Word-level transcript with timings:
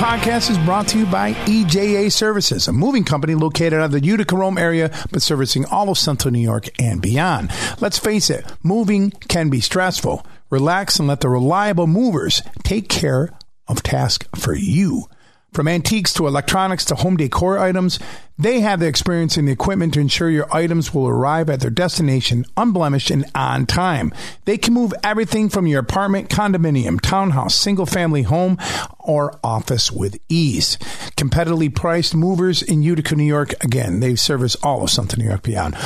podcast 0.00 0.50
is 0.50 0.56
brought 0.56 0.88
to 0.88 0.98
you 0.98 1.04
by 1.04 1.34
EJA 1.44 2.10
Services, 2.10 2.66
a 2.66 2.72
moving 2.72 3.04
company 3.04 3.34
located 3.34 3.74
out 3.74 3.84
of 3.84 3.90
the 3.92 4.02
Utica 4.02 4.34
Rome 4.34 4.56
area, 4.56 4.90
but 5.12 5.20
servicing 5.20 5.66
all 5.66 5.90
of 5.90 5.98
Central 5.98 6.32
New 6.32 6.40
York 6.40 6.70
and 6.80 7.02
beyond. 7.02 7.50
Let's 7.80 7.98
face 7.98 8.30
it, 8.30 8.50
moving 8.62 9.10
can 9.10 9.50
be 9.50 9.60
stressful. 9.60 10.24
Relax 10.48 10.98
and 10.98 11.06
let 11.06 11.20
the 11.20 11.28
reliable 11.28 11.86
movers 11.86 12.40
take 12.64 12.88
care 12.88 13.28
of 13.68 13.82
tasks 13.82 14.26
for 14.34 14.54
you. 14.54 15.04
From 15.52 15.66
antiques 15.66 16.12
to 16.14 16.28
electronics 16.28 16.84
to 16.86 16.94
home 16.94 17.16
decor 17.16 17.58
items, 17.58 17.98
they 18.38 18.60
have 18.60 18.78
the 18.78 18.86
experience 18.86 19.36
and 19.36 19.48
the 19.48 19.52
equipment 19.52 19.94
to 19.94 20.00
ensure 20.00 20.30
your 20.30 20.46
items 20.54 20.94
will 20.94 21.08
arrive 21.08 21.50
at 21.50 21.58
their 21.58 21.70
destination 21.70 22.44
unblemished 22.56 23.10
and 23.10 23.24
on 23.34 23.66
time. 23.66 24.14
They 24.44 24.56
can 24.56 24.74
move 24.74 24.94
everything 25.02 25.48
from 25.48 25.66
your 25.66 25.80
apartment, 25.80 26.28
condominium, 26.28 27.00
townhouse, 27.00 27.56
single 27.56 27.84
family 27.84 28.22
home, 28.22 28.58
or 29.00 29.40
office 29.42 29.90
with 29.90 30.18
ease. 30.28 30.76
Competitively 31.16 31.74
priced 31.74 32.14
movers 32.14 32.62
in 32.62 32.82
Utica, 32.82 33.16
New 33.16 33.24
York. 33.24 33.52
Again, 33.64 33.98
they 33.98 34.14
service 34.14 34.54
all 34.62 34.84
of 34.84 34.90
Central 34.90 35.20
New 35.20 35.28
York 35.28 35.42
beyond. 35.42 35.76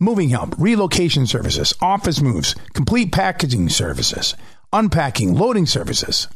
Moving 0.00 0.30
help, 0.30 0.58
relocation 0.58 1.26
services, 1.26 1.74
office 1.82 2.22
moves, 2.22 2.54
complete 2.72 3.12
packaging 3.12 3.68
services, 3.68 4.34
unpacking, 4.72 5.34
loading 5.34 5.66
services. 5.66 6.26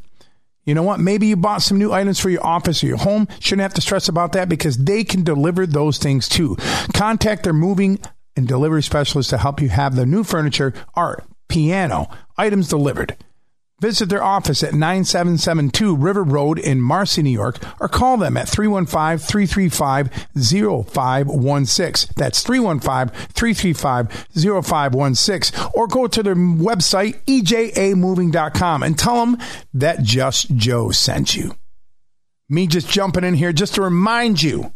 You 0.65 0.75
know 0.75 0.83
what? 0.83 1.01
Maybe 1.01 1.27
you 1.27 1.37
bought 1.37 1.63
some 1.63 1.79
new 1.79 1.93
items 1.93 2.19
for 2.19 2.31
your 2.31 2.45
office 2.45 2.83
or 2.83 2.87
your 2.87 2.97
home. 2.97 3.29
Shouldn't 3.41 3.63
have 3.63 3.75
to 3.75 3.81
stress 3.81 4.09
about 4.09 4.33
that 4.33 4.49
because 4.49 4.79
they 4.79 5.05
can 5.05 5.23
deliver 5.23 5.67
those 5.67 5.99
things 5.99 6.29
too. 6.29 6.57
Contact 6.95 7.45
their 7.45 7.53
moving 7.53 8.01
and 8.37 8.49
delivery 8.49 8.83
specialist 8.83 9.31
to 9.31 9.39
help 9.39 9.61
you 9.61 9.69
have 9.69 9.95
the 9.95 10.07
new 10.07 10.25
furniture, 10.25 10.73
art, 10.95 11.25
piano, 11.49 12.09
items 12.37 12.69
delivered. 12.69 13.17
Visit 13.85 14.09
their 14.09 14.25
office 14.25 14.63
at 14.63 14.73
9772 14.73 15.95
River 15.95 16.23
Road 16.23 16.59
in 16.59 16.81
Marcy, 16.81 17.21
New 17.21 17.29
York, 17.29 17.59
or 17.79 17.87
call 17.87 18.17
them 18.17 18.35
at 18.35 18.49
315 18.49 19.19
335 19.19 20.09
0516. 20.89 22.15
That's 22.17 22.43
315 22.43 23.15
335 23.35 24.65
0516. 24.65 25.71
Or 25.75 25.87
go 25.87 26.07
to 26.07 26.23
their 26.23 26.35
website, 26.35 27.23
ejamoving.com, 27.27 28.83
and 28.83 28.99
tell 28.99 29.17
them 29.17 29.37
that 29.75 30.03
Just 30.03 30.57
Joe 30.57 30.91
sent 30.91 31.37
you. 31.37 31.55
Me 32.49 32.67
just 32.67 32.89
jumping 32.89 33.25
in 33.25 33.35
here 33.35 33.53
just 33.53 33.75
to 33.75 33.83
remind 33.83 34.43
you 34.43 34.73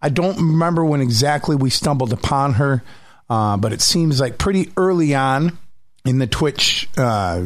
I 0.00 0.08
don't 0.08 0.36
remember 0.36 0.84
when 0.84 1.00
exactly 1.00 1.56
we 1.56 1.70
stumbled 1.70 2.12
upon 2.12 2.54
her, 2.54 2.82
uh, 3.28 3.56
but 3.56 3.72
it 3.72 3.80
seems 3.80 4.20
like 4.20 4.38
pretty 4.38 4.70
early 4.76 5.16
on 5.16 5.58
in 6.04 6.18
the 6.18 6.28
Twitch, 6.28 6.88
uh, 6.96 7.42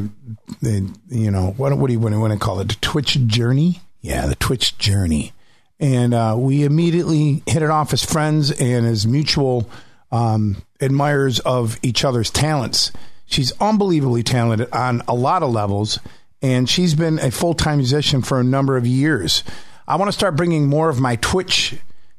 the, 0.60 0.94
you 1.08 1.30
know, 1.30 1.54
what, 1.56 1.76
what 1.76 1.86
do 1.86 1.94
you 1.94 2.00
want 2.00 2.32
to 2.32 2.38
call 2.38 2.60
it? 2.60 2.68
The 2.68 2.76
Twitch 2.82 3.18
journey? 3.26 3.80
Yeah, 4.02 4.26
the 4.26 4.34
Twitch 4.34 4.76
journey. 4.78 5.32
And 5.78 6.14
uh, 6.14 6.36
we 6.38 6.64
immediately 6.64 7.42
hit 7.46 7.62
it 7.62 7.70
off 7.70 7.92
as 7.92 8.04
friends 8.04 8.50
and 8.50 8.86
as 8.86 9.06
mutual 9.06 9.68
um, 10.10 10.62
admirers 10.80 11.38
of 11.40 11.78
each 11.82 12.04
other's 12.04 12.30
talents. 12.30 12.92
She's 13.26 13.52
unbelievably 13.60 14.22
talented 14.22 14.70
on 14.72 15.02
a 15.08 15.14
lot 15.14 15.42
of 15.42 15.50
levels, 15.50 15.98
and 16.40 16.68
she's 16.68 16.94
been 16.94 17.18
a 17.18 17.30
full 17.30 17.54
time 17.54 17.78
musician 17.78 18.22
for 18.22 18.40
a 18.40 18.44
number 18.44 18.76
of 18.76 18.86
years. 18.86 19.42
I 19.86 19.96
want 19.96 20.08
to 20.08 20.12
start 20.12 20.36
bringing 20.36 20.68
more 20.68 20.88
of 20.88 21.00
my 21.00 21.16
Twitch 21.16 21.76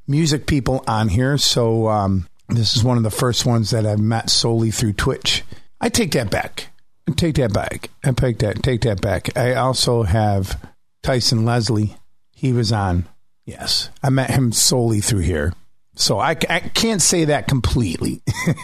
music 0.08 0.48
people 0.48 0.84
on 0.88 1.10
here. 1.10 1.38
So 1.38 1.88
um, 1.88 2.28
this 2.50 2.76
is 2.76 2.84
one 2.84 2.98
of 2.98 3.04
the 3.04 3.10
first 3.12 3.46
ones 3.46 3.72
that 3.72 3.86
I've 3.86 4.00
met 4.00 4.30
solely 4.30 4.72
through 4.72 4.94
Twitch. 4.94 5.44
I 5.82 5.90
take 5.90 6.12
that 6.12 6.30
back. 6.30 6.68
I 7.08 7.14
take 7.14 7.36
that 7.36 7.54
back. 7.54 7.90
I 8.04 8.12
take 8.12 8.40
that. 8.40 8.64
Take 8.64 8.82
that 8.82 9.02
back. 9.02 9.38
I 9.38 9.54
also 9.56 10.04
have 10.04 10.60
Tyson 11.04 11.46
Leslie. 11.46 11.96
He 12.32 12.52
was 12.52 12.72
on. 12.72 13.08
Yes, 13.48 13.90
I 14.04 14.10
met 14.10 14.30
him 14.30 14.52
solely 14.52 15.00
through 15.00 15.22
here. 15.22 15.54
So 15.96 16.20
I, 16.20 16.32
I 16.50 16.60
can't 16.60 17.02
say 17.02 17.26
that 17.26 17.48
completely. 17.48 18.22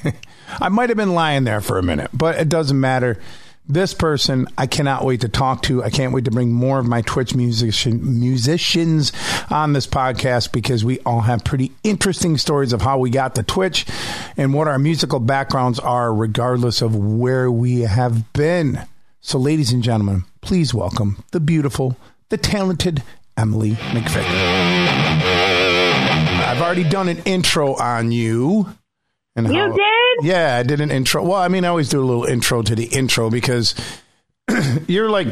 I 0.59 0.67
might 0.67 0.89
have 0.89 0.97
been 0.97 1.16
lying 1.16 1.45
there 1.45 1.61
for 1.61 1.79
a 1.79 1.83
minute, 1.83 2.11
but 2.13 2.35
it 2.35 2.49
doesn't 2.49 2.79
matter 2.79 3.17
this 3.66 3.93
person 3.93 4.45
I 4.57 4.67
cannot 4.67 5.05
wait 5.05 5.22
to 5.22 5.29
talk 5.29 5.61
to. 5.63 5.81
I 5.81 5.89
can't 5.89 6.13
wait 6.13 6.25
to 6.25 6.31
bring 6.31 6.51
more 6.51 6.79
of 6.79 6.85
my 6.85 7.01
Twitch 7.01 7.34
musician 7.34 8.19
musicians 8.19 9.13
on 9.49 9.72
this 9.72 9.87
podcast 9.87 10.52
because 10.52 10.84
we 10.84 10.99
all 10.99 11.22
have 11.22 11.46
pretty 11.46 11.72
interesting 11.85 12.37
stories 12.37 12.73
of 12.73 12.81
how 12.81 12.97
we 12.97 13.09
got 13.09 13.35
to 13.35 13.43
Twitch 13.43 13.85
and 14.35 14.53
what 14.53 14.67
our 14.67 14.79
musical 14.79 15.22
backgrounds 15.22 15.79
are, 15.79 16.13
regardless 16.13 16.81
of 16.81 16.93
where 16.93 17.49
we 17.49 17.81
have 17.81 18.34
been. 18.34 18.85
So, 19.22 19.40
ladies 19.40 19.72
and 19.72 19.81
gentlemen, 19.81 20.25
please 20.41 20.73
welcome 20.73 21.23
the 21.31 21.40
beautiful, 21.40 21.96
the 22.28 22.37
talented 22.37 23.02
Emily 23.38 23.72
McVicker. 23.72 24.24
I've 26.46 26.62
already 26.62 26.84
done 26.84 27.09
an 27.09 27.20
intro 27.26 27.76
on 27.76 28.12
you. 28.12 28.68
And 29.35 29.47
you 29.47 29.53
how, 29.53 29.72
did? 29.72 30.26
Yeah, 30.26 30.58
I 30.58 30.64
did 30.64 30.82
an 30.82 30.91
intro. 30.91 31.24
Well, 31.24 31.41
I 31.41 31.47
mean, 31.47 31.66
I 31.66 31.70
always 31.70 31.90
do 31.90 32.02
a 32.02 32.06
little 32.06 32.26
intro 32.26 32.62
to 32.62 32.76
the 32.76 32.85
intro 32.85 33.30
because 33.30 33.74
you're 34.88 35.09
like 35.09 35.28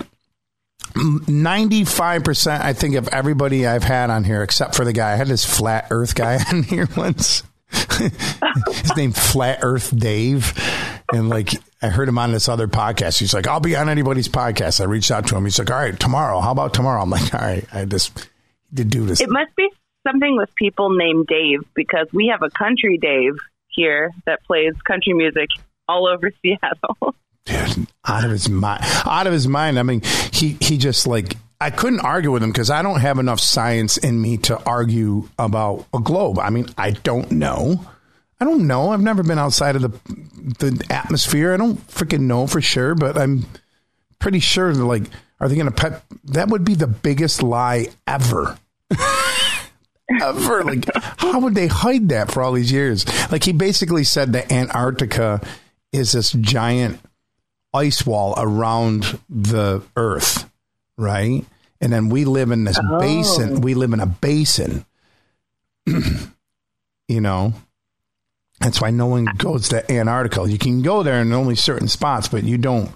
95%, 0.93 2.61
I 2.61 2.73
think, 2.73 2.95
of 2.95 3.07
everybody 3.09 3.67
I've 3.67 3.83
had 3.83 4.09
on 4.09 4.23
here, 4.23 4.41
except 4.43 4.75
for 4.75 4.83
the 4.83 4.93
guy. 4.93 5.13
I 5.13 5.15
had 5.15 5.27
this 5.27 5.45
flat 5.45 5.87
earth 5.91 6.15
guy 6.15 6.39
on 6.51 6.63
here 6.63 6.87
once. 6.97 7.43
His 7.71 8.97
name 8.97 9.13
Flat 9.13 9.59
Earth 9.61 9.95
Dave. 9.95 10.53
And 11.13 11.29
like, 11.29 11.53
I 11.81 11.87
heard 11.89 12.07
him 12.07 12.17
on 12.17 12.31
this 12.31 12.47
other 12.47 12.67
podcast. 12.67 13.19
He's 13.19 13.33
like, 13.33 13.47
I'll 13.47 13.59
be 13.59 13.75
on 13.75 13.89
anybody's 13.89 14.27
podcast. 14.27 14.79
I 14.81 14.85
reached 14.85 15.11
out 15.11 15.27
to 15.27 15.35
him. 15.35 15.43
He's 15.43 15.59
like, 15.59 15.69
all 15.71 15.77
right, 15.77 15.99
tomorrow. 15.99 16.39
How 16.39 16.51
about 16.51 16.73
tomorrow? 16.73 17.01
I'm 17.01 17.09
like, 17.09 17.33
all 17.33 17.41
right, 17.41 17.65
I 17.73 17.85
just 17.85 18.29
did 18.73 18.89
do 18.89 19.05
this. 19.05 19.19
It 19.19 19.29
must 19.29 19.55
be 19.55 19.67
something 20.07 20.37
with 20.37 20.53
people 20.55 20.89
named 20.95 21.27
Dave 21.27 21.61
because 21.75 22.07
we 22.13 22.27
have 22.27 22.41
a 22.41 22.49
country 22.49 22.97
Dave 22.97 23.33
here 23.67 24.11
that 24.25 24.43
plays 24.45 24.73
country 24.87 25.13
music 25.13 25.49
all 25.87 26.07
over 26.07 26.31
Seattle. 26.41 27.15
dude, 27.45 27.87
out 28.07 28.23
of 28.23 28.31
his 28.31 28.49
mind. 28.49 28.83
Out 29.05 29.27
of 29.27 29.33
his 29.33 29.47
mind. 29.47 29.79
I 29.79 29.83
mean, 29.83 30.01
he 30.31 30.57
he 30.61 30.77
just 30.77 31.07
like 31.07 31.35
I 31.59 31.69
couldn't 31.69 31.99
argue 31.99 32.31
with 32.31 32.41
him 32.41 32.51
because 32.51 32.69
I 32.69 32.81
don't 32.81 32.99
have 33.01 33.19
enough 33.19 33.39
science 33.39 33.97
in 33.97 34.19
me 34.19 34.37
to 34.37 34.61
argue 34.63 35.29
about 35.37 35.85
a 35.93 35.99
globe. 35.99 36.39
I 36.39 36.49
mean, 36.49 36.67
I 36.77 36.91
don't 36.91 37.31
know. 37.31 37.85
I 38.41 38.43
don't 38.43 38.65
know. 38.65 38.89
I've 38.89 39.01
never 39.01 39.21
been 39.21 39.37
outside 39.37 39.75
of 39.75 39.83
the 39.83 39.89
the 40.59 40.83
atmosphere. 40.89 41.53
I 41.53 41.57
don't 41.57 41.77
freaking 41.87 42.21
know 42.21 42.47
for 42.47 42.59
sure, 42.59 42.95
but 42.95 43.15
I'm 43.15 43.45
pretty 44.17 44.39
sure. 44.39 44.73
Like, 44.73 45.03
are 45.39 45.47
they 45.47 45.53
going 45.53 45.67
to 45.67 45.71
pet? 45.71 46.03
That 46.25 46.47
would 46.47 46.65
be 46.65 46.73
the 46.73 46.87
biggest 46.87 47.43
lie 47.43 47.89
ever. 48.07 48.57
ever. 50.19 50.63
Like, 50.63 50.85
how 50.95 51.39
would 51.41 51.53
they 51.53 51.67
hide 51.67 52.09
that 52.09 52.31
for 52.31 52.41
all 52.41 52.53
these 52.53 52.71
years? 52.71 53.05
Like, 53.31 53.43
he 53.43 53.53
basically 53.53 54.03
said 54.03 54.33
that 54.33 54.51
Antarctica 54.51 55.39
is 55.91 56.13
this 56.13 56.31
giant 56.31 56.99
ice 57.75 58.07
wall 58.07 58.33
around 58.37 59.19
the 59.29 59.83
Earth, 59.95 60.49
right? 60.97 61.45
And 61.79 61.93
then 61.93 62.09
we 62.09 62.25
live 62.25 62.49
in 62.49 62.63
this 62.63 62.79
oh. 62.83 62.99
basin. 62.99 63.61
We 63.61 63.75
live 63.75 63.93
in 63.93 63.99
a 63.99 64.07
basin. 64.07 64.83
you 65.85 67.21
know, 67.21 67.53
that's 68.61 68.79
why 68.81 68.91
no 68.91 69.07
one 69.07 69.25
goes 69.37 69.69
to 69.69 69.91
Antarctica. 69.91 70.49
You 70.49 70.57
can 70.57 70.81
go 70.81 71.03
there 71.03 71.21
in 71.21 71.33
only 71.33 71.55
certain 71.55 71.87
spots, 71.87 72.27
but 72.27 72.43
you 72.43 72.57
don't. 72.57 72.91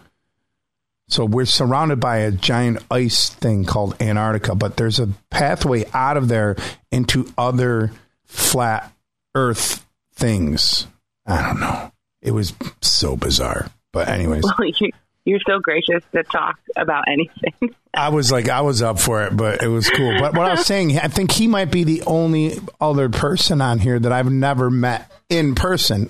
So 1.07 1.25
we're 1.25 1.45
surrounded 1.45 2.00
by 2.00 2.17
a 2.17 2.31
giant 2.31 2.79
ice 2.89 3.29
thing 3.29 3.65
called 3.65 4.01
Antarctica, 4.01 4.56
but 4.56 4.77
there's 4.77 5.00
a 5.00 5.09
pathway 5.29 5.85
out 5.94 6.17
of 6.17 6.27
there 6.27 6.56
into 6.91 7.31
other 7.38 7.91
flat 8.23 8.91
Earth 9.35 9.85
things. 10.13 10.88
I 11.25 11.41
don't 11.41 11.59
know. 11.59 11.91
It 12.21 12.31
was 12.31 12.53
so 12.81 13.15
bizarre. 13.15 13.69
But 13.91 14.07
anyways, 14.07 14.44
are 15.33 15.39
so 15.48 15.60
gracious 15.60 16.04
to 16.13 16.24
talk 16.24 16.60
about 16.75 17.06
anything. 17.07 17.75
I 17.94 18.10
was 18.10 18.31
like, 18.31 18.50
I 18.50 18.62
was 18.62 18.81
up 18.81 19.00
for 19.00 19.24
it, 19.24 19.36
but 19.36 19.63
it 19.63 19.68
was 19.68 19.89
cool. 19.89 20.19
But 20.19 20.36
what 20.36 20.45
I 20.45 20.51
was 20.51 20.66
saying, 20.66 20.98
I 21.00 21.07
think 21.07 21.31
he 21.31 21.48
might 21.48 21.72
be 21.72 21.83
the 21.83 22.04
only 22.04 22.60
other 22.80 23.10
person 23.10 23.62
on 23.62 23.80
here 23.80 23.98
that 23.98 24.12
I've 24.12 24.31
never 24.31 24.69
met 24.69 25.12
in 25.30 25.56
person 25.56 26.10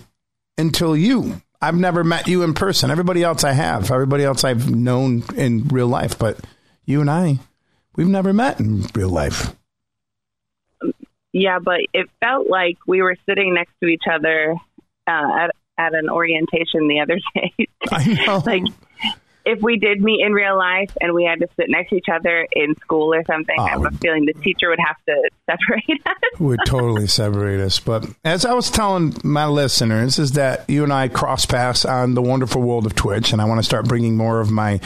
until 0.57 0.97
you. 0.97 1.41
I've 1.61 1.75
never 1.75 2.03
met 2.03 2.27
you 2.27 2.43
in 2.43 2.53
person. 2.53 2.91
Everybody 2.91 3.23
else 3.23 3.43
I 3.43 3.53
have. 3.53 3.91
Everybody 3.91 4.23
else 4.23 4.43
I've 4.43 4.69
known 4.69 5.23
in 5.35 5.67
real 5.67 5.87
life, 5.87 6.19
but 6.19 6.39
you 6.85 7.01
and 7.01 7.09
I, 7.09 7.39
we've 7.95 8.07
never 8.07 8.33
met 8.33 8.59
in 8.59 8.85
real 8.93 9.09
life. 9.09 9.55
Yeah, 11.31 11.59
but 11.59 11.81
it 11.93 12.09
felt 12.19 12.47
like 12.49 12.77
we 12.87 13.01
were 13.01 13.15
sitting 13.27 13.53
next 13.53 13.73
to 13.81 13.87
each 13.87 14.03
other 14.11 14.55
uh, 15.07 15.37
at 15.39 15.51
at 15.77 15.93
an 15.93 16.09
orientation 16.09 16.87
the 16.87 17.01
other 17.01 17.19
day. 17.35 17.67
I 17.91 18.25
know. 18.25 18.43
like 18.45 18.63
if 19.45 19.61
we 19.61 19.77
did 19.77 20.01
meet 20.01 20.25
in 20.25 20.33
real 20.33 20.57
life 20.57 20.91
and 20.99 21.13
we 21.13 21.23
had 21.23 21.39
to 21.39 21.47
sit 21.55 21.69
next 21.69 21.91
to 21.91 21.97
each 21.97 22.09
other 22.11 22.47
in 22.51 22.75
school 22.77 23.13
or 23.13 23.23
something, 23.25 23.55
oh, 23.57 23.63
I 23.63 23.69
have 23.69 23.85
a 23.85 23.91
feeling 23.91 24.25
the 24.25 24.33
teacher 24.33 24.69
would 24.69 24.79
have 24.79 24.97
to 25.05 25.29
separate 25.49 26.01
us. 26.05 26.39
would 26.39 26.59
totally 26.65 27.07
separate 27.07 27.59
us. 27.59 27.79
But 27.79 28.07
as 28.23 28.45
I 28.45 28.53
was 28.53 28.71
telling 28.71 29.15
my 29.23 29.45
listeners, 29.45 30.17
is 30.17 30.33
that 30.33 30.67
you 30.67 30.83
and 30.83 30.91
I 30.91 31.07
cross 31.07 31.45
paths 31.45 31.85
on 31.85 32.15
the 32.15 32.21
wonderful 32.21 32.61
world 32.61 32.85
of 32.85 32.95
Twitch, 32.95 33.31
and 33.31 33.41
I 33.41 33.45
want 33.45 33.59
to 33.59 33.63
start 33.63 33.87
bringing 33.87 34.17
more 34.17 34.39
of 34.39 34.49
my 34.49 34.79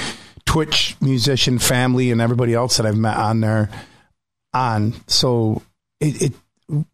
Twitch 0.46 0.96
musician 1.00 1.58
family 1.58 2.12
and 2.12 2.20
everybody 2.20 2.54
else 2.54 2.78
that 2.78 2.86
I've 2.86 2.98
met 2.98 3.18
on 3.18 3.40
there 3.40 3.70
on. 4.54 4.94
So 5.08 5.62
it, 6.02 6.22
it 6.22 6.34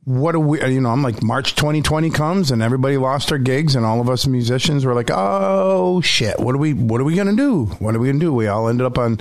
what 0.06 0.32
do 0.32 0.40
we 0.40 0.66
you 0.72 0.80
know 0.80 0.90
i'm 0.90 1.04
like 1.04 1.22
march 1.22 1.54
2020 1.56 2.10
comes 2.10 2.50
and 2.50 2.62
everybody 2.62 2.96
lost 2.96 3.28
their 3.28 3.38
gigs 3.38 3.76
and 3.76 3.86
all 3.86 4.00
of 4.00 4.10
us 4.10 4.26
musicians 4.26 4.86
were 4.86 4.94
like 4.94 5.10
oh 5.12 6.00
shit 6.00 6.40
what 6.40 6.56
are 6.56 6.58
we 6.58 6.74
what 6.74 7.02
are 7.02 7.04
we 7.04 7.14
gonna 7.14 7.36
do? 7.36 7.66
What 7.80 7.94
are 7.94 8.00
we 8.00 8.08
gonna 8.08 8.20
do? 8.20 8.34
We 8.34 8.48
all 8.48 8.70
ended 8.70 8.86
up 8.86 8.98
on 8.98 9.20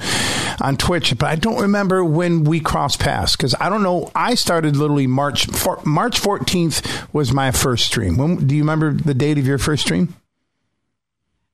on 0.60 0.76
twitch 0.76 1.16
but 1.18 1.26
i 1.26 1.34
don't 1.34 1.60
remember 1.60 2.04
when 2.04 2.44
we 2.44 2.60
crossed 2.60 3.00
paths 3.00 3.34
because 3.34 3.54
i 3.60 3.68
don't 3.68 3.82
know 3.82 4.10
i 4.14 4.36
started 4.36 4.76
literally 4.76 5.08
march 5.08 5.46
for, 5.46 5.80
march 5.84 6.20
14th 6.20 7.12
was 7.12 7.32
my 7.32 7.50
first 7.50 7.86
stream. 7.86 8.16
When 8.16 8.46
do 8.46 8.54
you 8.54 8.62
remember 8.62 8.92
the 8.92 9.14
date 9.14 9.38
of 9.38 9.46
your 9.46 9.58
first 9.58 9.82
stream? 9.82 10.14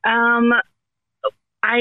Um 0.05 0.53
i 1.63 1.81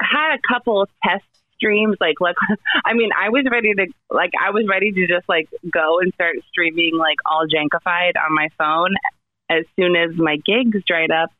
had 0.00 0.34
a 0.34 0.38
couple 0.52 0.82
of 0.82 0.90
test 1.02 1.24
streams 1.60 1.96
like 2.00 2.20
like 2.20 2.36
I 2.84 2.94
mean 2.94 3.10
I 3.18 3.28
was 3.28 3.44
ready 3.50 3.74
to 3.74 3.86
like 4.10 4.32
I 4.40 4.50
was 4.50 4.64
ready 4.68 4.90
to 4.92 5.06
just 5.06 5.28
like 5.28 5.48
go 5.70 6.00
and 6.00 6.12
start 6.14 6.36
streaming 6.48 6.96
like 6.96 7.18
all 7.26 7.46
jankified 7.46 8.12
on 8.16 8.34
my 8.34 8.48
phone 8.58 8.94
as 9.50 9.64
soon 9.76 9.96
as 9.96 10.16
my 10.16 10.36
gigs 10.36 10.82
dried 10.86 11.10
up. 11.10 11.30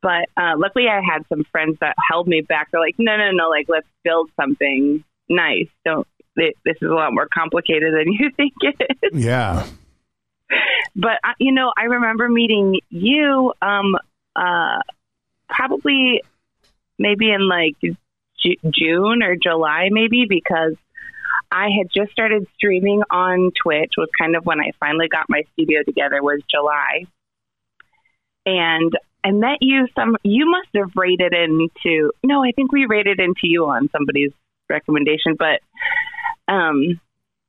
But 0.00 0.28
uh, 0.36 0.54
luckily 0.56 0.88
I 0.88 1.00
had 1.00 1.26
some 1.28 1.44
friends 1.52 1.76
that 1.80 1.94
held 2.10 2.26
me 2.26 2.40
back. 2.40 2.70
They're 2.70 2.80
like, 2.80 2.96
no, 2.98 3.16
no, 3.16 3.30
no, 3.30 3.48
like 3.48 3.66
let's 3.68 3.86
build 4.02 4.30
something 4.36 5.04
nice. 5.28 5.68
Don't 5.84 6.06
this 6.34 6.54
is 6.66 6.88
a 6.88 6.94
lot 6.94 7.12
more 7.12 7.28
complicated 7.32 7.92
than 7.94 8.12
you 8.18 8.30
think 8.36 8.54
it 8.62 8.98
is. 9.02 9.24
Yeah. 9.24 9.66
But 10.96 11.18
uh, 11.24 11.34
you 11.38 11.52
know, 11.52 11.72
I 11.76 11.84
remember 11.84 12.28
meeting 12.28 12.80
you 12.88 13.52
um 13.60 13.94
uh 14.34 14.80
probably 15.48 16.22
maybe 16.98 17.30
in 17.30 17.48
like 17.48 17.76
June 18.44 19.22
or 19.22 19.36
July, 19.36 19.88
maybe, 19.90 20.26
because 20.28 20.74
I 21.50 21.68
had 21.76 21.88
just 21.94 22.12
started 22.12 22.46
streaming 22.54 23.02
on 23.10 23.50
Twitch. 23.62 23.92
Was 23.96 24.08
kind 24.18 24.36
of 24.36 24.46
when 24.46 24.60
I 24.60 24.72
finally 24.80 25.08
got 25.08 25.26
my 25.28 25.42
studio 25.52 25.82
together. 25.84 26.22
Was 26.22 26.40
July, 26.50 27.06
and 28.46 28.92
I 29.24 29.30
met 29.30 29.58
you. 29.60 29.86
Some 29.94 30.16
you 30.22 30.50
must 30.50 30.68
have 30.74 30.92
raided 30.96 31.34
into. 31.34 32.12
No, 32.24 32.42
I 32.44 32.52
think 32.52 32.72
we 32.72 32.86
raided 32.86 33.20
into 33.20 33.42
you 33.44 33.66
on 33.66 33.88
somebody's 33.90 34.32
recommendation, 34.68 35.36
but 35.38 35.60
um, 36.48 37.00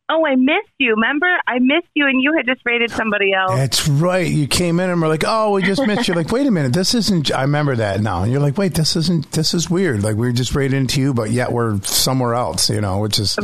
Oh, 0.09 0.25
I 0.25 0.35
missed 0.35 0.73
you. 0.77 0.91
Remember? 0.91 1.27
I 1.47 1.59
missed 1.59 1.87
you 1.93 2.05
and 2.07 2.21
you 2.21 2.33
had 2.35 2.45
just 2.45 2.61
raided 2.65 2.91
somebody 2.91 3.33
else. 3.33 3.55
That's 3.55 3.87
right. 3.87 4.27
You 4.27 4.47
came 4.47 4.79
in 4.79 4.89
and 4.89 5.01
we're 5.01 5.07
like, 5.07 5.23
oh, 5.25 5.51
we 5.51 5.63
just 5.63 5.85
missed 5.87 6.07
you. 6.07 6.13
like, 6.13 6.31
wait 6.31 6.45
a 6.45 6.51
minute. 6.51 6.73
This 6.73 6.93
isn't, 6.93 7.31
I 7.31 7.43
remember 7.43 7.75
that 7.77 8.01
now. 8.01 8.23
And 8.23 8.31
you're 8.31 8.41
like, 8.41 8.57
wait, 8.57 8.75
this 8.75 8.95
isn't, 8.95 9.31
this 9.31 9.53
is 9.53 9.69
weird. 9.69 10.03
Like, 10.03 10.17
we 10.17 10.27
are 10.27 10.33
just 10.33 10.53
raided 10.55 10.75
into 10.75 10.99
you, 10.99 11.13
but 11.13 11.31
yet 11.31 11.51
we're 11.51 11.79
somewhere 11.81 12.33
else, 12.33 12.69
you 12.69 12.81
know, 12.81 12.99
which 12.99 13.17
is. 13.17 13.37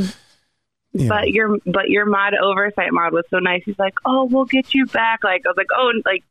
You 0.91 1.07
but 1.07 1.21
know. 1.21 1.27
your 1.27 1.57
but 1.67 1.89
your 1.89 2.05
mod 2.07 2.33
oversight 2.33 2.91
mod 2.91 3.13
was 3.13 3.23
so 3.29 3.37
nice. 3.37 3.61
He's 3.63 3.77
like, 3.77 3.93
"Oh, 4.05 4.25
we'll 4.25 4.45
get 4.45 4.73
you 4.73 4.87
back." 4.87 5.23
Like 5.23 5.43
I 5.45 5.49
was 5.49 5.55
like, 5.55 5.67
"Oh, 5.71 5.91
like 6.03 6.23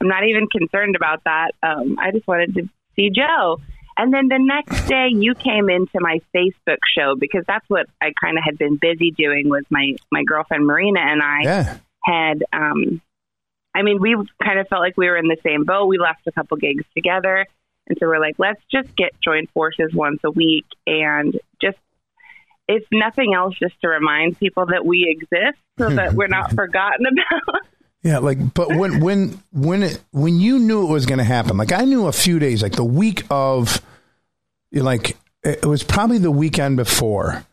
I'm 0.00 0.08
not 0.08 0.24
even 0.24 0.48
concerned 0.48 0.96
about 0.96 1.22
that. 1.24 1.52
Um, 1.62 1.96
I 2.00 2.10
just 2.10 2.26
wanted 2.26 2.54
to 2.54 2.68
see 2.96 3.10
Joe." 3.10 3.60
And 3.96 4.12
then 4.12 4.28
the 4.28 4.38
next 4.38 4.86
day, 4.88 5.08
you 5.10 5.34
came 5.34 5.70
into 5.70 6.00
my 6.00 6.20
Facebook 6.34 6.78
show 6.96 7.14
because 7.18 7.44
that's 7.46 7.68
what 7.68 7.86
I 8.00 8.12
kind 8.20 8.36
of 8.36 8.44
had 8.44 8.58
been 8.58 8.76
busy 8.76 9.12
doing. 9.12 9.48
Was 9.48 9.64
my 9.70 9.94
my 10.10 10.24
girlfriend 10.24 10.66
Marina 10.66 11.00
and 11.00 11.22
I 11.22 11.40
yeah. 11.42 11.78
had. 12.02 12.44
um 12.52 13.00
I 13.76 13.82
mean, 13.82 14.00
we 14.00 14.16
kind 14.40 14.60
of 14.60 14.68
felt 14.68 14.82
like 14.82 14.96
we 14.96 15.08
were 15.08 15.16
in 15.16 15.26
the 15.26 15.36
same 15.42 15.64
boat. 15.64 15.86
We 15.86 15.98
left 15.98 16.20
a 16.28 16.32
couple 16.32 16.56
gigs 16.58 16.84
together, 16.94 17.44
and 17.88 17.98
so 17.98 18.06
we're 18.06 18.20
like, 18.20 18.36
let's 18.38 18.60
just 18.70 18.94
get 18.96 19.10
joint 19.20 19.50
forces 19.50 19.92
once 19.92 20.20
a 20.24 20.30
week 20.30 20.64
and 20.86 21.38
just 21.60 21.78
if 22.68 22.84
nothing 22.92 23.34
else, 23.34 23.54
just 23.58 23.78
to 23.82 23.88
remind 23.88 24.38
people 24.38 24.66
that 24.66 24.86
we 24.86 25.06
exist 25.08 25.58
so 25.78 25.90
that 25.90 26.14
we're 26.14 26.28
not 26.28 26.52
forgotten 26.54 27.06
about. 27.06 27.66
Yeah, 28.04 28.18
like, 28.18 28.54
but 28.54 28.76
when 28.76 29.00
when 29.00 29.42
when 29.52 29.82
it 29.82 30.00
when 30.12 30.38
you 30.38 30.60
knew 30.60 30.86
it 30.86 30.92
was 30.92 31.06
going 31.06 31.18
to 31.18 31.24
happen, 31.24 31.56
like 31.56 31.72
I 31.72 31.84
knew 31.84 32.06
a 32.06 32.12
few 32.12 32.38
days, 32.38 32.62
like 32.62 32.72
the 32.72 32.84
week 32.84 33.24
of, 33.30 33.80
like 34.72 35.16
it 35.42 35.66
was 35.66 35.82
probably 35.82 36.18
the 36.18 36.30
weekend 36.30 36.76
before 36.76 37.44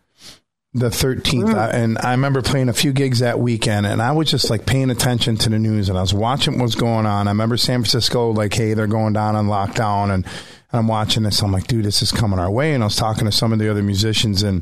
the 0.73 0.87
13th 0.87 1.53
mm. 1.53 1.73
and 1.73 1.97
i 1.97 2.11
remember 2.11 2.41
playing 2.41 2.69
a 2.69 2.73
few 2.73 2.93
gigs 2.93 3.19
that 3.19 3.37
weekend 3.37 3.85
and 3.85 4.01
i 4.01 4.13
was 4.13 4.31
just 4.31 4.49
like 4.49 4.65
paying 4.65 4.89
attention 4.89 5.35
to 5.35 5.49
the 5.49 5.59
news 5.59 5.89
and 5.89 5.97
i 5.97 6.01
was 6.01 6.13
watching 6.13 6.53
what 6.53 6.63
was 6.63 6.75
going 6.75 7.05
on 7.05 7.27
i 7.27 7.31
remember 7.31 7.57
san 7.57 7.81
francisco 7.81 8.31
like 8.31 8.53
hey 8.53 8.73
they're 8.73 8.87
going 8.87 9.11
down 9.11 9.35
on 9.35 9.47
lockdown 9.47 10.13
and 10.13 10.25
I'm 10.73 10.87
watching 10.87 11.23
this. 11.23 11.41
I'm 11.41 11.51
like, 11.51 11.67
dude, 11.67 11.85
this 11.85 12.01
is 12.01 12.11
coming 12.11 12.39
our 12.39 12.49
way. 12.49 12.73
And 12.73 12.83
I 12.83 12.85
was 12.87 12.95
talking 12.95 13.25
to 13.25 13.31
some 13.31 13.51
of 13.51 13.59
the 13.59 13.69
other 13.69 13.83
musicians 13.83 14.41
in 14.41 14.61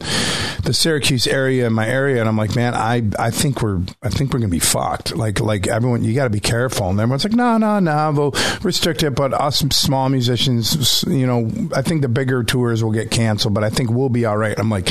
the 0.63 0.73
Syracuse 0.73 1.27
area, 1.27 1.67
in 1.67 1.73
my 1.73 1.87
area, 1.87 2.19
and 2.19 2.27
I'm 2.27 2.37
like, 2.37 2.55
man, 2.55 2.73
I, 2.73 3.03
I 3.17 3.29
think 3.29 3.61
we're, 3.61 3.81
I 4.01 4.09
think 4.09 4.33
we're 4.33 4.39
gonna 4.39 4.49
be 4.49 4.59
fucked. 4.59 5.15
Like, 5.15 5.39
like 5.39 5.67
everyone, 5.67 6.03
you 6.03 6.15
got 6.15 6.23
to 6.23 6.29
be 6.29 6.39
careful. 6.39 6.89
And 6.89 6.99
everyone's 6.99 7.23
like, 7.23 7.33
no, 7.33 7.57
no, 7.57 7.79
no, 7.79 8.11
they'll 8.11 8.59
restrict 8.61 9.03
it. 9.03 9.11
But 9.11 9.33
us 9.33 9.59
small 9.71 10.09
musicians, 10.09 11.03
you 11.07 11.27
know, 11.27 11.51
I 11.75 11.81
think 11.83 12.01
the 12.01 12.09
bigger 12.09 12.43
tours 12.43 12.83
will 12.83 12.91
get 12.91 13.11
canceled, 13.11 13.53
but 13.53 13.63
I 13.63 13.69
think 13.69 13.91
we'll 13.91 14.09
be 14.09 14.25
all 14.25 14.37
right. 14.37 14.57
I'm 14.59 14.69
like, 14.69 14.89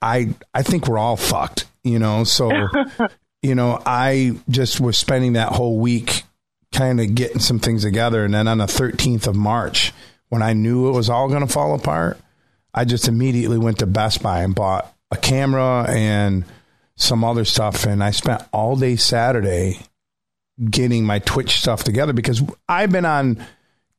I, 0.00 0.34
I 0.54 0.62
think 0.62 0.86
we're 0.86 0.98
all 0.98 1.16
fucked. 1.16 1.66
You 1.84 1.98
know, 1.98 2.22
so, 2.22 2.68
you 3.42 3.56
know, 3.56 3.82
I 3.84 4.36
just 4.48 4.80
was 4.80 4.96
spending 4.96 5.32
that 5.32 5.48
whole 5.48 5.80
week 5.80 6.22
kind 6.72 7.00
of 7.00 7.14
getting 7.14 7.40
some 7.40 7.58
things 7.58 7.82
together, 7.82 8.24
and 8.24 8.32
then 8.32 8.46
on 8.46 8.58
the 8.58 8.66
13th 8.66 9.26
of 9.26 9.34
March 9.34 9.92
when 10.32 10.40
I 10.40 10.54
knew 10.54 10.88
it 10.88 10.92
was 10.92 11.10
all 11.10 11.28
going 11.28 11.46
to 11.46 11.52
fall 11.52 11.74
apart, 11.74 12.18
I 12.72 12.86
just 12.86 13.06
immediately 13.06 13.58
went 13.58 13.80
to 13.80 13.86
Best 13.86 14.22
Buy 14.22 14.40
and 14.40 14.54
bought 14.54 14.90
a 15.10 15.16
camera 15.18 15.84
and 15.86 16.46
some 16.96 17.22
other 17.22 17.44
stuff. 17.44 17.84
And 17.84 18.02
I 18.02 18.12
spent 18.12 18.42
all 18.50 18.74
day 18.74 18.96
Saturday 18.96 19.80
getting 20.70 21.04
my 21.04 21.18
Twitch 21.18 21.60
stuff 21.60 21.84
together 21.84 22.14
because 22.14 22.42
I've 22.66 22.90
been 22.90 23.04
on 23.04 23.44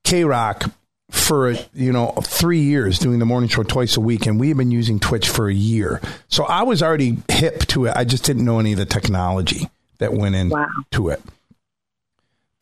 K 0.03 0.23
Rock 0.23 0.71
for 1.11 1.51
you 1.75 1.91
know 1.91 2.13
three 2.23 2.61
years 2.61 2.97
doing 2.97 3.19
the 3.19 3.25
morning 3.25 3.47
show 3.47 3.61
twice 3.61 3.95
a 3.95 4.01
week, 4.01 4.25
and 4.25 4.39
we 4.39 4.47
have 4.47 4.57
been 4.57 4.71
using 4.71 4.99
Twitch 4.99 5.29
for 5.29 5.47
a 5.47 5.53
year. 5.53 6.01
So 6.29 6.45
I 6.45 6.63
was 6.63 6.81
already 6.81 7.19
hip 7.29 7.59
to 7.67 7.85
it. 7.85 7.93
I 7.95 8.05
just 8.05 8.23
didn't 8.23 8.43
know 8.43 8.57
any 8.59 8.71
of 8.71 8.79
the 8.79 8.87
technology 8.87 9.69
that 9.99 10.15
went 10.15 10.33
into 10.33 10.55
wow. 10.55 11.09
it. 11.09 11.21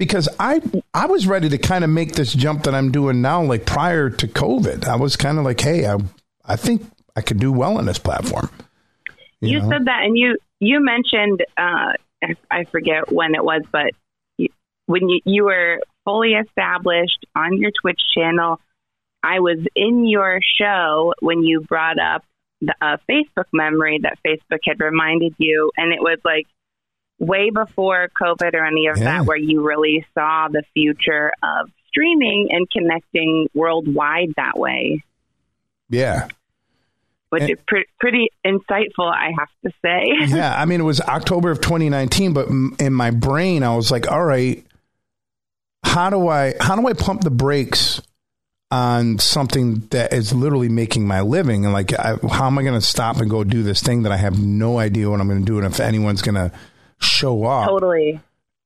Because 0.01 0.27
I 0.39 0.63
I 0.95 1.05
was 1.05 1.27
ready 1.27 1.47
to 1.49 1.59
kind 1.59 1.83
of 1.83 1.91
make 1.91 2.13
this 2.13 2.33
jump 2.33 2.63
that 2.63 2.73
I'm 2.73 2.91
doing 2.91 3.21
now, 3.21 3.43
like 3.43 3.67
prior 3.67 4.09
to 4.09 4.27
COVID. 4.27 4.85
I 4.85 4.95
was 4.95 5.15
kind 5.15 5.37
of 5.37 5.45
like, 5.45 5.61
hey, 5.61 5.85
I 5.85 5.97
I 6.43 6.55
think 6.55 6.81
I 7.15 7.21
could 7.21 7.39
do 7.39 7.51
well 7.51 7.77
on 7.77 7.85
this 7.85 7.99
platform. 7.99 8.49
You, 9.41 9.49
you 9.49 9.61
know? 9.61 9.69
said 9.69 9.85
that, 9.85 10.01
and 10.03 10.17
you 10.17 10.39
you 10.59 10.83
mentioned 10.83 11.43
uh, 11.55 11.93
I 12.49 12.63
forget 12.71 13.11
when 13.11 13.35
it 13.35 13.43
was, 13.43 13.61
but 13.71 13.91
when 14.87 15.07
you, 15.07 15.21
you 15.23 15.43
were 15.43 15.81
fully 16.03 16.33
established 16.33 17.23
on 17.35 17.57
your 17.57 17.69
Twitch 17.79 18.01
channel, 18.17 18.59
I 19.21 19.39
was 19.39 19.59
in 19.75 20.07
your 20.07 20.39
show 20.59 21.13
when 21.19 21.43
you 21.43 21.61
brought 21.61 21.99
up 21.99 22.25
the 22.59 22.73
uh, 22.81 22.97
Facebook 23.07 23.45
memory 23.53 23.99
that 24.01 24.17
Facebook 24.25 24.61
had 24.65 24.79
reminded 24.79 25.35
you, 25.37 25.71
and 25.77 25.93
it 25.93 26.01
was 26.01 26.17
like 26.25 26.47
way 27.21 27.51
before 27.51 28.09
COVID 28.19 28.55
or 28.55 28.65
any 28.65 28.87
of 28.87 28.97
yeah. 28.97 29.03
that, 29.03 29.25
where 29.25 29.37
you 29.37 29.65
really 29.65 30.05
saw 30.13 30.47
the 30.49 30.63
future 30.73 31.31
of 31.43 31.69
streaming 31.87 32.47
and 32.49 32.69
connecting 32.69 33.47
worldwide 33.53 34.33
that 34.37 34.57
way. 34.57 35.03
Yeah. 35.89 36.27
Which 37.29 37.43
and, 37.43 37.51
is 37.51 37.57
pre- 37.67 37.85
pretty 37.99 38.29
insightful, 38.45 39.09
I 39.09 39.31
have 39.37 39.49
to 39.63 39.71
say. 39.81 40.35
yeah, 40.35 40.59
I 40.59 40.65
mean, 40.65 40.81
it 40.81 40.83
was 40.83 40.99
October 40.99 41.51
of 41.51 41.61
2019, 41.61 42.33
but 42.33 42.47
in 42.79 42.93
my 42.93 43.11
brain, 43.11 43.63
I 43.63 43.75
was 43.75 43.91
like, 43.91 44.11
all 44.11 44.25
right, 44.25 44.65
how 45.83 46.09
do 46.09 46.27
I 46.27 46.55
how 46.59 46.75
do 46.75 46.87
I 46.87 46.93
pump 46.93 47.21
the 47.21 47.31
brakes 47.31 48.01
on 48.69 49.19
something 49.19 49.87
that 49.91 50.13
is 50.13 50.33
literally 50.33 50.69
making 50.69 51.05
my 51.05 51.19
living 51.21 51.65
and 51.65 51.73
like 51.73 51.93
I, 51.93 52.15
how 52.31 52.47
am 52.47 52.57
I 52.57 52.63
going 52.63 52.79
to 52.79 52.85
stop 52.85 53.17
and 53.17 53.29
go 53.29 53.43
do 53.43 53.63
this 53.63 53.81
thing 53.81 54.03
that 54.03 54.13
I 54.13 54.17
have 54.17 54.41
no 54.41 54.79
idea 54.79 55.09
what 55.09 55.19
I'm 55.19 55.27
going 55.27 55.41
to 55.41 55.45
do 55.45 55.57
and 55.57 55.67
if 55.67 55.81
anyone's 55.81 56.21
going 56.21 56.35
to 56.35 56.51
show 57.01 57.45
up 57.45 57.67
totally. 57.67 58.19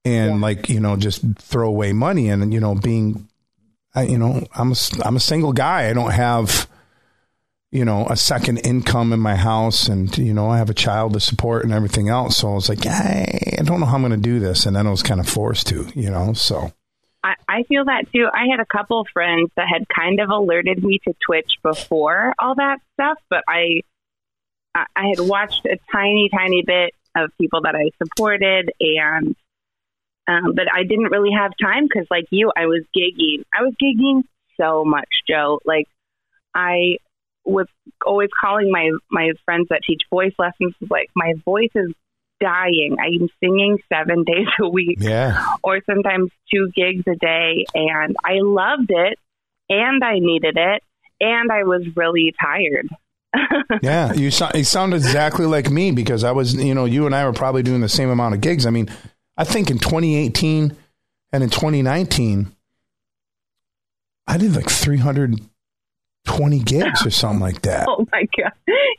and 0.03 0.35
yeah. 0.35 0.41
like 0.41 0.69
you 0.69 0.79
know 0.79 0.95
just 0.95 1.23
throw 1.37 1.67
away 1.67 1.93
money 1.93 2.29
and 2.29 2.53
you 2.53 2.59
know 2.59 2.75
being 2.75 3.27
I, 3.93 4.03
you 4.03 4.17
know 4.17 4.45
I'm 4.53 4.71
a, 4.71 4.75
I'm 5.03 5.15
a 5.15 5.21
single 5.21 5.53
guy. 5.53 5.89
I 5.89 5.93
don't 5.93 6.11
have 6.11 6.67
you 7.71 7.85
know 7.85 8.05
a 8.07 8.15
second 8.15 8.57
income 8.59 9.13
in 9.13 9.19
my 9.19 9.35
house 9.35 9.87
and 9.87 10.15
you 10.17 10.33
know 10.33 10.49
I 10.49 10.57
have 10.57 10.69
a 10.69 10.73
child 10.73 11.13
to 11.13 11.19
support 11.19 11.63
and 11.63 11.73
everything 11.73 12.09
else. 12.09 12.37
So 12.37 12.51
I 12.51 12.53
was 12.53 12.69
like 12.69 12.83
hey, 12.83 13.55
I 13.59 13.63
don't 13.63 13.79
know 13.79 13.85
how 13.85 13.95
I'm 13.95 14.01
going 14.01 14.11
to 14.11 14.17
do 14.17 14.39
this. 14.39 14.65
And 14.65 14.75
then 14.75 14.87
I 14.87 14.91
was 14.91 15.03
kind 15.03 15.19
of 15.19 15.27
forced 15.27 15.67
to 15.67 15.87
you 15.95 16.09
know 16.09 16.33
so. 16.33 16.71
I, 17.23 17.33
I 17.49 17.63
feel 17.63 17.85
that 17.85 18.05
too. 18.13 18.27
I 18.31 18.45
had 18.51 18.59
a 18.59 18.65
couple 18.67 19.03
friends 19.11 19.49
that 19.55 19.67
had 19.67 19.87
kind 19.89 20.19
of 20.19 20.29
alerted 20.29 20.83
me 20.83 20.99
to 21.07 21.13
Twitch 21.25 21.53
before 21.63 22.35
all 22.37 22.53
that 22.53 22.77
stuff, 22.93 23.17
but 23.31 23.43
I 23.47 23.81
I 24.75 25.07
had 25.07 25.19
watched 25.19 25.65
a 25.65 25.79
tiny, 25.91 26.29
tiny 26.29 26.63
bit 26.63 26.93
of 27.15 27.31
people 27.39 27.61
that 27.61 27.75
I 27.75 27.91
supported, 28.03 28.71
and 28.79 29.35
um, 30.27 30.53
but 30.55 30.65
I 30.73 30.83
didn't 30.83 31.11
really 31.11 31.31
have 31.37 31.51
time 31.61 31.85
because, 31.85 32.07
like 32.09 32.25
you, 32.31 32.51
I 32.55 32.65
was 32.65 32.83
gigging. 32.95 33.43
I 33.53 33.63
was 33.63 33.73
gigging 33.81 34.23
so 34.59 34.83
much, 34.83 35.09
Joe. 35.27 35.59
Like 35.65 35.87
I 36.53 36.97
was 37.43 37.67
always 38.05 38.29
calling 38.39 38.71
my 38.71 38.91
my 39.11 39.31
friends 39.45 39.67
that 39.69 39.81
teach 39.85 40.01
voice 40.09 40.33
lessons. 40.39 40.73
Like 40.89 41.09
my 41.15 41.33
voice 41.43 41.71
is 41.75 41.91
dying. 42.39 42.97
I'm 42.99 43.29
singing 43.39 43.77
seven 43.91 44.23
days 44.27 44.47
a 44.59 44.67
week, 44.67 44.97
yeah, 44.99 45.45
or 45.63 45.81
sometimes 45.85 46.31
two 46.53 46.69
gigs 46.75 47.03
a 47.07 47.15
day, 47.15 47.65
and 47.73 48.15
I 48.23 48.39
loved 48.41 48.89
it, 48.89 49.19
and 49.69 50.03
I 50.03 50.19
needed 50.19 50.57
it, 50.57 50.83
and 51.19 51.51
I 51.51 51.63
was 51.63 51.83
really 51.95 52.33
tired. 52.41 52.87
Yeah, 53.81 54.13
you 54.13 54.31
sound 54.31 54.53
you 54.55 54.63
sound 54.63 54.93
exactly 54.93 55.45
like 55.45 55.69
me 55.69 55.91
because 55.91 56.23
I 56.23 56.31
was, 56.31 56.53
you 56.55 56.73
know, 56.73 56.85
you 56.85 57.05
and 57.05 57.15
I 57.15 57.25
were 57.25 57.33
probably 57.33 57.63
doing 57.63 57.81
the 57.81 57.89
same 57.89 58.09
amount 58.09 58.35
of 58.35 58.41
gigs. 58.41 58.65
I 58.65 58.69
mean, 58.69 58.89
I 59.37 59.43
think 59.43 59.69
in 59.69 59.79
2018 59.79 60.75
and 61.31 61.43
in 61.43 61.49
2019, 61.49 62.51
I 64.27 64.37
did 64.37 64.55
like 64.55 64.69
320 64.69 66.59
gigs 66.59 67.05
or 67.05 67.09
something 67.11 67.39
like 67.41 67.61
that. 67.63 67.87
Oh 67.89 68.05
my 68.11 68.25
god, 68.37 68.51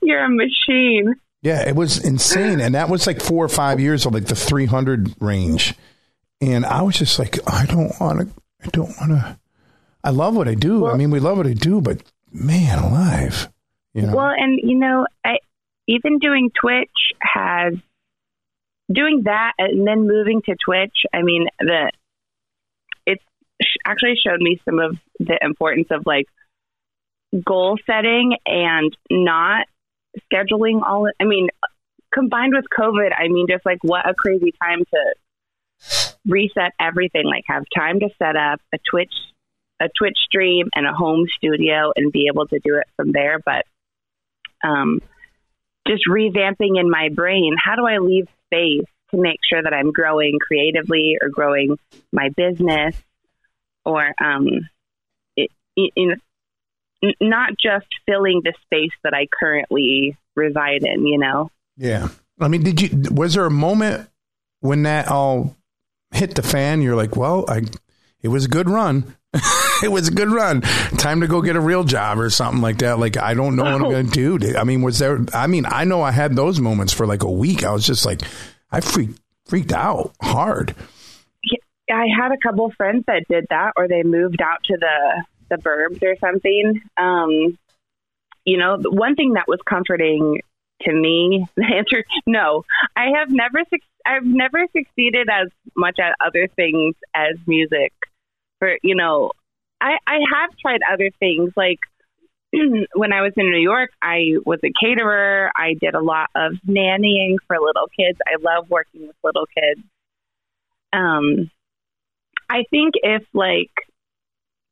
you're 0.03 0.25
a 0.25 0.29
machine. 0.29 1.15
Yeah, 1.43 1.69
it 1.69 1.77
was 1.77 2.05
insane. 2.05 2.61
And 2.61 2.75
that 2.75 2.89
was 2.89 3.07
like 3.07 3.23
four 3.23 3.45
or 3.45 3.49
five 3.49 3.79
years 3.79 4.05
of 4.05 4.13
like 4.15 4.27
the 4.27 4.35
300 4.35 5.15
range. 5.21 5.75
And 6.41 6.67
I 6.67 6.83
was 6.83 6.97
just 6.99 7.19
like, 7.19 7.39
I 7.47 7.67
don't 7.67 7.93
want 8.01 8.21
to, 8.21 8.43
I 8.65 8.69
don't 8.73 8.97
want 8.99 9.13
to, 9.13 9.39
I 10.03 10.11
love 10.11 10.35
what 10.35 10.49
I 10.49 10.55
do. 10.55 10.81
Well, 10.81 10.95
I 10.95 10.97
mean, 10.97 11.11
we 11.11 11.21
love 11.21 11.37
what 11.37 11.47
I 11.47 11.53
do, 11.53 11.81
but 11.81 12.03
man 12.33 12.79
alive. 12.81 13.49
You 13.97 14.03
know? 14.03 14.15
Well, 14.15 14.31
and 14.37 14.61
you 14.63 14.77
know, 14.77 15.07
I, 15.25 15.39
even 15.89 16.19
doing 16.19 16.51
Twitch 16.51 16.91
has, 17.23 17.73
doing 18.93 19.23
that 19.25 19.53
and 19.57 19.87
then 19.87 20.07
moving 20.07 20.43
to 20.43 20.55
Twitch, 20.63 21.07
I 21.15 21.23
mean, 21.23 21.47
the, 21.59 21.91
it's 23.07 23.25
actually 23.87 24.17
showed 24.23 24.41
me 24.43 24.61
some 24.67 24.81
of 24.81 24.99
the 25.19 25.39
importance 25.41 25.89
of 25.91 26.03
like 26.05 26.27
goal 27.43 27.79
setting 27.87 28.37
and 28.45 28.95
not 29.11 29.67
scheduling 30.31 30.83
all, 30.87 31.09
I 31.19 31.25
mean, 31.25 31.49
combined 32.13 32.53
with 32.55 32.67
COVID, 32.79 33.13
I 33.19 33.29
mean, 33.29 33.47
just 33.49 33.65
like 33.65 33.79
what 33.81 34.07
a 34.07 34.13
crazy 34.13 34.53
time 34.63 34.85
to 34.93 36.15
reset 36.27 36.73
everything, 36.79 37.25
like 37.25 37.45
have 37.47 37.65
time 37.75 38.01
to 38.01 38.11
set 38.19 38.37
up 38.37 38.61
a 38.75 38.79
Twitch, 38.91 39.15
a 39.81 39.89
Twitch 39.99 40.19
stream 40.27 40.69
and 40.75 40.87
a 40.87 40.93
home 40.93 41.27
studio 41.35 41.93
and 41.97 42.13
be 42.13 42.27
able 42.31 42.47
to 42.49 42.59
do 42.59 42.77
it 42.77 42.89
from 42.97 43.13
there. 43.13 43.39
But, 43.43 43.65
um, 44.65 45.01
just 45.87 46.03
revamping 46.09 46.79
in 46.81 46.91
my 46.91 47.09
brain, 47.09 47.55
how 47.63 47.77
do 47.77 47.87
I 47.87 47.99
leave 47.99 48.27
space 48.47 48.87
to 49.11 49.17
make 49.17 49.39
sure 49.49 49.63
that 49.63 49.73
I'm 49.73 49.93
growing 49.93 50.39
creatively 50.41 51.17
or 51.21 51.29
growing 51.29 51.79
my 52.13 52.31
business 52.37 52.97
or, 53.85 54.13
um, 54.21 54.69
it, 55.37 55.51
it, 55.77 56.21
not 57.21 57.53
just 57.63 57.87
filling 58.07 58.43
the 58.43 58.53
space 58.65 58.93
that 59.05 59.15
I 59.15 59.29
currently 59.33 60.17
reside 60.35 60.83
in, 60.83 61.07
you 61.07 61.19
know? 61.19 61.51
Yeah. 61.77 62.09
I 62.41 62.49
mean, 62.49 62.63
did 62.63 62.81
you, 62.81 63.11
was 63.13 63.35
there 63.35 63.47
a 63.47 63.51
moment 63.51 64.09
when 64.61 64.83
that 64.83 65.09
all 65.09 65.57
hit 66.13 66.35
the 66.35 66.43
fan? 66.43 66.83
You're 66.83 66.97
like, 66.97 67.17
well, 67.17 67.45
I, 67.49 67.63
it 68.23 68.29
was 68.29 68.47
a 68.47 68.49
good 68.49 68.69
run. 68.69 69.15
it 69.83 69.89
was 69.89 70.09
a 70.09 70.11
good 70.11 70.31
run. 70.31 70.61
Time 70.61 71.21
to 71.21 71.27
go 71.27 71.43
get 71.43 71.57
a 71.57 71.61
real 71.61 71.85
job 71.85 72.19
or 72.19 72.31
something 72.31 72.61
like 72.61 72.79
that. 72.79 72.99
Like, 72.99 73.17
I 73.17 73.35
don't 73.35 73.57
know 73.57 73.65
what 73.65 73.75
I'm 73.75 73.83
going 73.83 74.11
to 74.11 74.39
do. 74.39 74.57
I 74.57 74.65
mean, 74.65 74.83
was 74.83 74.99
there, 74.99 75.21
I 75.33 75.47
mean, 75.47 75.67
I 75.67 75.85
know 75.85 76.03
I 76.03 76.11
had 76.11 76.35
those 76.35 76.61
moments 76.61 76.93
for 76.93 77.07
like 77.07 77.23
a 77.23 77.31
week. 77.31 77.65
I 77.65 77.73
was 77.73 77.87
just 77.87 78.05
like, 78.05 78.23
I 78.71 78.81
freaked, 78.81 79.21
freaked 79.45 79.73
out 79.73 80.13
hard. 80.21 80.75
I 81.91 82.07
had 82.07 82.33
a 82.33 82.39
couple 82.39 82.71
friends 82.77 83.05
that 83.07 83.25
did 83.29 83.47
that, 83.51 83.73
or 83.77 83.87
they 83.89 84.03
moved 84.03 84.43
out 84.43 84.65
to 84.65 84.77
the 84.77 85.25
the 85.49 85.57
burbs 85.57 86.03
or 86.03 86.17
something. 86.17 86.83
Um, 86.97 87.57
you 88.45 88.59
know, 88.59 88.79
one 88.83 89.15
thing 89.15 89.35
that 89.35 89.47
was 89.47 89.61
comforting 89.69 90.41
to 90.83 90.93
me, 90.93 91.47
the 91.57 91.65
answer 91.65 92.05
no. 92.27 92.65
I 92.97 93.11
have 93.19 93.31
never 93.31 93.63
I've 94.05 94.25
never 94.25 94.67
succeeded 94.77 95.29
as 95.31 95.49
much 95.77 95.99
at 96.01 96.15
other 96.25 96.49
things 96.55 96.95
as 97.15 97.37
music. 97.47 97.93
For 98.59 98.79
you 98.83 98.95
know, 98.95 99.33
I 99.81 99.99
I 100.07 100.19
have 100.35 100.51
tried 100.59 100.81
other 100.91 101.11
things 101.19 101.53
like 101.57 101.81
when 102.95 103.13
I 103.13 103.23
was 103.23 103.33
in 103.37 103.51
New 103.51 103.61
York, 103.61 103.91
I 104.03 104.35
was 104.45 104.61
a 104.65 104.73
caterer. 104.81 105.51
I 105.55 105.75
did 105.75 105.95
a 105.95 106.03
lot 106.03 106.31
of 106.35 106.53
nannying 106.69 107.37
for 107.47 107.57
little 107.61 107.89
kids. 107.99 108.19
I 108.27 108.37
love 108.41 108.71
working 108.71 109.07
with 109.07 109.17
little 109.23 109.47
kids. 109.47 109.87
Um, 110.93 111.51
I 112.49 112.65
think 112.71 112.95
if 113.03 113.23
like 113.35 113.73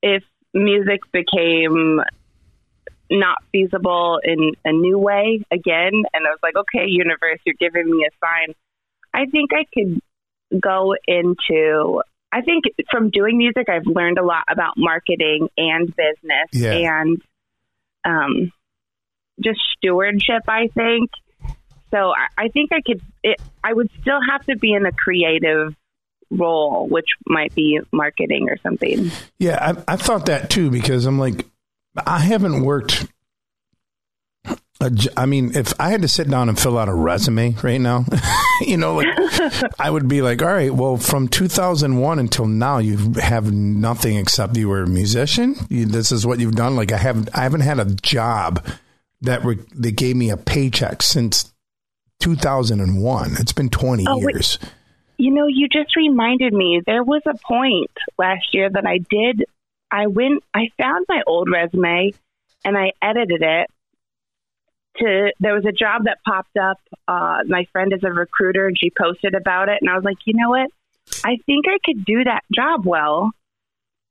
if 0.03 0.23
music 0.55 1.01
became 1.13 2.01
not 3.11 3.39
feasible 3.53 4.21
in 4.23 4.53
a 4.65 4.73
new 4.73 4.99
way 4.99 5.43
again. 5.51 5.93
And 5.93 6.27
I 6.27 6.31
was 6.31 6.39
like, 6.43 6.57
okay, 6.57 6.87
universe, 6.87 7.41
you're 7.45 7.57
giving 7.59 7.91
me 7.91 8.07
a 8.07 8.11
sign. 8.25 8.55
I 9.13 9.27
think 9.31 9.51
I 9.53 9.65
could 9.73 10.01
go 10.61 10.95
into, 11.07 12.03
I 12.35 12.41
think 12.41 12.65
from 12.91 13.11
doing 13.11 13.39
music, 13.39 13.69
I've 13.69 13.87
learned 13.87 14.19
a 14.19 14.25
lot 14.25 14.43
about 14.51 14.75
marketing 14.77 15.49
and 15.57 15.87
business 15.87 16.49
yeah. 16.53 16.73
and 16.73 17.23
um, 18.05 18.53
just 19.41 19.61
stewardship, 19.77 20.43
I 20.49 20.67
think. 20.75 21.11
So 21.93 22.11
I, 22.11 22.47
I 22.47 22.49
think 22.49 22.73
I 22.73 22.81
could, 22.81 23.01
it, 23.23 23.41
I 23.63 23.73
would 23.73 23.89
still 24.01 24.19
have 24.29 24.45
to 24.47 24.57
be 24.57 24.73
in 24.73 24.85
a 24.85 24.91
creative 24.91 25.77
role, 26.29 26.89
which 26.89 27.07
might 27.25 27.55
be 27.55 27.79
marketing 27.93 28.49
or 28.51 28.57
something. 28.65 29.13
Yeah, 29.39 29.75
I, 29.87 29.93
I 29.93 29.97
thought 29.97 30.27
that 30.27 30.51
too 30.51 30.71
because 30.71 31.07
I'm 31.07 31.21
like, 31.21 31.47
I 32.05 32.19
haven't 32.19 32.65
worked 32.65 33.07
a 34.81 34.91
I 35.17 35.27
mean, 35.27 35.57
if 35.57 35.73
I 35.81 35.91
had 35.91 36.03
to 36.03 36.09
sit 36.09 36.29
down 36.29 36.49
and 36.49 36.59
fill 36.59 36.79
out 36.79 36.89
a 36.89 36.95
resume 36.95 37.55
right 37.63 37.81
now, 37.81 38.05
you 38.67 38.77
know, 38.77 38.95
like 38.97 39.07
I 39.81 39.91
would 39.91 40.09
be 40.09 40.23
like, 40.23 40.43
all 40.43 40.49
right, 40.53 40.73
well, 40.73 40.97
from 40.97 41.29
2001 41.29 42.19
until 42.19 42.47
now, 42.47 42.79
you 42.79 43.13
have 43.21 43.53
nothing 43.53 44.17
except 44.17 44.57
you 44.57 44.69
were 44.69 44.83
a 44.83 44.87
musician. 44.89 45.57
You, 45.69 45.87
this 45.87 46.13
is 46.13 46.27
what 46.27 46.39
you've 46.41 46.55
done. 46.57 46.77
Like 46.77 46.93
I 46.93 46.97
haven't, 46.99 47.29
I 47.35 47.43
haven't 47.43 47.61
had 47.63 47.79
a 47.81 47.87
job 47.87 48.65
that 49.23 49.45
re- 49.45 49.59
that 49.77 49.93
gave 49.97 50.17
me 50.17 50.31
a 50.31 50.37
paycheck 50.37 51.03
since 51.03 51.53
2001. 52.21 53.33
It's 53.39 53.53
been 53.53 53.69
20 53.71 54.05
Oh, 54.09 54.19
wait. 54.19 54.35
years. 54.35 54.59
You 55.17 55.31
know, 55.33 55.47
you 55.47 55.69
just 55.69 55.95
reminded 55.97 56.53
me. 56.53 56.83
There 56.85 57.05
was 57.05 57.23
a 57.27 57.35
point 57.47 57.91
last 58.19 58.53
year 58.53 58.69
that 58.69 58.87
I 58.87 58.99
did. 58.99 59.45
I 59.91 60.09
went. 60.09 60.43
I 60.53 60.71
found 60.77 61.07
my 61.09 61.23
old 61.27 61.49
resume, 61.51 62.13
and 62.65 62.77
I 62.77 62.93
edited 63.01 63.43
it. 63.43 63.71
To 64.99 65.33
there 65.41 65.55
was 65.55 65.65
a 65.67 65.73
job 65.73 66.05
that 66.05 66.19
popped 66.25 66.57
up. 66.57 66.79
Uh, 67.09 67.39
my 67.47 67.67
friend 67.73 67.93
is 67.93 68.05
a 68.05 68.13
recruiter, 68.13 68.67
and 68.67 68.77
she 68.79 68.91
posted 68.91 69.35
about 69.35 69.69
it, 69.69 69.79
and 69.81 69.91
I 69.91 69.95
was 69.97 70.05
like, 70.05 70.19
you 70.25 70.35
know 70.37 70.51
what? 70.51 70.71
I 71.25 71.39
think 71.47 71.67
I 71.69 71.79
could 71.85 72.05
do 72.05 72.25
that 72.25 72.43
job 72.55 72.87
well. 72.87 73.31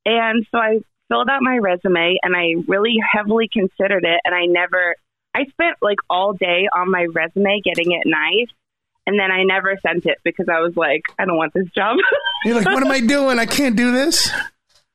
And 0.06 0.46
so 0.52 0.58
I 0.58 0.80
filled 1.10 1.30
out 1.30 1.42
my 1.42 1.58
resume, 1.58 2.18
and 2.22 2.36
I 2.36 2.56
really 2.68 2.98
heavily 3.14 3.50
considered 3.52 4.04
it, 4.04 4.20
and 4.26 4.36
I 4.36 4.46
never. 4.46 4.96
I 5.36 5.46
spent 5.46 5.78
like 5.82 5.98
all 6.10 6.34
day 6.34 6.68
on 6.76 6.92
my 6.92 7.08
resume 7.12 7.62
getting 7.64 7.92
it 7.94 8.04
nice. 8.06 8.50
And 9.06 9.20
then 9.20 9.32
I 9.32 9.44
never 9.44 9.78
sent 9.86 10.06
it 10.06 10.18
because 10.24 10.48
I 10.48 10.60
was 10.62 10.78
like, 10.78 11.02
I 11.20 11.26
don't 11.26 11.36
want 11.36 11.54
this 11.54 11.68
job. 11.76 11.98
You're 12.46 12.56
like, 12.56 12.66
what 12.66 12.84
am 12.86 12.92
I 12.92 13.02
doing? 13.02 13.38
I 13.38 13.46
can't 13.46 13.76
do 13.76 13.92
this. 13.92 14.32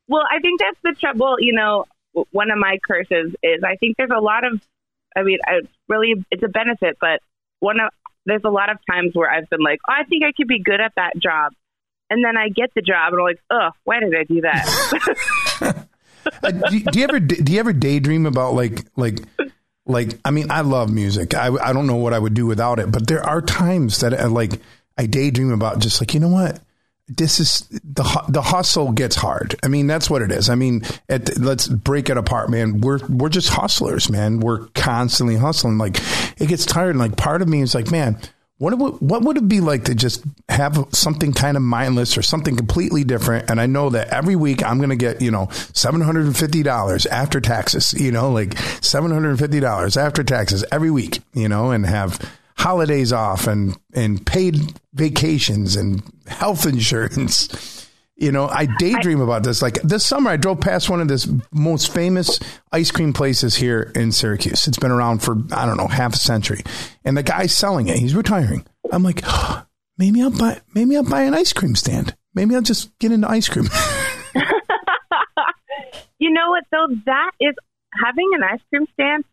well, 0.08 0.22
I 0.30 0.38
think 0.40 0.60
that's 0.60 0.78
the 0.82 0.98
trouble. 0.98 1.36
You 1.40 1.52
know, 1.52 1.84
one 2.30 2.50
of 2.50 2.58
my 2.58 2.78
curses 2.86 3.34
is 3.42 3.62
I 3.64 3.76
think 3.76 3.96
there's 3.98 4.10
a 4.16 4.20
lot 4.20 4.44
of, 4.44 4.62
I 5.18 5.22
mean, 5.24 5.38
I 5.44 5.60
really, 5.88 6.14
it's 6.30 6.42
a 6.42 6.48
benefit, 6.48 6.96
but 7.00 7.20
one 7.60 7.80
of, 7.80 7.90
there's 8.24 8.44
a 8.44 8.50
lot 8.50 8.70
of 8.70 8.78
times 8.88 9.12
where 9.14 9.30
I've 9.30 9.48
been 9.50 9.62
like, 9.62 9.80
oh, 9.88 9.94
I 9.98 10.04
think 10.04 10.22
I 10.24 10.32
could 10.36 10.48
be 10.48 10.62
good 10.62 10.80
at 10.80 10.92
that 10.96 11.18
job. 11.18 11.52
And 12.10 12.24
then 12.24 12.36
I 12.36 12.48
get 12.48 12.70
the 12.74 12.82
job 12.82 13.12
and 13.12 13.20
I'm 13.20 13.24
like, 13.24 13.40
oh, 13.50 13.70
why 13.84 14.00
did 14.00 14.14
I 14.14 14.24
do 14.24 14.40
that? 14.42 15.86
Uh, 16.42 16.50
do, 16.50 16.80
do 16.80 16.98
you 16.98 17.04
ever 17.04 17.20
do 17.20 17.52
you 17.52 17.58
ever 17.58 17.72
daydream 17.72 18.26
about 18.26 18.52
like 18.52 18.84
like 18.96 19.20
like 19.86 20.18
I 20.26 20.30
mean 20.30 20.50
I 20.50 20.60
love 20.60 20.92
music. 20.92 21.34
I 21.34 21.46
I 21.48 21.72
don't 21.72 21.86
know 21.86 21.96
what 21.96 22.12
I 22.12 22.18
would 22.18 22.34
do 22.34 22.44
without 22.44 22.78
it, 22.78 22.92
but 22.92 23.06
there 23.06 23.24
are 23.24 23.40
times 23.40 24.00
that 24.00 24.12
I, 24.12 24.24
like 24.24 24.60
I 24.98 25.06
daydream 25.06 25.52
about 25.52 25.78
just 25.78 26.02
like 26.02 26.12
you 26.12 26.20
know 26.20 26.28
what 26.28 26.60
this 27.08 27.40
is 27.40 27.66
the 27.70 28.24
the 28.28 28.42
hustle 28.42 28.92
gets 28.92 29.16
hard. 29.16 29.56
I 29.62 29.68
mean 29.68 29.86
that's 29.86 30.10
what 30.10 30.22
it 30.22 30.30
is. 30.30 30.50
I 30.50 30.54
mean 30.54 30.82
at, 31.08 31.38
let's 31.38 31.66
break 31.66 32.10
it 32.10 32.16
apart, 32.16 32.50
man. 32.50 32.80
We're 32.80 33.00
we're 33.08 33.28
just 33.28 33.48
hustlers, 33.48 34.10
man. 34.10 34.40
We're 34.40 34.66
constantly 34.68 35.36
hustling. 35.36 35.78
Like 35.78 35.96
it 36.40 36.48
gets 36.48 36.66
tired. 36.66 36.90
And 36.90 36.98
like 36.98 37.16
part 37.16 37.42
of 37.42 37.48
me 37.48 37.62
is 37.62 37.74
like, 37.74 37.90
man, 37.90 38.18
what 38.58 38.76
would 38.76 38.94
what 38.94 39.22
would 39.22 39.36
it 39.36 39.48
be 39.48 39.60
like 39.60 39.84
to 39.84 39.94
just 39.94 40.24
have 40.48 40.86
something 40.90 41.32
kind 41.32 41.56
of 41.56 41.62
mindless 41.62 42.18
or 42.18 42.22
something 42.22 42.56
completely 42.56 43.04
different? 43.04 43.50
And 43.50 43.60
I 43.60 43.66
know 43.66 43.90
that 43.90 44.08
every 44.08 44.34
week 44.34 44.64
I'm 44.64 44.78
going 44.78 44.90
to 44.90 44.96
get 44.96 45.22
you 45.22 45.30
know 45.30 45.48
seven 45.72 46.00
hundred 46.00 46.26
and 46.26 46.36
fifty 46.36 46.64
dollars 46.64 47.06
after 47.06 47.40
taxes. 47.40 47.94
You 47.94 48.10
know, 48.10 48.32
like 48.32 48.58
seven 48.82 49.12
hundred 49.12 49.30
and 49.30 49.38
fifty 49.38 49.60
dollars 49.60 49.96
after 49.96 50.24
taxes 50.24 50.64
every 50.72 50.90
week. 50.90 51.20
You 51.34 51.48
know, 51.48 51.70
and 51.70 51.86
have 51.86 52.20
holidays 52.58 53.12
off 53.12 53.46
and 53.46 53.76
and 53.94 54.24
paid 54.26 54.56
vacations 54.92 55.76
and 55.76 56.02
health 56.26 56.66
insurance. 56.66 57.86
You 58.16 58.32
know, 58.32 58.48
I 58.48 58.66
daydream 58.78 59.20
about 59.20 59.44
this. 59.44 59.62
Like 59.62 59.74
this 59.82 60.04
summer, 60.04 60.30
I 60.30 60.36
drove 60.36 60.60
past 60.60 60.90
one 60.90 61.00
of 61.00 61.06
the 61.06 61.40
most 61.52 61.94
famous 61.94 62.40
ice 62.72 62.90
cream 62.90 63.12
places 63.12 63.54
here 63.54 63.92
in 63.94 64.10
Syracuse. 64.10 64.66
It's 64.66 64.78
been 64.78 64.90
around 64.90 65.22
for 65.22 65.36
I 65.52 65.66
don't 65.66 65.76
know 65.76 65.86
half 65.86 66.14
a 66.14 66.18
century, 66.18 66.62
and 67.04 67.16
the 67.16 67.22
guy's 67.22 67.56
selling 67.56 67.86
it. 67.86 67.98
He's 67.98 68.16
retiring. 68.16 68.66
I'm 68.90 69.04
like, 69.04 69.22
maybe 69.98 70.20
I'll 70.20 70.36
buy 70.36 70.60
maybe 70.74 70.96
I'll 70.96 71.04
buy 71.04 71.22
an 71.22 71.34
ice 71.34 71.52
cream 71.52 71.76
stand. 71.76 72.16
Maybe 72.34 72.56
I'll 72.56 72.62
just 72.62 72.96
get 72.98 73.12
into 73.12 73.30
ice 73.30 73.48
cream. 73.48 73.68
you 76.18 76.32
know 76.32 76.50
what 76.50 76.64
though? 76.72 76.88
That 77.06 77.30
is 77.40 77.54
having 78.04 78.30
an 78.34 78.42
ice 78.42 78.60
cream 78.68 78.86
stand 78.94 79.24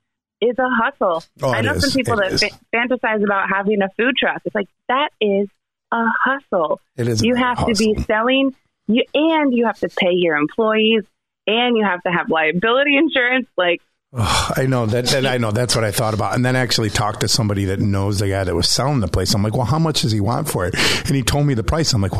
is 0.41 0.57
a 0.59 0.67
hustle. 0.69 1.23
Oh, 1.41 1.51
I 1.51 1.61
know 1.61 1.73
is. 1.73 1.81
some 1.83 1.91
people 1.91 2.19
It 2.19 2.31
that 2.31 2.39
fa- 2.51 2.59
fantasize 2.75 3.23
about 3.23 3.49
having 3.49 3.81
a 3.81 3.89
food 3.97 4.15
truck. 4.17 4.41
It's 4.45 4.55
like 4.55 4.67
that 4.89 5.09
is 5.21 5.47
a 5.91 6.03
hustle. 6.23 6.79
It 6.97 7.07
is 7.07 7.23
You 7.23 7.35
have 7.35 7.65
to 7.65 7.73
be 7.73 7.95
selling 8.03 8.55
you 8.87 9.03
and 9.13 9.53
you 9.53 9.65
have 9.65 9.79
to 9.79 9.89
pay 9.89 10.11
your 10.11 10.35
employees 10.35 11.03
and 11.47 11.77
you 11.77 11.83
have 11.85 12.01
to 12.03 12.11
have 12.11 12.29
liability 12.29 12.97
insurance. 12.97 13.47
Like 13.57 13.81
Oh, 14.17 14.51
I 14.55 14.65
know 14.65 14.85
that, 14.85 15.07
that. 15.07 15.25
I 15.25 15.37
know 15.39 15.51
that's 15.51 15.75
what 15.75 15.83
I 15.83 15.91
thought 15.91 16.13
about, 16.13 16.35
and 16.35 16.45
then 16.45 16.55
I 16.55 16.59
actually 16.59 16.89
talked 16.89 17.19
to 17.21 17.27
somebody 17.27 17.65
that 17.65 17.81
knows 17.81 18.19
the 18.19 18.29
guy 18.29 18.45
that 18.45 18.55
was 18.55 18.69
selling 18.69 19.01
the 19.01 19.09
place. 19.09 19.33
I'm 19.33 19.43
like, 19.43 19.53
well, 19.57 19.65
how 19.65 19.79
much 19.79 20.03
does 20.03 20.13
he 20.13 20.21
want 20.21 20.47
for 20.47 20.65
it? 20.65 20.73
And 21.05 21.15
he 21.15 21.21
told 21.21 21.45
me 21.45 21.53
the 21.53 21.63
price. 21.65 21.91
I'm 21.91 22.01
like, 22.01 22.13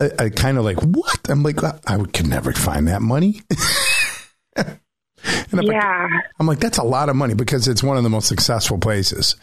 I, 0.00 0.10
I 0.26 0.28
kind 0.30 0.58
of 0.58 0.64
like 0.64 0.76
what? 0.80 1.18
I'm 1.28 1.42
like, 1.42 1.58
I 1.88 1.96
would- 1.96 2.12
could 2.12 2.28
never 2.28 2.52
find 2.52 2.86
that 2.86 3.02
money. 3.02 3.40
and 5.24 5.60
I'm 5.60 5.66
like, 5.66 5.74
yeah. 5.74 6.08
I'm 6.38 6.46
like, 6.46 6.60
that's 6.60 6.78
a 6.78 6.84
lot 6.84 7.08
of 7.08 7.16
money 7.16 7.34
because 7.34 7.68
it's 7.68 7.82
one 7.82 7.96
of 7.96 8.02
the 8.02 8.10
most 8.10 8.28
successful 8.28 8.78
places 8.78 9.36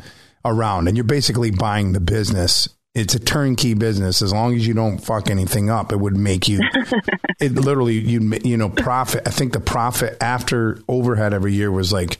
around, 0.43 0.87
and 0.87 0.95
you're 0.97 1.03
basically 1.03 1.51
buying 1.51 1.93
the 1.93 1.99
business. 1.99 2.69
It's 2.93 3.13
a 3.13 3.19
turnkey 3.19 3.73
business. 3.73 4.21
As 4.21 4.31
long 4.31 4.55
as 4.55 4.65
you 4.65 4.73
don't 4.73 4.99
fuck 4.99 5.29
anything 5.29 5.69
up, 5.69 5.91
it 5.91 5.97
would 5.97 6.15
make 6.15 6.47
you. 6.47 6.61
it 7.39 7.53
literally, 7.53 7.95
you 7.95 8.39
you 8.43 8.55
know, 8.55 8.69
profit. 8.69 9.27
I 9.27 9.31
think 9.31 9.53
the 9.53 9.59
profit 9.59 10.17
after 10.21 10.79
overhead 10.87 11.33
every 11.33 11.53
year 11.53 11.71
was 11.71 11.91
like 11.91 12.19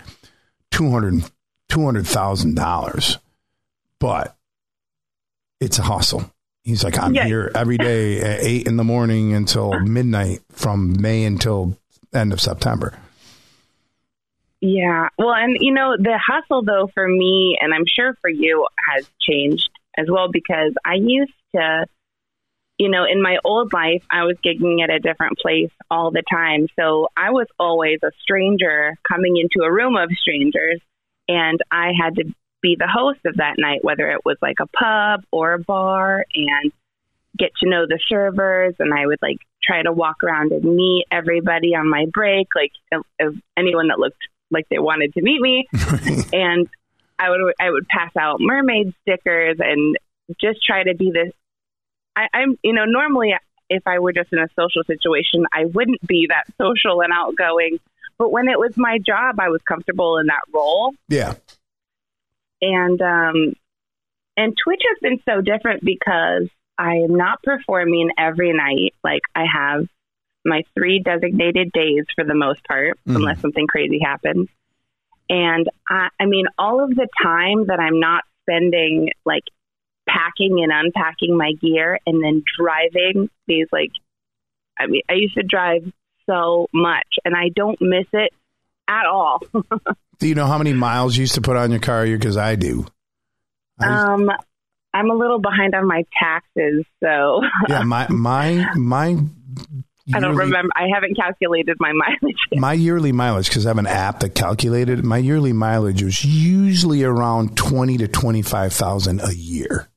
two 0.72 0.92
hundred 0.92 1.24
two 1.70 1.86
hundred 1.86 2.08
thousand 2.08 2.56
dollars, 2.56 3.18
but 4.00 4.36
it's 5.62 5.80
a 5.80 5.84
hustle. 5.84 6.30
He's 6.64 6.84
like, 6.84 6.98
I'm 6.98 7.14
here 7.14 7.52
every 7.54 7.78
day 7.78 8.20
at 8.22 8.44
eight 8.44 8.66
in 8.66 8.76
the 8.76 8.84
morning 8.84 9.34
until 9.34 9.80
midnight 9.82 10.42
from 10.50 11.00
May 11.00 11.24
until 11.24 11.78
end 12.12 12.34
of 12.34 12.42
September. 12.42 12.98
Yeah. 14.68 15.10
Well, 15.20 15.34
and 15.34 15.58
you 15.60 15.72
know, 15.72 15.96
the 15.96 16.18
hustle 16.18 16.64
though 16.64 16.90
for 16.94 17.08
me 17.08 17.56
and 17.62 17.72
I'm 17.72 17.86
sure 17.86 18.16
for 18.22 18.30
you 18.32 18.66
has 18.90 19.08
changed 19.22 19.70
as 19.96 20.08
well 20.10 20.30
because 20.32 20.74
I 20.84 20.96
used 20.96 21.34
to 21.56 21.86
you 22.78 22.90
know, 22.90 23.06
in 23.06 23.22
my 23.22 23.38
old 23.46 23.72
life, 23.72 24.04
I 24.12 24.24
was 24.24 24.36
gigging 24.46 24.84
at 24.84 24.90
a 24.90 25.00
different 25.00 25.38
place 25.38 25.72
all 25.90 26.12
the 26.12 26.24
time. 26.30 26.68
So 26.78 27.08
I 27.16 27.30
was 27.30 27.48
always 27.58 28.00
a 28.04 28.12
stranger 28.22 28.98
coming 29.08 29.38
into 29.38 29.66
a 29.66 29.72
room 29.72 29.96
of 29.96 30.10
strangers, 30.12 30.82
and 31.30 31.58
I 31.72 31.92
had 31.98 32.16
to 32.16 32.26
be 32.62 32.76
the 32.78 32.90
host 32.94 33.20
of 33.26 33.38
that 33.38 33.56
night, 33.58 33.82
whether 33.84 34.12
it 34.12 34.26
was 34.26 34.36
like 34.42 34.58
a 34.60 34.68
pub 34.68 35.24
or 35.32 35.54
a 35.54 35.60
bar, 35.60 36.26
and 36.34 36.74
get 37.38 37.52
to 37.62 37.70
know 37.70 37.86
the 37.88 38.00
servers. 38.10 38.76
And 38.80 38.94
I 38.94 39.06
would 39.06 39.20
like 39.22 39.38
try 39.64 39.82
to 39.82 39.94
walk 39.94 40.22
around 40.22 40.52
and 40.52 40.76
meet 40.76 41.06
everybody 41.12 41.76
on 41.76 41.90
my 41.90 42.08
break, 42.12 42.48
like 42.56 42.74
if, 42.92 43.36
anyone 43.56 43.88
that 43.88 44.00
looked 44.00 44.18
like 44.52 44.68
they 44.70 44.80
wanted 44.80 45.14
to 45.14 45.22
meet 45.22 45.42
me. 45.42 45.68
and 46.34 46.68
I 47.18 47.30
would 47.30 47.54
I 47.60 47.70
would 47.70 47.88
pass 47.88 48.12
out 48.18 48.38
mermaid 48.40 48.94
stickers 49.02 49.58
and 49.60 49.98
just 50.40 50.64
try 50.64 50.84
to 50.84 50.96
be 50.96 51.12
this. 51.12 51.32
I, 52.16 52.28
I'm 52.34 52.58
you 52.64 52.74
know 52.74 52.86
normally 52.86 53.36
if 53.70 53.84
I 53.88 54.00
were 54.00 54.14
just 54.14 54.32
in 54.32 54.40
a 54.40 54.48
social 54.56 54.84
situation 54.84 55.46
I 55.54 55.66
wouldn't 55.66 56.06
be 56.06 56.28
that 56.30 56.46
social 56.58 57.02
and 57.02 57.12
outgoing, 57.14 57.80
but 58.18 58.32
when 58.32 58.48
it 58.48 58.60
was 58.60 58.78
my 58.78 59.00
job 59.00 59.40
I 59.40 59.50
was 59.50 59.62
comfortable 59.68 60.18
in 60.18 60.28
that 60.28 60.42
role 60.54 60.94
yeah. 61.10 61.34
and 62.62 63.02
um 63.02 63.54
and 64.38 64.56
Twitch 64.62 64.82
has 64.88 64.98
been 65.02 65.20
so 65.26 65.42
different 65.42 65.84
because 65.84 66.50
I 66.78 66.96
am 66.96 67.16
not 67.16 67.42
performing 67.44 68.12
every 68.18 68.54
night 68.54 68.94
like 69.04 69.22
I 69.34 69.46
have 69.52 69.88
my 70.46 70.64
three 70.76 71.00
designated 71.04 71.72
days 71.72 72.06
for 72.16 72.24
the 72.24 72.36
most 72.36 72.64
part 72.66 73.00
Mhm. 73.08 73.16
unless 73.16 73.42
something 73.42 73.68
crazy 73.68 74.00
happens 74.00 74.48
and 75.30 75.68
I, 75.90 76.10
I 76.20 76.26
mean 76.26 76.46
all 76.58 76.84
of 76.84 76.90
the 76.92 77.08
time 77.22 77.68
that 77.68 77.80
I'm 77.80 78.00
not 78.00 78.24
spending 78.44 79.10
like 79.26 79.44
packing 80.08 80.62
and 80.64 80.72
unpacking 80.72 81.36
my 81.36 81.54
gear 81.60 82.00
and 82.06 82.24
then 82.24 82.44
driving 82.58 83.30
these 83.48 83.68
like 83.72 83.92
I 84.80 84.86
mean 84.88 85.02
I 85.10 85.14
used 85.14 85.34
to 85.36 85.44
drive 85.44 85.92
so 86.28 86.68
much 86.74 87.08
and 87.24 87.36
I 87.36 87.50
don't 87.56 87.80
miss 87.82 88.06
it 88.14 88.32
at 88.88 89.06
all 89.08 89.42
Do 90.20 90.28
you 90.30 90.36
know 90.36 90.46
how 90.46 90.58
many 90.58 90.72
miles 90.74 91.18
you 91.18 91.22
used 91.22 91.36
to 91.36 91.42
put 91.42 91.58
on 91.58 91.72
your 91.72 91.82
car? 91.82 92.06
Because 92.06 92.38
I 92.38 92.56
do. 92.56 92.86
I 93.82 94.14
Um, 94.14 94.32
I'm 94.94 95.12
a 95.12 95.14
little 95.14 95.40
behind 95.40 95.76
on 95.76 95.86
my 95.86 96.06
taxes, 96.18 96.86
so 97.04 97.42
yeah, 97.68 97.84
my 97.84 98.08
my 98.10 98.66
my. 98.76 99.18
I 100.14 100.20
don't 100.20 100.34
yearly- 100.34 100.46
remember. 100.48 100.72
I 100.76 100.88
haven't 100.94 101.16
calculated 101.16 101.78
my 101.80 101.92
mileage. 101.96 102.38
yet. 102.52 102.60
My 102.60 102.74
yearly 102.74 103.12
mileage, 103.12 103.48
because 103.50 103.66
I 103.66 103.70
have 103.70 103.78
an 103.80 103.88
app 103.88 104.20
that 104.20 104.36
calculated 104.36 105.04
my 105.04 105.18
yearly 105.18 105.54
mileage 105.54 106.04
was 106.04 106.24
usually 106.24 107.04
around 107.04 107.58
twenty 107.58 107.98
to 107.98 108.08
twenty 108.08 108.42
five 108.42 108.74
thousand 108.74 109.22
a 109.22 109.34
year. 109.34 109.88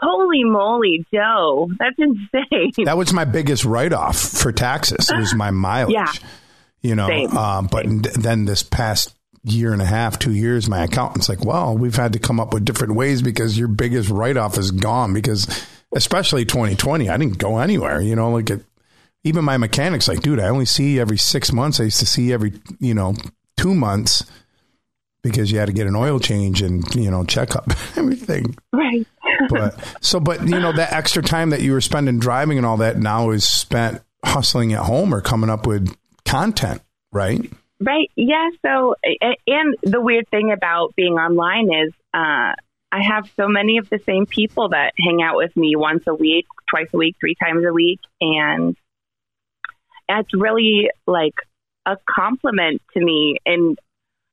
Holy 0.00 0.44
moly, 0.44 1.06
Joe, 1.14 1.70
that's 1.78 1.96
insane. 1.98 2.84
That 2.84 2.98
was 2.98 3.12
my 3.14 3.24
biggest 3.24 3.64
write 3.64 3.92
off 3.94 4.18
for 4.18 4.52
taxes. 4.52 5.08
It 5.10 5.16
was 5.16 5.34
my 5.34 5.50
mileage. 5.52 5.94
Yeah. 5.94 6.12
You 6.82 6.94
know, 6.94 7.08
um, 7.28 7.68
but 7.68 7.86
then 8.14 8.44
this 8.44 8.62
past 8.62 9.14
year 9.42 9.72
and 9.72 9.80
a 9.80 9.86
half, 9.86 10.18
two 10.18 10.32
years, 10.32 10.68
my 10.68 10.84
accountant's 10.84 11.30
like, 11.30 11.42
well, 11.42 11.78
we've 11.78 11.96
had 11.96 12.12
to 12.12 12.18
come 12.18 12.38
up 12.40 12.52
with 12.52 12.66
different 12.66 12.94
ways 12.94 13.22
because 13.22 13.56
your 13.58 13.68
biggest 13.68 14.10
write 14.10 14.36
off 14.36 14.58
is 14.58 14.70
gone. 14.70 15.14
Because 15.14 15.64
especially 15.94 16.44
2020, 16.44 17.08
I 17.08 17.16
didn't 17.16 17.38
go 17.38 17.56
anywhere. 17.58 18.02
You 18.02 18.16
know, 18.16 18.30
like 18.32 18.50
it, 18.50 18.62
even 19.24 19.44
my 19.44 19.56
mechanic's 19.56 20.06
like, 20.06 20.20
dude, 20.20 20.38
I 20.38 20.48
only 20.48 20.66
see 20.66 21.00
every 21.00 21.16
six 21.16 21.52
months. 21.52 21.80
I 21.80 21.84
used 21.84 22.00
to 22.00 22.06
see 22.06 22.32
every, 22.32 22.52
you 22.78 22.94
know, 22.94 23.14
two 23.56 23.74
months 23.74 24.24
because 25.22 25.50
you 25.50 25.58
had 25.58 25.66
to 25.66 25.72
get 25.72 25.86
an 25.86 25.96
oil 25.96 26.20
change 26.20 26.60
and, 26.60 26.84
you 26.94 27.10
know, 27.10 27.24
checkup, 27.24 27.66
everything. 27.96 28.54
Right. 28.72 29.06
but 29.48 29.82
so, 30.02 30.20
but, 30.20 30.46
you 30.46 30.60
know, 30.60 30.72
that 30.72 30.92
extra 30.92 31.22
time 31.22 31.50
that 31.50 31.62
you 31.62 31.72
were 31.72 31.80
spending 31.80 32.18
driving 32.18 32.58
and 32.58 32.66
all 32.66 32.76
that 32.76 32.98
now 32.98 33.30
is 33.30 33.48
spent 33.48 34.02
hustling 34.22 34.74
at 34.74 34.80
home 34.80 35.14
or 35.14 35.22
coming 35.22 35.48
up 35.48 35.66
with 35.66 35.96
content, 36.26 36.82
right? 37.10 37.50
Right. 37.80 38.10
Yeah. 38.16 38.50
So, 38.64 38.94
and 39.46 39.74
the 39.82 40.00
weird 40.00 40.28
thing 40.28 40.52
about 40.52 40.94
being 40.94 41.14
online 41.14 41.72
is, 41.72 41.92
uh, 42.12 42.54
I 42.92 43.02
have 43.02 43.28
so 43.34 43.48
many 43.48 43.78
of 43.78 43.90
the 43.90 43.98
same 43.98 44.24
people 44.24 44.68
that 44.68 44.92
hang 44.96 45.20
out 45.20 45.36
with 45.36 45.56
me 45.56 45.74
once 45.74 46.04
a 46.06 46.14
week, 46.14 46.46
twice 46.70 46.86
a 46.94 46.96
week, 46.96 47.16
three 47.18 47.34
times 47.34 47.64
a 47.66 47.72
week. 47.72 47.98
And 48.20 48.76
it's 50.08 50.34
really 50.34 50.90
like 51.06 51.34
a 51.86 51.96
compliment 52.08 52.82
to 52.94 53.04
me. 53.04 53.38
And 53.44 53.78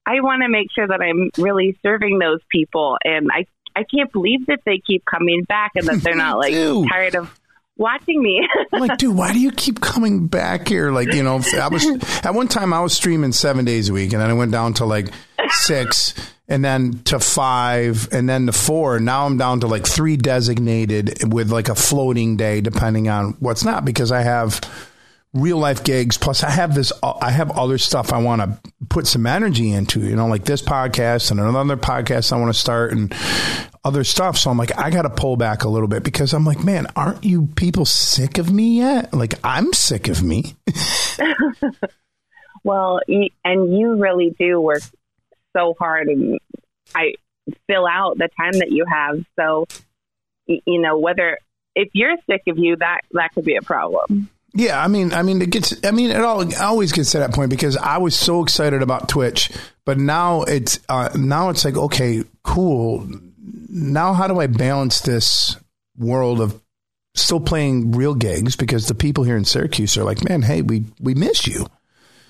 I 0.06 0.22
want 0.22 0.42
to 0.44 0.50
make 0.50 0.68
sure 0.74 0.88
that 0.88 1.02
I'm 1.02 1.30
really 1.38 1.78
serving 1.84 2.20
those 2.20 2.40
people. 2.50 2.98
And 3.04 3.30
I, 3.32 3.46
I 3.76 3.84
can't 3.84 4.12
believe 4.12 4.48
that 4.48 4.60
they 4.66 4.82
keep 4.86 5.04
coming 5.06 5.44
back 5.44 5.72
and 5.76 5.88
that 5.88 6.02
they're 6.02 6.16
not 6.16 6.38
like 6.38 6.54
tired 6.90 7.16
of 7.16 7.40
watching 7.78 8.22
me. 8.22 8.48
I'm 8.74 8.80
like, 8.80 8.98
dude, 8.98 9.16
why 9.16 9.34
do 9.34 9.40
you 9.40 9.52
keep 9.52 9.82
coming 9.82 10.28
back 10.28 10.68
here? 10.68 10.92
Like, 10.92 11.14
you 11.14 11.24
know, 11.24 11.42
I 11.60 11.68
was 11.68 11.86
at 12.24 12.34
one 12.34 12.48
time 12.48 12.74
I 12.74 12.82
was 12.82 12.94
streaming 12.94 13.32
seven 13.32 13.66
days 13.66 13.90
a 13.90 13.94
week, 13.94 14.14
and 14.14 14.22
then 14.22 14.30
I 14.30 14.34
went 14.34 14.52
down 14.52 14.74
to 14.76 14.86
like 14.86 15.10
six, 15.50 16.14
and 16.48 16.64
then 16.64 17.02
to 17.06 17.20
five, 17.20 18.08
and 18.12 18.30
then 18.30 18.46
to 18.46 18.54
four. 18.54 19.00
Now 19.00 19.26
I'm 19.26 19.38
down 19.38 19.62
to 19.62 19.68
like 19.68 19.86
three 19.86 20.18
designated 20.18 21.34
with 21.34 21.52
like 21.52 21.70
a 21.70 21.76
floating 21.76 22.38
day, 22.38 22.62
depending 22.62 23.10
on 23.10 23.36
what's 23.40 23.66
not, 23.66 23.84
because 23.84 24.12
I 24.12 24.22
have 24.22 24.62
real 25.34 25.58
life 25.58 25.84
gigs. 25.84 26.18
Plus, 26.18 26.44
I 26.44 26.50
have 26.50 26.76
this, 26.76 26.92
I 27.04 27.32
have 27.32 27.52
other 27.52 27.78
stuff 27.78 28.12
I 28.12 28.18
want 28.20 28.42
to 28.42 28.72
put 28.90 29.08
some 29.08 29.26
energy 29.26 29.72
into, 29.72 30.02
you 30.02 30.16
know, 30.16 30.28
like 30.28 30.44
this 30.44 30.62
podcast 30.62 31.32
and 31.32 31.40
another 31.40 31.78
podcast 31.78 32.34
I 32.34 32.38
want 32.38 32.54
to 32.54 32.60
start 32.60 32.92
and 32.92 33.14
other 33.84 34.04
stuff. 34.04 34.38
So 34.38 34.52
I'm 34.52 34.58
like, 34.58 34.78
I 34.78 34.90
got 34.90 35.04
to 35.04 35.10
pull 35.10 35.38
back 35.38 35.64
a 35.64 35.70
little 35.70 35.88
bit 35.88 36.04
because 36.04 36.34
I'm 36.34 36.46
like, 36.46 36.64
man, 36.64 36.88
aren't 36.96 37.24
you 37.24 37.48
people 37.56 37.86
sick 37.86 38.38
of 38.38 38.52
me 38.52 38.80
yet? 38.80 39.14
Like, 39.14 39.36
I'm 39.44 39.74
sick 39.74 40.08
of 40.08 40.22
me. 40.22 40.56
well, 42.64 43.00
and 43.08 43.78
you 43.78 43.96
really 43.96 44.36
do 44.38 44.60
work 44.60 44.84
so 45.56 45.76
hard 45.80 46.08
and 46.08 46.40
I 46.94 47.14
fill 47.68 47.88
out 47.88 48.18
the 48.18 48.30
time 48.38 48.54
that 48.60 48.72
you 48.72 48.86
have. 48.86 49.24
So, 49.38 49.68
you 50.46 50.82
know, 50.82 50.98
whether 50.98 51.40
if 51.76 51.90
you're 51.94 52.18
sick 52.30 52.44
of 52.48 52.58
you, 52.58 52.76
that, 52.78 53.02
that 53.12 53.34
could 53.34 53.46
be 53.46 53.56
a 53.56 53.62
problem. 53.62 54.30
Yeah, 54.54 54.82
I 54.84 54.88
mean, 54.88 55.14
I 55.14 55.22
mean, 55.24 55.42
it 55.42 55.50
gets. 55.50 55.74
I 55.86 55.92
mean, 55.92 56.10
it 56.10 56.18
all 56.18 56.42
it 56.42 56.60
always 56.60 56.92
gets 56.92 57.12
to 57.12 57.20
that 57.20 57.34
point 57.34 57.50
because 57.50 57.78
I 57.78 58.00
was 58.00 58.16
so 58.16 58.44
excited 58.44 58.82
about 58.82 59.08
Twitch, 59.08 59.50
but 59.86 59.98
now 59.98 60.44
it's 60.44 60.80
uh, 60.90 61.10
now 61.16 61.50
it's 61.50 61.64
like, 61.64 61.78
okay, 61.78 62.24
cool. 62.44 63.08
Now, 63.70 64.14
how 64.14 64.28
do 64.28 64.40
I 64.40 64.48
balance 64.48 65.02
this 65.02 65.56
world 65.98 66.42
of 66.42 66.60
still 67.14 67.40
playing 67.40 67.92
real 67.92 68.16
gigs 68.16 68.56
because 68.56 68.88
the 68.88 68.96
people 68.96 69.24
here 69.24 69.38
in 69.38 69.46
Syracuse 69.46 69.98
are 69.98 70.04
like, 70.04 70.28
man, 70.28 70.42
hey, 70.42 70.62
we 70.62 70.84
we 71.00 71.14
miss 71.14 71.48
you, 71.48 71.66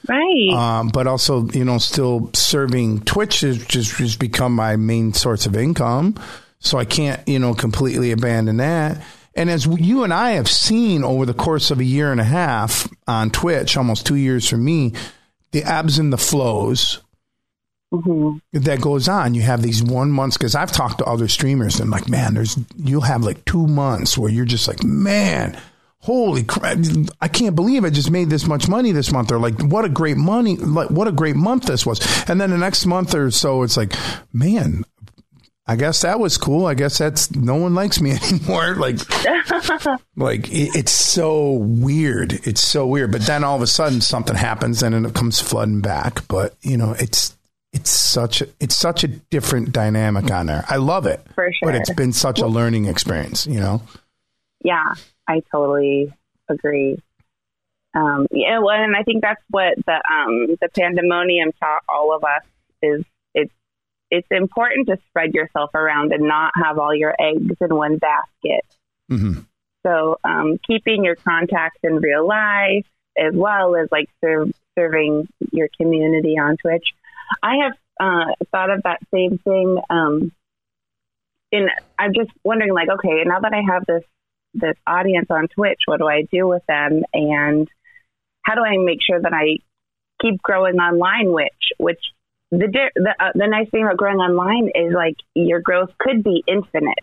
right? 0.08 0.50
Um, 0.54 0.90
but 0.90 1.08
also, 1.08 1.48
you 1.50 1.66
know, 1.66 1.80
still 1.80 2.30
serving 2.34 3.02
Twitch 3.02 3.42
has 3.42 3.66
just 3.66 3.98
has 3.98 4.16
become 4.16 4.54
my 4.54 4.76
main 4.76 5.14
source 5.14 5.48
of 5.48 5.58
income, 5.58 6.16
so 6.60 6.78
I 6.78 6.86
can't, 6.86 7.28
you 7.28 7.40
know, 7.40 7.56
completely 7.56 8.12
abandon 8.12 8.58
that. 8.58 9.02
And 9.42 9.50
as 9.50 9.66
you 9.66 10.04
and 10.04 10.14
I 10.14 10.34
have 10.34 10.48
seen 10.48 11.04
over 11.04 11.26
the 11.26 11.34
course 11.34 11.72
of 11.72 11.80
a 11.80 11.84
year 11.84 12.12
and 12.12 12.22
a 12.22 12.24
half 12.24 12.88
on 13.08 13.32
Twitch, 13.32 13.76
almost 13.76 14.06
two 14.06 14.14
years 14.14 14.48
for 14.48 14.56
me, 14.56 14.94
the 15.50 15.64
ebbs 15.64 15.98
and 15.98 16.14
the 16.14 16.18
flows 16.20 17.02
mm-hmm. 17.92 18.38
that 18.54 18.82
goes 18.82 19.08
on. 19.08 19.34
You 19.34 19.42
have 19.42 19.64
these 19.64 19.82
one 19.82 20.12
months 20.12 20.38
because 20.38 20.54
I've 20.54 20.72
talked 20.72 21.00
to 21.00 21.06
other 21.06 21.28
streamers 21.28 21.80
and 21.80 21.86
I'm 21.86 21.90
like, 21.90 22.08
man, 22.08 22.36
there's 22.36 22.56
you'll 22.78 23.02
have 23.02 23.24
like 23.24 23.44
two 23.46 23.66
months 23.66 24.16
where 24.16 24.30
you're 24.30 24.46
just 24.46 24.68
like, 24.68 24.84
man, 24.84 25.60
holy 26.02 26.44
crap, 26.44 26.78
I 27.20 27.28
can't 27.28 27.56
believe 27.56 27.84
I 27.84 27.90
just 27.90 28.12
made 28.12 28.30
this 28.30 28.46
much 28.46 28.68
money 28.68 28.92
this 28.92 29.12
month. 29.12 29.32
Or 29.32 29.40
like, 29.40 29.60
what 29.60 29.86
a 29.86 29.90
great 29.90 30.18
money, 30.18 30.56
like 30.56 30.92
what 30.92 31.08
a 31.08 31.12
great 31.12 31.36
month 31.36 31.66
this 31.66 31.84
was. 31.84 32.00
And 32.30 32.40
then 32.40 32.52
the 32.52 32.60
next 32.60 32.86
month 32.86 33.16
or 33.16 33.32
so, 33.32 33.64
it's 33.64 33.76
like, 33.76 33.96
man, 34.32 34.86
I 35.72 35.78
guess 35.78 36.02
that 36.02 36.20
was 36.20 36.38
cool. 36.38 36.66
I 36.66 36.74
guess 36.74 36.98
that's 36.98 37.34
no 37.34 37.56
one 37.56 37.74
likes 37.74 38.02
me 38.02 38.12
anymore. 38.30 38.76
Like, 38.76 38.98
like 40.18 40.52
it, 40.52 40.76
it's 40.76 40.92
so 40.92 41.54
weird. 41.54 42.34
It's 42.46 42.62
so 42.62 42.86
weird. 42.86 43.14
But 43.14 43.22
then 43.22 43.46
all 43.46 43.56
of 43.56 43.62
a 43.62 43.68
sudden 43.68 44.02
something 44.02 44.36
happens 44.36 44.84
and 44.84 45.06
it 45.06 45.14
comes 45.14 45.40
flooding 45.40 45.80
back. 45.80 46.28
But 46.28 46.56
you 46.62 46.76
know, 46.76 46.92
it's 47.00 47.38
it's 47.72 47.90
such 47.90 48.42
a 48.42 48.50
it's 48.60 48.76
such 48.76 49.06
a 49.06 49.08
different 49.08 49.72
dynamic 49.72 50.30
on 50.30 50.48
there. 50.48 50.66
I 50.68 50.76
love 50.76 51.06
it. 51.06 51.26
For 51.36 51.50
sure. 51.54 51.72
But 51.72 51.76
it's 51.76 51.94
been 51.94 52.12
such 52.12 52.42
a 52.42 52.48
learning 52.48 52.88
experience. 52.88 53.48
You 53.48 53.62
know. 53.62 53.82
Yeah, 54.66 54.94
I 55.26 55.42
totally 55.54 56.14
agree. 56.50 57.02
Um, 57.96 58.28
yeah, 58.30 58.60
well, 58.60 58.76
and 58.76 58.94
I 58.94 59.04
think 59.04 59.22
that's 59.22 59.42
what 59.50 59.78
the 59.86 59.94
um, 59.94 60.58
the 60.60 60.68
pandemonium 60.78 61.54
taught 61.62 61.84
all 61.88 62.14
of 62.14 62.26
us 62.26 62.44
is 62.82 63.06
it's 64.12 64.28
important 64.30 64.88
to 64.90 64.98
spread 65.08 65.34
yourself 65.34 65.74
around 65.74 66.12
and 66.12 66.28
not 66.28 66.52
have 66.62 66.78
all 66.78 66.94
your 66.94 67.16
eggs 67.18 67.56
in 67.62 67.76
one 67.76 67.98
basket. 67.98 68.66
Mm-hmm. 69.10 69.40
So, 69.86 70.20
um, 70.24 70.60
keeping 70.68 71.04
your 71.04 71.16
contacts 71.16 71.80
in 71.84 71.96
real 71.96 72.28
life 72.28 72.86
as 73.18 73.34
well 73.34 73.76
as 73.76 73.88
like 73.92 74.10
serve, 74.24 74.52
serving 74.78 75.28
your 75.52 75.70
community 75.80 76.38
on 76.38 76.58
Twitch. 76.58 76.86
I 77.42 77.56
have 77.64 77.74
uh, 78.00 78.34
thought 78.52 78.70
of 78.70 78.84
that 78.84 79.00
same 79.14 79.38
thing. 79.38 79.80
Um, 79.90 80.32
and 81.52 81.70
I'm 81.98 82.14
just 82.14 82.32
wondering, 82.44 82.74
like, 82.74 82.90
okay, 82.90 83.24
now 83.26 83.40
that 83.40 83.54
I 83.54 83.62
have 83.74 83.86
this 83.86 84.04
this 84.54 84.76
audience 84.86 85.28
on 85.30 85.48
Twitch, 85.48 85.80
what 85.86 86.00
do 86.00 86.08
I 86.08 86.24
do 86.24 86.48
with 86.48 86.64
them, 86.68 87.04
and 87.14 87.70
how 88.44 88.56
do 88.56 88.62
I 88.62 88.78
make 88.78 89.00
sure 89.02 89.22
that 89.22 89.34
I 89.34 89.58
keep 90.22 90.42
growing 90.42 90.76
online? 90.76 91.32
Which 91.32 91.72
which 91.78 92.00
the 92.52 92.90
the, 92.96 93.16
uh, 93.20 93.32
the 93.34 93.48
nice 93.48 93.70
thing 93.70 93.84
about 93.84 93.98
growing 93.98 94.18
online 94.18 94.70
is 94.76 94.94
like 94.94 95.16
your 95.34 95.62
growth 95.62 95.92
could 96.00 96.24
be 96.24 96.44
infinite. 96.48 97.00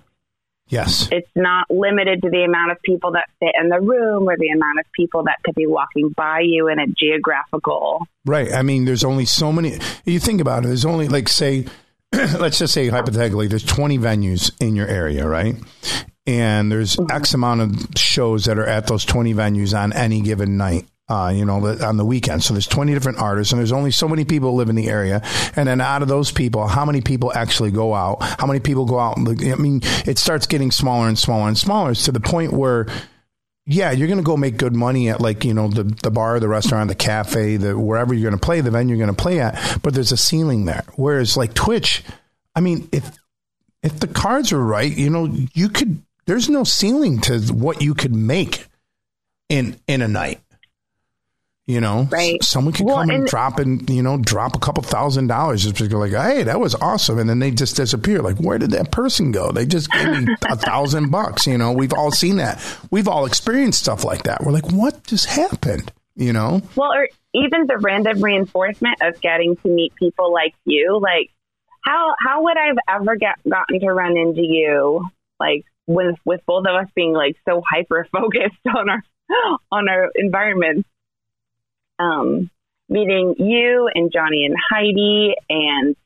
Yes. 0.68 1.08
It's 1.10 1.30
not 1.34 1.70
limited 1.70 2.22
to 2.22 2.30
the 2.30 2.44
amount 2.44 2.72
of 2.72 2.82
people 2.82 3.12
that 3.12 3.30
fit 3.40 3.54
in 3.58 3.70
the 3.70 3.80
room 3.80 4.28
or 4.28 4.36
the 4.36 4.48
amount 4.48 4.78
of 4.80 4.84
people 4.92 5.24
that 5.24 5.38
could 5.42 5.54
be 5.54 5.66
walking 5.66 6.10
by 6.10 6.40
you 6.40 6.68
in 6.68 6.78
a 6.78 6.86
geographical. 6.86 8.06
Right. 8.26 8.52
I 8.52 8.62
mean, 8.62 8.84
there's 8.84 9.04
only 9.04 9.24
so 9.24 9.50
many. 9.50 9.78
You 10.04 10.20
think 10.20 10.40
about 10.40 10.64
it, 10.64 10.68
there's 10.68 10.84
only, 10.84 11.08
like, 11.08 11.28
say, 11.28 11.64
let's 12.12 12.58
just 12.58 12.74
say 12.74 12.88
hypothetically, 12.88 13.46
there's 13.46 13.64
20 13.64 13.98
venues 13.98 14.52
in 14.60 14.76
your 14.76 14.86
area, 14.86 15.26
right? 15.26 15.56
And 16.26 16.70
there's 16.70 16.96
mm-hmm. 16.96 17.16
X 17.16 17.32
amount 17.32 17.62
of 17.62 17.86
shows 17.96 18.44
that 18.44 18.58
are 18.58 18.66
at 18.66 18.86
those 18.86 19.06
20 19.06 19.32
venues 19.32 19.78
on 19.78 19.94
any 19.94 20.20
given 20.20 20.58
night 20.58 20.86
uh, 21.08 21.32
you 21.34 21.44
know, 21.44 21.66
on 21.82 21.96
the 21.96 22.04
weekend. 22.04 22.42
So 22.42 22.52
there's 22.52 22.66
20 22.66 22.92
different 22.92 23.18
artists 23.18 23.52
and 23.52 23.58
there's 23.58 23.72
only 23.72 23.90
so 23.90 24.08
many 24.08 24.24
people 24.24 24.54
live 24.54 24.68
in 24.68 24.76
the 24.76 24.88
area. 24.88 25.22
And 25.56 25.66
then 25.66 25.80
out 25.80 26.02
of 26.02 26.08
those 26.08 26.30
people, 26.30 26.66
how 26.66 26.84
many 26.84 27.00
people 27.00 27.32
actually 27.34 27.70
go 27.70 27.94
out? 27.94 28.18
How 28.20 28.46
many 28.46 28.60
people 28.60 28.84
go 28.84 28.98
out? 28.98 29.16
I 29.18 29.54
mean, 29.54 29.80
it 30.06 30.18
starts 30.18 30.46
getting 30.46 30.70
smaller 30.70 31.08
and 31.08 31.18
smaller 31.18 31.48
and 31.48 31.56
smaller 31.56 31.92
it's 31.92 32.04
to 32.04 32.12
the 32.12 32.20
point 32.20 32.52
where, 32.52 32.86
yeah, 33.64 33.90
you're 33.90 34.06
going 34.06 34.18
to 34.18 34.24
go 34.24 34.36
make 34.36 34.58
good 34.58 34.74
money 34.74 35.08
at 35.08 35.20
like, 35.20 35.44
you 35.44 35.54
know, 35.54 35.68
the, 35.68 35.84
the 35.84 36.10
bar, 36.10 36.40
the 36.40 36.48
restaurant, 36.48 36.88
the 36.88 36.94
cafe, 36.94 37.56
the 37.56 37.78
wherever 37.78 38.12
you're 38.12 38.30
going 38.30 38.38
to 38.38 38.44
play, 38.44 38.60
the 38.60 38.70
venue 38.70 38.96
you're 38.96 39.06
going 39.06 39.14
to 39.14 39.22
play 39.22 39.40
at, 39.40 39.78
but 39.82 39.94
there's 39.94 40.12
a 40.12 40.16
ceiling 40.16 40.66
there. 40.66 40.84
Whereas 40.96 41.36
like 41.36 41.54
Twitch, 41.54 42.02
I 42.54 42.60
mean, 42.60 42.88
if, 42.92 43.16
if 43.82 43.98
the 43.98 44.08
cards 44.08 44.52
are 44.52 44.62
right, 44.62 44.94
you 44.94 45.08
know, 45.08 45.26
you 45.54 45.70
could, 45.70 46.02
there's 46.26 46.50
no 46.50 46.64
ceiling 46.64 47.20
to 47.22 47.40
what 47.52 47.80
you 47.80 47.94
could 47.94 48.14
make 48.14 48.66
in, 49.48 49.76
in 49.86 50.02
a 50.02 50.08
night. 50.08 50.40
You 51.68 51.82
know, 51.82 52.08
right. 52.10 52.42
someone 52.42 52.72
can 52.72 52.86
well, 52.86 52.96
come 52.96 53.10
and, 53.10 53.18
and, 53.18 53.26
drop 53.28 53.58
and, 53.58 53.90
you 53.90 54.02
know, 54.02 54.16
drop 54.16 54.56
a 54.56 54.58
couple 54.58 54.82
thousand 54.82 55.26
dollars 55.26 55.64
just 55.64 55.74
because 55.74 55.92
like, 55.92 56.12
hey, 56.12 56.44
that 56.44 56.58
was 56.58 56.74
awesome. 56.74 57.18
And 57.18 57.28
then 57.28 57.40
they 57.40 57.50
just 57.50 57.76
disappear. 57.76 58.22
Like, 58.22 58.38
where 58.38 58.56
did 58.56 58.70
that 58.70 58.90
person 58.90 59.32
go? 59.32 59.52
They 59.52 59.66
just 59.66 59.92
gave 59.92 60.08
me 60.08 60.34
a 60.48 60.56
thousand 60.56 61.10
bucks. 61.10 61.46
You 61.46 61.58
know, 61.58 61.72
we've 61.72 61.92
all 61.92 62.10
seen 62.10 62.38
that. 62.38 62.58
We've 62.90 63.06
all 63.06 63.26
experienced 63.26 63.80
stuff 63.80 64.02
like 64.02 64.22
that. 64.22 64.42
We're 64.42 64.52
like, 64.52 64.72
what 64.72 65.04
just 65.04 65.26
happened? 65.26 65.92
You 66.16 66.32
know? 66.32 66.62
Well, 66.74 66.90
or 66.90 67.06
even 67.34 67.66
the 67.66 67.76
random 67.76 68.22
reinforcement 68.22 69.02
of 69.02 69.20
getting 69.20 69.56
to 69.56 69.68
meet 69.68 69.94
people 69.94 70.32
like 70.32 70.54
you. 70.64 70.98
Like, 71.02 71.30
how, 71.84 72.14
how 72.18 72.44
would 72.44 72.56
I 72.56 72.68
have 72.68 72.78
ever 73.02 73.16
get, 73.16 73.34
gotten 73.46 73.80
to 73.80 73.88
run 73.88 74.16
into 74.16 74.40
you? 74.40 75.06
Like, 75.38 75.66
with, 75.86 76.16
with 76.24 76.40
both 76.46 76.64
of 76.66 76.74
us 76.74 76.88
being 76.94 77.12
like 77.12 77.36
so 77.46 77.60
hyper 77.70 78.08
focused 78.10 78.56
on 78.74 78.88
our, 78.88 79.02
on 79.70 79.86
our 79.90 80.10
environment 80.14 80.86
um, 81.98 82.50
meeting 82.88 83.34
you 83.38 83.90
and 83.94 84.10
Johnny 84.12 84.44
and 84.46 84.54
Heidi 84.70 85.34
and 85.50 85.96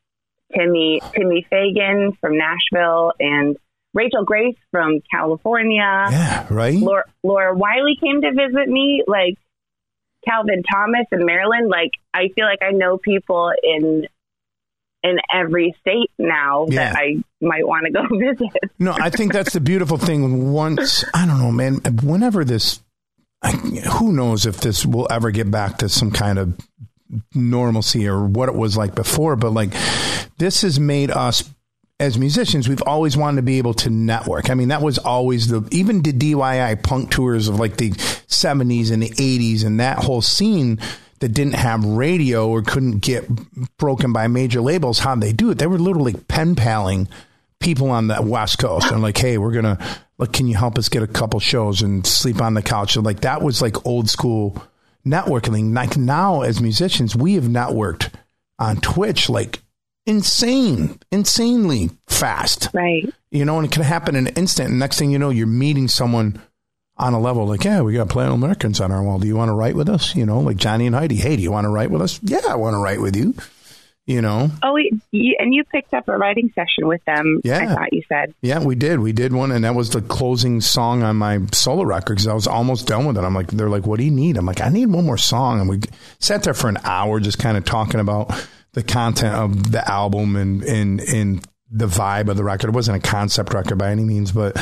Timmy 0.57 1.00
Timmy 1.14 1.46
Fagan 1.48 2.12
from 2.20 2.37
Nashville 2.37 3.12
and 3.18 3.57
Rachel 3.94 4.24
Grace 4.24 4.57
from 4.70 5.00
California. 5.11 5.78
Yeah, 6.11 6.46
right. 6.50 6.78
Laura, 6.78 7.05
Laura 7.22 7.55
Wiley 7.55 7.96
came 8.02 8.22
to 8.22 8.31
visit 8.33 8.68
me. 8.68 9.02
Like 9.07 9.38
Calvin 10.26 10.62
Thomas 10.62 11.07
in 11.12 11.24
Maryland. 11.26 11.68
Like 11.68 11.90
I 12.14 12.28
feel 12.35 12.44
like 12.46 12.61
I 12.62 12.70
know 12.72 12.96
people 12.98 13.52
in 13.62 14.07
in 15.05 15.16
every 15.35 15.74
state 15.81 16.11
now 16.18 16.66
Yeah. 16.68 16.92
that 16.92 16.96
I 16.96 17.16
might 17.40 17.66
want 17.66 17.87
to 17.87 17.92
go 17.92 18.02
visit. 18.18 18.52
No, 18.78 18.92
I 18.92 19.11
think 19.11 19.33
that's 19.33 19.52
the 19.52 19.61
beautiful 19.61 19.96
thing. 19.98 20.52
Once 20.52 21.05
I 21.12 21.26
don't 21.26 21.38
know, 21.38 21.50
man. 21.50 21.81
Whenever 22.02 22.44
this, 22.44 22.81
I, 23.42 23.50
who 23.50 24.12
knows 24.12 24.46
if 24.46 24.59
this 24.59 24.87
will 24.87 25.09
ever 25.11 25.31
get 25.31 25.50
back 25.50 25.78
to 25.78 25.88
some 25.88 26.11
kind 26.11 26.38
of 26.38 26.59
normalcy 27.35 28.07
or 28.07 28.24
what 28.24 28.48
it 28.48 28.55
was 28.55 28.76
like 28.76 28.94
before. 28.94 29.37
But 29.37 29.50
like, 29.50 29.72
this 30.38 30.62
has 30.62 30.78
made 30.78 31.11
us 31.11 31.48
as 32.00 32.18
musicians. 32.18 32.68
We've 32.68 32.83
always 32.83 33.16
wanted 33.16 33.37
to 33.37 33.42
be 33.42 33.59
able 33.59 33.74
to 33.74 33.90
network. 33.90 34.50
I 34.50 34.55
mean, 34.55 34.68
that 34.68 34.83
was 34.83 34.98
always 34.98 35.48
the 35.48 35.66
even 35.70 36.02
the 36.02 36.12
DIY 36.12 36.83
punk 36.83 37.11
tours 37.11 37.48
of 37.48 37.59
like 37.59 37.76
the 37.76 37.92
seventies 38.26 38.90
and 38.90 39.02
the 39.02 39.12
eighties 39.18 39.62
and 39.62 39.81
that 39.81 39.98
whole 39.98 40.22
scene. 40.22 40.78
That 41.20 41.35
didn't 41.35 41.55
have 41.55 41.85
radio 41.85 42.48
or 42.48 42.62
couldn't 42.62 42.98
get 42.98 43.28
broken 43.76 44.12
by 44.12 44.26
major 44.26 44.61
labels. 44.61 44.98
How 44.98 45.14
they 45.14 45.33
do 45.33 45.52
it? 45.52 45.59
They 45.59 45.68
were 45.68 45.78
literally 45.78 46.14
pen 46.14 46.57
paling 46.57 47.07
people 47.62 47.90
on 47.90 48.09
the 48.09 48.20
West 48.20 48.59
Coast 48.59 48.90
and 48.90 49.03
like, 49.03 49.16
hey, 49.16 49.38
we're 49.38 49.53
gonna 49.53 49.79
like, 50.18 50.33
can 50.33 50.46
you 50.46 50.57
help 50.57 50.79
us 50.79 50.88
get 50.88 51.03
a 51.03 51.07
couple 51.07 51.40
shows 51.40 51.83
and 51.83 52.07
sleep 52.07 52.40
on 52.40 52.55
the 52.55 52.62
couch? 52.62 52.96
And 52.96 53.05
like 53.05 53.20
that 53.20 53.42
was 53.42 53.62
like 53.62 53.87
old 53.87 54.11
school 54.11 54.62
networking. 55.07 55.75
Like 55.75 55.96
now, 55.96 56.42
as 56.42 56.61
musicians, 56.61 57.16
we 57.16 57.35
have 57.35 57.44
networked 57.44 58.12
on 58.59 58.77
Twitch 58.77 59.29
like 59.29 59.62
insane, 60.07 60.98
insanely 61.11 61.90
fast. 62.07 62.68
Right. 62.72 63.12
You 63.31 63.44
know, 63.44 63.59
and 63.59 63.66
it 63.66 63.72
can 63.72 63.83
happen 63.83 64.16
in 64.16 64.27
an 64.27 64.35
instant. 64.35 64.70
And 64.70 64.79
next 64.79 64.98
thing 64.98 65.11
you 65.11 65.18
know, 65.18 65.31
you're 65.31 65.46
meeting 65.46 65.88
someone 65.88 66.40
on 66.96 67.14
a 67.14 67.20
level 67.20 67.46
like, 67.46 67.64
yeah, 67.64 67.81
we 67.81 67.94
got 67.94 68.09
Planet 68.09 68.35
Americans 68.35 68.81
on 68.81 68.92
our 68.92 69.03
wall. 69.03 69.18
Do 69.18 69.27
you 69.27 69.37
want 69.37 69.48
to 69.48 69.55
write 69.55 69.75
with 69.75 69.88
us? 69.88 70.14
You 70.14 70.27
know, 70.27 70.40
like 70.40 70.57
Johnny 70.57 70.87
and 70.87 70.94
Heidi. 70.94 71.16
Hey, 71.16 71.37
do 71.37 71.42
you 71.42 71.51
want 71.51 71.64
to 71.64 71.70
write 71.70 71.90
with 71.90 72.03
us? 72.03 72.20
Yeah, 72.22 72.40
I 72.48 72.57
want 72.57 72.75
to 72.75 72.79
write 72.79 73.01
with 73.01 73.16
you. 73.16 73.35
You 74.05 74.21
know, 74.21 74.51
Oh, 74.65 74.77
you, 75.12 75.37
and 75.38 75.55
you 75.55 75.62
picked 75.62 75.95
up 75.95 76.09
a 76.09 76.19
writing 76.19 76.51
session 76.57 76.88
with 76.88 77.05
them. 77.05 77.41
Yeah. 77.45 77.59
I 77.59 77.67
thought 77.75 77.93
you 77.93 78.03
said. 78.09 78.35
Yeah, 78.43 78.59
we 78.59 78.75
did. 78.75 78.99
We 78.99 79.12
did 79.12 79.33
one, 79.33 79.53
and 79.53 79.65
that 79.65 79.77
was 79.77 79.91
the 79.91 80.03
closing 80.03 80.61
song 80.61 81.05
on 81.05 81.17
my 81.17 81.38
solo 81.53 81.85
record 81.85 82.15
because 82.15 82.27
I 82.27 82.35
was 82.35 82.49
almost 82.49 82.88
done 82.88 83.07
with 83.07 83.17
it. 83.17 83.23
I'm 83.23 83.33
like, 83.35 83.53
they're 83.53 83.69
like, 83.69 83.87
what 83.87 83.99
do 83.99 84.05
you 84.05 84.11
need? 84.11 84.37
I'm 84.37 84.45
like, 84.47 84.61
I 84.61 84.71
need 84.71 84.87
one 84.87 85.07
more 85.07 85.17
song. 85.19 85.61
And 85.61 85.69
we 85.69 85.81
sat 86.19 86.43
there 86.43 86.53
for 86.53 86.69
an 86.69 86.79
hour 86.83 87.21
just 87.21 87.38
kind 87.38 87.57
of 87.57 87.65
talking 87.65 88.01
about 88.01 88.33
the 88.73 88.83
content 88.83 89.37
of 89.37 89.71
the 89.71 89.88
album 89.88 90.35
and, 90.35 90.65
and, 90.65 91.01
and 91.01 91.47
the 91.71 91.87
vibe 91.87 92.29
of 92.29 92.37
the 92.37 92.43
record. 92.45 92.71
It 92.71 92.75
wasn't 92.75 93.05
a 93.05 93.09
concept 93.09 93.55
record 93.55 93.79
by 93.79 93.91
any 93.93 94.03
means, 94.03 94.33
but 94.33 94.57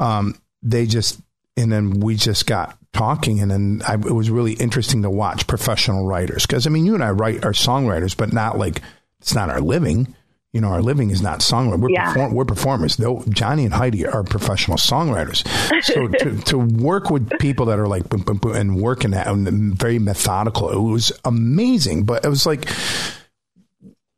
um, 0.00 0.34
they 0.62 0.86
just, 0.86 1.20
and 1.56 1.70
then 1.72 2.00
we 2.00 2.14
just 2.16 2.46
got 2.46 2.78
talking 2.92 3.40
and 3.40 3.50
then 3.50 3.82
I, 3.88 3.94
it 3.94 4.14
was 4.14 4.28
really 4.30 4.52
interesting 4.54 5.02
to 5.02 5.10
watch 5.10 5.46
professional 5.46 6.06
writers 6.06 6.44
because 6.46 6.66
i 6.66 6.70
mean 6.70 6.84
you 6.84 6.94
and 6.94 7.02
i 7.02 7.10
write 7.10 7.44
are 7.44 7.52
songwriters 7.52 8.14
but 8.16 8.32
not 8.32 8.58
like 8.58 8.82
it's 9.20 9.34
not 9.34 9.48
our 9.50 9.60
living. 9.60 10.14
You 10.52 10.60
know 10.60 10.68
our 10.68 10.82
living 10.82 11.08
is 11.08 11.22
not 11.22 11.38
songwriting. 11.40 11.80
We're, 11.80 11.90
Yeah. 11.90 12.12
perform- 12.12 12.34
we're 12.34 12.44
performers. 12.44 12.96
Though 12.96 13.24
johnny 13.30 13.64
and 13.64 13.72
heidi 13.72 14.06
are 14.06 14.22
professional 14.22 14.76
songwriters. 14.76 15.46
So 15.84 16.08
to, 16.18 16.36
to 16.42 16.58
work 16.58 17.08
with 17.08 17.30
people 17.38 17.64
that 17.66 17.78
are 17.78 17.88
like 17.88 18.08
boom, 18.10 18.20
boom, 18.20 18.36
boom, 18.36 18.54
and 18.56 18.76
working 18.82 19.12
that 19.12 19.28
and 19.28 19.74
very 19.78 19.98
methodical 19.98 20.68
it 20.70 20.76
was 20.92 21.10
amazing. 21.24 22.04
But 22.04 22.26
it 22.26 22.28
was 22.28 22.44
like 22.44 22.68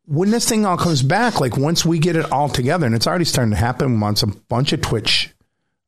when 0.07 0.31
this 0.31 0.47
thing 0.49 0.65
all 0.65 0.77
comes 0.77 1.01
back, 1.01 1.39
like 1.39 1.55
once 1.57 1.85
we 1.85 1.99
get 1.99 2.15
it 2.15 2.31
all 2.31 2.49
together, 2.49 2.85
and 2.85 2.93
it's 2.95 3.07
already 3.07 3.25
starting 3.25 3.51
to 3.51 3.57
happen 3.57 3.99
once 3.99 4.21
a 4.23 4.27
bunch 4.27 4.73
of 4.73 4.81
Twitch 4.81 5.29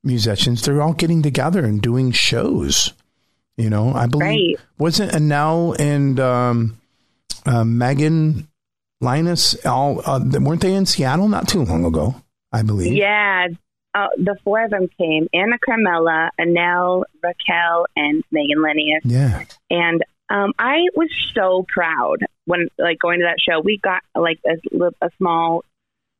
musicians, 0.08 0.63
they're 0.63 0.82
all 0.82 0.93
getting 0.93 1.22
together 1.22 1.63
and 1.63 1.82
doing 1.82 2.12
shows. 2.12 2.93
You 3.58 3.70
know, 3.70 3.93
I 3.93 4.08
believe 4.08 4.26
Right. 4.28 4.56
wasn't 4.80 5.12
Anel 5.12 5.76
and 5.80 6.20
um, 6.20 6.78
uh, 7.46 7.63
Megan 7.63 8.48
Linus 9.02 9.63
all 9.65 10.02
uh, 10.06 10.20
weren't 10.39 10.62
they 10.62 10.74
in 10.74 10.86
Seattle 10.86 11.28
not 11.28 11.48
too 11.48 11.63
long 11.63 11.86
ago? 11.86 12.15
I 12.52 12.62
believe. 12.63 12.93
Yeah. 12.93 13.48
Uh, 13.93 14.08
the 14.17 14.36
four 14.43 14.63
of 14.63 14.70
them 14.70 14.88
came 14.98 15.28
Anna 15.34 15.58
Carmela, 15.63 16.30
Anel, 16.39 17.04
Raquel, 17.24 17.88
and 17.96 18.24
Megan 18.32 18.62
Linus. 18.62 19.04
Yeah. 19.04 19.43
And 19.72 20.04
um, 20.30 20.54
I 20.60 20.86
was 20.96 21.10
so 21.34 21.65
proud 21.67 22.17
when, 22.46 22.67
like, 22.78 23.00
going 23.00 23.20
to 23.20 23.26
that 23.26 23.39
show. 23.39 23.60
We 23.60 23.80
got 23.80 24.02
like 24.15 24.39
a, 24.46 24.56
a 25.02 25.10
small 25.17 25.63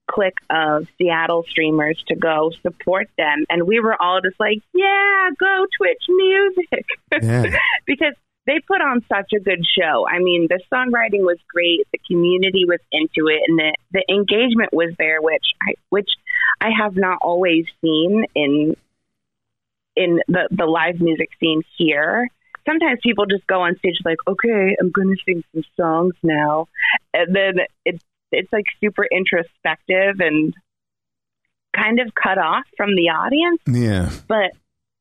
clique 0.10 0.38
of 0.50 0.88
Seattle 0.98 1.46
streamers 1.50 2.02
to 2.08 2.16
go 2.16 2.52
support 2.62 3.10
them, 3.18 3.46
and 3.50 3.64
we 3.68 3.80
were 3.80 4.02
all 4.02 4.22
just 4.22 4.40
like, 4.40 4.60
"Yeah, 4.74 5.30
go 5.40 5.66
Twitch 5.78 6.04
music," 6.10 6.86
Yeah. 7.22 7.58
because 7.86 8.14
they 8.48 8.60
put 8.66 8.82
on 8.82 9.04
such 9.10 9.34
a 9.36 9.40
good 9.40 9.64
show. 9.78 10.08
I 10.08 10.20
mean, 10.20 10.48
the 10.50 10.60
songwriting 10.74 11.22
was 11.22 11.38
great, 11.54 11.86
the 11.92 12.00
community 12.08 12.64
was 12.66 12.80
into 12.92 13.28
it, 13.28 13.42
and 13.48 13.60
the 13.60 13.74
the 13.92 14.06
engagement 14.10 14.74
was 14.74 14.94
there, 14.98 15.22
which 15.22 15.46
I 15.62 15.74
which 15.90 16.10
I 16.62 16.70
have 16.72 16.96
not 16.96 17.20
always 17.22 17.66
seen 17.82 18.26
in 18.34 18.76
in 19.96 20.22
the 20.28 20.48
the 20.50 20.66
live 20.66 21.02
music 21.02 21.30
scene 21.40 21.62
here. 21.78 22.28
Sometimes 22.66 23.00
people 23.02 23.26
just 23.26 23.48
go 23.48 23.62
on 23.62 23.78
stage 23.78 23.98
like, 24.04 24.18
okay, 24.28 24.76
I'm 24.80 24.92
going 24.92 25.16
to 25.16 25.18
sing 25.26 25.44
some 25.54 25.64
songs 25.78 26.16
now, 26.24 26.68
and 27.14 27.36
then 27.36 27.54
it's 27.86 28.04
it's 28.32 28.52
like 28.52 28.66
super 28.82 29.06
introspective 29.10 30.20
and 30.20 30.54
kind 31.76 32.00
of 32.00 32.14
cut 32.16 32.38
off 32.38 32.64
from 32.76 32.96
the 32.96 33.10
audience. 33.10 33.62
Yeah. 33.68 34.10
But 34.28 34.52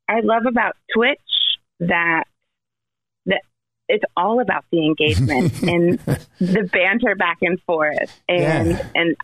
I 0.08 0.20
love 0.20 0.46
about 0.46 0.76
Twitch 0.94 1.18
that 1.80 2.24
that 3.26 3.42
it's 3.88 4.04
all 4.16 4.40
about 4.40 4.64
the 4.70 4.84
engagement 4.84 5.62
and 5.62 5.98
the 6.40 6.68
banter 6.72 7.14
back 7.16 7.38
and 7.42 7.60
forth 7.62 8.20
and 8.28 8.70
Yeah. 8.70 8.88
and 8.94 9.16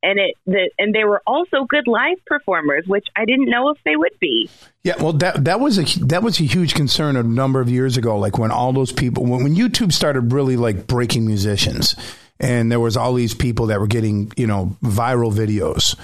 and 0.00 0.20
it 0.20 0.36
the, 0.46 0.70
and 0.78 0.94
they 0.94 1.02
were 1.02 1.20
also 1.26 1.64
good 1.68 1.88
live 1.88 2.24
performers, 2.24 2.84
which 2.86 3.06
I 3.16 3.24
didn't 3.24 3.50
know 3.50 3.70
if 3.70 3.78
they 3.84 3.96
would 3.96 4.16
be. 4.20 4.48
Yeah, 4.84 4.94
well, 5.02 5.12
that 5.14 5.44
that 5.46 5.58
was 5.58 5.76
a 5.78 6.04
that 6.06 6.22
was 6.22 6.38
a 6.38 6.44
huge 6.44 6.74
concern 6.74 7.16
a 7.16 7.22
number 7.24 7.60
of 7.60 7.68
years 7.68 7.96
ago. 7.96 8.16
Like 8.16 8.38
when 8.38 8.52
all 8.52 8.72
those 8.72 8.92
people, 8.92 9.24
when, 9.26 9.42
when 9.42 9.56
YouTube 9.56 9.92
started 9.92 10.32
really 10.32 10.56
like 10.56 10.86
breaking 10.86 11.26
musicians, 11.26 11.96
and 12.40 12.70
there 12.70 12.80
was 12.80 12.96
all 12.96 13.14
these 13.14 13.34
people 13.34 13.66
that 13.66 13.80
were 13.80 13.86
getting 13.86 14.32
you 14.36 14.46
know 14.46 14.76
viral 14.82 15.32
videos, 15.32 15.96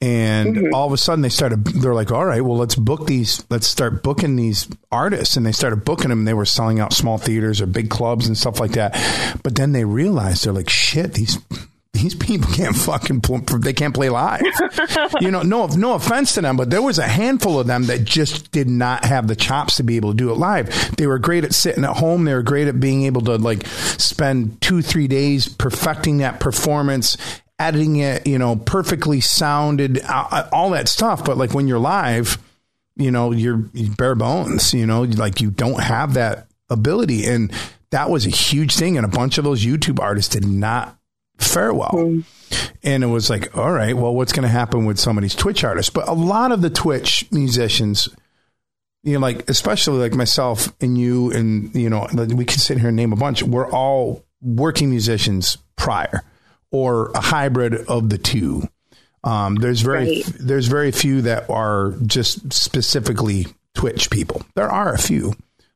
and 0.00 0.56
mm-hmm. 0.56 0.74
all 0.74 0.86
of 0.86 0.92
a 0.92 0.96
sudden 0.96 1.22
they 1.22 1.28
started. 1.28 1.64
They're 1.64 1.94
like, 1.94 2.10
all 2.10 2.26
right, 2.26 2.40
well, 2.40 2.56
let's 2.56 2.74
book 2.74 3.06
these. 3.06 3.44
Let's 3.50 3.68
start 3.68 4.02
booking 4.02 4.36
these 4.36 4.68
artists, 4.90 5.36
and 5.36 5.46
they 5.46 5.52
started 5.52 5.84
booking 5.84 6.08
them. 6.08 6.20
And 6.20 6.28
they 6.28 6.34
were 6.34 6.44
selling 6.44 6.80
out 6.80 6.92
small 6.92 7.18
theaters 7.18 7.60
or 7.60 7.66
big 7.66 7.88
clubs 7.88 8.26
and 8.26 8.36
stuff 8.36 8.58
like 8.58 8.72
that. 8.72 8.92
But 9.44 9.54
then 9.54 9.70
they 9.72 9.84
realized 9.84 10.44
they're 10.44 10.52
like, 10.52 10.68
shit, 10.68 11.14
these 11.14 11.38
these 11.92 12.14
people 12.14 12.50
can't 12.52 12.74
fucking 12.74 13.20
they 13.60 13.72
can't 13.72 13.94
play 13.94 14.08
live. 14.08 14.40
you 15.20 15.30
know, 15.30 15.42
no 15.42 15.66
no 15.66 15.94
offense 15.94 16.34
to 16.34 16.40
them, 16.40 16.56
but 16.56 16.70
there 16.70 16.82
was 16.82 16.98
a 16.98 17.06
handful 17.06 17.60
of 17.60 17.66
them 17.66 17.84
that 17.86 18.04
just 18.04 18.50
did 18.50 18.68
not 18.68 19.04
have 19.04 19.28
the 19.28 19.36
chops 19.36 19.76
to 19.76 19.82
be 19.82 19.96
able 19.96 20.10
to 20.10 20.16
do 20.16 20.30
it 20.30 20.38
live. 20.38 20.96
They 20.96 21.06
were 21.06 21.18
great 21.18 21.44
at 21.44 21.52
sitting 21.52 21.84
at 21.84 21.96
home. 21.96 22.24
They 22.24 22.34
were 22.34 22.42
great 22.42 22.66
at 22.68 22.80
being 22.80 23.02
able 23.04 23.20
to 23.22 23.36
like 23.36 23.66
spend 23.66 24.60
two 24.62 24.80
three 24.80 25.06
days 25.06 25.48
perfecting 25.48 26.18
that 26.18 26.40
performance. 26.40 27.16
Editing 27.58 27.96
it, 27.96 28.26
you 28.26 28.38
know, 28.38 28.56
perfectly 28.56 29.20
sounded, 29.20 30.00
uh, 30.08 30.48
all 30.50 30.70
that 30.70 30.88
stuff. 30.88 31.24
But 31.24 31.36
like 31.36 31.54
when 31.54 31.68
you're 31.68 31.78
live, 31.78 32.38
you 32.96 33.12
know, 33.12 33.30
you're, 33.30 33.64
you're 33.72 33.94
bare 33.94 34.16
bones, 34.16 34.74
you 34.74 34.84
know, 34.84 35.02
like 35.02 35.40
you 35.40 35.52
don't 35.52 35.80
have 35.80 36.14
that 36.14 36.48
ability. 36.70 37.24
And 37.24 37.52
that 37.90 38.10
was 38.10 38.26
a 38.26 38.30
huge 38.30 38.74
thing. 38.74 38.96
And 38.96 39.06
a 39.06 39.08
bunch 39.08 39.38
of 39.38 39.44
those 39.44 39.64
YouTube 39.64 40.00
artists 40.00 40.32
did 40.34 40.44
not 40.44 40.98
fare 41.38 41.72
well. 41.74 42.22
And 42.82 43.04
it 43.04 43.06
was 43.06 43.30
like, 43.30 43.56
all 43.56 43.72
right, 43.72 43.96
well, 43.96 44.14
what's 44.14 44.32
going 44.32 44.42
to 44.42 44.48
happen 44.48 44.84
with 44.84 44.98
some 44.98 45.16
of 45.16 45.22
these 45.22 45.34
Twitch 45.34 45.64
artists? 45.64 45.90
But 45.90 46.08
a 46.08 46.12
lot 46.12 46.52
of 46.52 46.60
the 46.62 46.70
Twitch 46.70 47.24
musicians, 47.30 48.08
you 49.02 49.14
know, 49.14 49.20
like, 49.20 49.48
especially 49.48 49.98
like 49.98 50.14
myself 50.14 50.72
and 50.80 50.98
you, 50.98 51.30
and, 51.32 51.74
you 51.74 51.88
know, 51.88 52.06
we 52.12 52.44
can 52.44 52.58
sit 52.58 52.78
here 52.78 52.88
and 52.88 52.96
name 52.96 53.12
a 53.12 53.16
bunch. 53.16 53.42
We're 53.42 53.70
all 53.70 54.24
working 54.40 54.90
musicians 54.90 55.56
prior 55.76 56.22
or 56.70 57.10
a 57.12 57.20
hybrid 57.20 57.74
of 57.88 58.10
the 58.10 58.18
two. 58.18 58.68
Um, 59.24 59.54
there's 59.54 59.82
very 59.82 60.22
Right. 60.22 60.24
there's 60.40 60.66
very 60.66 60.90
few 60.90 61.22
that 61.22 61.48
are 61.48 61.94
just 62.06 62.52
specifically 62.52 63.46
Twitch 63.74 64.10
people. 64.10 64.42
There 64.56 64.70
are 64.70 64.92
a 64.92 64.98
few, 64.98 65.34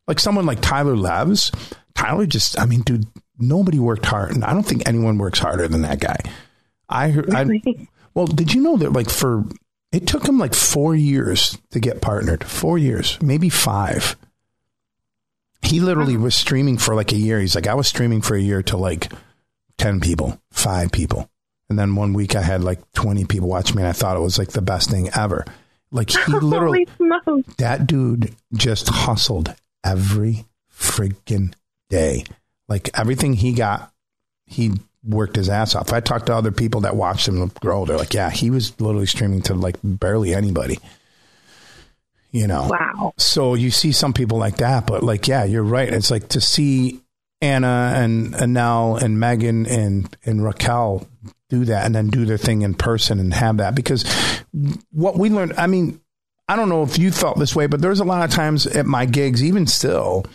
like 0.09 0.19
someone 0.19 0.47
like 0.47 0.61
Tyler 0.61 0.97
Labs. 0.97 1.53
Tyler 1.95 2.27
just, 2.27 2.59
I 2.59 2.67
mean, 2.67 2.81
dude, 2.81 3.07
nobody 3.39 3.79
worked 3.79 4.07
hard, 4.07 4.33
and 4.33 4.45
I 4.45 4.53
don't 4.53 4.65
think 4.65 4.89
anyone 4.89 5.19
works 5.19 5.39
harder 5.39 5.69
than 5.69 5.83
that 5.83 6.01
guy. 6.01 6.19
I 6.89 7.09
heard. 7.11 7.33
I, 7.35 7.47
well, 8.15 8.27
did 8.27 8.55
you 8.55 8.63
know 8.63 8.77
that 8.77 8.93
like 8.93 9.11
for 9.11 9.45
it 9.93 10.07
took 10.07 10.27
him 10.27 10.39
like 10.39 10.55
four 10.55 10.95
years 10.95 11.59
to 11.71 11.81
get 11.81 12.01
partnered? 12.01 12.45
Four 12.45 12.79
years, 12.79 13.19
maybe 13.23 13.49
five. 13.49 14.17
he 15.63 15.81
literally 15.81 16.17
was 16.17 16.35
streaming 16.35 16.79
for 16.79 16.95
like 16.95 17.13
a 17.13 17.17
year. 17.17 17.41
He's 17.41 17.55
like, 17.55 17.67
I 17.67 17.75
was 17.75 17.89
streaming 17.89 18.21
for 18.23 18.37
a 18.37 18.41
year 18.41 18.63
to 18.65 18.77
like 18.77 19.11
10 19.79 20.01
people, 20.01 20.41
five 20.53 20.93
people. 20.93 21.29
And 21.69 21.79
then 21.79 21.97
one 21.97 22.13
week 22.13 22.37
I 22.37 22.43
had 22.43 22.63
like 22.63 22.81
20 22.93 23.25
people 23.25 23.49
watch 23.49 23.75
me 23.75 23.83
and 23.83 23.89
I 23.89 23.93
thought 23.93 24.17
it 24.17 24.21
was 24.21 24.39
like 24.39 24.51
the 24.51 24.63
best 24.63 24.91
thing 24.91 25.09
ever. 25.17 25.45
Like 25.91 26.11
he 26.11 26.33
literally, 26.41 26.87
that 27.59 27.87
dude 27.87 28.35
just 28.55 28.89
hustled 28.89 29.55
every 29.85 30.45
freaking 30.73 31.55
day. 31.91 32.25
Like 32.69 32.91
everything 32.99 33.35
he 33.35 33.53
got, 33.53 33.93
he 34.47 34.73
worked 35.05 35.37
his 35.37 35.49
ass 35.49 35.75
off. 35.75 35.93
I 35.93 36.01
talked 36.01 36.27
to 36.27 36.35
other 36.35 36.53
people 36.53 36.83
that 36.83 36.97
watched 36.97 37.29
him 37.29 37.47
grow. 37.61 37.85
They're 37.85 37.97
like, 37.97 38.15
yeah, 38.15 38.31
he 38.31 38.51
was 38.51 38.79
literally 38.81 39.07
streaming 39.07 39.43
to 39.43 39.55
like 39.55 39.77
barely 39.83 40.35
anybody. 40.35 40.79
You 42.33 42.47
know, 42.47 42.69
wow. 42.69 43.15
So 43.17 43.55
you 43.55 43.71
see 43.71 43.93
some 43.93 44.13
people 44.13 44.37
like 44.39 44.57
that, 44.57 44.87
but 44.87 45.03
like, 45.03 45.27
yeah, 45.29 45.45
you're 45.45 45.63
right. 45.63 45.91
It's 45.91 46.11
like 46.11 46.29
to 46.31 46.41
see 46.41 47.01
Anna 47.41 47.93
and 47.95 48.35
Anel 48.35 49.01
and 49.01 49.21
Megan 49.21 49.67
and 49.67 50.15
and 50.25 50.45
Raquel 50.45 51.07
do 51.49 51.65
that 51.67 51.87
and 51.87 51.95
then 51.95 52.09
do 52.09 52.25
their 52.25 52.37
thing 52.37 52.63
in 52.63 52.75
person 52.75 53.21
and 53.21 53.33
have 53.33 53.59
that 53.59 53.75
because 53.75 54.05
what 54.91 55.17
we 55.17 55.31
learned. 55.31 55.55
I 55.57 55.67
mean, 55.67 56.01
I 56.49 56.57
don't 56.57 56.69
know 56.69 56.83
if 56.83 56.99
you 56.99 57.11
felt 57.11 57.39
this 57.39 57.57
way, 57.57 57.67
but 57.67 57.81
there's 57.81 58.01
a 58.01 58.05
lot 58.05 58.25
of 58.25 58.31
times 58.31 58.67
at 58.67 58.87
my 58.87 59.07
gigs, 59.07 59.43
even 59.43 59.67
still, 59.67 60.27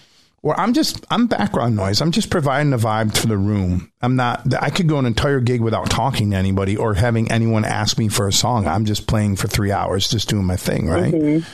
where 0.41 0.60
I'm 0.60 0.73
just 0.73 1.06
I'm 1.10 1.27
background 1.27 1.75
noise. 1.75 2.01
I'm 2.01 2.12
just 2.12 2.30
providing 2.30 2.71
the 2.71 2.77
vibe 2.77 3.13
to 3.21 3.27
the 3.27 3.38
room. 3.38 3.91
I'm 4.01 4.15
not. 4.15 4.54
I 4.60 4.69
could 4.69 4.88
go 4.88 4.97
an 4.97 5.06
entire 5.06 5.39
gig 5.39 5.62
without 5.62 5.89
talking 5.89 6.32
to 6.32 6.38
anybody 6.38 6.75
or 6.75 6.95
having 6.95 7.32
anyone 7.32 7.63
ask 7.63 7.97
me 7.97 8.10
for 8.10 8.27
a 8.27 8.34
song. 8.34 8.67
I'm 8.67 8.86
just 8.86 9.08
playing 9.08 9.36
for 9.36 9.47
three 9.47 9.71
hours, 9.71 10.10
just 10.10 10.30
doing 10.30 10.45
my 10.45 10.58
thing, 10.58 10.88
right? 10.88 11.13
Mm-hmm. 11.13 11.47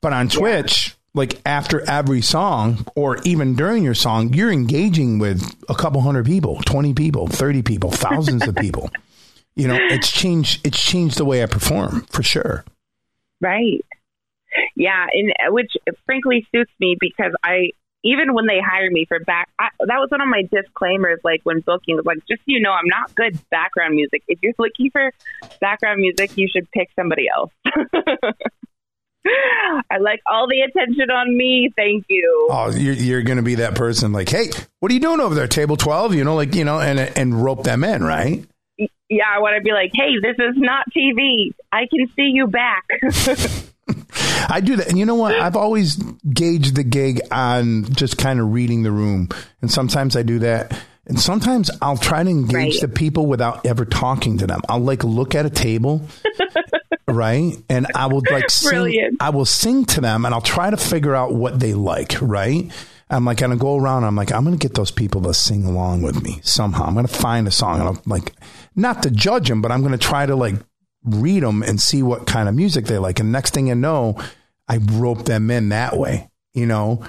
But 0.00 0.12
on 0.12 0.28
Twitch, 0.28 0.88
yeah. 0.88 0.94
like 1.14 1.40
after 1.46 1.88
every 1.88 2.20
song 2.20 2.86
or 2.96 3.18
even 3.24 3.54
during 3.54 3.84
your 3.84 3.94
song, 3.94 4.34
you're 4.34 4.52
engaging 4.52 5.18
with 5.18 5.42
a 5.68 5.74
couple 5.74 6.00
hundred 6.00 6.26
people, 6.26 6.60
20 6.64 6.94
people, 6.94 7.28
30 7.28 7.62
people, 7.62 7.90
thousands 7.90 8.46
of 8.46 8.54
people. 8.56 8.90
You 9.54 9.68
know, 9.68 9.78
it's 9.80 10.10
changed 10.10 10.66
it's 10.66 10.82
changed 10.82 11.16
the 11.16 11.24
way 11.24 11.42
I 11.42 11.46
perform 11.46 12.02
for 12.10 12.22
sure. 12.22 12.64
Right. 13.40 13.84
Yeah, 14.74 15.06
and 15.12 15.54
which 15.54 15.72
frankly 16.04 16.46
suits 16.52 16.70
me 16.78 16.96
because 17.00 17.32
I 17.42 17.70
even 18.06 18.34
when 18.34 18.46
they 18.46 18.60
hire 18.60 18.90
me 18.90 19.04
for 19.04 19.18
back, 19.20 19.48
I, 19.58 19.68
that 19.80 19.98
was 19.98 20.10
one 20.10 20.20
of 20.20 20.28
my 20.28 20.42
disclaimers. 20.42 21.20
Like 21.24 21.40
when 21.42 21.60
booking, 21.60 21.96
was 21.96 22.06
like 22.06 22.18
just 22.28 22.40
so 22.40 22.44
you 22.46 22.60
know, 22.60 22.70
I'm 22.72 22.86
not 22.86 23.14
good 23.14 23.38
background 23.50 23.94
music. 23.94 24.22
If 24.28 24.38
you're 24.42 24.54
looking 24.58 24.90
for 24.90 25.12
background 25.60 26.00
music, 26.00 26.36
you 26.36 26.48
should 26.48 26.70
pick 26.70 26.88
somebody 26.96 27.26
else. 27.28 27.50
I 29.90 29.98
like 29.98 30.20
all 30.30 30.46
the 30.48 30.60
attention 30.60 31.10
on 31.10 31.36
me. 31.36 31.72
Thank 31.76 32.04
you. 32.08 32.48
Oh, 32.50 32.70
you're, 32.70 32.94
you're 32.94 33.22
going 33.22 33.38
to 33.38 33.42
be 33.42 33.56
that 33.56 33.74
person 33.74 34.12
like, 34.12 34.28
hey, 34.28 34.50
what 34.78 34.92
are 34.92 34.94
you 34.94 35.00
doing 35.00 35.18
over 35.20 35.34
there? 35.34 35.48
Table 35.48 35.76
12, 35.76 36.14
you 36.14 36.22
know, 36.22 36.36
like, 36.36 36.54
you 36.54 36.64
know, 36.64 36.78
and, 36.78 37.00
and 37.00 37.42
rope 37.42 37.64
them 37.64 37.82
in, 37.82 38.04
right? 38.04 38.44
Yeah, 39.08 39.24
I 39.28 39.40
want 39.40 39.56
to 39.56 39.62
be 39.62 39.72
like, 39.72 39.90
hey, 39.94 40.20
this 40.22 40.36
is 40.38 40.54
not 40.56 40.84
TV. 40.96 41.54
I 41.72 41.88
can 41.88 42.06
see 42.14 42.30
you 42.32 42.46
back. 42.46 42.84
I 44.48 44.60
do 44.60 44.76
that. 44.76 44.88
And 44.88 44.98
you 44.98 45.06
know 45.06 45.14
what? 45.14 45.34
I've 45.34 45.56
always 45.56 45.96
gauged 45.96 46.76
the 46.76 46.84
gig 46.84 47.20
on 47.30 47.84
just 47.84 48.18
kind 48.18 48.40
of 48.40 48.52
reading 48.52 48.82
the 48.82 48.92
room. 48.92 49.28
And 49.60 49.70
sometimes 49.70 50.16
I 50.16 50.22
do 50.22 50.38
that. 50.40 50.78
And 51.06 51.20
sometimes 51.20 51.70
I'll 51.80 51.96
try 51.96 52.24
to 52.24 52.28
engage 52.28 52.74
right. 52.74 52.80
the 52.80 52.88
people 52.88 53.26
without 53.26 53.64
ever 53.64 53.84
talking 53.84 54.38
to 54.38 54.46
them. 54.46 54.60
I'll 54.68 54.80
like 54.80 55.04
look 55.04 55.34
at 55.34 55.46
a 55.46 55.50
table 55.50 56.06
right? 57.08 57.56
And 57.68 57.86
I 57.94 58.06
will 58.06 58.22
like 58.30 58.50
sing, 58.50 58.70
Brilliant. 58.70 59.16
I 59.20 59.30
will 59.30 59.44
sing 59.44 59.84
to 59.86 60.00
them 60.00 60.24
and 60.24 60.34
I'll 60.34 60.40
try 60.40 60.70
to 60.70 60.76
figure 60.76 61.14
out 61.14 61.34
what 61.34 61.60
they 61.60 61.74
like, 61.74 62.16
right? 62.20 62.70
I'm 63.08 63.24
like 63.24 63.38
gonna 63.38 63.56
go 63.56 63.76
around. 63.76 64.04
I'm 64.04 64.16
like, 64.16 64.32
I'm 64.32 64.44
gonna 64.44 64.56
get 64.56 64.74
those 64.74 64.90
people 64.90 65.22
to 65.22 65.34
sing 65.34 65.64
along 65.64 66.02
with 66.02 66.22
me 66.22 66.40
somehow. 66.42 66.84
I'm 66.84 66.94
gonna 66.94 67.08
find 67.08 67.46
a 67.46 67.52
song 67.52 67.80
and 67.80 67.88
I'm 67.88 68.00
like, 68.06 68.32
not 68.74 69.02
to 69.04 69.10
judge 69.10 69.48
them, 69.48 69.62
but 69.62 69.70
I'm 69.70 69.82
gonna 69.82 69.98
try 69.98 70.26
to 70.26 70.34
like 70.34 70.56
read 71.06 71.42
them 71.42 71.62
and 71.62 71.80
see 71.80 72.02
what 72.02 72.26
kind 72.26 72.48
of 72.48 72.54
music 72.54 72.86
they 72.86 72.98
like. 72.98 73.20
And 73.20 73.32
next 73.32 73.54
thing 73.54 73.68
you 73.68 73.74
know, 73.74 74.20
I 74.68 74.78
rope 74.78 75.24
them 75.24 75.50
in 75.50 75.70
that 75.70 75.96
way, 75.96 76.28
you 76.54 76.66
know. 76.66 77.04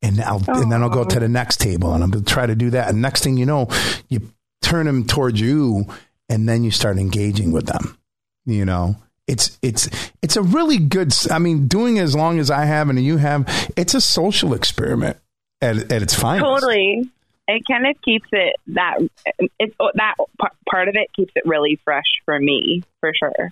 And 0.00 0.20
I'll 0.20 0.42
oh. 0.48 0.62
and 0.62 0.72
then 0.72 0.82
I'll 0.82 0.90
go 0.90 1.04
to 1.04 1.20
the 1.20 1.26
oh. 1.26 1.28
next 1.28 1.58
table 1.58 1.94
and 1.94 2.02
I'm 2.02 2.10
gonna 2.10 2.24
try 2.24 2.46
to 2.46 2.54
do 2.54 2.70
that. 2.70 2.88
And 2.88 3.00
next 3.00 3.22
thing 3.22 3.36
you 3.36 3.46
know, 3.46 3.68
you 4.08 4.32
turn 4.62 4.86
them 4.86 5.06
towards 5.06 5.40
you, 5.40 5.86
and 6.28 6.48
then 6.48 6.64
you 6.64 6.70
start 6.70 6.98
engaging 6.98 7.52
with 7.52 7.66
them, 7.66 7.98
you 8.46 8.64
know 8.64 8.96
it's 9.26 9.58
it's 9.62 9.88
it's 10.20 10.36
a 10.36 10.42
really 10.42 10.78
good 10.78 11.12
i 11.30 11.38
mean 11.38 11.66
doing 11.68 11.98
as 11.98 12.14
long 12.14 12.38
as 12.38 12.50
i 12.50 12.64
have 12.64 12.88
and 12.88 13.02
you 13.02 13.16
have 13.16 13.46
it's 13.76 13.94
a 13.94 14.00
social 14.00 14.52
experiment 14.52 15.16
at, 15.60 15.76
at 15.92 16.02
its 16.02 16.14
finest 16.14 16.44
totally 16.44 17.08
it 17.48 17.62
kind 17.66 17.86
of 17.86 18.00
keeps 18.02 18.28
it 18.32 18.56
that 18.68 18.98
it's 19.58 19.74
oh, 19.80 19.90
that 19.94 20.14
part 20.70 20.88
of 20.88 20.94
it 20.94 21.08
keeps 21.14 21.32
it 21.34 21.42
really 21.44 21.78
fresh 21.84 22.20
for 22.24 22.38
me 22.38 22.82
for 23.00 23.12
sure 23.14 23.50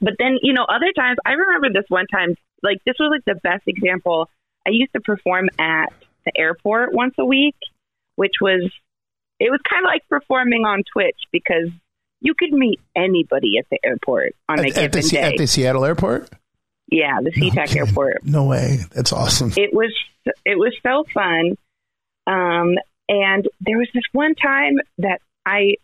but 0.00 0.14
then 0.18 0.38
you 0.42 0.52
know 0.52 0.64
other 0.64 0.92
times 0.96 1.18
i 1.24 1.32
remember 1.32 1.68
this 1.72 1.88
one 1.88 2.06
time 2.06 2.34
like 2.62 2.78
this 2.84 2.96
was 2.98 3.10
like 3.10 3.24
the 3.24 3.40
best 3.42 3.62
example 3.66 4.28
i 4.66 4.70
used 4.70 4.92
to 4.92 5.00
perform 5.00 5.48
at 5.58 5.92
the 6.24 6.32
airport 6.36 6.92
once 6.92 7.14
a 7.18 7.24
week 7.24 7.56
which 8.16 8.34
was 8.40 8.70
it 9.38 9.50
was 9.50 9.60
kind 9.68 9.84
of 9.84 9.88
like 9.88 10.02
performing 10.08 10.64
on 10.64 10.82
twitch 10.92 11.18
because 11.30 11.70
you 12.20 12.34
could 12.34 12.52
meet 12.52 12.80
anybody 12.96 13.58
at 13.58 13.66
the 13.70 13.78
airport 13.84 14.34
on 14.48 14.58
a 14.58 14.62
at, 14.62 14.68
given 14.68 14.84
at 14.84 14.92
the, 14.92 15.02
day. 15.02 15.22
At 15.22 15.36
the 15.36 15.46
Seattle 15.46 15.84
airport? 15.84 16.30
Yeah, 16.88 17.18
the 17.22 17.30
SeaTac 17.32 17.74
no 17.74 17.80
airport. 17.80 18.24
No 18.24 18.44
way. 18.44 18.78
That's 18.92 19.12
awesome. 19.12 19.52
It 19.56 19.72
was 19.72 19.92
it 20.44 20.58
was 20.58 20.74
so 20.82 21.04
fun. 21.12 21.56
Um, 22.26 22.74
and 23.08 23.46
there 23.60 23.78
was 23.78 23.88
this 23.94 24.04
one 24.12 24.34
time 24.34 24.78
that 24.98 25.20
I 25.44 25.76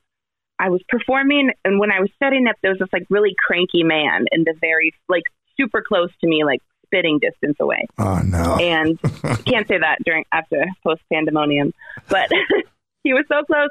I 0.58 0.70
was 0.70 0.80
performing 0.88 1.50
and 1.64 1.78
when 1.78 1.90
I 1.90 2.00
was 2.00 2.10
setting 2.22 2.46
up 2.46 2.56
there 2.62 2.70
was 2.72 2.78
this 2.78 2.92
like 2.92 3.06
really 3.10 3.34
cranky 3.46 3.82
man 3.82 4.26
in 4.32 4.44
the 4.44 4.54
very 4.60 4.92
like 5.08 5.24
super 5.56 5.82
close 5.86 6.10
to 6.20 6.26
me, 6.26 6.44
like 6.44 6.60
spitting 6.86 7.18
distance 7.20 7.56
away. 7.60 7.86
Oh 7.98 8.20
no. 8.24 8.56
And 8.56 9.00
can't 9.46 9.66
say 9.66 9.78
that 9.78 9.98
during 10.04 10.24
after 10.32 10.64
post 10.84 11.02
pandemonium. 11.12 11.72
But 12.08 12.30
he 13.04 13.12
was 13.12 13.24
so 13.28 13.42
close 13.44 13.70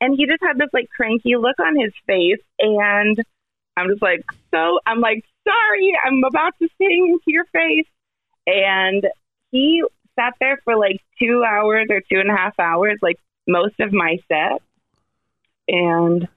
and 0.00 0.16
he 0.16 0.26
just 0.26 0.42
had 0.42 0.58
this 0.58 0.70
like 0.72 0.88
cranky 0.90 1.36
look 1.36 1.58
on 1.60 1.78
his 1.78 1.92
face. 2.06 2.42
And 2.58 3.16
I'm 3.76 3.88
just 3.88 4.02
like, 4.02 4.24
so 4.52 4.80
I'm 4.86 5.00
like, 5.00 5.24
sorry, 5.46 5.92
I'm 6.04 6.22
about 6.24 6.54
to 6.60 6.68
sing 6.78 7.08
into 7.08 7.24
your 7.26 7.44
face. 7.46 7.86
And 8.46 9.06
he 9.52 9.82
sat 10.18 10.34
there 10.40 10.58
for 10.64 10.76
like 10.76 11.00
two 11.20 11.44
hours 11.46 11.88
or 11.90 12.00
two 12.00 12.20
and 12.20 12.30
a 12.30 12.36
half 12.36 12.58
hours, 12.58 12.98
like 13.02 13.18
most 13.46 13.78
of 13.80 13.92
my 13.92 14.18
set. 14.28 14.62
And 15.68 16.28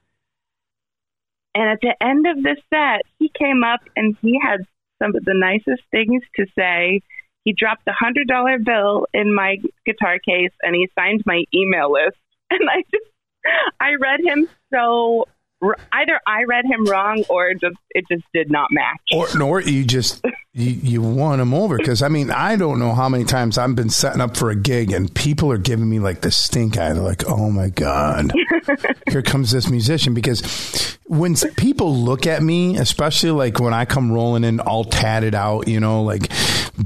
and 1.56 1.70
at 1.70 1.80
the 1.82 1.96
end 2.02 2.28
of 2.28 2.44
the 2.44 2.58
set, 2.70 3.04
he 3.18 3.32
came 3.38 3.64
up 3.64 3.82
and 3.96 4.18
he 4.22 4.38
had 4.42 4.62
some 5.02 5.16
of 5.16 5.24
the 5.24 5.34
nicest 5.34 5.84
things 5.92 6.24
to 6.36 6.46
say. 6.58 7.02
He 7.44 7.54
dropped 7.54 7.88
a 7.88 7.94
hundred 7.94 8.28
dollar 8.28 8.58
bill 8.60 9.08
in 9.14 9.34
my 9.34 9.58
guitar 9.86 10.20
case 10.20 10.52
and 10.62 10.76
he 10.76 10.90
signed 10.98 11.24
my 11.26 11.44
email 11.54 11.92
list. 11.92 12.18
And 12.48 12.70
I 12.70 12.84
just 12.92 13.06
I 13.80 13.96
read 14.00 14.20
him 14.24 14.48
so 14.72 15.26
either 15.92 16.20
I 16.28 16.44
read 16.44 16.66
him 16.66 16.86
wrong 16.86 17.24
or 17.28 17.54
just 17.54 17.78
it 17.90 18.06
just 18.12 18.24
did 18.34 18.52
not 18.52 18.70
match. 18.72 19.02
Or 19.12 19.28
nor 19.36 19.62
you 19.62 19.84
just 19.84 20.24
you, 20.58 20.72
you 20.72 21.02
won 21.02 21.40
them 21.40 21.54
over 21.54 21.78
because 21.78 22.02
I 22.02 22.08
mean 22.08 22.32
I 22.32 22.56
don't 22.56 22.80
know 22.80 22.94
how 22.94 23.10
many 23.10 23.26
times 23.26 23.58
I've 23.58 23.76
been 23.76 23.90
setting 23.90 24.22
up 24.22 24.38
for 24.38 24.50
a 24.50 24.56
gig 24.56 24.94
and 24.94 25.14
people 25.14 25.52
are 25.52 25.58
giving 25.58 25.90
me 25.90 26.00
like 26.00 26.22
the 26.22 26.32
stink 26.32 26.78
eye. 26.78 26.94
They're 26.94 27.04
like, 27.04 27.28
"Oh 27.28 27.52
my 27.52 27.70
god, 27.70 28.32
here 29.10 29.22
comes 29.22 29.52
this 29.52 29.70
musician." 29.70 30.14
Because 30.14 30.98
when 31.08 31.36
people 31.58 31.94
look 31.94 32.26
at 32.26 32.42
me, 32.42 32.78
especially 32.78 33.32
like 33.32 33.60
when 33.60 33.74
I 33.74 33.84
come 33.84 34.14
rolling 34.14 34.46
in 34.46 34.62
all 34.62 34.86
tatted 34.86 35.36
out, 35.36 35.68
you 35.68 35.82
know, 35.82 36.04
like 36.04 36.32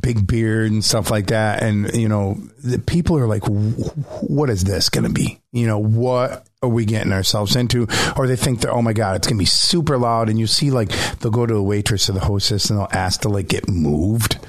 big 0.01 0.25
beard 0.25 0.71
and 0.71 0.83
stuff 0.83 1.11
like 1.11 1.27
that, 1.27 1.61
and 1.61 1.93
you 1.93 2.09
know, 2.09 2.39
the 2.63 2.79
people 2.79 3.19
are 3.19 3.27
like, 3.27 3.43
"What 3.45 4.49
is 4.49 4.63
this 4.63 4.89
going 4.89 5.05
to 5.05 5.13
be?" 5.13 5.39
You 5.51 5.67
know, 5.67 5.77
what 5.77 6.47
are 6.61 6.69
we 6.69 6.85
getting 6.85 7.13
ourselves 7.13 7.55
into? 7.55 7.87
Or 8.17 8.27
they 8.27 8.35
think 8.35 8.61
that, 8.61 8.71
oh 8.71 8.81
my 8.81 8.93
God, 8.93 9.15
it's 9.15 9.27
going 9.27 9.37
to 9.37 9.41
be 9.41 9.45
super 9.45 9.97
loud. 9.97 10.29
And 10.29 10.37
you 10.37 10.45
see, 10.45 10.71
like, 10.71 10.89
they'll 11.19 11.31
go 11.31 11.45
to 11.45 11.55
a 11.55 11.63
waitress 11.63 12.09
or 12.09 12.13
the 12.13 12.19
hostess 12.19 12.69
and 12.69 12.79
they'll 12.79 12.89
ask 12.91 13.21
to, 13.21 13.29
like, 13.29 13.47
get 13.59 13.69
moved, 13.69 14.39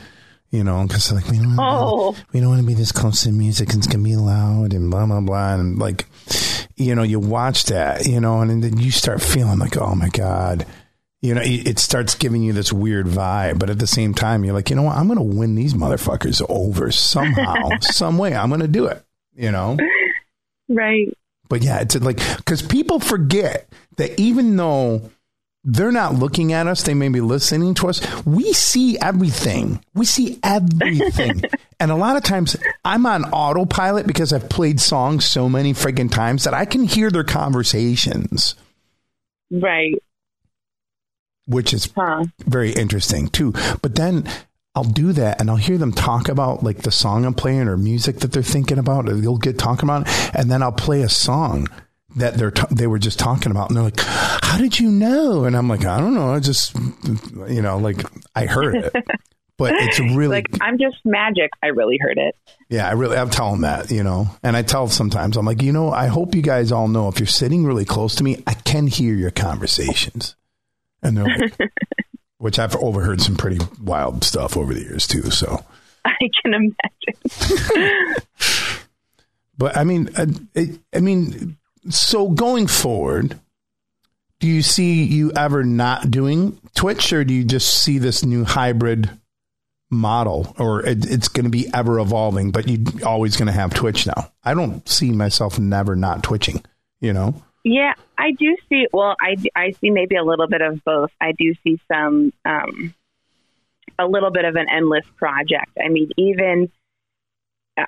you 0.50 0.64
know, 0.64 0.82
because 0.86 1.12
like, 1.12 1.28
we 1.28 1.38
don't, 1.38 1.56
oh. 1.58 2.16
we 2.32 2.40
don't 2.40 2.50
want 2.50 2.60
to 2.60 2.66
be 2.66 2.74
this 2.74 2.92
close 2.92 3.22
to 3.22 3.32
music 3.32 3.70
and 3.70 3.78
it's 3.78 3.86
going 3.86 4.02
to 4.02 4.08
be 4.10 4.16
loud 4.16 4.72
and 4.72 4.90
blah, 4.90 5.06
blah, 5.06 5.20
blah. 5.20 5.54
And, 5.54 5.78
like, 5.78 6.06
you 6.76 6.94
know, 6.94 7.02
you 7.02 7.18
watch 7.18 7.64
that, 7.64 8.06
you 8.06 8.20
know, 8.20 8.40
and 8.40 8.62
then 8.62 8.78
you 8.78 8.90
start 8.90 9.22
feeling 9.22 9.58
like, 9.58 9.76
oh 9.76 9.94
my 9.94 10.08
God. 10.08 10.66
You 11.22 11.34
know, 11.34 11.42
it 11.44 11.78
starts 11.78 12.14
giving 12.14 12.42
you 12.42 12.54
this 12.54 12.72
weird 12.72 13.04
vibe, 13.04 13.58
but 13.58 13.68
at 13.68 13.78
the 13.78 13.86
same 13.86 14.14
time, 14.14 14.42
you're 14.42 14.54
like, 14.54 14.70
you 14.70 14.76
know 14.76 14.84
what? 14.84 14.96
I'm 14.96 15.06
going 15.06 15.18
to 15.18 15.36
win 15.36 15.54
these 15.54 15.74
motherfuckers 15.74 16.40
over 16.48 16.90
somehow, 16.90 17.68
some 17.82 18.16
way. 18.16 18.34
I'm 18.34 18.48
going 18.48 18.62
to 18.62 18.68
do 18.68 18.86
it. 18.86 19.04
You 19.34 19.50
know, 19.50 19.76
right? 20.70 21.12
But 21.50 21.62
yeah, 21.62 21.80
it's 21.80 21.94
like 22.00 22.20
because 22.38 22.62
people 22.62 23.00
forget 23.00 23.68
that 23.96 24.18
even 24.18 24.56
though 24.56 25.10
they're 25.64 25.92
not 25.92 26.14
looking 26.14 26.52
at 26.52 26.66
us, 26.66 26.82
they 26.82 26.94
may 26.94 27.08
be 27.08 27.20
listening 27.20 27.74
to 27.74 27.88
us. 27.88 28.00
We 28.24 28.52
see 28.52 28.98
everything. 28.98 29.84
We 29.94 30.06
see 30.06 30.38
everything. 30.42 31.42
and 31.80 31.90
a 31.90 31.96
lot 31.96 32.16
of 32.16 32.22
times 32.22 32.56
I'm 32.84 33.04
on 33.06 33.24
autopilot 33.24 34.06
because 34.06 34.32
I've 34.32 34.48
played 34.48 34.80
songs 34.80 35.24
so 35.24 35.48
many 35.48 35.74
freaking 35.74 36.10
times 36.10 36.44
that 36.44 36.54
I 36.54 36.64
can 36.64 36.84
hear 36.84 37.10
their 37.10 37.24
conversations. 37.24 38.54
Right. 39.50 40.02
Which 41.46 41.74
is 41.74 41.90
huh. 41.94 42.24
very 42.40 42.72
interesting 42.72 43.28
too. 43.28 43.52
But 43.82 43.96
then 43.96 44.28
I'll 44.74 44.84
do 44.84 45.12
that 45.12 45.40
and 45.40 45.50
I'll 45.50 45.56
hear 45.56 45.78
them 45.78 45.92
talk 45.92 46.28
about 46.28 46.62
like 46.62 46.78
the 46.78 46.92
song 46.92 47.26
I'm 47.26 47.34
playing 47.34 47.68
or 47.68 47.76
music 47.76 48.20
that 48.20 48.32
they're 48.32 48.42
thinking 48.42 48.78
about. 48.78 49.08
Or 49.08 49.14
they'll 49.14 49.36
get 49.36 49.58
talking 49.58 49.88
about, 49.88 50.06
it, 50.06 50.30
and 50.34 50.50
then 50.50 50.62
I'll 50.62 50.72
play 50.72 51.02
a 51.02 51.08
song 51.08 51.68
that 52.16 52.34
they're 52.34 52.50
t- 52.50 52.74
they 52.74 52.86
were 52.86 52.98
just 52.98 53.18
talking 53.18 53.50
about, 53.50 53.68
and 53.68 53.76
they're 53.76 53.84
like, 53.84 54.00
"How 54.00 54.58
did 54.58 54.78
you 54.78 54.90
know?" 54.90 55.44
And 55.44 55.56
I'm 55.56 55.68
like, 55.68 55.84
"I 55.84 55.98
don't 56.00 56.14
know. 56.14 56.34
I 56.34 56.40
just, 56.40 56.76
you 57.48 57.62
know, 57.62 57.78
like 57.78 58.02
I 58.34 58.46
heard 58.46 58.76
it." 58.76 58.92
but 59.60 59.74
it's 59.74 60.00
really 60.00 60.28
like 60.28 60.46
I'm 60.62 60.78
just 60.78 60.96
magic. 61.04 61.50
I 61.62 61.66
really 61.66 61.98
heard 62.00 62.16
it. 62.16 62.34
Yeah, 62.70 62.88
I 62.88 62.92
really. 62.92 63.18
I'm 63.18 63.28
telling 63.28 63.60
that, 63.60 63.90
you 63.90 64.02
know, 64.02 64.28
and 64.42 64.56
I 64.56 64.62
tell 64.62 64.88
sometimes 64.88 65.36
I'm 65.36 65.44
like, 65.44 65.60
you 65.60 65.72
know, 65.72 65.90
I 65.90 66.06
hope 66.06 66.34
you 66.34 66.40
guys 66.40 66.72
all 66.72 66.88
know 66.88 67.08
if 67.08 67.20
you're 67.20 67.26
sitting 67.26 67.66
really 67.66 67.84
close 67.84 68.14
to 68.16 68.24
me, 68.24 68.42
I 68.46 68.54
can 68.54 68.86
hear 68.86 69.14
your 69.14 69.30
conversations, 69.30 70.34
and 71.02 71.16
they're 71.16 71.24
like, 71.24 71.58
which 72.38 72.58
I've 72.58 72.74
overheard 72.76 73.20
some 73.20 73.36
pretty 73.36 73.58
wild 73.82 74.24
stuff 74.24 74.56
over 74.56 74.72
the 74.72 74.80
years 74.80 75.06
too. 75.06 75.30
So 75.30 75.62
I 76.06 76.16
can 76.42 76.54
imagine. 76.54 78.14
but 79.58 79.76
I 79.76 79.84
mean, 79.84 80.08
I, 80.16 80.22
uh, 80.58 80.64
I 80.94 81.00
mean, 81.00 81.58
so 81.88 82.28
going 82.28 82.66
forward, 82.66 83.38
do 84.38 84.46
you 84.46 84.62
see 84.62 85.04
you 85.04 85.32
ever 85.32 85.64
not 85.64 86.10
doing 86.10 86.58
Twitch, 86.74 87.12
or 87.12 87.24
do 87.24 87.34
you 87.34 87.44
just 87.44 87.82
see 87.82 87.98
this 87.98 88.24
new 88.24 88.44
hybrid 88.44 89.10
model, 89.90 90.54
or 90.58 90.84
it, 90.86 91.10
it's 91.10 91.28
going 91.28 91.44
to 91.44 91.50
be 91.50 91.68
ever 91.74 91.98
evolving? 91.98 92.50
But 92.50 92.68
you're 92.68 93.06
always 93.06 93.36
going 93.36 93.46
to 93.46 93.52
have 93.52 93.74
Twitch 93.74 94.06
now. 94.06 94.32
I 94.42 94.54
don't 94.54 94.86
see 94.88 95.10
myself 95.12 95.58
never 95.58 95.96
not 95.96 96.22
twitching. 96.22 96.62
You 97.00 97.12
know. 97.12 97.42
Yeah, 97.64 97.92
I 98.16 98.32
do 98.32 98.56
see. 98.68 98.86
Well, 98.92 99.16
I, 99.20 99.36
I 99.54 99.72
see 99.72 99.90
maybe 99.90 100.16
a 100.16 100.24
little 100.24 100.48
bit 100.48 100.62
of 100.62 100.82
both. 100.84 101.10
I 101.20 101.32
do 101.32 101.54
see 101.62 101.78
some, 101.92 102.32
um, 102.44 102.94
a 103.98 104.06
little 104.06 104.30
bit 104.30 104.46
of 104.46 104.56
an 104.56 104.66
endless 104.70 105.04
project. 105.16 105.70
I 105.82 105.88
mean, 105.88 106.10
even 106.16 106.70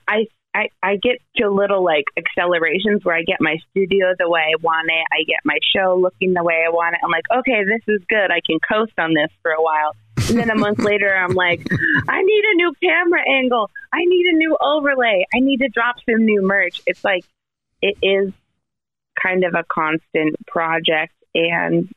I 0.06 0.26
I, 0.54 0.68
I 0.82 0.96
get 0.96 1.18
to 1.36 1.50
little 1.50 1.82
like 1.82 2.04
accelerations 2.16 3.04
where 3.04 3.16
I 3.16 3.22
get 3.22 3.40
my 3.40 3.56
studio 3.70 4.14
the 4.18 4.28
way 4.28 4.40
I 4.40 4.60
want 4.60 4.90
it. 4.90 5.06
I 5.12 5.24
get 5.24 5.40
my 5.44 5.58
show 5.74 5.96
looking 5.96 6.34
the 6.34 6.42
way 6.42 6.64
I 6.66 6.70
want 6.70 6.94
it. 6.94 7.00
I'm 7.02 7.10
like, 7.10 7.24
okay, 7.32 7.64
this 7.64 7.82
is 7.88 8.02
good. 8.08 8.30
I 8.30 8.40
can 8.44 8.58
coast 8.60 8.92
on 8.98 9.14
this 9.14 9.30
for 9.40 9.52
a 9.52 9.62
while. 9.62 9.94
And 10.28 10.38
then 10.38 10.50
a 10.50 10.54
month 10.54 10.78
later, 10.84 11.14
I'm 11.14 11.34
like, 11.34 11.66
I 12.08 12.22
need 12.22 12.44
a 12.52 12.56
new 12.56 12.72
camera 12.82 13.22
angle. 13.28 13.70
I 13.92 14.04
need 14.04 14.26
a 14.26 14.36
new 14.36 14.56
overlay. 14.60 15.26
I 15.34 15.40
need 15.40 15.58
to 15.58 15.68
drop 15.68 15.96
some 16.08 16.24
new 16.24 16.42
merch. 16.46 16.82
It's 16.86 17.02
like, 17.02 17.24
it 17.80 17.96
is 18.02 18.32
kind 19.20 19.44
of 19.44 19.54
a 19.54 19.64
constant 19.64 20.36
project. 20.46 21.14
And, 21.34 21.88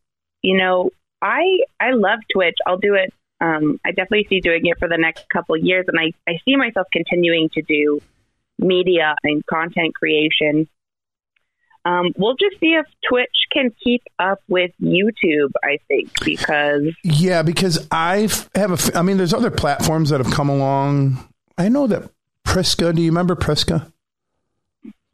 you 0.42 0.58
know, 0.58 0.92
I, 1.22 1.60
I 1.80 1.92
love 1.92 2.20
Twitch. 2.32 2.58
I'll 2.66 2.78
do 2.78 2.94
it. 2.94 3.14
Um, 3.42 3.82
I 3.86 3.92
definitely 3.92 4.28
see 4.30 4.40
doing 4.40 4.66
it 4.66 4.80
for 4.80 4.88
the 4.88 4.98
next 4.98 5.28
couple 5.30 5.58
years. 5.58 5.86
And 5.90 6.00
I, 6.00 6.14
I 6.30 6.38
see 6.46 6.56
myself 6.56 6.88
continuing 6.94 7.50
to 7.50 7.62
do 7.62 8.02
media 8.60 9.16
and 9.24 9.46
content 9.46 9.94
creation. 9.96 10.68
Um, 11.86 12.14
we'll 12.18 12.36
just 12.36 12.60
see 12.60 12.74
if 12.74 12.86
Twitch 13.08 13.30
can 13.52 13.72
keep 13.84 14.02
up 14.18 14.40
with 14.48 14.72
YouTube. 14.82 15.52
I 15.64 15.78
think 15.88 16.12
because 16.24 16.96
yeah, 17.04 17.44
because 17.44 17.88
I 17.92 18.28
have 18.56 18.72
a. 18.72 18.98
I 18.98 19.04
mean, 19.04 19.18
there's 19.18 19.34
other 19.34 19.52
platforms 19.52 20.10
that 20.10 20.20
have 20.20 20.34
come 20.34 20.50
along. 20.50 21.28
I 21.58 21.70
know 21.70 21.86
that 21.88 22.10
Priska. 22.44 22.96
Do 22.96 23.02
you 23.02 23.12
remember 23.12 23.36
Priska? 23.36 23.92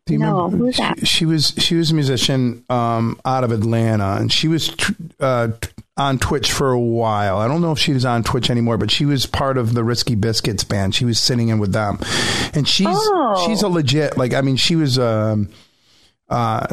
Do 0.05 0.13
you 0.13 0.19
no, 0.19 0.45
remember? 0.45 0.65
Who's 0.65 0.77
that? 0.77 0.99
She, 0.99 1.05
she, 1.05 1.25
was 1.25 1.53
she 1.57 1.75
was 1.75 1.91
a 1.91 1.93
musician 1.93 2.63
um, 2.69 3.19
out 3.25 3.43
of 3.43 3.51
Atlanta, 3.51 4.15
and 4.19 4.31
she 4.31 4.47
was 4.47 4.73
uh, 5.19 5.49
on 5.97 6.19
Twitch 6.19 6.51
for 6.51 6.71
a 6.71 6.79
while. 6.79 7.37
I 7.37 7.47
don't 7.47 7.61
know 7.61 7.73
if 7.73 7.79
she 7.79 7.93
was 7.93 8.05
on 8.05 8.23
Twitch 8.23 8.49
anymore, 8.49 8.77
but 8.77 8.91
she 8.91 9.05
was 9.05 9.25
part 9.25 9.57
of 9.57 9.73
the 9.73 9.83
Risky 9.83 10.15
Biscuits 10.15 10.63
band. 10.63 10.95
She 10.95 11.05
was 11.05 11.19
sitting 11.19 11.49
in 11.49 11.59
with 11.59 11.73
them, 11.73 11.99
and 12.53 12.67
she's 12.67 12.87
oh. 12.89 13.45
she's 13.45 13.61
a 13.61 13.67
legit 13.67 14.17
like. 14.17 14.33
I 14.33 14.41
mean, 14.41 14.55
she 14.55 14.75
was. 14.75 14.97
Um, 14.97 15.49
uh, 16.29 16.65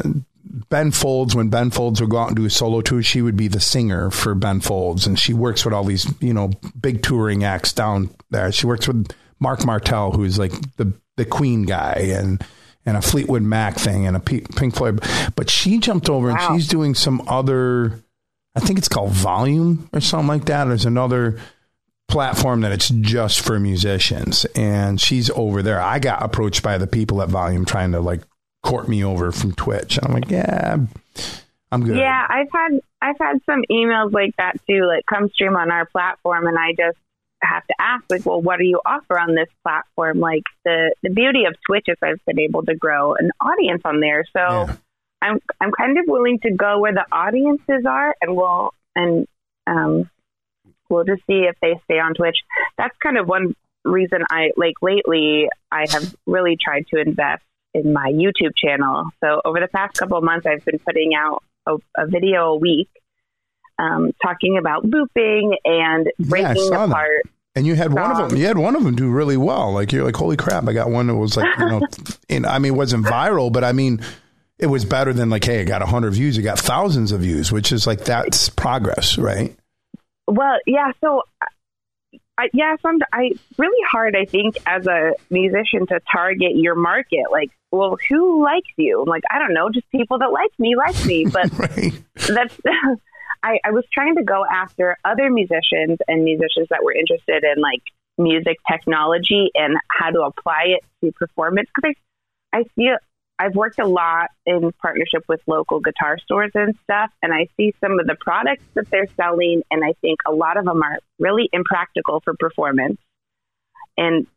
Ben 0.69 0.91
Folds, 0.91 1.35
when 1.35 1.49
Ben 1.49 1.69
Folds 1.69 2.01
would 2.01 2.09
go 2.09 2.17
out 2.17 2.29
and 2.29 2.35
do 2.35 2.45
a 2.45 2.49
solo 2.49 2.81
tour, 2.81 3.03
she 3.03 3.21
would 3.21 3.37
be 3.37 3.47
the 3.47 3.59
singer 3.59 4.09
for 4.09 4.33
Ben 4.33 4.61
Folds, 4.61 5.05
and 5.05 5.19
she 5.19 5.33
works 5.33 5.63
with 5.63 5.73
all 5.73 5.83
these, 5.83 6.11
you 6.21 6.33
know, 6.33 6.49
big 6.79 7.03
touring 7.03 7.43
acts 7.43 7.71
down 7.71 8.09
there. 8.31 8.51
She 8.51 8.65
works 8.65 8.87
with 8.87 9.11
Marc 9.39 9.65
Martel, 9.65 10.11
who's 10.11 10.39
like 10.39 10.53
the 10.77 10.93
the 11.17 11.25
Queen 11.25 11.63
guy, 11.63 12.13
and 12.15 12.43
and 12.85 12.97
a 12.97 13.01
Fleetwood 13.01 13.43
Mac 13.43 13.75
thing, 13.75 14.07
and 14.07 14.15
a 14.15 14.19
Pink 14.19 14.75
Floyd. 14.75 15.03
But 15.35 15.49
she 15.49 15.77
jumped 15.77 16.09
over, 16.09 16.29
wow. 16.29 16.35
and 16.35 16.59
she's 16.59 16.67
doing 16.67 16.95
some 16.95 17.21
other 17.27 18.01
I 18.59 18.65
think 18.65 18.77
it's 18.77 18.89
called 18.89 19.11
Volume 19.11 19.89
or 19.93 20.01
something 20.01 20.27
like 20.27 20.45
that. 20.45 20.65
There's 20.65 20.85
another 20.85 21.39
platform 22.09 22.61
that 22.61 22.73
it's 22.73 22.89
just 22.89 23.39
for 23.39 23.57
musicians, 23.57 24.43
and 24.53 24.99
she's 24.99 25.29
over 25.29 25.61
there. 25.61 25.79
I 25.79 25.99
got 25.99 26.21
approached 26.21 26.61
by 26.61 26.77
the 26.77 26.85
people 26.85 27.21
at 27.21 27.29
Volume 27.29 27.63
trying 27.63 27.93
to 27.93 28.01
like 28.01 28.21
court 28.61 28.89
me 28.89 29.01
over 29.01 29.31
from 29.31 29.53
Twitch. 29.53 29.97
And 29.97 30.07
I'm 30.07 30.13
like, 30.13 30.29
yeah, 30.29 30.77
I'm 31.71 31.85
good. 31.85 31.95
Yeah, 31.97 32.27
I've 32.27 32.51
had 32.51 32.81
I've 33.01 33.17
had 33.17 33.37
some 33.45 33.63
emails 33.71 34.11
like 34.11 34.35
that 34.37 34.57
too, 34.67 34.85
like 34.85 35.05
come 35.05 35.29
stream 35.29 35.55
on 35.55 35.71
our 35.71 35.85
platform, 35.85 36.45
and 36.45 36.57
I 36.57 36.71
just 36.71 36.97
have 37.41 37.65
to 37.67 37.75
ask, 37.79 38.03
like, 38.09 38.25
well, 38.25 38.41
what 38.41 38.57
do 38.59 38.65
you 38.65 38.81
offer 38.85 39.17
on 39.17 39.35
this 39.35 39.47
platform? 39.63 40.19
Like 40.19 40.43
the 40.65 40.93
the 41.01 41.11
beauty 41.11 41.45
of 41.45 41.55
Twitch 41.65 41.85
is 41.87 41.95
I've 42.03 42.19
been 42.25 42.41
able 42.41 42.65
to 42.65 42.75
grow 42.75 43.13
an 43.13 43.31
audience 43.39 43.83
on 43.85 44.01
there, 44.01 44.25
so. 44.33 44.41
Yeah 44.41 44.75
I'm 45.21 45.39
I'm 45.59 45.71
kind 45.71 45.97
of 45.97 46.05
willing 46.07 46.39
to 46.39 46.51
go 46.51 46.79
where 46.79 46.93
the 46.93 47.05
audiences 47.11 47.85
are, 47.87 48.15
and 48.21 48.35
we'll 48.35 48.73
and 48.95 49.27
um, 49.67 50.09
we'll 50.89 51.03
just 51.03 51.21
see 51.27 51.45
if 51.47 51.55
they 51.61 51.79
stay 51.85 51.99
on 51.99 52.13
Twitch. 52.13 52.37
That's 52.77 52.95
kind 52.97 53.17
of 53.17 53.27
one 53.27 53.55
reason 53.83 54.23
I 54.29 54.51
like 54.57 54.75
lately. 54.81 55.49
I 55.71 55.85
have 55.89 56.15
really 56.25 56.57
tried 56.57 56.87
to 56.93 57.01
invest 57.01 57.43
in 57.73 57.93
my 57.93 58.11
YouTube 58.11 58.55
channel. 58.55 59.05
So 59.23 59.41
over 59.45 59.59
the 59.59 59.67
past 59.67 59.97
couple 59.97 60.17
of 60.17 60.23
months, 60.23 60.45
I've 60.45 60.65
been 60.65 60.79
putting 60.79 61.13
out 61.15 61.43
a, 61.65 61.75
a 61.97 62.07
video 62.07 62.53
a 62.53 62.55
week, 62.55 62.89
um, 63.77 64.11
talking 64.21 64.57
about 64.57 64.85
looping 64.85 65.55
and 65.65 66.11
breaking 66.19 66.69
yeah, 66.71 66.85
apart. 66.85 67.23
That. 67.23 67.31
And 67.55 67.67
you 67.67 67.75
had 67.75 67.93
one 67.93 68.11
um, 68.11 68.23
of 68.23 68.29
them. 68.29 68.39
You 68.39 68.45
had 68.45 68.57
one 68.57 68.75
of 68.75 68.83
them 68.83 68.95
do 68.95 69.09
really 69.09 69.37
well. 69.37 69.73
Like 69.73 69.91
you're 69.91 70.05
like, 70.05 70.15
holy 70.15 70.37
crap! 70.37 70.67
I 70.67 70.73
got 70.73 70.89
one 70.89 71.07
that 71.07 71.15
was 71.15 71.35
like, 71.35 71.47
you 71.57 71.65
know, 71.65 71.81
and 72.29 72.45
I 72.45 72.59
mean, 72.59 72.73
it 72.73 72.77
wasn't 72.77 73.05
viral, 73.05 73.51
but 73.51 73.63
I 73.63 73.71
mean, 73.71 74.01
it 74.59 74.67
was 74.67 74.83
better 74.83 75.13
than 75.13 75.29
like, 75.29 75.45
hey, 75.45 75.61
I 75.61 75.63
got 75.63 75.81
100 75.81 76.13
views, 76.13 76.35
you 76.35 76.43
got 76.43 76.59
thousands 76.59 77.11
of 77.11 77.21
views, 77.21 77.51
which 77.51 77.71
is 77.71 77.87
like 77.87 78.03
that's 78.03 78.49
progress, 78.49 79.17
right? 79.17 79.55
Well, 80.27 80.59
yeah. 80.67 80.91
So, 81.01 81.23
I, 82.37 82.49
yeah, 82.53 82.75
some 82.81 82.99
I 83.11 83.31
really 83.57 83.83
hard. 83.89 84.15
I 84.15 84.25
think 84.25 84.57
as 84.65 84.85
a 84.85 85.13
musician 85.29 85.87
to 85.87 85.99
target 86.11 86.55
your 86.55 86.75
market. 86.75 87.25
Like, 87.31 87.51
well, 87.71 87.97
who 88.09 88.43
likes 88.43 88.69
you? 88.77 89.01
I'm 89.01 89.09
like, 89.09 89.23
I 89.31 89.39
don't 89.39 89.53
know, 89.53 89.69
just 89.69 89.89
people 89.91 90.19
that 90.19 90.31
like 90.31 90.51
me 90.59 90.75
like 90.75 91.05
me. 91.05 91.25
But 91.25 91.51
right. 91.57 91.93
that's. 92.27 92.57
I, 93.41 93.57
I 93.63 93.71
was 93.71 93.85
trying 93.93 94.17
to 94.17 94.23
go 94.23 94.43
after 94.45 94.97
other 95.05 95.29
musicians 95.29 95.99
and 96.09 96.25
musicians 96.25 96.67
that 96.71 96.83
were 96.83 96.93
interested 96.93 97.45
in 97.45 97.61
like 97.61 97.81
music 98.17 98.57
technology 98.69 99.49
and 99.55 99.77
how 99.87 100.11
to 100.11 100.23
apply 100.23 100.75
it 100.75 100.83
to 101.01 101.13
performance 101.13 101.69
because 101.73 101.95
I, 102.51 102.57
I 102.57 102.63
see 102.75 102.89
I've 103.39 103.55
worked 103.55 103.79
a 103.79 103.87
lot 103.87 104.31
in 104.45 104.73
partnership 104.81 105.23
with 105.29 105.39
local 105.47 105.79
guitar 105.79 106.17
stores 106.19 106.51
and 106.53 106.75
stuff, 106.83 107.09
and 107.23 107.33
I 107.33 107.47
see 107.55 107.73
some 107.79 107.97
of 107.97 108.05
the 108.05 108.15
products 108.19 108.63
that 108.73 108.89
they're 108.89 109.07
selling, 109.15 109.63
and 109.71 109.83
I 109.83 109.93
think 110.01 110.19
a 110.27 110.33
lot 110.33 110.57
of 110.57 110.65
them 110.65 110.83
are 110.83 110.99
really 111.19 111.49
impractical 111.53 112.19
for 112.19 112.33
performance. 112.37 112.99
And 113.97 114.27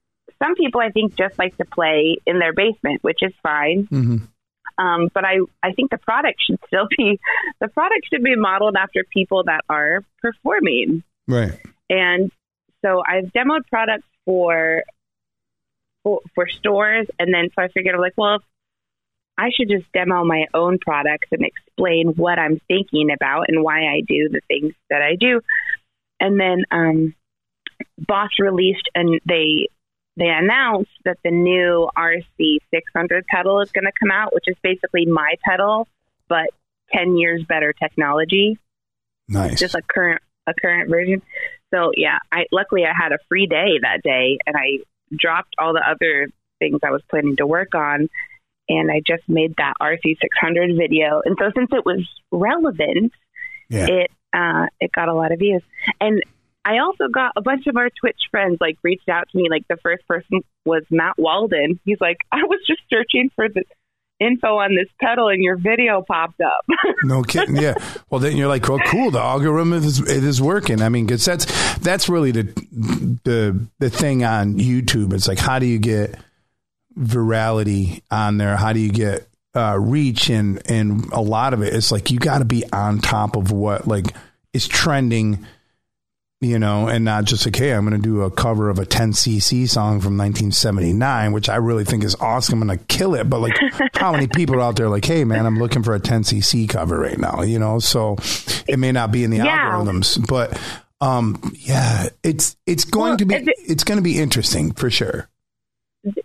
some 0.41 0.55
people, 0.55 0.81
I 0.81 0.91
think, 0.91 1.17
just 1.17 1.37
like 1.37 1.57
to 1.57 1.65
play 1.65 2.19
in 2.27 2.39
their 2.39 2.53
basement, 2.53 3.03
which 3.03 3.19
is 3.23 3.33
fine. 3.43 3.89
Mm-hmm. 3.91 4.17
Um, 4.79 5.09
but 5.13 5.25
I, 5.25 5.39
I 5.63 5.73
think 5.73 5.91
the 5.91 5.99
product 5.99 6.41
should 6.47 6.59
still 6.67 6.87
be 6.97 7.19
the 7.61 7.69
product 7.69 8.07
should 8.11 8.23
be 8.23 8.37
modeled 8.37 8.77
after 8.77 9.05
people 9.13 9.45
that 9.45 9.63
are 9.69 10.05
performing. 10.21 11.03
Right. 11.27 11.59
And 11.91 12.31
so 12.85 13.03
I've 13.07 13.33
demoed 13.33 13.67
products 13.69 14.07
for 14.25 14.83
for, 16.05 16.21
for 16.35 16.49
stores, 16.49 17.07
and 17.19 17.33
then 17.33 17.49
so 17.55 17.63
I 17.63 17.69
figured, 17.69 17.95
I'm 17.95 18.01
like, 18.01 18.15
well, 18.17 18.37
if 18.37 18.43
I 19.43 19.51
should 19.51 19.69
just 19.69 19.91
demo 19.93 20.25
my 20.25 20.47
own 20.55 20.79
products 20.79 21.27
and 21.33 21.45
explain 21.45 22.15
what 22.15 22.39
I'm 22.39 22.61
thinking 22.69 23.11
about 23.11 23.47
and 23.49 23.65
why 23.65 23.87
I 23.87 24.03
do 24.07 24.29
the 24.29 24.41
things 24.47 24.73
that 24.89 25.03
I 25.03 25.17
do. 25.17 25.41
And 26.21 26.39
then 26.39 26.65
um, 26.71 27.15
Boss 27.99 28.31
released 28.39 28.89
and 28.95 29.21
they 29.27 29.69
they 30.17 30.29
announced 30.29 30.93
that 31.05 31.19
the 31.25 31.33
new 31.33 31.89
RC 31.97 32.59
600 32.71 33.27
pedal 33.27 33.63
is 33.63 33.73
going 33.73 33.87
to 33.87 33.93
come 33.99 34.11
out, 34.13 34.33
which 34.33 34.45
is 34.47 34.57
basically 34.63 35.07
my 35.07 35.35
pedal, 35.43 35.89
but 36.29 36.51
10 36.93 37.17
years 37.17 37.43
better 37.49 37.73
technology. 37.73 38.59
Nice. 39.27 39.59
Just 39.59 39.75
a 39.75 39.83
current 39.83 40.23
a 40.47 40.55
current 40.55 40.89
version. 40.89 41.21
So 41.75 41.91
yeah, 41.97 42.19
I 42.31 42.45
luckily 42.53 42.83
I 42.85 42.93
had 42.97 43.11
a 43.11 43.19
free 43.29 43.47
day 43.47 43.81
that 43.81 44.03
day 44.05 44.39
and 44.47 44.55
I 44.57 44.85
dropped 45.19 45.57
all 45.59 45.73
the 45.73 45.83
other 45.85 46.29
things 46.61 46.79
I 46.85 46.91
was 46.91 47.03
planning 47.11 47.35
to 47.37 47.47
work 47.47 47.75
on. 47.75 48.09
And 48.69 48.91
I 48.91 49.01
just 49.07 49.29
made 49.29 49.55
that 49.59 49.75
RC600 49.81 50.77
video. 50.79 51.21
And 51.25 51.37
so 51.39 51.51
since 51.55 51.71
it 51.73 51.85
was 51.85 52.07
relevant, 52.31 53.13
Yeah. 53.69 53.87
it 53.89 54.11
uh, 54.33 54.67
it 54.81 54.91
got 54.93 55.09
a 55.09 55.15
lot 55.15 55.31
of 55.33 55.39
views. 55.41 55.63
And 56.01 56.23
I 56.65 56.79
also 56.79 57.09
got 57.09 57.33
a 57.37 57.43
bunch 57.43 57.67
of 57.67 57.77
our 57.77 57.91
Twitch 57.91 58.21
friends 58.31 58.59
like 58.61 58.79
reached 58.83 59.09
out 59.09 59.29
to 59.31 59.37
me. 59.37 59.49
Like 59.51 59.67
the 59.69 59.77
first 59.83 60.07
person 60.07 60.41
was 60.65 60.85
Matt 60.91 61.19
Walden. 61.19 61.81
He's 61.85 62.01
like, 62.01 62.19
I 62.33 62.45
was 62.45 62.61
just 62.67 62.81
searching 62.91 63.31
for 63.35 63.49
the 63.49 63.65
info 64.21 64.59
on 64.59 64.77
this 64.77 64.87
pedal, 65.01 65.29
and 65.29 65.43
your 65.43 65.57
video 65.57 66.01
popped 66.07 66.41
up. 66.41 66.65
No 67.05 67.25
kidding. 67.25 67.57
Yeah. 67.57 67.75
Well, 68.09 68.21
then 68.21 68.37
you're 68.37 68.47
like, 68.47 68.69
well, 68.69 68.79
cool. 68.87 69.11
The 69.11 69.19
algorithm 69.19 69.73
is 69.73 69.99
it 69.99 70.23
is 70.23 70.41
working. 70.41 70.81
I 70.81 70.89
mean, 70.89 71.05
because 71.05 71.25
that's 71.25 71.45
that's 71.79 72.09
really 72.09 72.31
the 72.31 72.45
the 73.25 73.67
the 73.81 73.91
thing 73.91 74.25
on 74.25 74.55
YouTube. 74.55 75.13
It's 75.13 75.27
like, 75.27 75.41
how 75.41 75.59
do 75.59 75.67
you 75.67 75.81
get 75.81 76.15
virality 76.99 78.03
on 78.11 78.39
there? 78.39 78.57
How 78.57 78.73
do 78.73 78.81
you 78.81 78.91
get 78.91 79.29
uh, 79.55 79.79
reach? 79.79 80.29
And 80.31 80.63
and 80.71 81.13
a 81.13 81.21
lot 81.21 81.55
of 81.55 81.63
it, 81.63 81.69
it 81.69 81.75
is 81.75 81.93
like 81.93 82.11
you 82.11 82.19
got 82.19 82.39
to 82.39 82.45
be 82.45 82.65
on 82.73 82.99
top 83.01 83.37
of 83.37 83.51
what 83.53 83.87
like 83.87 84.07
is 84.53 84.67
trending. 84.69 85.47
You 86.45 86.59
know, 86.59 86.89
and 86.89 87.05
not 87.05 87.23
just 87.23 87.47
like, 87.47 87.55
hey, 87.55 87.73
I'm 87.73 87.87
going 87.89 88.03
to 88.03 88.05
do 88.05 88.23
a 88.23 88.31
cover 88.33 88.69
of 88.69 88.81
a 88.81 88.85
10cc 88.85 89.69
song 89.69 90.01
from 90.01 90.19
1979, 90.19 91.31
which 91.31 91.49
I 91.49 91.55
really 91.55 91.85
think 91.85 92.03
is 92.03 92.17
awesome. 92.17 92.61
I'm 92.61 92.67
going 92.67 92.81
to 92.81 92.85
kill 92.87 93.15
it. 93.15 93.31
But 93.31 93.43
like, 93.43 93.53
how 93.95 94.11
many 94.11 94.27
people 94.27 94.57
are 94.57 94.61
out 94.61 94.75
there 94.75 94.89
like, 94.89 95.05
hey, 95.05 95.23
man, 95.23 95.47
I'm 95.47 95.61
looking 95.61 95.85
for 95.85 95.95
a 95.95 96.01
10cc 96.01 96.69
cover 96.69 96.99
right 96.99 97.17
now, 97.17 97.43
you 97.43 97.61
know? 97.61 97.79
So 97.79 98.17
it 98.67 98.81
may 98.81 98.91
not 98.91 99.13
be 99.13 99.23
in 99.23 99.31
the 99.31 99.37
Yeah. 99.37 99.71
algorithms, 99.71 100.27
but 100.27 100.61
um, 101.01 101.41
yeah, 101.61 102.09
it's 102.25 102.57
it's 102.67 102.87
going 102.87 103.11
Well, 103.11 103.19
to 103.19 103.25
be 103.27 103.35
it- 103.37 103.49
it's 103.69 103.85
going 103.85 103.99
to 103.99 104.03
be 104.03 104.19
interesting 104.19 104.73
for 104.73 104.91
sure. 104.91 105.29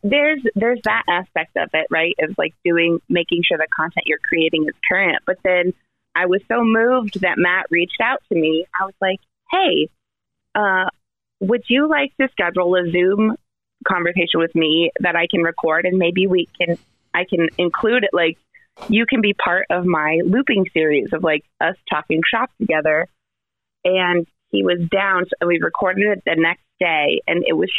There's 0.04 0.42
there's 0.56 0.80
that 0.84 1.04
aspect 1.08 1.56
of 1.56 1.70
it, 1.74 1.88
right? 1.90 2.16
Of 2.20 2.36
like 2.38 2.54
doing 2.66 3.00
making 3.10 3.44
sure 3.44 3.58
the 3.58 3.68
content 3.76 4.06
you're 4.08 4.20
creating 4.28 4.66
is 4.68 4.74
current. 4.88 5.20
But 5.26 5.38
then 5.44 5.74
I 6.16 6.26
was 6.26 6.42
so 6.48 6.64
moved 6.64 7.22
that 7.22 7.38
Matt 7.38 7.68
reached 7.70 8.02
out 8.02 8.24
to 8.30 8.36
me. 8.36 8.66
I 8.80 8.86
was 8.86 8.96
like, 9.02 9.20
"Hey, 9.52 9.90
uh, 10.56 10.90
would 11.40 11.64
you 11.68 11.88
like 11.88 12.16
to 12.20 12.28
schedule 12.32 12.76
a 12.76 12.90
Zoom 12.90 13.36
conversation 13.88 14.40
with 14.40 14.56
me 14.56 14.92
that 15.02 15.16
I 15.16 15.28
can 15.28 15.44
record 15.44 15.86
and 15.86 15.98
maybe 16.00 16.26
we 16.26 16.48
can 16.60 16.78
I 17.14 17.26
can 17.26 17.48
include 17.58 18.04
it 18.04 18.10
like 18.14 18.38
you 18.90 19.06
can 19.06 19.22
be 19.22 19.34
part 19.34 19.68
of 19.70 19.86
my 19.86 20.22
looping 20.26 20.66
series 20.74 21.14
of 21.14 21.24
like 21.24 21.44
us 21.62 21.76
talking 21.90 22.22
shop 22.28 22.50
together." 22.60 23.08
And 23.86 24.28
he 24.50 24.64
was 24.64 24.80
down, 24.90 25.26
so 25.26 25.48
we 25.48 25.60
recorded 25.62 26.18
it 26.18 26.24
the 26.26 26.36
next 26.36 26.64
day, 26.80 27.22
and 27.28 27.44
it 27.46 27.54
was 27.54 27.70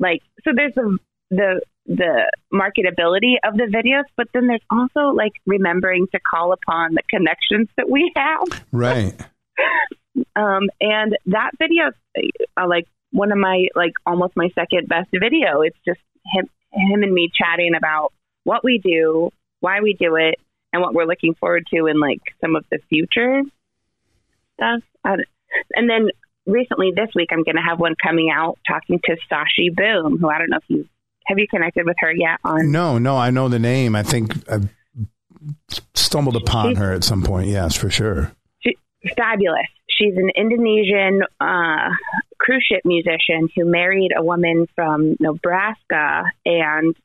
like 0.00 0.20
so. 0.44 0.50
There's 0.54 0.76
a 0.76 0.98
the 1.32 1.62
the 1.86 2.30
marketability 2.52 3.34
of 3.44 3.56
the 3.56 3.64
videos, 3.64 4.04
but 4.16 4.28
then 4.32 4.46
there's 4.46 4.62
also 4.70 5.14
like 5.14 5.32
remembering 5.46 6.06
to 6.12 6.20
call 6.20 6.52
upon 6.52 6.94
the 6.94 7.02
connections 7.10 7.68
that 7.76 7.90
we 7.90 8.12
have. 8.16 8.62
Right. 8.70 9.14
Um, 10.36 10.68
and 10.78 11.16
that 11.26 11.52
video, 11.58 11.90
uh, 12.56 12.68
like 12.68 12.86
one 13.12 13.32
of 13.32 13.38
my 13.38 13.68
like 13.74 13.92
almost 14.06 14.36
my 14.36 14.50
second 14.54 14.86
best 14.86 15.08
video. 15.10 15.62
It's 15.62 15.76
just 15.86 16.00
him 16.34 16.48
him 16.70 17.02
and 17.02 17.12
me 17.12 17.30
chatting 17.34 17.74
about 17.74 18.12
what 18.44 18.62
we 18.62 18.78
do, 18.78 19.30
why 19.60 19.80
we 19.80 19.94
do 19.94 20.16
it, 20.16 20.34
and 20.72 20.82
what 20.82 20.92
we're 20.92 21.06
looking 21.06 21.34
forward 21.34 21.66
to 21.72 21.86
in 21.86 21.98
like 21.98 22.20
some 22.42 22.56
of 22.56 22.64
the 22.70 22.78
future 22.90 23.42
stuff. 24.56 24.82
And 25.04 25.88
then 25.88 26.08
recently 26.46 26.92
this 26.94 27.08
week, 27.14 27.30
I'm 27.32 27.44
going 27.44 27.56
to 27.56 27.62
have 27.62 27.78
one 27.78 27.94
coming 28.02 28.30
out 28.30 28.58
talking 28.66 29.00
to 29.04 29.16
Sashi 29.30 29.74
Boom, 29.74 30.18
who 30.18 30.28
I 30.28 30.38
don't 30.38 30.50
know 30.50 30.58
if 30.58 30.64
you 30.68 30.88
have 31.26 31.38
you 31.38 31.46
connected 31.48 31.86
with 31.86 31.96
her 32.00 32.12
yet 32.12 32.38
on 32.44 32.70
No, 32.72 32.98
no, 32.98 33.16
I 33.16 33.30
know 33.30 33.48
the 33.48 33.58
name. 33.58 33.94
I 33.96 34.02
think 34.02 34.32
I 34.50 34.60
stumbled 35.94 36.36
upon 36.36 36.68
She's- 36.70 36.78
her 36.78 36.92
at 36.92 37.04
some 37.04 37.22
point. 37.22 37.48
Yes, 37.48 37.76
for 37.76 37.90
sure. 37.90 38.32
she, 38.60 38.76
fabulous. 39.16 39.66
She's 39.88 40.16
an 40.16 40.30
Indonesian 40.34 41.22
uh, 41.40 41.90
cruise 42.38 42.64
ship 42.66 42.80
musician 42.84 43.48
who 43.54 43.64
married 43.64 44.10
a 44.16 44.22
woman 44.24 44.66
from 44.74 45.16
Nebraska, 45.20 46.24
and 46.46 46.96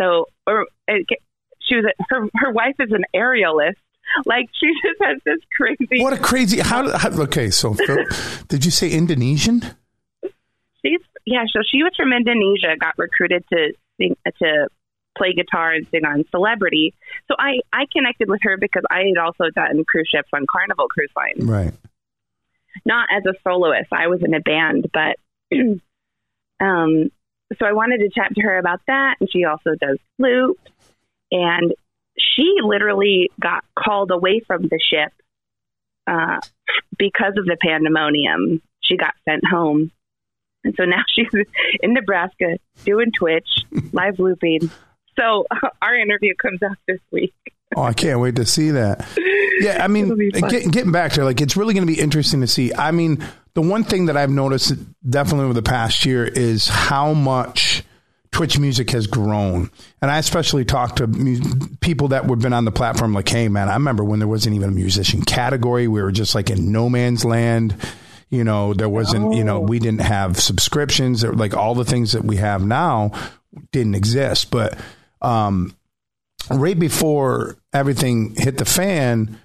so 0.00 0.26
or 0.46 0.66
it, 0.86 1.04
she 1.60 1.74
was 1.76 1.84
a, 1.84 2.04
her 2.10 2.28
her 2.36 2.52
wife 2.52 2.76
is 2.78 2.92
an 2.92 3.04
aerialist. 3.14 3.74
Like 4.24 4.48
she 4.58 4.68
just 4.82 5.02
has 5.02 5.18
this 5.24 5.40
crazy. 5.56 6.00
What 6.02 6.12
a 6.12 6.18
crazy 6.18 6.60
how, 6.60 6.96
how 6.96 7.10
okay, 7.22 7.50
so 7.50 7.74
Phil, 7.74 8.04
did 8.48 8.64
you 8.64 8.70
say 8.70 8.88
Indonesian? 8.90 9.62
She's 10.84 11.00
yeah. 11.26 11.44
So 11.52 11.60
she 11.68 11.82
was 11.82 11.92
from 11.96 12.12
Indonesia, 12.12 12.76
got 12.78 12.94
recruited 12.96 13.44
to 13.52 13.72
sing 14.00 14.16
to 14.38 14.68
play 15.18 15.32
guitar 15.34 15.72
and 15.72 15.86
sing 15.90 16.04
on 16.04 16.24
Celebrity. 16.30 16.94
So 17.28 17.34
I 17.38 17.60
I 17.72 17.86
connected 17.92 18.30
with 18.30 18.40
her 18.42 18.56
because 18.56 18.84
I 18.90 19.04
had 19.08 19.18
also 19.18 19.50
done 19.54 19.84
cruise 19.86 20.08
ships 20.10 20.28
on 20.32 20.46
Carnival 20.50 20.88
Cruise 20.88 21.10
Line. 21.16 21.46
Right. 21.46 21.74
not 22.84 23.08
as 23.14 23.24
a 23.26 23.34
soloist. 23.42 23.92
I 23.92 24.08
was 24.08 24.22
in 24.22 24.34
a 24.34 24.40
band, 24.40 24.90
but 24.92 25.16
um, 26.60 27.10
so 27.58 27.66
I 27.66 27.72
wanted 27.72 27.98
to 27.98 28.10
chat 28.10 28.34
to 28.34 28.42
her 28.42 28.58
about 28.58 28.80
that. 28.86 29.16
And 29.20 29.30
she 29.30 29.44
also 29.44 29.74
does 29.80 29.98
flute, 30.16 30.58
and 31.30 31.72
she 32.18 32.56
literally 32.62 33.30
got 33.40 33.64
called 33.78 34.10
away 34.10 34.40
from 34.46 34.62
the 34.62 34.80
ship 34.80 35.12
uh, 36.06 36.40
because 36.98 37.34
of 37.36 37.46
the 37.46 37.56
pandemonium. 37.60 38.62
She 38.80 38.96
got 38.96 39.14
sent 39.28 39.42
home, 39.50 39.90
and 40.66 40.74
so 40.76 40.84
now 40.84 41.02
she's 41.14 41.28
in 41.80 41.94
Nebraska 41.94 42.58
doing 42.84 43.12
Twitch 43.12 43.48
live 43.92 44.18
looping. 44.18 44.70
So 45.18 45.46
our 45.82 45.96
interview 45.96 46.34
comes 46.34 46.62
out 46.62 46.76
this 46.86 47.00
week. 47.10 47.32
Oh, 47.74 47.82
I 47.82 47.92
can't 47.94 48.20
wait 48.20 48.36
to 48.36 48.46
see 48.46 48.70
that. 48.72 49.06
Yeah, 49.60 49.82
I 49.82 49.88
mean, 49.88 50.04
It'll 50.04 50.16
be 50.16 50.30
fun. 50.30 50.50
get, 50.50 50.70
getting 50.70 50.92
back 50.92 51.12
to 51.12 51.24
like 51.24 51.40
it's 51.40 51.56
really 51.56 51.74
going 51.74 51.86
to 51.86 51.92
be 51.92 51.98
interesting 51.98 52.40
to 52.42 52.46
see. 52.46 52.72
I 52.74 52.90
mean, 52.90 53.24
the 53.54 53.62
one 53.62 53.84
thing 53.84 54.06
that 54.06 54.16
I've 54.16 54.30
noticed 54.30 54.74
definitely 55.08 55.44
over 55.46 55.54
the 55.54 55.62
past 55.62 56.04
year 56.04 56.24
is 56.24 56.68
how 56.68 57.12
much 57.12 57.82
Twitch 58.30 58.58
music 58.58 58.90
has 58.90 59.06
grown, 59.06 59.70
and 60.00 60.10
I 60.10 60.18
especially 60.18 60.64
talked 60.64 60.98
to 60.98 61.06
mu- 61.06 61.40
people 61.80 62.08
that 62.08 62.26
would 62.26 62.38
been 62.40 62.52
on 62.52 62.64
the 62.66 62.72
platform. 62.72 63.14
Like, 63.14 63.28
hey, 63.28 63.48
man, 63.48 63.68
I 63.68 63.74
remember 63.74 64.04
when 64.04 64.18
there 64.20 64.28
wasn't 64.28 64.54
even 64.56 64.68
a 64.68 64.72
musician 64.72 65.22
category. 65.22 65.88
We 65.88 66.02
were 66.02 66.12
just 66.12 66.34
like 66.34 66.50
in 66.50 66.70
no 66.70 66.88
man's 66.88 67.24
land. 67.24 67.74
You 68.30 68.44
know, 68.44 68.74
there 68.74 68.88
wasn't. 68.88 69.34
You 69.34 69.44
know, 69.44 69.60
we 69.60 69.78
didn't 69.78 70.00
have 70.00 70.38
subscriptions. 70.40 71.24
Like 71.24 71.54
all 71.54 71.74
the 71.74 71.84
things 71.84 72.12
that 72.12 72.24
we 72.24 72.36
have 72.36 72.64
now 72.64 73.12
didn't 73.72 73.94
exist, 73.94 74.50
but. 74.50 74.78
um 75.22 75.74
right 76.50 76.78
before 76.78 77.56
everything 77.72 78.34
hit 78.36 78.58
the 78.58 78.64
fan, 78.64 79.40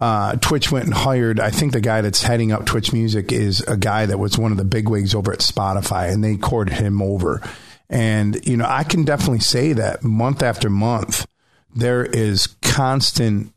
uh, 0.00 0.36
Twitch 0.36 0.70
went 0.70 0.84
and 0.84 0.92
hired. 0.92 1.40
I 1.40 1.50
think 1.50 1.72
the 1.72 1.80
guy 1.80 2.02
that's 2.02 2.22
heading 2.22 2.52
up 2.52 2.66
Twitch 2.66 2.92
Music 2.92 3.32
is 3.32 3.60
a 3.62 3.76
guy 3.76 4.04
that 4.04 4.18
was 4.18 4.36
one 4.36 4.50
of 4.52 4.58
the 4.58 4.64
bigwigs 4.64 5.14
over 5.14 5.32
at 5.32 5.38
Spotify, 5.38 6.12
and 6.12 6.22
they 6.22 6.36
courted 6.36 6.74
him 6.74 7.00
over. 7.00 7.40
And 7.88 8.44
you 8.46 8.56
know, 8.56 8.66
I 8.68 8.84
can 8.84 9.04
definitely 9.04 9.40
say 9.40 9.72
that 9.74 10.02
month 10.02 10.42
after 10.42 10.68
month, 10.68 11.26
there 11.74 12.04
is 12.04 12.48
constant. 12.60 13.51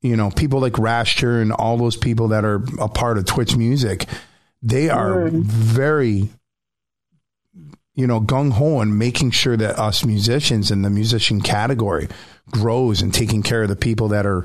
You 0.00 0.16
know, 0.16 0.30
people 0.30 0.60
like 0.60 0.78
Rasher 0.78 1.40
and 1.40 1.52
all 1.52 1.76
those 1.76 1.96
people 1.96 2.28
that 2.28 2.44
are 2.44 2.62
a 2.78 2.88
part 2.88 3.18
of 3.18 3.26
Twitch 3.26 3.56
Music, 3.56 4.06
they 4.62 4.88
are 4.88 5.28
very 5.28 6.28
you 7.98 8.06
know, 8.06 8.20
gung 8.20 8.52
ho 8.52 8.78
and 8.78 8.96
making 8.96 9.32
sure 9.32 9.56
that 9.56 9.76
us 9.76 10.04
musicians 10.04 10.70
in 10.70 10.82
the 10.82 10.88
musician 10.88 11.40
category 11.40 12.06
grows 12.48 13.02
and 13.02 13.12
taking 13.12 13.42
care 13.42 13.64
of 13.64 13.68
the 13.68 13.74
people 13.74 14.06
that 14.06 14.24
are, 14.24 14.44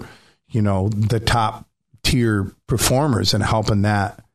you 0.50 0.60
know, 0.60 0.90
the 0.90 1.20
top 1.20 1.68
tier 2.02 2.52
performers 2.66 3.36
and 3.36 3.44
helping 3.44 3.84
that 3.84 4.26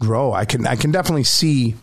grow. 0.00 0.32
I 0.32 0.46
can 0.46 0.66
I 0.66 0.74
can 0.74 0.90
definitely 0.90 1.22
see 1.22 1.76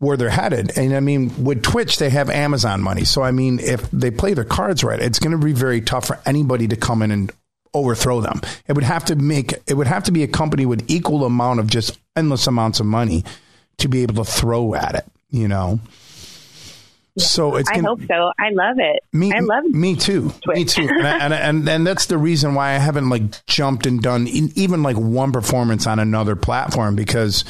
where 0.00 0.16
they're 0.16 0.28
headed. 0.28 0.76
And 0.76 0.92
I 0.92 0.98
mean, 0.98 1.44
with 1.44 1.62
Twitch, 1.62 1.98
they 1.98 2.10
have 2.10 2.30
Amazon 2.30 2.82
money. 2.82 3.04
So 3.04 3.22
I 3.22 3.30
mean, 3.30 3.60
if 3.60 3.88
they 3.92 4.10
play 4.10 4.34
their 4.34 4.44
cards 4.44 4.82
right, 4.82 5.00
it's 5.00 5.20
going 5.20 5.38
to 5.38 5.44
be 5.44 5.52
very 5.52 5.80
tough 5.80 6.08
for 6.08 6.18
anybody 6.26 6.66
to 6.66 6.74
come 6.74 7.02
in 7.02 7.12
and 7.12 7.32
overthrow 7.74 8.20
them. 8.20 8.40
It 8.66 8.74
would 8.74 8.84
have 8.84 9.04
to 9.06 9.16
make 9.16 9.54
it 9.66 9.74
would 9.74 9.86
have 9.86 10.04
to 10.04 10.12
be 10.12 10.22
a 10.22 10.28
company 10.28 10.66
with 10.66 10.90
equal 10.90 11.24
amount 11.24 11.60
of 11.60 11.68
just 11.68 11.98
endless 12.16 12.46
amounts 12.46 12.80
of 12.80 12.86
money 12.86 13.24
to 13.78 13.88
be 13.88 14.02
able 14.02 14.24
to 14.24 14.30
throw 14.30 14.74
at 14.74 14.94
it, 14.94 15.04
you 15.30 15.48
know. 15.48 15.80
So 17.16 17.56
it's 17.56 17.68
I 17.68 17.74
gonna, 17.76 17.88
hope 17.88 18.00
so. 18.06 18.30
I 18.38 18.50
love 18.50 18.76
it. 18.78 19.02
me, 19.12 19.32
I 19.32 19.40
love 19.40 19.64
me 19.64 19.96
too. 19.96 20.32
Twitch. 20.44 20.56
Me 20.56 20.64
too. 20.64 20.88
And, 20.98 21.06
I- 21.06 21.18
and, 21.18 21.34
and 21.34 21.68
and 21.68 21.86
that's 21.86 22.06
the 22.06 22.16
reason 22.18 22.54
why 22.54 22.70
I 22.70 22.78
haven't 22.78 23.08
like 23.08 23.44
jumped 23.46 23.86
and 23.86 24.00
done 24.00 24.28
even 24.28 24.82
like 24.84 24.96
one 24.96 25.32
performance 25.32 25.86
on 25.88 25.98
another 25.98 26.36
platform 26.36 26.94
because 26.94 27.44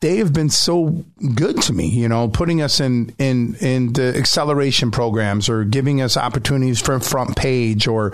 they 0.00 0.18
have 0.18 0.32
been 0.32 0.50
so 0.50 1.04
good 1.34 1.60
to 1.62 1.72
me. 1.72 1.88
You 1.88 2.08
know, 2.08 2.28
putting 2.28 2.62
us 2.62 2.80
in 2.80 3.14
in 3.18 3.56
in 3.56 3.92
the 3.94 4.16
acceleration 4.16 4.90
programs 4.90 5.48
or 5.48 5.64
giving 5.64 6.00
us 6.00 6.16
opportunities 6.16 6.80
for 6.80 6.98
front 7.00 7.36
page 7.36 7.86
or 7.88 8.10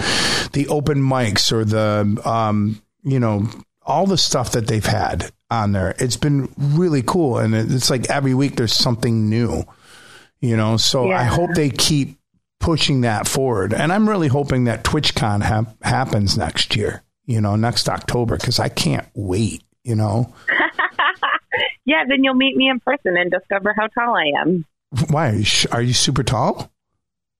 the 0.53 0.67
open 0.69 1.03
mics 1.03 1.53
or 1.53 1.65
the 1.65 2.21
um 2.25 2.81
you 3.03 3.21
know 3.21 3.49
all 3.83 4.07
the 4.07 4.19
stuff 4.19 4.53
that 4.53 4.67
they've 4.67 4.85
had 4.85 5.31
on 5.51 5.73
there. 5.73 5.95
It's 5.99 6.17
been 6.17 6.49
really 6.59 7.03
cool, 7.03 7.39
and 7.39 7.55
it's 7.55 7.91
like 7.91 8.09
every 8.11 8.35
week 8.35 8.57
there's 8.57 8.77
something 8.77 9.29
new 9.31 9.65
You 10.41 10.57
know, 10.57 10.77
so 10.77 11.11
I 11.11 11.25
hope 11.25 11.51
they 11.55 11.71
keep 11.71 12.17
pushing 12.61 13.01
that 13.03 13.27
forward. 13.27 13.73
And 13.73 13.93
I'm 13.93 14.09
really 14.09 14.29
hoping 14.29 14.65
that 14.65 14.85
TwitchCon 14.85 15.43
hap 15.43 15.83
happens 15.83 16.37
next 16.39 16.77
year, 16.77 17.03
you 17.27 17.41
know, 17.41 17.57
next 17.57 17.89
October, 17.89 18.37
because 18.37 18.59
I 18.61 18.69
can't 18.69 19.07
wait, 19.15 19.63
you 19.85 19.97
know. 19.97 20.33
Yeah, 21.89 22.05
then 22.07 22.23
you'll 22.23 22.35
meet 22.35 22.55
me 22.55 22.69
in 22.69 22.81
person 22.81 23.17
and 23.17 23.31
discover 23.31 23.75
how 23.75 23.87
tall 23.87 24.15
I 24.15 24.39
am. 24.43 24.67
Why? 25.09 25.31
Are 25.31 25.35
you, 25.37 25.45
sh- 25.45 25.67
are 25.73 25.81
you 25.81 25.95
super 25.95 26.23
tall? 26.23 26.71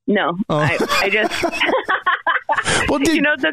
No, 0.07 0.39
Oh. 0.49 0.57
I, 0.59 0.79
I 1.03 1.11
just 1.11 1.45
Well, 2.89 2.99
did, 2.99 3.15
you 3.15 3.21
know 3.21 3.35
the 3.37 3.53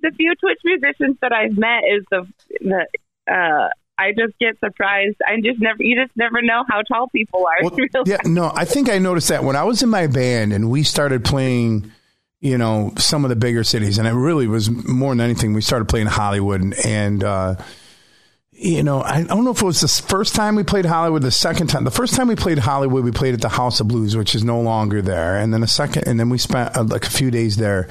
the 0.00 0.10
few 0.16 0.34
Twitch 0.36 0.60
musicians 0.64 1.18
that 1.20 1.32
I've 1.34 1.58
met 1.58 1.82
is 1.86 2.04
the 2.10 2.26
the 2.60 2.86
uh 3.30 3.68
I 3.98 4.12
just 4.16 4.38
get 4.38 4.58
surprised. 4.60 5.16
I 5.26 5.36
just 5.42 5.60
never 5.60 5.82
you 5.82 6.02
just 6.02 6.16
never 6.16 6.40
know 6.40 6.64
how 6.70 6.80
tall 6.82 7.08
people 7.08 7.46
are. 7.46 7.68
Well, 7.70 7.76
yeah, 8.06 8.16
no, 8.24 8.50
I 8.54 8.64
think 8.64 8.88
I 8.88 8.98
noticed 8.98 9.28
that 9.28 9.44
when 9.44 9.56
I 9.56 9.64
was 9.64 9.82
in 9.82 9.90
my 9.90 10.06
band 10.06 10.54
and 10.54 10.70
we 10.70 10.84
started 10.84 11.22
playing, 11.22 11.92
you 12.40 12.56
know, 12.56 12.92
some 12.96 13.24
of 13.24 13.28
the 13.28 13.36
bigger 13.36 13.62
cities, 13.64 13.98
and 13.98 14.08
it 14.08 14.12
really 14.14 14.46
was 14.46 14.70
more 14.70 15.12
than 15.12 15.20
anything, 15.20 15.52
we 15.52 15.60
started 15.60 15.86
playing 15.88 16.06
Hollywood, 16.06 16.62
and, 16.62 16.74
and 16.86 17.24
uh, 17.24 17.56
you 18.58 18.82
know, 18.82 19.02
I 19.02 19.22
don't 19.22 19.44
know 19.44 19.52
if 19.52 19.62
it 19.62 19.64
was 19.64 19.80
the 19.80 19.88
first 20.08 20.34
time 20.34 20.56
we 20.56 20.64
played 20.64 20.84
Hollywood, 20.84 21.22
the 21.22 21.30
second 21.30 21.68
time. 21.68 21.84
The 21.84 21.90
first 21.92 22.14
time 22.14 22.26
we 22.26 22.34
played 22.34 22.58
Hollywood, 22.58 23.04
we 23.04 23.12
played 23.12 23.34
at 23.34 23.40
the 23.40 23.48
House 23.48 23.78
of 23.78 23.88
Blues, 23.88 24.16
which 24.16 24.34
is 24.34 24.42
no 24.42 24.60
longer 24.60 25.00
there, 25.00 25.36
and 25.36 25.52
then 25.52 25.60
the 25.60 25.68
second, 25.68 26.08
and 26.08 26.18
then 26.18 26.28
we 26.28 26.38
spent 26.38 26.76
uh, 26.76 26.82
like 26.82 27.06
a 27.06 27.10
few 27.10 27.30
days 27.30 27.56
there. 27.56 27.88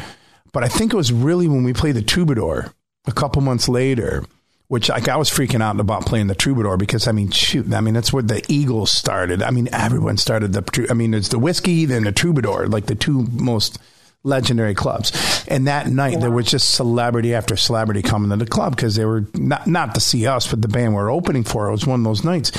But 0.51 0.63
I 0.63 0.67
think 0.67 0.93
it 0.93 0.97
was 0.97 1.13
really 1.13 1.47
when 1.47 1.63
we 1.63 1.73
played 1.73 1.95
the 1.95 2.01
Troubadour 2.01 2.73
a 3.05 3.11
couple 3.11 3.41
months 3.41 3.69
later 3.69 4.23
which 4.67 4.89
like 4.89 5.07
I 5.07 5.15
was 5.15 5.29
freaking 5.29 5.61
out 5.61 5.79
about 5.79 6.05
playing 6.05 6.27
the 6.27 6.35
Troubadour 6.35 6.77
because 6.77 7.07
I 7.07 7.11
mean, 7.11 7.31
shoot, 7.31 7.71
I 7.73 7.81
mean 7.81 7.93
that's 7.93 8.11
where 8.11 8.23
the 8.23 8.43
Eagles 8.49 8.91
started. 8.91 9.41
I 9.41 9.51
mean, 9.51 9.69
everyone 9.71 10.17
started 10.17 10.53
the. 10.53 10.87
I 10.89 10.93
mean, 10.93 11.13
it's 11.13 11.29
the 11.29 11.39
whiskey, 11.39 11.85
then 11.85 12.03
the 12.03 12.11
Troubadour, 12.11 12.67
like 12.67 12.87
the 12.87 12.95
two 12.95 13.27
most 13.31 13.79
legendary 14.27 14.75
clubs. 14.75 15.45
And 15.47 15.67
that 15.67 15.87
night 15.87 16.19
there 16.19 16.29
was 16.29 16.45
just 16.45 16.75
celebrity 16.75 17.33
after 17.33 17.55
celebrity 17.55 18.01
coming 18.01 18.29
to 18.29 18.35
the 18.35 18.49
club 18.49 18.75
because 18.75 18.95
they 18.95 19.05
were 19.05 19.25
not 19.33 19.65
not 19.65 19.95
to 19.95 20.01
see 20.01 20.27
us, 20.27 20.47
but 20.47 20.61
the 20.61 20.67
band 20.67 20.91
we 20.93 20.97
were 20.97 21.09
opening 21.09 21.43
for. 21.43 21.67
It 21.67 21.71
was 21.71 21.87
one 21.87 22.01
of 22.01 22.03
those 22.03 22.23
nights, 22.23 22.51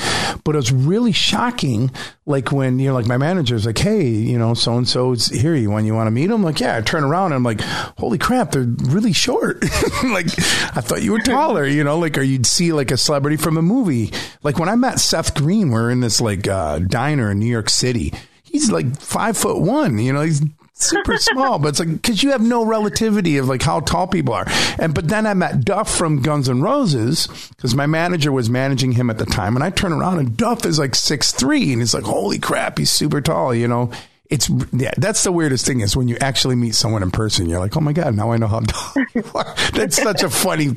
but 0.43 0.55
it 0.55 0.57
was 0.57 0.71
really 0.71 1.11
shocking. 1.11 1.91
Like 2.25 2.51
when 2.51 2.79
you 2.79 2.89
know, 2.89 2.93
like 2.93 3.07
my 3.07 3.17
manager's 3.17 3.65
like, 3.65 3.77
"Hey, 3.77 4.07
you 4.07 4.37
know, 4.37 4.53
so 4.53 4.77
and 4.77 4.87
so's 4.87 5.27
here. 5.27 5.55
You 5.55 5.69
want 5.69 5.85
you 5.85 5.93
want 5.93 6.07
to 6.07 6.11
meet 6.11 6.29
him? 6.29 6.43
Like, 6.43 6.59
yeah. 6.59 6.77
I 6.77 6.81
turn 6.81 7.03
around 7.03 7.27
and 7.27 7.35
I'm 7.35 7.43
like, 7.43 7.61
"Holy 7.97 8.17
crap, 8.17 8.51
they're 8.51 8.63
really 8.63 9.13
short." 9.13 9.63
like, 10.03 10.27
I 10.75 10.81
thought 10.81 11.03
you 11.03 11.11
were 11.11 11.19
taller. 11.19 11.65
You 11.65 11.83
know, 11.83 11.97
like 11.97 12.17
or 12.17 12.23
you'd 12.23 12.45
see 12.45 12.73
like 12.73 12.91
a 12.91 12.97
celebrity 12.97 13.37
from 13.37 13.57
a 13.57 13.61
movie. 13.61 14.11
Like 14.43 14.59
when 14.59 14.69
I 14.69 14.75
met 14.75 14.99
Seth 14.99 15.35
Green, 15.35 15.69
we're 15.69 15.91
in 15.91 15.99
this 15.99 16.21
like 16.21 16.47
uh, 16.47 16.79
diner 16.79 17.31
in 17.31 17.39
New 17.39 17.45
York 17.45 17.69
City. 17.69 18.13
He's 18.43 18.71
like 18.71 18.99
five 18.99 19.37
foot 19.37 19.61
one. 19.61 19.99
You 19.99 20.13
know, 20.13 20.21
he's 20.21 20.41
super 20.81 21.17
small, 21.17 21.59
but 21.59 21.69
it's 21.69 21.79
like 21.79 21.89
because 21.89 22.23
you 22.23 22.31
have 22.31 22.41
no 22.41 22.65
relativity 22.65 23.37
of 23.37 23.47
like 23.47 23.61
how 23.61 23.79
tall 23.81 24.07
people 24.07 24.33
are. 24.33 24.45
And 24.77 24.93
but 24.93 25.07
then 25.07 25.25
I 25.25 25.33
met 25.33 25.63
Duff 25.65 25.93
from 25.95 26.21
Guns 26.21 26.49
N' 26.49 26.61
Roses 26.61 27.27
because 27.55 27.75
my 27.75 27.85
manager 27.85 28.31
was 28.31 28.49
managing 28.49 28.93
him 28.93 29.09
at 29.09 29.17
the 29.17 29.25
time, 29.25 29.55
and 29.55 29.63
I 29.63 29.69
turn 29.69 29.91
around 29.93 30.19
and 30.19 30.35
Duff 30.37 30.65
is 30.65 30.79
like 30.79 30.95
six 30.95 31.31
three, 31.31 31.71
and 31.73 31.81
he's 31.81 31.93
like, 31.93 32.03
"Holy 32.03 32.39
crap, 32.39 32.77
he's 32.77 32.89
super 32.89 33.21
tall," 33.21 33.53
you 33.53 33.67
know. 33.67 33.91
It's 34.29 34.47
yeah, 34.71 34.91
that's 34.95 35.23
the 35.23 35.31
weirdest 35.31 35.65
thing 35.65 35.79
is 35.79 35.97
when 35.97 36.07
you 36.07 36.15
actually 36.21 36.55
meet 36.55 36.75
someone 36.75 37.01
in 37.01 37.09
person. 37.09 37.49
You're 37.49 37.59
like, 37.59 37.75
oh 37.75 37.79
my 37.81 37.93
god, 37.93 38.15
now 38.15 38.31
I 38.31 38.37
know 38.37 38.45
how 38.45 38.59
tall. 38.59 39.03
you 39.15 39.23
are. 39.33 39.55
That's 39.73 39.99
such 39.99 40.21
a 40.21 40.29
funny. 40.29 40.69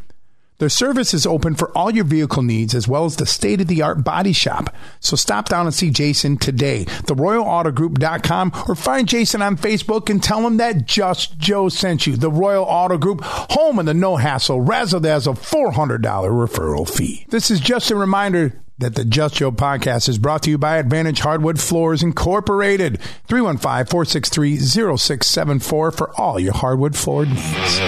Their 0.58 0.70
service 0.70 1.14
is 1.14 1.28
open 1.28 1.54
for 1.54 1.76
all 1.78 1.92
your 1.92 2.04
vehicle 2.04 2.42
needs 2.42 2.74
as 2.74 2.88
well 2.88 3.06
as 3.06 3.18
the 3.18 3.28
state 3.28 3.62
of 3.62 3.68
the 3.68 3.84
art 3.84 4.04
body 4.04 4.34
shop. 4.34 4.74
So 5.00 5.16
stop 5.16 5.50
down 5.50 5.68
and 5.68 5.76
see 5.76 5.92
Jason 5.92 6.38
today. 6.38 6.86
TheRoyalAutoGroup.com 6.86 8.54
or 8.68 8.74
find 8.74 9.08
Jason 9.08 9.44
on 9.44 9.58
Facebook 9.58 10.10
and 10.10 10.24
tell 10.24 10.48
him 10.48 10.58
that 10.58 10.88
Just 10.88 11.38
Joe 11.38 11.70
sent 11.70 12.08
you. 12.08 12.16
The 12.16 12.32
Royal 12.32 12.64
Auto 12.64 12.98
Group, 12.98 13.22
home 13.24 13.78
of 13.78 13.86
the 13.86 13.94
no 13.94 14.16
hassle, 14.16 14.62
razzle 14.62 15.02
dazzle 15.02 15.36
$400 15.36 16.00
referral 16.02 16.90
fee. 16.90 17.26
This 17.30 17.52
is 17.52 17.60
just 17.60 17.92
a 17.92 17.96
reminder 17.96 18.63
that 18.78 18.96
the 18.96 19.06
Just 19.06 19.36
Joe 19.36 19.52
podcast 19.52 20.10
is 20.10 20.18
brought 20.18 20.44
to 20.44 20.50
you 20.50 20.58
by 20.58 20.78
Advantage 20.78 21.20
Hardwood 21.20 21.60
Floors 21.60 22.02
Incorporated. 22.04 23.00
315 23.28 23.86
463 23.86 24.58
0674 24.58 25.92
for 25.92 26.20
all 26.20 26.40
your 26.40 26.54
hardwood 26.54 26.96
floor 26.96 27.26
needs. 27.26 27.80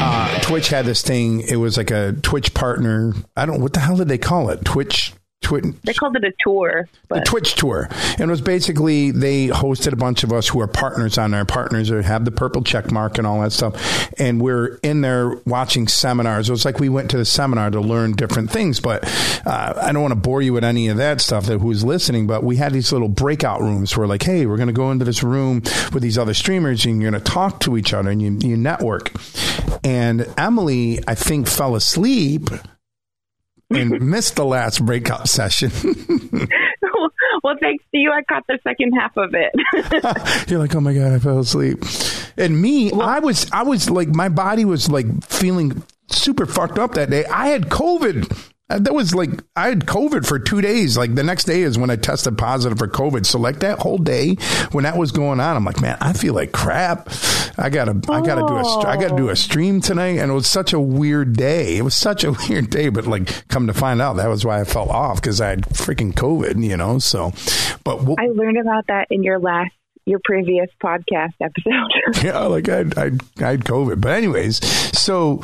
Uh, 0.00 0.40
Twitch 0.42 0.68
had 0.68 0.84
this 0.86 1.02
thing. 1.02 1.40
It 1.40 1.56
was 1.56 1.76
like 1.76 1.90
a 1.90 2.12
Twitch 2.22 2.54
partner. 2.54 3.12
I 3.36 3.46
don't. 3.46 3.60
What 3.60 3.72
the 3.72 3.80
hell 3.80 3.96
did 3.96 4.08
they 4.08 4.18
call 4.18 4.50
it? 4.50 4.64
Twitch. 4.64 5.12
Twitch. 5.40 5.64
They 5.84 5.94
called 5.94 6.16
it 6.16 6.24
a 6.24 6.32
tour, 6.42 6.88
The 7.08 7.20
Twitch 7.20 7.54
tour, 7.54 7.88
and 7.90 8.20
it 8.22 8.26
was 8.26 8.40
basically 8.42 9.12
they 9.12 9.48
hosted 9.48 9.92
a 9.92 9.96
bunch 9.96 10.22
of 10.24 10.32
us 10.32 10.48
who 10.48 10.60
are 10.60 10.66
partners 10.66 11.16
on 11.16 11.30
there. 11.30 11.44
Partners 11.44 11.88
that 11.88 12.04
have 12.04 12.24
the 12.24 12.30
purple 12.30 12.62
check 12.62 12.90
mark 12.90 13.16
and 13.18 13.26
all 13.26 13.40
that 13.40 13.52
stuff, 13.52 14.12
and 14.18 14.42
we're 14.42 14.78
in 14.82 15.00
there 15.00 15.36
watching 15.46 15.88
seminars. 15.88 16.48
It 16.48 16.52
was 16.52 16.64
like 16.64 16.80
we 16.80 16.88
went 16.88 17.10
to 17.12 17.16
the 17.16 17.24
seminar 17.24 17.70
to 17.70 17.80
learn 17.80 18.12
different 18.12 18.50
things. 18.50 18.80
But 18.80 19.04
uh, 19.46 19.74
I 19.80 19.92
don't 19.92 20.02
want 20.02 20.12
to 20.12 20.20
bore 20.20 20.42
you 20.42 20.52
with 20.52 20.64
any 20.64 20.88
of 20.88 20.98
that 20.98 21.20
stuff. 21.20 21.46
That 21.46 21.60
who's 21.60 21.82
listening, 21.84 22.26
but 22.26 22.42
we 22.44 22.56
had 22.56 22.72
these 22.72 22.92
little 22.92 23.08
breakout 23.08 23.60
rooms 23.62 23.96
where, 23.96 24.06
like, 24.06 24.24
hey, 24.24 24.44
we're 24.44 24.56
going 24.56 24.66
to 24.66 24.72
go 24.74 24.90
into 24.90 25.04
this 25.04 25.22
room 25.22 25.62
with 25.92 26.02
these 26.02 26.18
other 26.18 26.34
streamers, 26.34 26.84
and 26.84 27.00
you're 27.00 27.10
going 27.10 27.22
to 27.22 27.30
talk 27.30 27.60
to 27.60 27.76
each 27.78 27.94
other, 27.94 28.10
and 28.10 28.20
you 28.20 28.38
you 28.42 28.56
network. 28.56 29.12
And 29.84 30.26
Emily, 30.36 30.98
I 31.06 31.14
think, 31.14 31.46
fell 31.48 31.74
asleep. 31.74 32.50
And 33.70 34.00
missed 34.00 34.36
the 34.36 34.46
last 34.46 34.84
breakout 34.84 35.28
session. 35.28 35.70
well, 37.42 37.54
thanks 37.60 37.84
to 37.92 37.98
you, 37.98 38.10
I 38.10 38.22
caught 38.22 38.46
the 38.46 38.58
second 38.64 38.92
half 38.92 39.14
of 39.16 39.34
it. 39.34 40.48
You're 40.48 40.58
like, 40.58 40.74
oh 40.74 40.80
my 40.80 40.94
god, 40.94 41.12
I 41.12 41.18
fell 41.18 41.40
asleep. 41.40 41.84
And 42.38 42.60
me, 42.60 42.90
I 42.92 43.18
was, 43.18 43.50
I 43.52 43.64
was 43.64 43.90
like, 43.90 44.08
my 44.08 44.30
body 44.30 44.64
was 44.64 44.88
like 44.88 45.06
feeling 45.24 45.82
super 46.08 46.46
fucked 46.46 46.78
up 46.78 46.94
that 46.94 47.10
day. 47.10 47.26
I 47.26 47.48
had 47.48 47.64
COVID. 47.64 48.52
Uh, 48.70 48.78
That 48.78 48.94
was 48.94 49.14
like 49.14 49.30
I 49.56 49.68
had 49.68 49.86
COVID 49.86 50.26
for 50.26 50.38
two 50.38 50.60
days. 50.60 50.96
Like 50.98 51.14
the 51.14 51.22
next 51.22 51.44
day 51.44 51.62
is 51.62 51.78
when 51.78 51.90
I 51.90 51.96
tested 51.96 52.36
positive 52.36 52.78
for 52.78 52.88
COVID. 52.88 53.24
So 53.26 53.38
like 53.38 53.60
that 53.60 53.78
whole 53.78 53.98
day 53.98 54.34
when 54.72 54.84
that 54.84 54.96
was 54.96 55.12
going 55.12 55.40
on, 55.40 55.56
I'm 55.56 55.64
like, 55.64 55.80
man, 55.80 55.96
I 56.00 56.12
feel 56.12 56.34
like 56.34 56.52
crap. 56.52 57.08
I 57.60 57.70
gotta, 57.70 57.92
I 58.08 58.20
gotta 58.20 58.42
do 58.46 58.54
a, 58.54 58.78
I 58.86 58.96
gotta 58.96 59.16
do 59.16 59.30
a 59.30 59.36
stream 59.36 59.80
tonight, 59.80 60.18
and 60.18 60.30
it 60.30 60.34
was 60.34 60.46
such 60.48 60.72
a 60.72 60.78
weird 60.78 61.36
day. 61.36 61.76
It 61.76 61.82
was 61.82 61.96
such 61.96 62.22
a 62.22 62.30
weird 62.48 62.70
day, 62.70 62.88
but 62.88 63.06
like, 63.06 63.48
come 63.48 63.66
to 63.66 63.74
find 63.74 64.00
out, 64.00 64.14
that 64.16 64.28
was 64.28 64.44
why 64.44 64.60
I 64.60 64.64
fell 64.64 64.88
off 64.90 65.20
because 65.20 65.40
I 65.40 65.48
had 65.48 65.62
freaking 65.62 66.12
COVID, 66.12 66.62
you 66.62 66.76
know. 66.76 67.00
So, 67.00 67.32
but 67.82 68.04
we'll, 68.04 68.14
I 68.18 68.26
learned 68.28 68.58
about 68.58 68.86
that 68.86 69.08
in 69.10 69.24
your 69.24 69.40
last, 69.40 69.72
your 70.04 70.20
previous 70.24 70.68
podcast 70.80 71.32
episode. 71.40 72.22
yeah, 72.24 72.38
like 72.42 72.68
I, 72.68 72.80
I, 72.96 73.10
I 73.44 73.50
had 73.50 73.64
COVID. 73.64 74.00
But 74.00 74.12
anyways, 74.12 74.64
so, 74.96 75.42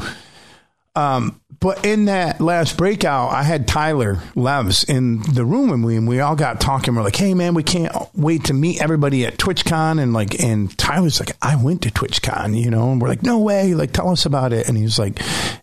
um, 0.94 1.40
but 1.60 1.84
in 1.84 2.06
that 2.06 2.40
last 2.40 2.76
breakout, 2.76 3.30
I 3.30 3.42
had 3.42 3.68
Tyler 3.68 4.16
Levs 4.34 4.88
in 4.88 5.22
the 5.22 5.44
room 5.44 5.70
and 5.70 5.84
we 5.84 5.96
and 5.96 6.08
we 6.08 6.20
all 6.20 6.36
got 6.36 6.60
talking. 6.60 6.94
We're 6.94 7.02
like, 7.02 7.16
"Hey 7.16 7.34
man, 7.34 7.54
we 7.54 7.62
can't 7.62 7.92
wait 8.14 8.44
to 8.44 8.54
meet 8.54 8.82
everybody 8.82 9.26
at 9.26 9.36
TwitchCon." 9.36 10.00
And 10.00 10.12
like, 10.12 10.42
and 10.42 10.76
Tyler's 10.78 11.20
like, 11.20 11.36
"I 11.42 11.56
went 11.56 11.82
to 11.82 11.90
TwitchCon," 11.90 12.60
you 12.60 12.70
know. 12.70 12.92
And 12.92 13.00
we're 13.00 13.08
like, 13.08 13.22
"No 13.22 13.38
way!" 13.38 13.74
Like, 13.74 13.92
tell 13.92 14.10
us 14.10 14.26
about 14.26 14.52
it. 14.52 14.68
And 14.68 14.76
he 14.76 14.84
was 14.84 14.98
like, 14.98 15.20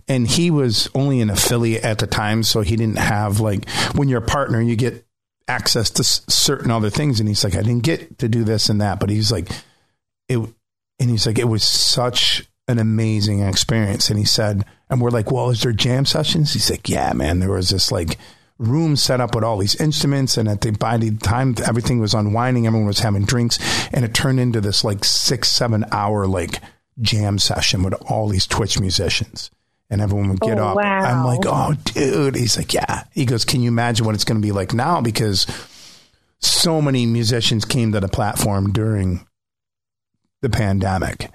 and 0.08 0.28
he 0.28 0.52
was 0.52 0.90
only 0.96 1.22
an 1.22 1.30
affiliate 1.30 1.84
at 1.84 2.00
the 2.00 2.08
time, 2.08 2.44
so 2.44 2.62
he 2.62 2.76
didn't 2.76 3.00
have 3.00 3.40
like 3.40 3.70
when 3.96 4.08
you're 4.10 4.24
a 4.24 4.26
partner, 4.26 4.62
you 4.62 4.76
get 4.76 5.06
access 5.48 5.90
to 5.90 6.04
certain 6.04 6.72
other 6.72 6.90
things. 6.90 7.20
And 7.20 7.28
he's 7.28 7.44
like, 7.44 7.56
"I 7.56 7.62
didn't 7.62 7.84
get 7.84 8.20
to 8.20 8.30
do 8.30 8.44
this 8.44 8.70
and 8.70 8.82
that," 8.82 9.00
but 9.00 9.10
he's 9.10 9.32
like, 9.32 9.50
it, 10.30 10.38
and 11.00 11.10
he's 11.10 11.26
like, 11.26 11.40
it 11.40 11.48
was 11.48 11.64
such 11.64 12.48
an 12.72 12.80
amazing 12.80 13.42
experience. 13.42 14.10
And 14.10 14.18
he 14.18 14.26
said, 14.26 14.66
and 14.90 15.00
we're 15.00 15.12
like, 15.12 15.32
well, 15.32 15.50
is 15.52 15.62
there 15.62 15.72
jam 15.72 16.06
sessions? 16.06 16.54
He's 16.54 16.70
like, 16.72 16.90
yeah, 16.90 17.14
man, 17.14 17.40
there 17.40 17.52
was 17.52 17.70
this 17.70 17.92
like 17.92 18.18
room 18.58 18.96
set 18.96 19.22
up 19.22 19.36
with 19.36 19.44
all 19.44 19.58
these 19.58 19.76
instruments. 19.80 20.38
And 20.38 20.48
at 20.50 20.62
the, 20.62 20.72
by 20.72 20.98
the 20.98 21.12
time 21.18 21.56
everything 21.68 22.00
was 22.00 22.14
unwinding, 22.14 22.66
everyone 22.68 22.88
was 22.88 23.00
having 23.00 23.26
drinks 23.26 23.60
and 23.94 24.04
it 24.06 24.14
turned 24.14 24.40
into 24.40 24.62
this 24.62 24.84
like 24.84 25.04
six, 25.06 25.50
seven 25.52 25.86
hour 25.92 26.26
like 26.28 26.62
jam 27.00 27.38
session 27.40 27.84
with 27.84 27.94
all 28.10 28.28
these 28.28 28.48
Twitch 28.48 28.80
musicians. 28.80 29.52
And 29.90 30.00
everyone 30.02 30.30
would 30.30 30.40
get 30.40 30.58
Oh, 30.58 30.70
up. 30.70 30.76
wow. 30.78 31.00
I'm 31.00 31.26
like, 31.26 31.42
oh, 31.46 31.74
dude. 31.84 32.36
He's 32.38 32.56
like, 32.58 32.74
yeah. 32.74 33.04
He 33.14 33.26
goes, 33.26 33.44
can 33.44 33.62
you 33.62 33.68
imagine 33.68 34.06
what 34.06 34.16
it's 34.16 34.24
going 34.24 34.40
to 34.42 34.46
be 34.46 34.54
like 34.54 34.74
now? 34.74 35.02
Because 35.02 35.46
so 36.40 36.82
many 36.82 37.06
musicians 37.06 37.66
came 37.66 37.92
to 37.92 38.00
the 38.00 38.08
platform 38.08 38.72
during 38.72 39.28
the 40.42 40.50
pandemic 40.50 41.30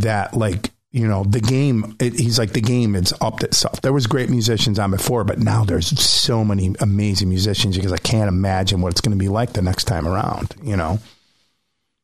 that 0.00 0.34
like 0.34 0.70
you 0.92 1.06
know 1.06 1.24
the 1.24 1.40
game 1.40 1.96
it, 2.00 2.14
he's 2.14 2.38
like 2.38 2.52
the 2.52 2.60
game 2.60 2.94
it's 2.94 3.12
upped 3.20 3.42
itself 3.42 3.80
there 3.82 3.92
was 3.92 4.06
great 4.06 4.30
musicians 4.30 4.78
on 4.78 4.90
before 4.90 5.24
but 5.24 5.38
now 5.38 5.64
there's 5.64 5.88
so 6.00 6.44
many 6.44 6.74
amazing 6.80 7.28
musicians 7.28 7.76
because 7.76 7.92
i 7.92 7.98
can't 7.98 8.28
imagine 8.28 8.80
what 8.80 8.92
it's 8.92 9.00
going 9.00 9.16
to 9.16 9.22
be 9.22 9.28
like 9.28 9.52
the 9.52 9.62
next 9.62 9.84
time 9.84 10.06
around 10.06 10.54
you 10.62 10.76
know 10.76 10.98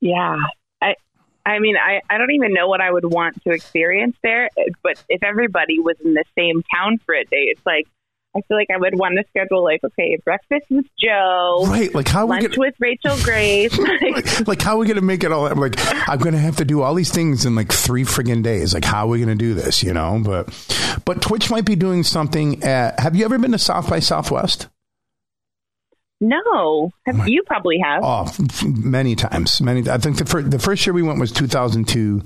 Yeah. 0.02 0.36
I 0.82 0.96
I 1.46 1.58
mean, 1.60 1.76
I, 1.76 2.02
I 2.10 2.18
don't 2.18 2.32
even 2.32 2.52
know 2.52 2.68
what 2.68 2.80
I 2.80 2.90
would 2.90 3.04
want 3.04 3.42
to 3.44 3.50
experience 3.50 4.16
there, 4.22 4.48
but 4.82 5.02
if 5.08 5.22
everybody 5.22 5.80
was 5.80 5.96
in 6.04 6.14
the 6.14 6.24
same 6.36 6.62
town 6.74 6.98
for 6.98 7.14
a 7.14 7.24
day, 7.24 7.46
it's 7.50 7.64
like 7.64 7.88
I 8.34 8.40
feel 8.48 8.56
like 8.56 8.68
I 8.72 8.78
would 8.78 8.98
want 8.98 9.18
to 9.18 9.24
schedule 9.28 9.62
like, 9.62 9.84
okay, 9.84 10.18
breakfast 10.24 10.66
with 10.70 10.86
Joe, 10.98 11.66
right 11.68 11.94
like 11.94 12.08
how 12.08 12.20
are 12.20 12.26
we 12.26 12.30
lunch 12.36 12.56
gonna, 12.56 12.58
with 12.58 12.74
Rachel 12.78 13.16
Grace. 13.22 13.78
like, 13.78 14.48
like 14.48 14.62
how 14.62 14.76
are 14.76 14.78
we 14.78 14.86
going 14.86 14.96
to 14.96 15.02
make 15.02 15.22
it 15.22 15.32
all 15.32 15.46
I'm 15.46 15.58
like 15.58 15.74
i'm 16.08 16.18
going 16.18 16.32
to 16.32 16.40
have 16.40 16.56
to 16.56 16.64
do 16.64 16.82
all 16.82 16.94
these 16.94 17.10
things 17.10 17.44
in 17.44 17.54
like 17.54 17.72
three 17.72 18.04
friggin 18.04 18.42
days 18.42 18.74
like 18.74 18.84
how 18.84 19.06
are 19.06 19.08
we 19.08 19.18
going 19.18 19.28
to 19.28 19.34
do 19.34 19.54
this 19.54 19.82
you 19.82 19.92
know 19.92 20.20
but 20.24 20.48
but 21.04 21.20
twitch 21.22 21.50
might 21.50 21.64
be 21.64 21.76
doing 21.76 22.02
something 22.02 22.62
at 22.62 22.98
have 23.00 23.16
you 23.16 23.24
ever 23.24 23.38
been 23.38 23.52
to 23.52 23.58
south 23.58 23.88
by 23.88 23.98
southwest 23.98 24.68
no, 26.24 26.92
have, 27.04 27.26
you 27.26 27.42
probably 27.48 27.80
have. 27.82 28.00
Oh, 28.04 28.32
many 28.64 29.16
times, 29.16 29.60
many. 29.60 29.90
I 29.90 29.98
think 29.98 30.18
the 30.18 30.24
first 30.24 30.52
the 30.52 30.58
first 30.60 30.86
year 30.86 30.94
we 30.94 31.02
went 31.02 31.18
was 31.18 31.32
2002, 31.32 32.22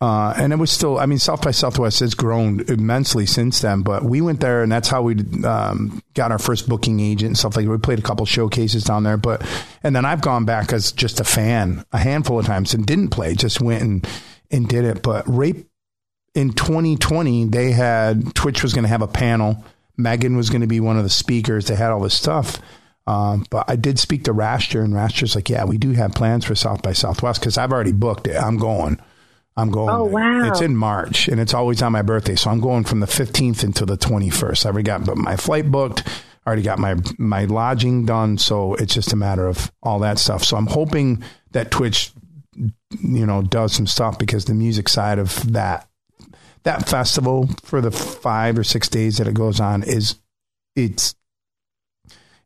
uh, 0.00 0.34
and 0.36 0.52
it 0.52 0.56
was 0.56 0.70
still. 0.70 0.98
I 0.98 1.06
mean, 1.06 1.18
South 1.18 1.40
by 1.40 1.52
Southwest 1.52 2.00
has 2.00 2.14
grown 2.14 2.60
immensely 2.68 3.24
since 3.24 3.60
then. 3.60 3.80
But 3.80 4.02
we 4.04 4.20
went 4.20 4.40
there, 4.40 4.62
and 4.62 4.70
that's 4.70 4.88
how 4.88 5.00
we 5.00 5.16
um, 5.42 6.02
got 6.12 6.30
our 6.30 6.38
first 6.38 6.68
booking 6.68 7.00
agent 7.00 7.28
and 7.28 7.38
stuff 7.38 7.56
like. 7.56 7.64
that. 7.64 7.70
We 7.70 7.78
played 7.78 7.98
a 7.98 8.02
couple 8.02 8.26
showcases 8.26 8.84
down 8.84 9.04
there, 9.04 9.16
but 9.16 9.42
and 9.82 9.96
then 9.96 10.04
I've 10.04 10.20
gone 10.20 10.44
back 10.44 10.72
as 10.74 10.92
just 10.92 11.18
a 11.18 11.24
fan 11.24 11.82
a 11.92 11.98
handful 11.98 12.38
of 12.38 12.44
times 12.44 12.74
and 12.74 12.84
didn't 12.84 13.08
play, 13.08 13.34
just 13.34 13.62
went 13.62 13.82
and 13.82 14.08
and 14.50 14.68
did 14.68 14.84
it. 14.84 15.02
But 15.02 15.24
rape 15.26 15.66
in 16.34 16.52
2020, 16.52 17.46
they 17.46 17.72
had 17.72 18.34
Twitch 18.34 18.62
was 18.62 18.74
going 18.74 18.84
to 18.84 18.90
have 18.90 19.02
a 19.02 19.08
panel. 19.08 19.64
Megan 19.96 20.36
was 20.36 20.50
going 20.50 20.60
to 20.60 20.66
be 20.66 20.78
one 20.78 20.98
of 20.98 21.04
the 21.04 21.10
speakers. 21.10 21.68
They 21.68 21.74
had 21.74 21.90
all 21.90 22.00
this 22.00 22.14
stuff. 22.14 22.60
Um, 23.06 23.46
but 23.48 23.64
I 23.68 23.76
did 23.76 23.98
speak 23.98 24.24
to 24.24 24.34
Raster, 24.34 24.84
and 24.84 24.92
Raster's 24.92 25.34
like, 25.34 25.48
"Yeah, 25.48 25.64
we 25.64 25.78
do 25.78 25.92
have 25.92 26.12
plans 26.12 26.44
for 26.44 26.54
South 26.54 26.82
by 26.82 26.92
Southwest 26.92 27.40
because 27.40 27.56
I've 27.56 27.72
already 27.72 27.92
booked 27.92 28.26
it. 28.26 28.36
I'm 28.36 28.58
going. 28.58 29.00
I'm 29.56 29.70
going. 29.70 29.88
Oh, 29.88 30.04
wow. 30.04 30.48
It's 30.48 30.60
in 30.60 30.76
March, 30.76 31.28
and 31.28 31.40
it's 31.40 31.54
always 31.54 31.80
on 31.82 31.92
my 31.92 32.02
birthday, 32.02 32.36
so 32.36 32.50
I'm 32.50 32.60
going 32.60 32.84
from 32.84 33.00
the 33.00 33.06
15th 33.06 33.64
until 33.64 33.86
the 33.86 33.96
21st. 33.96 34.66
I 34.66 34.68
already 34.68 34.84
got 34.84 35.16
my 35.16 35.36
flight 35.36 35.70
booked. 35.70 36.06
I 36.06 36.48
already 36.48 36.62
got 36.62 36.78
my 36.78 36.96
my 37.18 37.44
lodging 37.46 38.04
done, 38.06 38.38
so 38.38 38.74
it's 38.74 38.94
just 38.94 39.12
a 39.12 39.16
matter 39.16 39.48
of 39.48 39.72
all 39.82 39.98
that 40.00 40.18
stuff. 40.18 40.44
So 40.44 40.56
I'm 40.56 40.68
hoping 40.68 41.24
that 41.52 41.70
Twitch, 41.70 42.12
you 42.54 43.26
know, 43.26 43.42
does 43.42 43.72
some 43.72 43.86
stuff 43.86 44.18
because 44.18 44.44
the 44.44 44.54
music 44.54 44.88
side 44.88 45.18
of 45.18 45.52
that 45.52 45.88
that 46.62 46.88
festival 46.88 47.48
for 47.62 47.80
the 47.80 47.90
five 47.90 48.58
or 48.58 48.64
six 48.64 48.88
days 48.88 49.18
that 49.18 49.26
it 49.26 49.34
goes 49.34 49.58
on 49.58 49.82
is 49.82 50.16
it's 50.76 51.16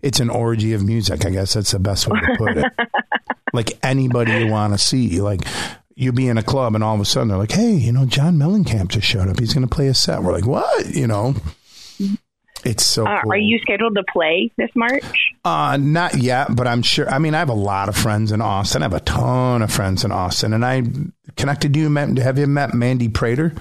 it's 0.01 0.21
an 0.21 0.31
orgy 0.31 0.73
of 0.73 0.83
music. 0.83 1.27
I 1.27 1.31
guess 1.31 1.55
that's 1.55 1.73
the 1.73 1.79
best 1.79 2.07
way 2.07 2.21
to 2.21 2.37
put 2.39 2.57
it. 2.57 2.73
like 3.53 3.79
anybody 3.83 4.33
you 4.33 4.47
want 4.47 4.73
to 4.73 4.79
see, 4.79 5.21
like 5.21 5.43
you 6.01 6.13
be 6.13 6.29
in 6.29 6.39
a 6.39 6.43
club 6.43 6.75
and 6.75 6.83
all 6.83 6.95
of 6.95 7.01
a 7.01 7.05
sudden 7.05 7.29
they're 7.29 7.39
like, 7.39 7.53
"Hey, 7.53 7.73
you 7.73 7.93
know, 7.93 8.07
John 8.07 8.37
Mellencamp 8.37 8.89
just 8.89 9.07
showed 9.07 9.29
up. 9.29 9.39
He's 9.39 9.53
going 9.53 9.67
to 9.67 9.75
play 9.75 9.89
a 9.89 9.95
set." 9.95 10.23
We're 10.23 10.33
like, 10.33 10.47
"What?" 10.47 10.95
You 10.95 11.07
know. 11.07 11.35
It's 12.65 12.85
so. 12.85 13.07
Uh, 13.07 13.23
cool. 13.23 13.33
Are 13.33 13.37
you 13.37 13.59
scheduled 13.61 13.95
to 13.97 14.05
play 14.13 14.53
this 14.57 14.71
March? 14.75 15.05
Uh, 15.45 15.79
not 15.81 16.17
yet, 16.17 16.55
but 16.55 16.67
I'm 16.67 16.83
sure. 16.83 17.09
I 17.09 17.19
mean, 17.19 17.35
I 17.35 17.39
have 17.39 17.49
a 17.49 17.55
lot 17.55 17.89
of 17.89 17.97
friends 17.97 18.33
in 18.33 18.41
Austin. 18.41 18.83
I 18.83 18.85
have 18.87 18.95
a 18.95 19.01
ton 19.01 19.63
of 19.63 19.73
friends 19.73 20.05
in 20.05 20.13
Austin, 20.13 20.53
and 20.53 20.65
I 20.65 20.83
connected 21.37 21.75
you. 21.75 21.89
Met, 21.89 22.19
have 22.19 22.39
you 22.39 22.47
met 22.47 22.75
Mandy 22.75 23.09
Prater? 23.09 23.55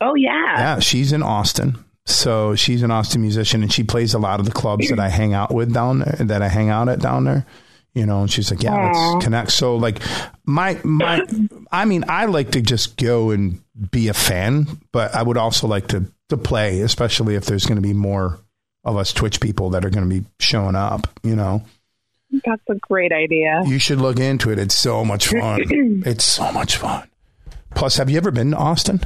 Oh 0.00 0.14
yeah. 0.14 0.58
Yeah, 0.58 0.78
she's 0.78 1.12
in 1.12 1.22
Austin. 1.22 1.84
So 2.06 2.54
she's 2.54 2.82
an 2.82 2.90
Austin 2.90 3.20
musician, 3.20 3.62
and 3.62 3.72
she 3.72 3.84
plays 3.84 4.14
a 4.14 4.18
lot 4.18 4.40
of 4.40 4.46
the 4.46 4.52
clubs 4.52 4.88
that 4.88 4.98
I 4.98 5.10
hang 5.10 5.34
out 5.34 5.52
with 5.52 5.74
down 5.74 5.98
there. 5.98 6.16
That 6.20 6.40
I 6.40 6.48
hang 6.48 6.70
out 6.70 6.88
at 6.88 7.00
down 7.00 7.24
there. 7.24 7.46
You 7.98 8.06
know, 8.06 8.20
and 8.20 8.30
she's 8.30 8.48
like, 8.52 8.62
"Yeah, 8.62 8.74
Aw. 8.74 9.10
let's 9.10 9.24
connect." 9.24 9.50
So, 9.50 9.74
like, 9.74 9.98
my 10.46 10.78
my, 10.84 11.26
I 11.72 11.84
mean, 11.84 12.04
I 12.06 12.26
like 12.26 12.52
to 12.52 12.62
just 12.62 12.96
go 12.96 13.30
and 13.30 13.60
be 13.90 14.06
a 14.06 14.14
fan, 14.14 14.68
but 14.92 15.16
I 15.16 15.22
would 15.24 15.36
also 15.36 15.66
like 15.66 15.88
to 15.88 16.04
to 16.28 16.36
play, 16.36 16.80
especially 16.82 17.34
if 17.34 17.46
there's 17.46 17.66
going 17.66 17.74
to 17.74 17.82
be 17.82 17.94
more 17.94 18.38
of 18.84 18.96
us 18.96 19.12
Twitch 19.12 19.40
people 19.40 19.70
that 19.70 19.84
are 19.84 19.90
going 19.90 20.08
to 20.08 20.20
be 20.20 20.24
showing 20.38 20.76
up. 20.76 21.08
You 21.24 21.34
know. 21.34 21.64
That's 22.30 22.62
a 22.70 22.76
great 22.76 23.10
idea. 23.10 23.62
You 23.66 23.80
should 23.80 24.00
look 24.00 24.20
into 24.20 24.52
it. 24.52 24.60
It's 24.60 24.78
so 24.78 25.04
much 25.04 25.26
fun. 25.26 25.64
it's 26.06 26.24
so 26.24 26.52
much 26.52 26.76
fun. 26.76 27.08
Plus, 27.74 27.96
have 27.96 28.08
you 28.10 28.16
ever 28.16 28.30
been 28.30 28.52
to 28.52 28.56
Austin? 28.58 29.00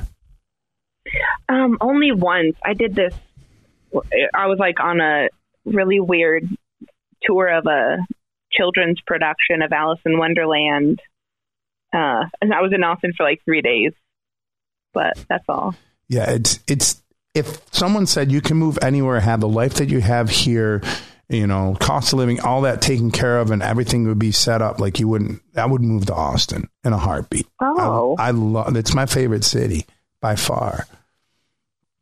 Um, 1.48 1.78
only 1.80 2.12
once. 2.12 2.56
I 2.62 2.74
did 2.74 2.94
this. 2.94 3.14
I 4.34 4.48
was 4.48 4.58
like 4.58 4.80
on 4.80 5.00
a 5.00 5.28
really 5.64 5.98
weird 5.98 6.46
tour 7.22 7.48
of 7.48 7.64
a 7.66 7.96
children's 8.52 9.00
production 9.06 9.62
of 9.62 9.72
Alice 9.72 10.00
in 10.04 10.18
Wonderland, 10.18 11.00
uh, 11.92 12.24
and 12.40 12.52
I 12.52 12.60
was 12.60 12.72
in 12.74 12.84
Austin 12.84 13.12
for 13.16 13.24
like 13.24 13.40
three 13.44 13.62
days. 13.62 13.92
But 14.92 15.16
that's 15.28 15.44
all. 15.48 15.74
Yeah, 16.08 16.30
it's 16.30 16.60
it's 16.66 17.02
if 17.34 17.60
someone 17.72 18.06
said 18.06 18.30
you 18.30 18.40
can 18.40 18.56
move 18.56 18.78
anywhere, 18.82 19.20
have 19.20 19.40
the 19.40 19.48
life 19.48 19.74
that 19.74 19.88
you 19.88 20.00
have 20.00 20.28
here, 20.28 20.82
you 21.28 21.46
know, 21.46 21.76
cost 21.80 22.12
of 22.12 22.18
living, 22.18 22.40
all 22.40 22.62
that 22.62 22.82
taken 22.82 23.10
care 23.10 23.38
of, 23.38 23.50
and 23.50 23.62
everything 23.62 24.06
would 24.06 24.18
be 24.18 24.32
set 24.32 24.60
up 24.60 24.80
like 24.80 25.00
you 25.00 25.08
wouldn't. 25.08 25.40
I 25.56 25.66
would 25.66 25.80
move 25.80 26.06
to 26.06 26.14
Austin 26.14 26.68
in 26.84 26.92
a 26.92 26.98
heartbeat. 26.98 27.46
Oh. 27.60 28.16
I, 28.18 28.28
I 28.28 28.30
love. 28.32 28.76
It's 28.76 28.94
my 28.94 29.06
favorite 29.06 29.44
city 29.44 29.86
by 30.20 30.36
far. 30.36 30.86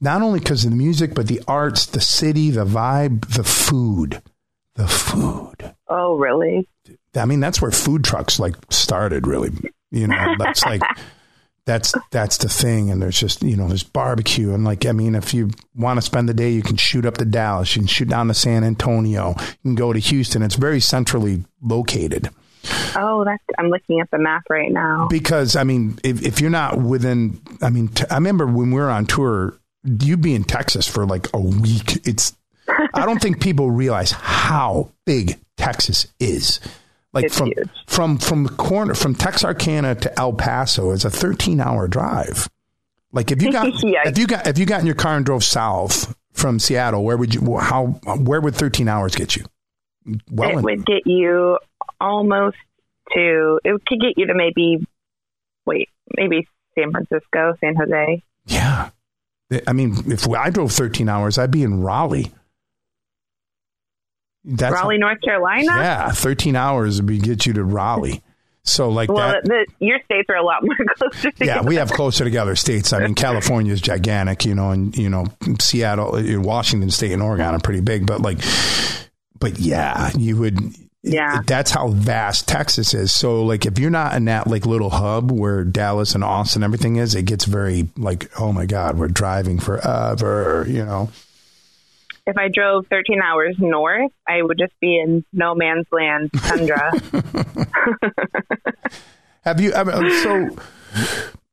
Not 0.01 0.23
only 0.23 0.41
because 0.41 0.65
of 0.65 0.71
the 0.71 0.77
music, 0.77 1.15
but 1.15 1.29
the 1.29 1.43
arts, 1.47 1.87
the 1.87 2.01
city, 2.01 2.51
the 2.51 2.65
vibe, 2.65 3.35
the 3.35 3.45
food, 3.45 4.23
the 4.75 4.87
food. 4.89 5.30
Oh, 5.91 6.17
really? 6.17 6.67
I 7.15 7.25
mean, 7.27 7.41
that's 7.41 7.61
where 7.61 7.71
food 7.71 8.05
trucks 8.05 8.39
like 8.39 8.55
started. 8.71 9.27
Really, 9.27 9.51
you 9.91 10.07
know, 10.07 10.35
that's 10.39 10.65
like 10.65 10.81
that's 11.67 11.93
that's 12.11 12.39
the 12.39 12.49
thing. 12.49 12.91
And 12.91 13.03
there's 13.03 13.19
just 13.19 13.43
you 13.43 13.57
know, 13.57 13.69
there's 13.69 13.83
barbecue 13.83 14.55
and 14.55 14.65
like 14.65 14.87
I 14.87 14.93
mean, 14.93 15.15
if 15.15 15.35
you 15.35 15.51
want 15.75 15.99
to 15.99 16.03
spend 16.03 16.29
the 16.29 16.35
day, 16.35 16.51
you 16.51 16.63
can 16.63 16.77
shoot 16.77 17.05
up 17.05 17.19
to 17.19 17.25
Dallas, 17.25 17.75
you 17.77 17.83
can 17.83 17.89
shoot 17.89 18.09
down 18.09 18.29
to 18.29 18.35
San 18.35 18.65
Antonio, 18.65 19.35
you 19.39 19.57
can 19.63 19.75
go 19.75 19.93
to 19.93 19.99
Houston. 19.99 20.43
It's 20.43 20.55
very 20.55 20.81
centrally 20.81 21.45
located 21.61 22.31
Oh, 22.95 23.25
that's. 23.25 23.43
I'm 23.59 23.69
looking 23.69 24.01
at 24.01 24.11
the 24.11 24.19
map 24.19 24.43
right 24.51 24.71
now. 24.71 25.09
because 25.09 25.57
I 25.57 25.65
mean, 25.65 25.99
if 26.05 26.23
if 26.23 26.41
you're 26.41 26.51
not 26.51 26.81
within, 26.81 27.41
I 27.63 27.71
mean, 27.71 27.89
t- 27.89 28.05
I 28.11 28.15
remember 28.15 28.47
when 28.47 28.71
we 28.71 28.81
were 28.81 28.91
on 28.91 29.07
tour, 29.07 29.59
you'd 29.85 30.21
be 30.23 30.35
in 30.35 30.45
Texas 30.45 30.87
for 30.87 31.07
like 31.07 31.29
a 31.33 31.41
week. 31.41 32.07
It's 32.07 32.37
I 32.95 33.07
don't 33.07 33.21
think 33.21 33.41
people 33.41 33.71
realize 33.71 34.13
how 34.13 34.93
big 35.07 35.39
Texas 35.61 36.07
is. 36.19 36.61
Like 37.13 37.25
It's 37.27 37.37
from 37.37 37.49
huge. 37.49 37.69
from 37.87 38.19
from 38.19 38.45
the 38.45 38.51
corner 38.51 38.95
from 38.95 39.15
Texarkana 39.15 39.95
to 39.97 40.19
El 40.19 40.33
Paso 40.33 40.91
is 40.93 41.05
a 41.05 41.11
13 41.11 41.61
hour 41.61 41.89
drive. 41.89 42.49
Like 43.13 43.31
if 43.33 43.43
you 43.43 43.51
got 43.51 43.67
Yikes. 43.67 44.07
if 44.07 44.19
you 44.19 44.27
got 44.27 44.47
if 44.47 44.59
you 44.59 44.65
got 44.67 44.81
in 44.81 44.87
your 44.87 44.95
car 44.95 45.17
and 45.17 45.27
drove 45.27 45.43
south 45.43 46.15
from 46.33 46.59
Seattle, 46.61 47.03
where 47.03 47.17
would 47.17 47.35
you 47.35 47.59
how 47.59 47.87
where 48.19 48.41
would 48.41 48.55
13 48.55 48.87
hours 48.89 49.15
get 49.17 49.35
you? 49.37 49.45
Well, 50.31 50.59
it 50.59 50.63
would 50.63 50.87
get 50.87 51.07
you 51.07 51.59
almost 52.01 52.57
to. 53.15 53.59
It 53.65 53.83
could 53.87 54.01
get 54.01 54.15
you 54.17 54.27
to 54.29 54.35
maybe. 54.35 54.87
Wait, 55.67 55.89
maybe 56.17 56.47
San 56.79 56.93
Francisco, 56.93 57.55
San 57.61 57.75
Jose. 57.77 58.23
yeah. 58.47 58.91
I 59.67 59.73
mean, 59.73 59.97
if 60.07 60.29
I 60.29 60.49
drove 60.51 60.71
13 60.71 61.09
hours, 61.09 61.37
I'd 61.37 61.51
be 61.51 61.65
in 61.65 61.83
Raleigh. 61.83 62.31
That's 64.45 64.73
Raleigh, 64.73 64.99
North 64.99 65.21
Carolina. 65.21 65.67
Yeah, 65.67 66.11
13 66.11 66.57
hours 66.57 67.03
would 67.03 67.23
get 67.23 67.47
you 67.47 67.53
to 67.55 67.65
Raleigh. 67.65 68.23
So 68.63 68.89
like 68.89 69.11
well, 69.11 69.33
that. 69.33 69.45
The, 69.45 69.67
your 69.81 70.01
states 70.05 70.29
are 70.29 70.37
a 70.37 70.45
lot 70.45 70.63
more 70.63 70.77
closer. 70.97 71.31
Together. 71.31 71.45
Yeah, 71.45 71.63
we 71.63 71.77
have 71.77 71.91
closer 71.91 72.25
together 72.25 72.55
states. 72.57 72.93
I 72.93 73.01
mean, 73.01 73.15
California 73.15 73.73
is 73.73 73.81
gigantic, 73.81 74.45
you 74.45 74.55
know, 74.55 74.71
and 74.71 74.97
you 74.97 75.09
know, 75.09 75.27
Seattle, 75.61 76.15
uh, 76.15 76.41
Washington 76.41 76.91
State, 76.91 77.13
and 77.13 77.23
Oregon 77.23 77.55
are 77.55 77.59
pretty 77.59 77.81
big. 77.81 78.07
But 78.07 78.21
like, 78.21 78.39
but 79.39 79.59
yeah, 79.59 80.11
you 80.17 80.37
would. 80.37 80.59
Yeah, 81.03 81.41
that's 81.47 81.71
how 81.71 81.89
vast 81.89 82.47
Texas 82.47 82.93
is. 82.93 83.11
So 83.11 83.43
like, 83.43 83.65
if 83.65 83.79
you're 83.79 83.89
not 83.89 84.15
in 84.15 84.27
that 84.27 84.47
like 84.47 84.67
little 84.67 84.91
hub 84.91 85.33
where 85.33 85.65
Dallas 85.65 86.15
and 86.15 86.23
Austin 86.23 86.63
everything 86.63 86.97
is, 86.97 87.15
it 87.15 87.23
gets 87.23 87.47
very 87.47 87.89
like, 87.97 88.31
oh 88.39 88.53
my 88.53 88.67
god, 88.67 88.99
we're 88.99 89.09
driving 89.09 89.59
forever, 89.59 90.67
you 90.69 90.85
know 90.85 91.09
if 92.27 92.37
I 92.37 92.49
drove 92.49 92.87
13 92.89 93.21
hours 93.23 93.57
north, 93.59 94.13
I 94.29 94.43
would 94.43 94.59
just 94.59 94.73
be 94.81 94.99
in 94.99 95.25
no 95.33 95.55
man's 95.55 95.87
land 95.93 96.31
tundra. 96.33 96.93
Have 99.43 99.61
you 99.61 99.73
ever? 99.73 100.11
So, 100.23 100.57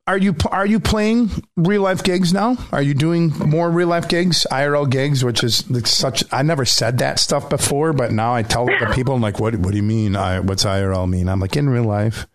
are 0.08 0.18
you 0.18 0.36
are 0.52 0.66
you 0.66 0.80
playing 0.80 1.30
real 1.56 1.82
life 1.82 2.04
gigs 2.04 2.34
now? 2.34 2.58
Are 2.72 2.82
you 2.82 2.94
doing 2.94 3.30
more 3.40 3.70
real 3.70 3.88
life 3.88 4.08
gigs, 4.08 4.46
IRL 4.52 4.90
gigs, 4.90 5.24
which 5.24 5.44
is 5.44 5.66
such? 5.86 6.24
I 6.32 6.42
never 6.42 6.66
said 6.66 7.00
that 7.00 7.20
stuff 7.20 7.50
before, 7.50 7.94
but 7.94 8.12
now 8.12 8.34
I 8.34 8.44
tell 8.44 8.66
the 8.66 8.92
people, 8.94 9.16
I'm 9.16 9.22
like, 9.22 9.40
what 9.40 9.56
What 9.56 9.72
do 9.72 9.78
you 9.78 9.84
mean? 9.84 10.16
I, 10.16 10.40
what's 10.40 10.66
IRL 10.66 11.10
mean? 11.10 11.30
I'm 11.30 11.40
like 11.40 11.56
in 11.56 11.70
real 11.70 11.84
life, 11.84 12.28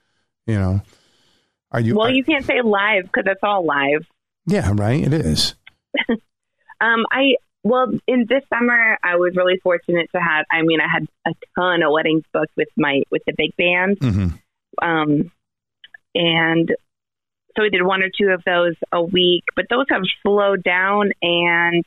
you 0.46 0.58
know. 0.58 0.82
Are 1.70 1.80
you? 1.80 1.96
Well, 1.96 2.08
are, 2.08 2.12
you 2.12 2.24
can't 2.24 2.44
say 2.44 2.60
live 2.62 3.04
because 3.04 3.24
it's 3.26 3.42
all 3.42 3.64
live. 3.64 4.06
Yeah, 4.46 4.72
right. 4.74 5.02
It 5.02 5.12
is. 5.12 5.54
um, 6.80 7.06
I 7.10 7.36
well, 7.64 7.92
in 8.08 8.26
this 8.28 8.42
summer, 8.52 8.98
I 9.02 9.16
was 9.16 9.34
really 9.36 9.58
fortunate 9.62 10.10
to 10.14 10.20
have. 10.20 10.46
I 10.50 10.62
mean, 10.62 10.80
I 10.80 10.88
had 10.92 11.06
a 11.26 11.34
ton 11.56 11.82
of 11.82 11.92
weddings 11.92 12.24
booked 12.32 12.56
with 12.56 12.68
my 12.76 13.02
with 13.10 13.22
the 13.26 13.34
big 13.36 13.56
band, 13.56 14.00
mm-hmm. 14.00 14.88
um, 14.88 15.30
and 16.14 16.68
so 17.54 17.62
we 17.62 17.70
did 17.70 17.82
one 17.82 18.02
or 18.02 18.08
two 18.08 18.28
of 18.28 18.42
those 18.44 18.74
a 18.90 19.02
week. 19.02 19.44
But 19.54 19.66
those 19.70 19.86
have 19.90 20.02
slowed 20.22 20.64
down, 20.64 21.12
and 21.22 21.84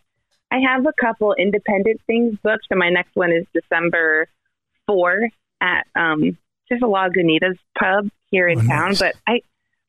I 0.52 0.60
have 0.60 0.86
a 0.86 0.94
couple 1.00 1.34
independent 1.34 2.02
things 2.08 2.38
booked. 2.42 2.68
So 2.70 2.78
my 2.78 2.90
next 2.90 3.16
one 3.16 3.32
is 3.32 3.46
December 3.54 4.28
fourth 4.88 5.32
at 5.62 5.88
um, 5.96 6.38
just 6.70 6.84
a 6.84 6.88
Lagunitas 6.88 7.58
pub 7.78 8.10
here 8.32 8.48
in 8.48 8.60
oh, 8.60 8.68
town. 8.68 8.90
Nice. 8.90 9.00
But 9.00 9.16
I, 9.28 9.42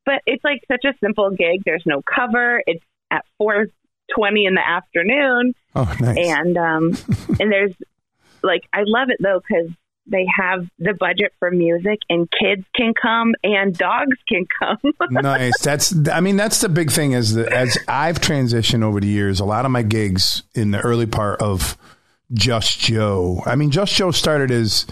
but 0.05 0.23
it's 0.27 0.43
like 0.43 0.63
such 0.67 0.85
a 0.85 0.95
simple 0.99 1.31
gig. 1.31 1.63
There's 1.65 1.85
no 1.87 2.03
cover. 2.03 2.63
It's 2.67 2.85
at 3.11 3.25
four 3.39 3.67
twenty 4.15 4.47
in 4.47 4.55
the 4.55 4.67
afternoon. 4.67 5.55
Oh, 5.75 5.95
nice. 6.01 6.17
And 6.19 6.57
um, 6.57 6.85
and 7.41 7.53
there's 7.53 7.75
like 8.43 8.63
I 8.73 8.83
love 8.85 9.09
it 9.11 9.19
though 9.21 9.41
because 9.41 9.71
they 10.09 10.27
have 10.39 10.67
the 10.79 10.95
budget 10.95 11.33
for 11.39 11.51
music 11.51 11.99
and 12.09 12.29
kids 12.31 12.65
can 12.75 12.95
come 13.01 13.35
and 13.43 13.77
dogs 13.77 14.17
can 14.29 14.47
come. 14.59 14.79
nice. 15.11 15.59
That's 15.61 15.95
I 16.09 16.21
mean 16.21 16.37
that's 16.37 16.61
the 16.61 16.69
big 16.69 16.91
thing 16.91 17.13
is 17.13 17.35
that 17.35 17.53
as 17.53 17.77
I've 17.89 18.21
transitioned 18.21 18.83
over 18.83 19.01
the 19.01 19.09
years, 19.09 19.41
a 19.41 19.45
lot 19.45 19.65
of 19.65 19.71
my 19.71 19.83
gigs 19.83 20.43
in 20.55 20.71
the 20.71 20.81
early 20.81 21.07
part 21.07 21.43
of 21.43 21.77
Just 22.33 22.79
Joe. 22.79 23.43
I 23.45 23.57
mean 23.57 23.71
Just 23.71 23.95
Joe 23.95 24.13
started 24.13 24.51
as 24.51 24.87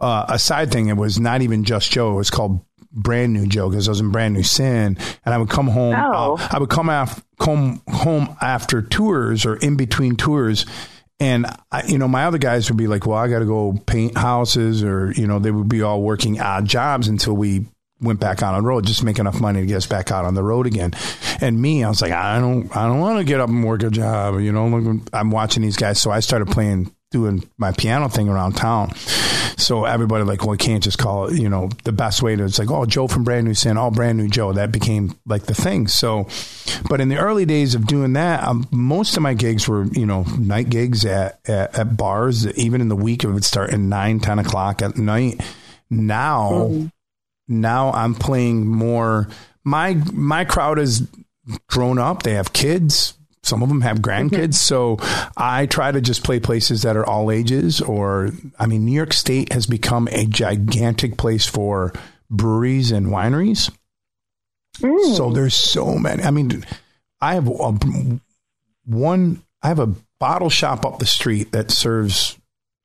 uh, 0.00 0.26
a 0.28 0.38
side 0.38 0.70
thing. 0.70 0.88
It 0.88 0.96
was 0.96 1.20
not 1.20 1.42
even 1.42 1.64
Just 1.64 1.90
Joe. 1.90 2.12
It 2.12 2.16
was 2.16 2.30
called 2.30 2.64
brand 2.94 3.32
new 3.32 3.46
Joe 3.46 3.68
because 3.68 3.88
I 3.88 3.90
was 3.90 4.00
in 4.00 4.10
brand 4.10 4.34
new 4.34 4.42
sin, 4.42 4.96
and 5.24 5.34
I 5.34 5.38
would 5.38 5.50
come 5.50 5.68
home. 5.68 5.94
Oh. 5.96 6.36
Uh, 6.36 6.48
I 6.50 6.58
would 6.58 6.70
come 6.70 6.88
af- 6.88 7.24
come 7.38 7.82
home 7.88 8.36
after 8.40 8.82
tours 8.82 9.46
or 9.46 9.56
in 9.56 9.76
between 9.76 10.16
tours. 10.16 10.66
And 11.20 11.46
I, 11.70 11.84
you 11.86 11.98
know, 11.98 12.08
my 12.08 12.24
other 12.24 12.38
guys 12.38 12.68
would 12.68 12.76
be 12.76 12.88
like, 12.88 13.06
"Well, 13.06 13.16
I 13.16 13.28
got 13.28 13.38
to 13.38 13.44
go 13.44 13.72
paint 13.86 14.18
houses," 14.18 14.82
or 14.82 15.12
you 15.12 15.26
know, 15.26 15.38
they 15.38 15.50
would 15.50 15.68
be 15.68 15.82
all 15.82 16.02
working 16.02 16.40
odd 16.40 16.66
jobs 16.66 17.06
until 17.06 17.34
we 17.34 17.66
went 18.00 18.20
back 18.20 18.42
out 18.42 18.54
on 18.54 18.62
the 18.62 18.68
road, 18.68 18.84
just 18.84 19.02
make 19.02 19.18
enough 19.18 19.40
money 19.40 19.60
to 19.60 19.66
get 19.66 19.76
us 19.76 19.86
back 19.86 20.10
out 20.10 20.24
on 20.24 20.34
the 20.34 20.42
road 20.42 20.66
again. 20.66 20.92
And 21.40 21.60
me, 21.60 21.84
I 21.84 21.88
was 21.88 22.02
like, 22.02 22.12
I 22.12 22.38
don't, 22.38 22.74
I 22.76 22.86
don't 22.86 23.00
want 23.00 23.18
to 23.18 23.24
get 23.24 23.40
up 23.40 23.48
and 23.48 23.64
work 23.64 23.82
a 23.82 23.90
job. 23.90 24.40
You 24.40 24.52
know, 24.52 25.00
I'm 25.12 25.30
watching 25.30 25.62
these 25.62 25.76
guys, 25.76 26.00
so 26.00 26.10
I 26.10 26.20
started 26.20 26.48
playing 26.48 26.94
doing 27.14 27.48
my 27.58 27.70
piano 27.70 28.08
thing 28.08 28.28
around 28.28 28.54
town. 28.56 28.92
So 29.56 29.84
everybody 29.84 30.24
like, 30.24 30.40
well, 30.40 30.50
we 30.50 30.58
can't 30.58 30.82
just 30.82 30.98
call 30.98 31.26
it, 31.26 31.40
you 31.40 31.48
know, 31.48 31.70
the 31.84 31.92
best 31.92 32.22
way 32.22 32.34
to, 32.34 32.44
it's 32.44 32.58
like, 32.58 32.72
oh, 32.72 32.86
Joe 32.86 33.06
from 33.06 33.22
Brand 33.22 33.46
New 33.46 33.54
Sin, 33.54 33.76
all 33.76 33.92
brand 33.92 34.18
new 34.18 34.28
Joe. 34.28 34.52
That 34.52 34.72
became 34.72 35.16
like 35.26 35.44
the 35.44 35.54
thing. 35.54 35.86
So, 35.86 36.26
but 36.88 37.00
in 37.00 37.08
the 37.08 37.18
early 37.18 37.46
days 37.46 37.76
of 37.76 37.86
doing 37.86 38.14
that, 38.14 38.42
um, 38.42 38.66
most 38.72 39.16
of 39.16 39.22
my 39.22 39.32
gigs 39.32 39.68
were, 39.68 39.84
you 39.84 40.06
know, 40.06 40.24
night 40.36 40.70
gigs 40.70 41.04
at, 41.04 41.38
at, 41.48 41.78
at, 41.78 41.96
bars. 41.96 42.48
Even 42.58 42.80
in 42.80 42.88
the 42.88 42.96
week, 42.96 43.22
it 43.22 43.28
would 43.28 43.44
start 43.44 43.72
at 43.72 43.78
9, 43.78 44.18
10 44.18 44.38
o'clock 44.40 44.82
at 44.82 44.98
night. 44.98 45.40
Now, 45.88 46.50
mm-hmm. 46.50 46.86
now 47.46 47.92
I'm 47.92 48.16
playing 48.16 48.66
more. 48.66 49.28
My, 49.62 49.94
my 50.12 50.44
crowd 50.44 50.80
is 50.80 51.06
grown 51.68 52.00
up. 52.00 52.24
They 52.24 52.34
have 52.34 52.52
kids 52.52 53.14
some 53.46 53.62
of 53.62 53.68
them 53.68 53.80
have 53.82 53.98
grandkids. 53.98 54.54
so 54.54 54.98
I 55.36 55.66
try 55.66 55.92
to 55.92 56.00
just 56.00 56.24
play 56.24 56.40
places 56.40 56.82
that 56.82 56.96
are 56.96 57.06
all 57.06 57.30
ages 57.30 57.80
or, 57.80 58.30
I 58.58 58.66
mean, 58.66 58.84
New 58.84 58.92
York 58.92 59.12
State 59.12 59.52
has 59.52 59.66
become 59.66 60.08
a 60.12 60.26
gigantic 60.26 61.16
place 61.16 61.46
for 61.46 61.92
breweries 62.30 62.90
and 62.90 63.08
wineries. 63.08 63.70
Mm. 64.78 65.16
So 65.16 65.30
there's 65.30 65.54
so 65.54 65.94
many. 65.94 66.22
I 66.22 66.30
mean, 66.30 66.64
I 67.20 67.34
have 67.34 67.48
a, 67.48 68.20
one, 68.84 69.42
I 69.62 69.68
have 69.68 69.78
a 69.78 69.94
bottle 70.18 70.50
shop 70.50 70.84
up 70.84 70.98
the 70.98 71.06
street 71.06 71.52
that 71.52 71.70
serves 71.70 72.38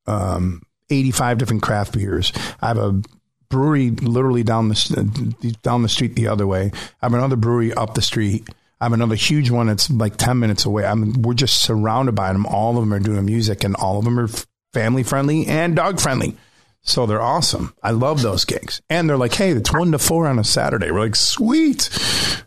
um, 0.07 0.61
85 0.89 1.37
different 1.37 1.61
craft 1.61 1.93
beers. 1.93 2.33
I 2.61 2.67
have 2.67 2.77
a 2.77 3.01
brewery 3.49 3.89
literally 3.91 4.43
down 4.43 4.69
the 4.69 5.55
down 5.63 5.81
the 5.81 5.89
street 5.89 6.15
the 6.15 6.27
other 6.27 6.47
way. 6.47 6.71
I 7.01 7.05
have 7.05 7.13
another 7.13 7.35
brewery 7.35 7.73
up 7.73 7.95
the 7.95 8.01
street. 8.01 8.47
I 8.81 8.85
have 8.85 8.93
another 8.93 9.15
huge 9.15 9.49
one 9.49 9.67
that's 9.67 9.89
like 9.89 10.15
10 10.15 10.39
minutes 10.39 10.65
away. 10.65 10.85
I 10.85 10.95
mean, 10.95 11.21
we're 11.21 11.33
just 11.33 11.61
surrounded 11.61 12.13
by 12.13 12.31
them. 12.31 12.45
All 12.45 12.77
of 12.77 12.83
them 12.83 12.93
are 12.93 12.99
doing 12.99 13.25
music 13.25 13.63
and 13.63 13.75
all 13.75 13.99
of 13.99 14.05
them 14.05 14.19
are 14.19 14.29
family 14.73 15.03
friendly 15.03 15.47
and 15.47 15.75
dog 15.75 15.99
friendly. 15.99 16.37
So 16.81 17.05
they're 17.05 17.21
awesome. 17.21 17.73
I 17.83 17.91
love 17.91 18.21
those 18.21 18.45
gigs. 18.45 18.81
And 18.89 19.09
they're 19.09 19.17
like, 19.17 19.33
hey, 19.33 19.51
it's 19.51 19.73
one 19.73 19.91
to 19.91 19.99
four 19.99 20.27
on 20.27 20.39
a 20.39 20.45
Saturday. 20.45 20.91
We're 20.91 21.01
like, 21.01 21.17
sweet. 21.17 21.89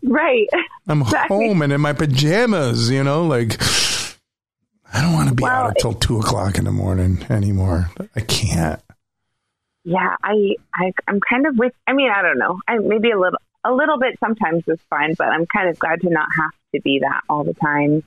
Right. 0.02 0.48
I'm 0.88 1.02
exactly. 1.02 1.48
home 1.48 1.60
and 1.60 1.72
in 1.72 1.80
my 1.80 1.92
pajamas, 1.92 2.90
you 2.90 3.04
know, 3.04 3.26
like 3.26 3.60
I 4.92 5.02
don't 5.02 5.12
want 5.12 5.28
to 5.28 5.34
be 5.34 5.42
well, 5.42 5.52
out 5.52 5.68
until 5.70 5.92
two 5.92 6.18
o'clock 6.18 6.56
in 6.56 6.64
the 6.64 6.72
morning 6.72 7.24
anymore. 7.28 7.90
I 8.16 8.20
can't. 8.20 8.80
Yeah, 9.84 10.16
I, 10.22 10.56
I 10.74 10.92
I'm 11.08 11.20
kind 11.28 11.46
of 11.46 11.58
with 11.58 11.72
I 11.86 11.92
mean, 11.92 12.10
I 12.10 12.22
don't 12.22 12.38
know. 12.38 12.58
I 12.66 12.78
maybe 12.78 13.10
a 13.10 13.18
little 13.18 13.38
a 13.64 13.72
little 13.72 13.98
bit 13.98 14.18
sometimes 14.18 14.64
is 14.66 14.80
fine, 14.90 15.14
but 15.16 15.28
I'm 15.28 15.46
kind 15.46 15.68
of 15.68 15.78
glad 15.78 16.00
to 16.02 16.10
not 16.10 16.28
have 16.36 16.52
to 16.74 16.80
be 16.80 17.00
that 17.00 17.22
all 17.28 17.44
the 17.44 17.54
time. 17.54 18.02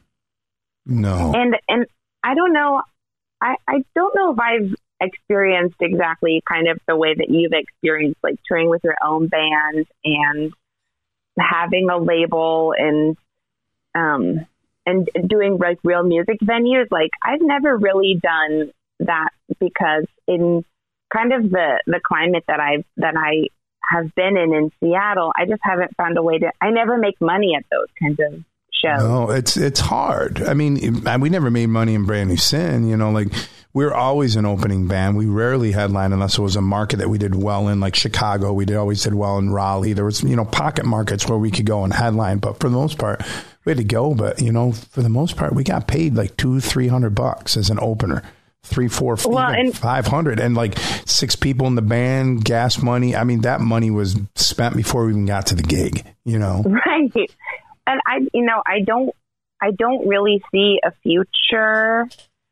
No. 0.86 1.34
And 1.36 1.56
and 1.68 1.86
I 2.24 2.36
don't 2.36 2.53
know 2.53 2.82
I, 3.41 3.56
I 3.68 3.84
don't 3.95 4.16
know 4.16 4.34
if 4.34 4.39
I've 4.39 4.76
experienced 5.01 5.76
exactly 5.82 6.41
kind 6.47 6.68
of 6.68 6.80
the 6.88 6.95
way 6.95 7.14
that 7.14 7.30
you've 7.30 7.53
experienced 7.53 8.20
like 8.24 8.36
touring 8.47 8.70
with 8.70 8.82
your 8.84 8.95
own 9.03 9.28
band 9.28 9.86
and 10.03 10.53
having 11.38 11.89
a 11.89 11.97
label 11.97 12.74
and 12.78 13.18
um 13.93 14.45
and 14.86 15.10
doing 15.28 15.58
like 15.58 15.80
real 15.84 16.03
music 16.03 16.38
venues 16.41 16.88
like 16.91 17.12
I've 17.22 17.41
never 17.41 17.76
really 17.76 18.20
done 18.22 18.72
that 18.99 19.30
because 19.60 20.06
in 20.28 20.64
kind 21.14 21.34
of 21.34 21.49
the 21.49 21.82
the 21.88 21.99
climate 22.06 22.45
that 22.47 22.60
I've 22.60 22.86
that 22.97 23.16
I 23.18 23.47
have 23.89 24.13
been 24.15 24.38
in 24.38 24.53
in 24.53 24.71
Seattle. 24.79 25.31
I 25.36 25.45
just 25.45 25.61
haven't 25.63 25.95
found 25.95 26.17
a 26.17 26.23
way 26.23 26.39
to. 26.39 26.51
I 26.61 26.71
never 26.71 26.97
make 26.97 27.19
money 27.19 27.55
at 27.55 27.65
those 27.71 27.88
kinds 27.99 28.19
of 28.19 28.43
shows. 28.71 28.99
No, 28.99 29.31
it's 29.31 29.57
it's 29.57 29.79
hard. 29.79 30.41
I 30.43 30.53
mean, 30.53 31.03
we 31.19 31.29
never 31.29 31.51
made 31.51 31.67
money 31.67 31.93
in 31.93 32.05
Brand 32.05 32.29
New 32.29 32.38
Sin. 32.38 32.88
You 32.88 32.97
know, 32.97 33.11
like 33.11 33.27
we're 33.73 33.93
always 33.93 34.36
an 34.36 34.45
opening 34.45 34.88
band. 34.88 35.17
We 35.17 35.25
rarely 35.25 35.71
headline 35.71 36.13
unless 36.13 36.38
it 36.38 36.41
was 36.41 36.55
a 36.55 36.61
market 36.61 36.97
that 36.97 37.09
we 37.09 37.17
did 37.17 37.36
well 37.36 37.67
in, 37.67 37.79
like 37.79 37.95
Chicago. 37.95 38.53
We 38.53 38.65
did 38.65 38.77
always 38.77 39.03
did 39.03 39.13
well 39.13 39.38
in 39.38 39.51
Raleigh. 39.51 39.93
There 39.93 40.05
was 40.05 40.23
you 40.23 40.36
know 40.36 40.45
pocket 40.45 40.86
markets 40.86 41.27
where 41.27 41.38
we 41.38 41.51
could 41.51 41.65
go 41.65 41.83
and 41.83 41.93
headline, 41.93 42.39
but 42.39 42.59
for 42.59 42.69
the 42.69 42.75
most 42.77 42.97
part, 42.97 43.21
we 43.65 43.71
had 43.71 43.77
to 43.77 43.83
go. 43.83 44.13
But 44.13 44.41
you 44.41 44.51
know, 44.51 44.71
for 44.71 45.01
the 45.01 45.09
most 45.09 45.38
part, 45.38 45.53
we 45.53 45.63
got 45.63 45.88
paid 45.88 46.15
like 46.15 46.38
two, 46.38 46.59
three 46.59 46.88
hundred 46.88 47.15
bucks 47.15 47.57
as 47.57 47.69
an 47.69 47.79
opener 47.81 48.23
three, 48.66 48.88
four, 48.88 49.18
well, 49.26 49.47
and, 49.49 49.76
500 49.76 50.39
and 50.39 50.55
like 50.55 50.78
six 51.05 51.36
people 51.36 51.68
in 51.68 51.76
the 51.76 51.82
band, 51.82 52.43
gas 52.43 52.82
money. 52.82 53.16
I 53.16 53.24
mean, 53.24 53.41
that 53.41 53.61
money 53.61 53.91
was 53.91 54.20
spent 54.36 54.76
before 54.76 55.05
we 55.05 55.11
even 55.11 55.26
got 55.26 55.47
to 55.47 55.55
the 55.55 55.63
gig, 55.63 56.05
you 56.24 56.39
know? 56.39 56.63
Right. 56.86 57.32
And 57.88 58.01
I, 58.05 58.28
you 58.34 58.43
know, 58.43 58.63
I 58.66 58.82
don't, 58.82 59.11
I 59.61 59.72
don't 59.72 60.07
really 60.07 60.43
see 60.51 60.80
a 60.84 60.91
future. 61.03 62.07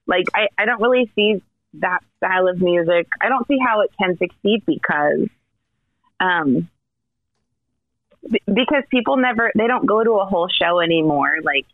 Like, 0.06 0.26
I, 0.34 0.48
I 0.58 0.66
don't 0.66 0.82
really 0.82 1.12
see 1.16 1.42
that 1.76 2.04
style 2.18 2.48
of 2.48 2.62
music. 2.62 3.08
I 3.22 3.30
don't 3.30 3.48
see 3.48 3.58
how 3.58 3.82
it 3.82 3.92
can 4.00 4.18
succeed 4.18 4.64
because, 4.66 5.28
um, 6.20 6.70
because 8.46 8.84
people 8.92 9.18
never, 9.18 9.52
they 9.56 9.68
don't 9.68 9.88
go 9.88 10.04
to 10.04 10.12
a 10.14 10.26
whole 10.26 10.48
show 10.50 10.80
anymore. 10.80 11.38
Like, 11.44 11.66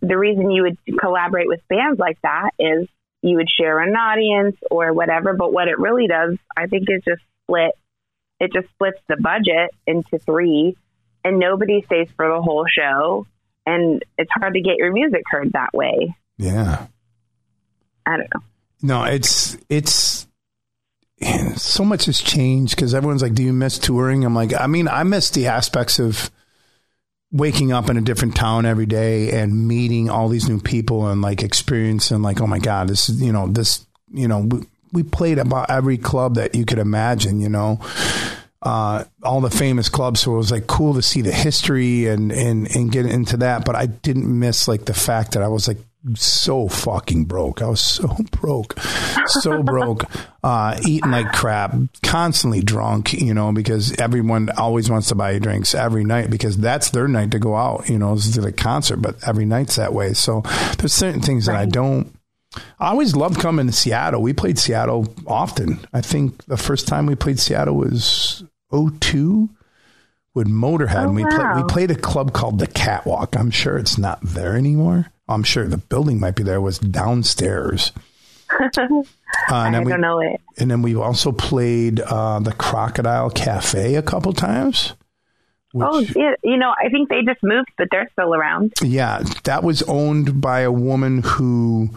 the 0.00 0.18
reason 0.18 0.50
you 0.50 0.62
would 0.62 0.78
collaborate 0.98 1.48
with 1.48 1.60
bands 1.68 1.98
like 1.98 2.20
that 2.22 2.50
is 2.58 2.88
you 3.26 3.36
would 3.36 3.50
share 3.50 3.80
an 3.80 3.94
audience 3.94 4.56
or 4.70 4.92
whatever. 4.92 5.34
But 5.34 5.52
what 5.52 5.68
it 5.68 5.78
really 5.78 6.06
does, 6.06 6.36
I 6.56 6.66
think, 6.66 6.84
is 6.88 7.02
just 7.06 7.22
split. 7.44 7.72
It 8.38 8.52
just 8.52 8.68
splits 8.70 8.98
the 9.08 9.16
budget 9.16 9.70
into 9.86 10.18
three, 10.18 10.76
and 11.24 11.38
nobody 11.38 11.82
stays 11.82 12.08
for 12.16 12.28
the 12.28 12.42
whole 12.42 12.66
show. 12.68 13.26
And 13.64 14.04
it's 14.16 14.30
hard 14.32 14.54
to 14.54 14.60
get 14.60 14.76
your 14.76 14.92
music 14.92 15.22
heard 15.26 15.52
that 15.52 15.74
way. 15.74 16.14
Yeah. 16.38 16.86
I 18.06 18.16
don't 18.16 18.28
know. 18.34 18.42
No, 18.82 19.04
it's 19.04 19.56
it's 19.68 20.26
so 21.56 21.84
much 21.84 22.06
has 22.06 22.20
changed 22.20 22.76
because 22.76 22.94
everyone's 22.94 23.22
like, 23.22 23.34
"Do 23.34 23.42
you 23.42 23.52
miss 23.52 23.78
touring?" 23.78 24.24
I'm 24.24 24.34
like, 24.34 24.54
I 24.54 24.66
mean, 24.66 24.88
I 24.88 25.02
miss 25.02 25.30
the 25.30 25.46
aspects 25.48 25.98
of 25.98 26.30
waking 27.32 27.72
up 27.72 27.90
in 27.90 27.96
a 27.96 28.00
different 28.00 28.36
town 28.36 28.66
every 28.66 28.86
day 28.86 29.32
and 29.32 29.66
meeting 29.66 30.08
all 30.08 30.28
these 30.28 30.48
new 30.48 30.60
people 30.60 31.06
and 31.08 31.22
like 31.22 31.42
experiencing 31.42 32.22
like, 32.22 32.40
oh 32.40 32.46
my 32.46 32.58
god, 32.58 32.88
this 32.88 33.08
is 33.08 33.22
you 33.22 33.32
know 33.32 33.46
this 33.48 33.86
you 34.12 34.28
know 34.28 34.40
we, 34.40 34.66
we 34.92 35.02
played 35.02 35.38
about 35.38 35.70
every 35.70 35.98
club 35.98 36.36
that 36.36 36.54
you 36.54 36.64
could 36.64 36.78
imagine, 36.78 37.40
you 37.40 37.48
know. 37.48 37.80
Uh, 38.62 39.04
all 39.22 39.40
the 39.40 39.50
famous 39.50 39.88
clubs, 39.88 40.20
so 40.20 40.34
it 40.34 40.38
was 40.38 40.50
like 40.50 40.66
cool 40.66 40.94
to 40.94 41.02
see 41.02 41.20
the 41.20 41.32
history 41.32 42.06
and 42.06 42.32
and 42.32 42.74
and 42.74 42.90
get 42.90 43.06
into 43.06 43.36
that. 43.36 43.64
But 43.64 43.76
I 43.76 43.86
didn't 43.86 44.26
miss 44.26 44.66
like 44.66 44.86
the 44.86 44.94
fact 44.94 45.32
that 45.32 45.42
I 45.42 45.48
was 45.48 45.68
like 45.68 45.78
so 46.14 46.68
fucking 46.68 47.24
broke. 47.24 47.62
I 47.62 47.68
was 47.68 47.80
so 47.80 48.08
broke, 48.30 48.78
so 49.26 49.62
broke, 49.62 50.04
uh, 50.42 50.78
eating 50.86 51.10
like 51.10 51.32
crap, 51.32 51.74
constantly 52.02 52.60
drunk, 52.62 53.12
you 53.12 53.34
know, 53.34 53.52
because 53.52 53.92
everyone 53.98 54.50
always 54.56 54.90
wants 54.90 55.08
to 55.08 55.14
buy 55.14 55.32
you 55.32 55.40
drinks 55.40 55.74
every 55.74 56.04
night 56.04 56.30
because 56.30 56.56
that's 56.56 56.90
their 56.90 57.08
night 57.08 57.30
to 57.32 57.38
go 57.38 57.56
out, 57.56 57.88
you 57.88 57.98
know, 57.98 58.16
to 58.16 58.40
the 58.40 58.52
concert, 58.52 58.98
but 58.98 59.16
every 59.26 59.44
night's 59.44 59.76
that 59.76 59.92
way. 59.92 60.12
So 60.12 60.42
there's 60.78 60.92
certain 60.92 61.20
things 61.20 61.48
right. 61.48 61.54
that 61.54 61.62
I 61.62 61.66
don't. 61.66 62.12
I 62.78 62.88
always 62.88 63.14
loved 63.14 63.38
coming 63.38 63.66
to 63.66 63.72
Seattle. 63.72 64.22
We 64.22 64.32
played 64.32 64.58
Seattle 64.58 65.12
often. 65.26 65.78
I 65.92 66.00
think 66.00 66.44
the 66.46 66.56
first 66.56 66.88
time 66.88 67.04
we 67.04 67.14
played 67.14 67.38
Seattle 67.38 67.76
was 67.76 68.44
02 68.70 69.50
with 70.32 70.48
Motorhead. 70.48 71.06
Oh, 71.06 71.12
we, 71.12 71.24
play, 71.24 71.52
we 71.56 71.62
played 71.64 71.90
a 71.90 72.00
club 72.00 72.32
called 72.32 72.58
the 72.58 72.66
Catwalk. 72.66 73.36
I'm 73.36 73.50
sure 73.50 73.76
it's 73.76 73.98
not 73.98 74.20
there 74.22 74.56
anymore. 74.56 75.10
I'm 75.28 75.42
sure 75.42 75.66
the 75.66 75.78
building 75.78 76.20
might 76.20 76.36
be 76.36 76.42
there. 76.42 76.60
Was 76.60 76.78
downstairs. 76.78 77.92
uh, 78.60 79.02
I 79.48 79.70
don't 79.70 79.84
we, 79.84 79.96
know 79.96 80.20
it. 80.20 80.40
And 80.58 80.70
then 80.70 80.82
we 80.82 80.94
also 80.94 81.32
played 81.32 82.00
uh, 82.00 82.38
the 82.40 82.52
Crocodile 82.52 83.30
Cafe 83.30 83.96
a 83.96 84.02
couple 84.02 84.32
times. 84.32 84.94
Which, 85.72 85.86
oh, 85.90 86.00
yeah. 86.14 86.34
You 86.44 86.56
know, 86.56 86.72
I 86.78 86.88
think 86.88 87.08
they 87.08 87.22
just 87.22 87.42
moved, 87.42 87.68
but 87.76 87.88
they're 87.90 88.08
still 88.12 88.34
around. 88.34 88.72
Yeah, 88.82 89.22
that 89.44 89.62
was 89.62 89.82
owned 89.82 90.40
by 90.40 90.60
a 90.60 90.72
woman 90.72 91.22
who 91.22 91.90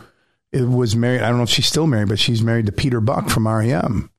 was 0.52 0.96
married. 0.96 1.22
I 1.22 1.30
don't 1.30 1.38
know 1.38 1.44
if 1.44 1.50
she's 1.50 1.68
still 1.68 1.88
married, 1.88 2.10
but 2.10 2.20
she's 2.20 2.42
married 2.42 2.66
to 2.66 2.72
Peter 2.72 3.00
Buck 3.00 3.30
from 3.30 3.48
REM. 3.48 4.10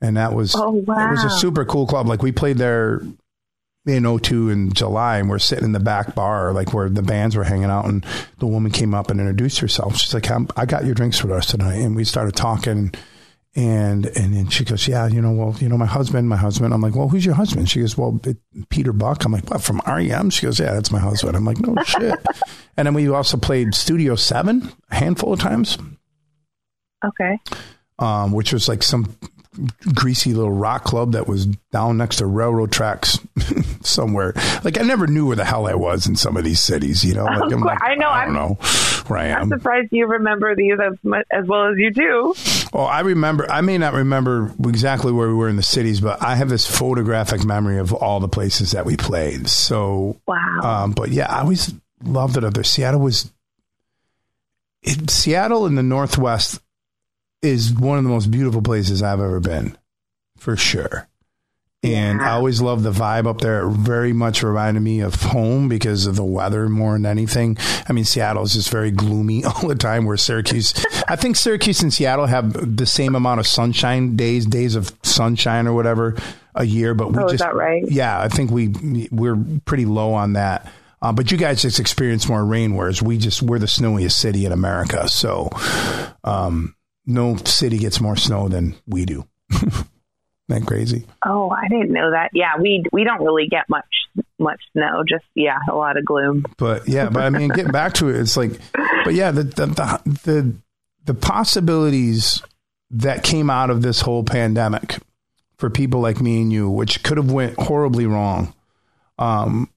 And 0.00 0.16
that 0.16 0.34
was 0.34 0.56
oh 0.56 0.72
wow, 0.72 1.08
it 1.08 1.10
was 1.12 1.22
a 1.22 1.30
super 1.30 1.64
cool 1.64 1.86
club. 1.86 2.08
Like 2.08 2.22
we 2.22 2.32
played 2.32 2.58
there 2.58 3.02
in 3.86 4.18
02 4.18 4.50
in 4.50 4.72
July 4.72 5.18
and 5.18 5.28
we're 5.28 5.38
sitting 5.38 5.64
in 5.64 5.72
the 5.72 5.80
back 5.80 6.14
bar, 6.14 6.52
like 6.52 6.72
where 6.72 6.88
the 6.88 7.02
bands 7.02 7.36
were 7.36 7.44
hanging 7.44 7.64
out. 7.64 7.86
And 7.86 8.04
the 8.38 8.46
woman 8.46 8.70
came 8.70 8.94
up 8.94 9.10
and 9.10 9.18
introduced 9.20 9.58
herself. 9.58 9.96
She's 9.96 10.14
like, 10.14 10.30
I 10.56 10.66
got 10.66 10.84
your 10.84 10.94
drinks 10.94 11.18
for 11.18 11.32
us 11.32 11.46
tonight. 11.46 11.76
And 11.76 11.96
we 11.96 12.04
started 12.04 12.36
talking. 12.36 12.92
And, 13.54 14.06
and 14.06 14.34
then 14.34 14.48
she 14.48 14.64
goes, 14.64 14.88
yeah, 14.88 15.08
you 15.08 15.20
know, 15.20 15.32
well, 15.32 15.56
you 15.58 15.68
know, 15.68 15.76
my 15.76 15.86
husband, 15.86 16.28
my 16.28 16.36
husband. 16.36 16.72
I'm 16.72 16.80
like, 16.80 16.94
well, 16.94 17.08
who's 17.08 17.26
your 17.26 17.34
husband? 17.34 17.68
She 17.68 17.80
goes, 17.80 17.98
well, 17.98 18.18
it, 18.24 18.38
Peter 18.70 18.92
Buck. 18.92 19.24
I'm 19.24 19.32
like, 19.32 19.50
what, 19.50 19.62
from 19.62 19.82
REM? 19.86 20.30
She 20.30 20.46
goes, 20.46 20.58
yeah, 20.58 20.72
that's 20.72 20.90
my 20.92 21.00
husband. 21.00 21.36
I'm 21.36 21.44
like, 21.44 21.58
no 21.58 21.74
shit. 21.84 22.18
and 22.76 22.86
then 22.86 22.94
we 22.94 23.08
also 23.08 23.36
played 23.36 23.74
Studio 23.74 24.14
Seven 24.14 24.72
a 24.90 24.94
handful 24.94 25.32
of 25.34 25.40
times. 25.40 25.76
Okay. 27.04 27.38
Um, 27.98 28.32
which 28.32 28.52
was 28.52 28.68
like 28.68 28.82
some 28.82 29.16
greasy 29.94 30.32
little 30.34 30.52
rock 30.52 30.84
club 30.84 31.12
that 31.12 31.28
was 31.28 31.46
down 31.72 31.98
next 31.98 32.16
to 32.16 32.26
railroad 32.26 32.72
tracks 32.72 33.18
somewhere. 33.86 34.32
Like 34.64 34.78
I 34.78 34.82
never 34.82 35.06
knew 35.06 35.26
where 35.26 35.36
the 35.36 35.44
hell 35.44 35.66
I 35.66 35.74
was 35.74 36.06
in 36.06 36.16
some 36.16 36.36
of 36.36 36.44
these 36.44 36.60
cities. 36.60 37.04
You 37.04 37.14
know, 37.14 37.24
like, 37.24 37.50
like, 37.50 37.78
I 37.82 37.94
know. 37.94 38.08
I 38.08 38.24
don't 38.24 38.34
know 38.34 38.54
where 39.06 39.18
I 39.18 39.26
am. 39.26 39.42
I'm 39.42 39.48
surprised 39.48 39.88
you 39.92 40.06
remember 40.06 40.54
these 40.54 40.78
as 40.80 40.98
much, 41.02 41.26
as 41.30 41.46
well 41.46 41.68
as 41.68 41.74
you 41.76 41.90
do. 41.90 42.34
Oh, 42.72 42.84
I 42.84 43.00
remember. 43.00 43.50
I 43.50 43.60
may 43.60 43.78
not 43.78 43.94
remember 43.94 44.52
exactly 44.64 45.12
where 45.12 45.28
we 45.28 45.34
were 45.34 45.48
in 45.48 45.56
the 45.56 45.62
cities, 45.62 46.00
but 46.00 46.22
I 46.22 46.36
have 46.36 46.48
this 46.48 46.66
photographic 46.66 47.44
memory 47.44 47.78
of 47.78 47.92
all 47.92 48.20
the 48.20 48.28
places 48.28 48.72
that 48.72 48.86
we 48.86 48.96
played. 48.96 49.48
So 49.48 50.20
wow. 50.26 50.60
Um, 50.62 50.92
but 50.92 51.10
yeah, 51.10 51.26
I 51.26 51.40
always 51.40 51.72
loved 52.02 52.36
it 52.36 52.44
up 52.44 52.54
there. 52.54 52.64
Seattle 52.64 53.00
was. 53.00 53.30
It, 54.82 55.10
Seattle 55.10 55.66
in 55.66 55.76
the 55.76 55.82
Northwest 55.82 56.60
is 57.40 57.72
one 57.72 57.98
of 57.98 58.04
the 58.04 58.10
most 58.10 58.30
beautiful 58.30 58.62
places 58.62 59.02
I've 59.02 59.20
ever 59.20 59.40
been, 59.40 59.76
for 60.38 60.56
sure. 60.56 61.08
And 61.84 62.20
yeah. 62.20 62.30
I 62.30 62.34
always 62.34 62.60
love 62.60 62.84
the 62.84 62.92
vibe 62.92 63.26
up 63.26 63.40
there. 63.40 63.66
It 63.66 63.70
very 63.72 64.12
much 64.12 64.44
reminded 64.44 64.80
me 64.80 65.00
of 65.00 65.16
home 65.16 65.68
because 65.68 66.06
of 66.06 66.14
the 66.14 66.24
weather 66.24 66.68
more 66.68 66.92
than 66.92 67.06
anything. 67.06 67.58
I 67.88 67.92
mean, 67.92 68.04
Seattle 68.04 68.44
is 68.44 68.52
just 68.52 68.70
very 68.70 68.92
gloomy 68.92 69.44
all 69.44 69.66
the 69.66 69.74
time. 69.74 70.04
Where 70.04 70.16
Syracuse, 70.16 70.74
I 71.08 71.16
think 71.16 71.34
Syracuse 71.34 71.82
and 71.82 71.92
Seattle 71.92 72.26
have 72.26 72.76
the 72.76 72.86
same 72.86 73.16
amount 73.16 73.40
of 73.40 73.48
sunshine 73.48 74.14
days, 74.14 74.46
days 74.46 74.76
of 74.76 74.92
sunshine 75.02 75.66
or 75.66 75.74
whatever 75.74 76.16
a 76.54 76.64
year. 76.64 76.94
But 76.94 77.12
we 77.12 77.22
oh, 77.22 77.28
just, 77.28 77.44
right? 77.44 77.82
Yeah, 77.90 78.20
I 78.20 78.28
think 78.28 78.52
we 78.52 79.08
we're 79.10 79.36
pretty 79.64 79.84
low 79.84 80.14
on 80.14 80.34
that. 80.34 80.70
Uh, 81.00 81.12
but 81.12 81.32
you 81.32 81.36
guys 81.36 81.62
just 81.62 81.80
experience 81.80 82.28
more 82.28 82.44
rain, 82.44 82.76
whereas 82.76 83.02
we 83.02 83.18
just 83.18 83.42
we're 83.42 83.58
the 83.58 83.66
snowiest 83.66 84.20
city 84.20 84.46
in 84.46 84.52
America. 84.52 85.08
So, 85.08 85.50
um, 86.22 86.76
no 87.06 87.34
city 87.38 87.78
gets 87.78 88.00
more 88.00 88.14
snow 88.14 88.48
than 88.48 88.76
we 88.86 89.04
do. 89.04 89.26
that 90.52 90.66
crazy? 90.66 91.06
Oh, 91.24 91.50
I 91.50 91.68
didn't 91.68 91.92
know 91.92 92.10
that. 92.10 92.30
Yeah, 92.32 92.52
we 92.60 92.84
we 92.92 93.04
don't 93.04 93.22
really 93.22 93.46
get 93.48 93.68
much 93.68 93.86
much 94.38 94.60
snow. 94.72 95.02
Just 95.08 95.24
yeah, 95.34 95.58
a 95.70 95.74
lot 95.74 95.96
of 95.96 96.04
gloom. 96.04 96.44
But 96.56 96.88
yeah, 96.88 97.08
but 97.08 97.22
I 97.22 97.30
mean, 97.30 97.50
getting 97.50 97.72
back 97.72 97.94
to 97.94 98.08
it, 98.08 98.16
it's 98.16 98.36
like, 98.36 98.52
but 99.04 99.14
yeah, 99.14 99.30
the 99.30 99.44
the 99.44 99.66
the 99.66 100.18
the, 100.24 100.54
the 101.04 101.14
possibilities 101.14 102.42
that 102.90 103.22
came 103.22 103.50
out 103.50 103.70
of 103.70 103.82
this 103.82 104.00
whole 104.00 104.22
pandemic 104.22 104.98
for 105.56 105.70
people 105.70 106.00
like 106.00 106.20
me 106.20 106.42
and 106.42 106.52
you, 106.52 106.68
which 106.68 107.02
could 107.02 107.16
have 107.16 107.30
went 107.30 107.58
horribly 107.58 108.06
wrong. 108.06 108.54
Um, 109.18 109.70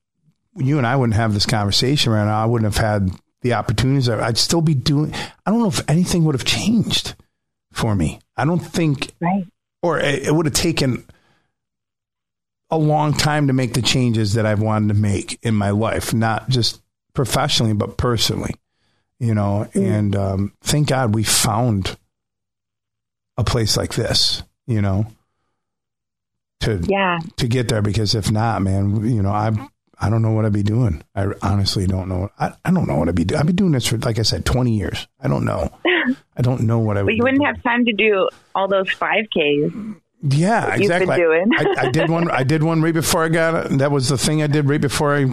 you 0.58 0.78
and 0.78 0.88
I 0.88 0.96
wouldn't 0.96 1.16
have 1.16 1.34
this 1.34 1.46
conversation 1.46 2.12
right 2.12 2.26
now. 2.26 2.42
I 2.42 2.46
wouldn't 2.46 2.74
have 2.74 2.84
had 2.84 3.12
the 3.46 3.54
opportunities, 3.54 4.10
I'd 4.10 4.40
still 4.40 4.62
be 4.62 4.74
doing. 4.74 5.14
I 5.46 5.52
don't 5.52 5.60
know 5.60 5.68
if 5.68 5.88
anything 5.88 6.26
would 6.26 6.34
have 6.34 6.46
changed 6.46 7.14
for 7.72 7.94
me. 7.94 8.20
I 8.36 8.44
don't 8.44 8.58
think, 8.58 9.14
right. 9.22 9.46
Or 9.86 10.00
it, 10.00 10.24
it 10.24 10.34
would 10.34 10.48
have 10.48 10.56
taken 10.56 11.06
a 12.72 12.78
long 12.78 13.14
time 13.14 13.46
to 13.48 13.54
make 13.54 13.76
the 13.76 13.84
changes 13.84 14.34
that 14.34 14.44
I've 14.44 14.62
wanted 14.62 14.88
to 14.88 15.00
make 15.00 15.38
in 15.44 15.54
my 15.54 15.70
life, 15.70 16.12
not 16.12 16.50
just 16.50 16.82
professionally, 17.14 17.74
but 17.74 17.96
personally, 17.96 18.56
you 19.20 19.36
know, 19.36 19.70
mm. 19.74 19.86
and 19.86 20.16
um, 20.16 20.54
thank 20.62 20.88
God 20.88 21.14
we 21.14 21.24
found 21.24 21.98
a 23.38 23.44
place 23.44 23.78
like 23.78 23.94
this, 23.94 24.42
you 24.66 24.82
know, 24.82 25.06
to, 26.62 26.84
yeah. 26.88 27.20
to 27.38 27.48
get 27.48 27.68
there. 27.68 27.84
Because 27.84 28.16
if 28.16 28.32
not, 28.32 28.64
man, 28.64 29.06
you 29.06 29.22
know, 29.22 29.32
I'm, 29.32 29.70
I 30.00 30.10
don't 30.10 30.22
know 30.22 30.32
what 30.32 30.46
I'd 30.46 30.54
be 30.54 30.64
doing. 30.64 31.04
I 31.16 31.28
honestly 31.42 31.88
don't 31.88 32.10
know. 32.10 32.30
I, 32.40 32.54
I 32.64 32.72
don't 32.72 32.88
know 32.88 32.96
what 32.96 33.10
I'd 33.10 33.16
be 33.16 33.24
doing. 33.24 33.40
I've 33.40 33.48
been 33.48 33.56
doing 33.56 33.72
this 33.72 33.88
for, 33.88 33.98
like 33.98 34.20
I 34.20 34.24
said, 34.24 34.46
20 34.46 34.72
years. 34.78 35.08
I 35.20 35.28
don't 35.28 35.46
know. 35.46 35.72
I 36.38 36.42
don't 36.42 36.62
know 36.62 36.80
what 36.80 36.98
I 36.98 37.02
would 37.02 37.08
But 37.08 37.16
you 37.16 37.24
wouldn't 37.24 37.42
doing. 37.42 37.54
have 37.54 37.64
time 37.64 37.86
to 37.86 37.94
do 37.94 38.30
all 38.54 38.68
those 38.68 38.90
5Ks. 38.90 39.96
Yeah, 40.22 40.74
exactly. 40.74 41.24
I, 41.24 41.76
I, 41.78 41.92
did 41.92 42.10
one. 42.10 42.32
I 42.32 42.44
did 42.44 42.64
one 42.64 42.82
right 42.82 42.94
before 42.94 43.24
I 43.24 43.30
got 43.30 43.66
it. 43.72 43.78
That 43.78 43.92
was 43.92 44.10
the 44.10 44.18
thing 44.18 44.42
I 44.42 44.48
did 44.48 44.68
right 44.68 44.82
before 44.82 45.16
I 45.16 45.28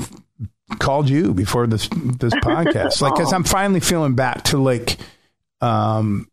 called 0.78 1.08
you 1.08 1.32
before 1.32 1.66
this 1.66 1.88
this 1.88 2.34
podcast. 2.34 3.00
Like, 3.00 3.14
because 3.14 3.32
I'm 3.32 3.44
finally 3.44 3.80
feeling 3.80 4.14
back 4.14 4.44
to 4.44 4.58
like, 4.58 4.98
um, 5.60 6.28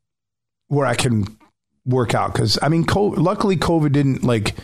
where 0.67 0.85
I 0.85 0.95
can 0.95 1.25
work 1.85 2.13
out. 2.13 2.33
Because 2.33 2.59
I 2.61 2.67
mean, 2.67 2.85
COVID, 2.85 3.17
luckily 3.17 3.55
COVID 3.55 3.93
didn't 3.93 4.23
like 4.23 4.55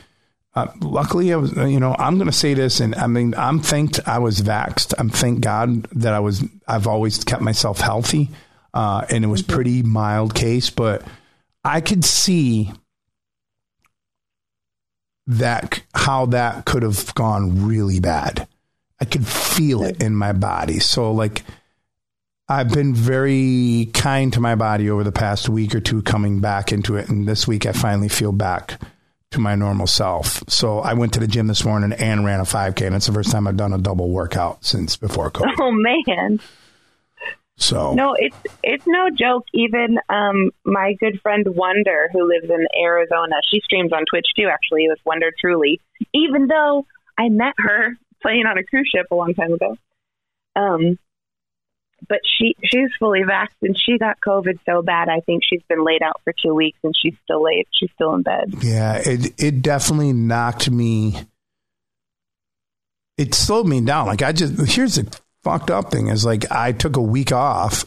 uh, 0.56 0.68
luckily, 0.80 1.34
I 1.34 1.36
was, 1.36 1.54
you 1.54 1.82
know, 1.82 1.96
I'm 2.00 2.16
going 2.16 2.30
to 2.30 2.34
say 2.34 2.54
this, 2.54 2.80
and 2.80 2.96
I 2.96 3.08
mean, 3.08 3.36
I'm 3.36 3.60
thanked 3.60 4.00
I 4.08 4.20
was 4.20 4.40
vaxxed. 4.40 4.94
I'm 4.98 5.10
thank 5.10 5.42
God 5.42 5.84
that 5.92 6.14
I 6.14 6.20
was. 6.20 6.46
I've 6.66 6.88
always 6.88 7.24
kept 7.26 7.42
myself 7.42 7.82
healthy, 7.82 8.30
uh, 8.74 9.06
and 9.10 9.26
it 9.26 9.28
was 9.28 9.42
pretty 9.42 9.84
mild 9.84 10.34
case, 10.34 10.70
but 10.70 11.04
I 11.66 11.82
could 11.82 12.06
see 12.06 12.72
that 15.28 15.84
how 15.94 16.28
that 16.28 16.64
could 16.64 16.84
have 16.84 17.14
gone 17.16 17.66
really 17.68 18.00
bad. 18.00 18.48
I 19.02 19.06
could 19.06 19.28
feel 19.28 19.84
it 19.84 20.02
in 20.02 20.16
my 20.16 20.32
body. 20.32 20.80
So, 20.80 21.12
like, 21.12 21.44
I've 22.48 22.70
been 22.70 22.94
very 22.94 23.90
kind 23.94 24.32
to 24.32 24.40
my 24.40 24.56
body 24.56 24.90
over 24.90 25.04
the 25.04 25.12
past 25.12 25.50
week 25.50 25.76
or 25.76 25.82
two, 25.82 26.02
coming 26.02 26.40
back 26.40 26.72
into 26.72 26.96
it, 26.96 27.10
and 27.10 27.28
this 27.28 27.46
week 27.46 27.66
I 27.66 27.74
finally 27.74 28.08
feel 28.08 28.32
back 28.32 28.80
to 29.36 29.42
my 29.42 29.56
normal 29.56 29.86
self. 29.86 30.44
So 30.48 30.80
I 30.80 30.94
went 30.94 31.14
to 31.14 31.20
the 31.20 31.28
gym 31.28 31.48
this 31.48 31.64
morning 31.64 31.94
and 31.94 32.26
ran 32.26 32.40
a 32.40 32.44
5K, 32.44 32.88
and 32.88 32.96
it's 32.96 33.08
the 33.08 33.14
first 33.14 33.32
time 33.32 33.48
I've 33.48 33.58
done 33.58 33.74
a 33.74 33.78
double 33.78 34.10
workout 34.10 34.66
since 34.66 34.98
before 34.98 35.30
COVID. 35.30 35.54
Oh 35.60 35.72
man! 35.72 36.40
So 37.58 37.94
No, 37.94 38.16
it's 38.18 38.38
it's 38.64 38.86
no 38.88 39.10
joke. 39.10 39.46
Even 39.54 39.98
um, 40.10 40.52
my 40.66 40.94
good 41.00 41.22
friend 41.22 41.46
Wonder, 41.48 42.10
who 42.12 42.28
lives 42.28 42.50
in 42.50 42.66
Arizona, 42.82 43.36
she 43.50 43.60
streams 43.62 43.92
on 43.94 44.04
Twitch 44.10 44.28
too. 44.38 44.48
Actually, 44.52 44.88
with 44.88 45.00
Wonder 45.06 45.32
Truly. 45.40 45.80
Even 46.14 46.48
though 46.48 46.86
I 47.18 47.30
met 47.30 47.54
her 47.58 47.98
playing 48.22 48.46
on 48.46 48.58
a 48.58 48.64
cruise 48.64 48.90
ship 48.94 49.08
a 49.12 49.16
long 49.16 49.34
time 49.34 49.54
ago, 49.54 49.78
um, 50.56 50.98
but 52.08 52.20
she 52.38 52.56
she's 52.64 52.90
fully 53.00 53.22
vaxxed 53.22 53.62
and 53.62 53.76
she 53.80 53.98
got 53.98 54.18
COVID 54.26 54.60
so 54.66 54.82
bad. 54.82 55.10
I 55.10 55.22
think 55.22 55.44
she's 55.44 55.64
been 55.68 55.84
laid 55.84 56.02
out 56.02 56.22
for 56.24 56.34
two 56.34 56.54
weeks 56.54 56.78
and 56.84 56.94
she's 57.00 57.16
still 57.24 57.44
laid. 57.44 57.68
She's 57.72 57.90
still 57.96 58.14
in 58.16 58.22
bed. 58.22 58.54
Yeah, 58.62 59.02
it 59.04 59.34
it 59.42 59.62
definitely 59.62 60.14
knocked 60.14 60.70
me. 60.70 61.20
It 63.18 63.34
slowed 63.34 63.68
me 63.68 63.82
down. 63.82 64.08
Like 64.08 64.22
I 64.22 64.32
just 64.32 64.76
here's 64.76 64.96
the 64.96 65.20
fucked 65.44 65.70
up 65.70 65.92
thing 65.92 66.08
is 66.08 66.26
like 66.26 66.52
I 66.52 66.72
took 66.72 66.98
a 66.98 67.02
week 67.02 67.32
off 67.32 67.84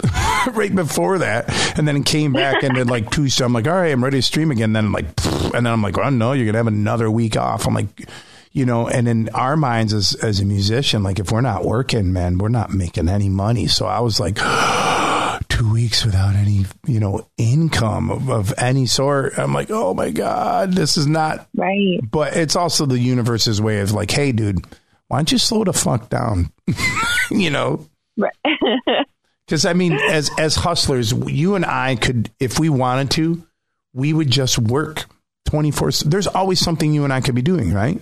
right 0.55 0.75
before 0.75 1.19
that, 1.19 1.79
and 1.79 1.87
then 1.87 2.03
came 2.05 2.33
back 2.33 2.63
and 2.63 2.77
then 2.77 2.87
like. 2.87 3.13
So 3.15 3.45
I'm 3.45 3.53
like, 3.53 3.67
all 3.67 3.75
right, 3.75 3.93
I'm 3.93 4.03
ready 4.03 4.19
to 4.19 4.23
stream 4.23 4.51
again. 4.51 4.73
Then 4.73 4.87
I'm 4.87 4.93
like, 4.93 5.07
and 5.27 5.67
then 5.67 5.67
I'm 5.67 5.83
like, 5.83 5.99
oh 5.99 6.09
no, 6.09 6.33
you're 6.33 6.47
gonna 6.47 6.59
have 6.59 6.67
another 6.67 7.11
week 7.11 7.37
off. 7.37 7.67
I'm 7.67 7.75
like. 7.75 8.09
You 8.53 8.65
know, 8.67 8.89
and 8.89 9.07
in 9.07 9.29
our 9.31 9.57
minds 9.57 9.93
as 9.93 10.15
as 10.17 10.41
a 10.41 10.45
musician, 10.45 11.03
like 11.03 11.19
if 11.19 11.31
we're 11.31 11.41
not 11.43 11.65
working, 11.65 12.13
man, 12.13 12.39
we're 12.39 12.49
not 12.49 12.73
making 12.73 13.09
any 13.09 13.29
money. 13.29 13.67
So 13.67 13.87
I 13.87 14.01
was 14.01 14.19
like, 14.19 14.37
two 15.49 15.73
weeks 15.73 16.05
without 16.05 16.35
any, 16.35 16.65
you 16.87 17.01
know, 17.01 17.29
income 17.37 18.11
of, 18.11 18.29
of 18.31 18.55
any 18.59 18.87
sort. 18.87 19.39
I'm 19.39 19.53
like, 19.53 19.71
oh 19.71 19.95
my 19.95 20.11
God, 20.11 20.73
this 20.73 20.97
is 20.97 21.07
not 21.07 21.49
Right. 21.55 21.99
but 22.11 22.37
it's 22.37 22.57
also 22.57 22.87
the 22.87 22.99
universe's 22.99 23.61
way 23.61 23.81
of 23.81 23.93
like, 23.93 24.11
hey, 24.11 24.33
dude, 24.33 24.65
why 25.09 25.19
don't 25.19 25.33
you 25.33 25.39
slow 25.39 25.65
the 25.65 25.73
fuck 25.73 26.09
down? 26.09 26.51
you 27.31 27.51
know, 27.51 27.87
Right. 28.17 28.35
because 29.47 29.65
I 29.65 29.73
mean, 29.75 29.93
as 29.93 30.31
as 30.39 30.55
hustlers, 30.57 31.13
you 31.13 31.55
and 31.55 31.65
I 31.65 31.97
could, 31.97 32.31
if 32.41 32.59
we 32.59 32.69
wanted 32.69 33.11
to, 33.13 33.47
we 33.93 34.13
would 34.13 34.31
just 34.31 34.59
work 34.59 35.05
twenty 35.47 35.71
four. 35.71 35.91
There's 35.93 36.27
always 36.27 36.61
something 36.61 36.93
you 36.93 37.05
and 37.05 37.13
I 37.13 37.21
could 37.21 37.35
be 37.35 37.43
doing, 37.43 37.73
right? 37.73 38.01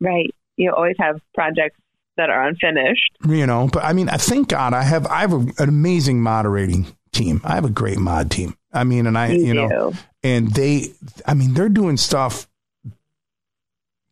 Right. 0.00 0.30
You 0.56 0.72
always 0.72 0.96
have 0.98 1.20
projects 1.34 1.78
that 2.16 2.30
are 2.30 2.46
unfinished. 2.46 3.16
You 3.28 3.46
know, 3.46 3.68
but 3.72 3.84
I 3.84 3.92
mean, 3.92 4.08
I 4.08 4.16
thank 4.16 4.48
God 4.48 4.72
I 4.74 4.82
have 4.82 5.06
I 5.06 5.20
have 5.20 5.32
a, 5.32 5.38
an 5.58 5.68
amazing 5.68 6.22
moderating 6.22 6.86
team. 7.12 7.40
I 7.44 7.54
have 7.54 7.64
a 7.64 7.70
great 7.70 7.98
mod 7.98 8.30
team. 8.30 8.56
I 8.72 8.84
mean, 8.84 9.06
and 9.06 9.16
I, 9.16 9.28
You 9.28 9.44
you 9.46 9.54
know, 9.54 9.92
and 10.22 10.50
they, 10.52 10.92
I 11.24 11.34
mean, 11.34 11.54
they're 11.54 11.68
doing 11.68 11.96
stuff 11.96 12.46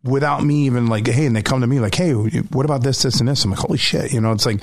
without 0.03 0.45
me 0.45 0.67
even 0.67 0.87
like, 0.87 1.07
hey, 1.07 1.27
and 1.27 1.35
they 1.35 1.43
come 1.43 1.61
to 1.63 1.67
me 1.67 1.81
like, 1.81 1.95
hey, 1.95 2.13
what 2.13 2.65
about 2.65 2.83
this, 2.83 3.03
this, 3.03 3.21
and 3.21 3.29
this? 3.29 3.45
I'm 3.45 3.51
like, 3.51 3.61
holy 3.61 3.79
shit, 3.79 4.13
you 4.13 4.21
know, 4.21 4.33
it's 4.33 4.47
like 4.47 4.63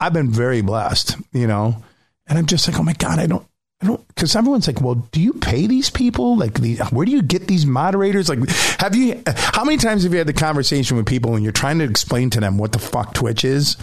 I've 0.00 0.12
been 0.12 0.30
very 0.30 0.60
blessed, 0.60 1.16
you 1.32 1.46
know, 1.46 1.82
and 2.26 2.38
I'm 2.38 2.46
just 2.46 2.68
like, 2.68 2.78
oh 2.78 2.82
my 2.82 2.94
god, 2.94 3.18
I 3.18 3.26
don't. 3.26 3.46
I 3.80 3.86
don't, 3.86 4.08
because 4.08 4.34
everyone's 4.34 4.66
like, 4.66 4.80
well, 4.80 4.96
do 5.12 5.20
you 5.20 5.34
pay 5.34 5.68
these 5.68 5.88
people? 5.88 6.36
Like, 6.36 6.54
the, 6.54 6.76
where 6.90 7.06
do 7.06 7.12
you 7.12 7.22
get 7.22 7.46
these 7.46 7.64
moderators? 7.64 8.28
Like, 8.28 8.40
have 8.80 8.96
you, 8.96 9.22
how 9.26 9.64
many 9.64 9.78
times 9.78 10.02
have 10.02 10.12
you 10.12 10.18
had 10.18 10.26
the 10.26 10.32
conversation 10.32 10.96
with 10.96 11.06
people 11.06 11.30
when 11.30 11.44
you're 11.44 11.52
trying 11.52 11.78
to 11.78 11.84
explain 11.84 12.30
to 12.30 12.40
them 12.40 12.58
what 12.58 12.72
the 12.72 12.80
fuck 12.80 13.14
Twitch 13.14 13.44
is? 13.44 13.76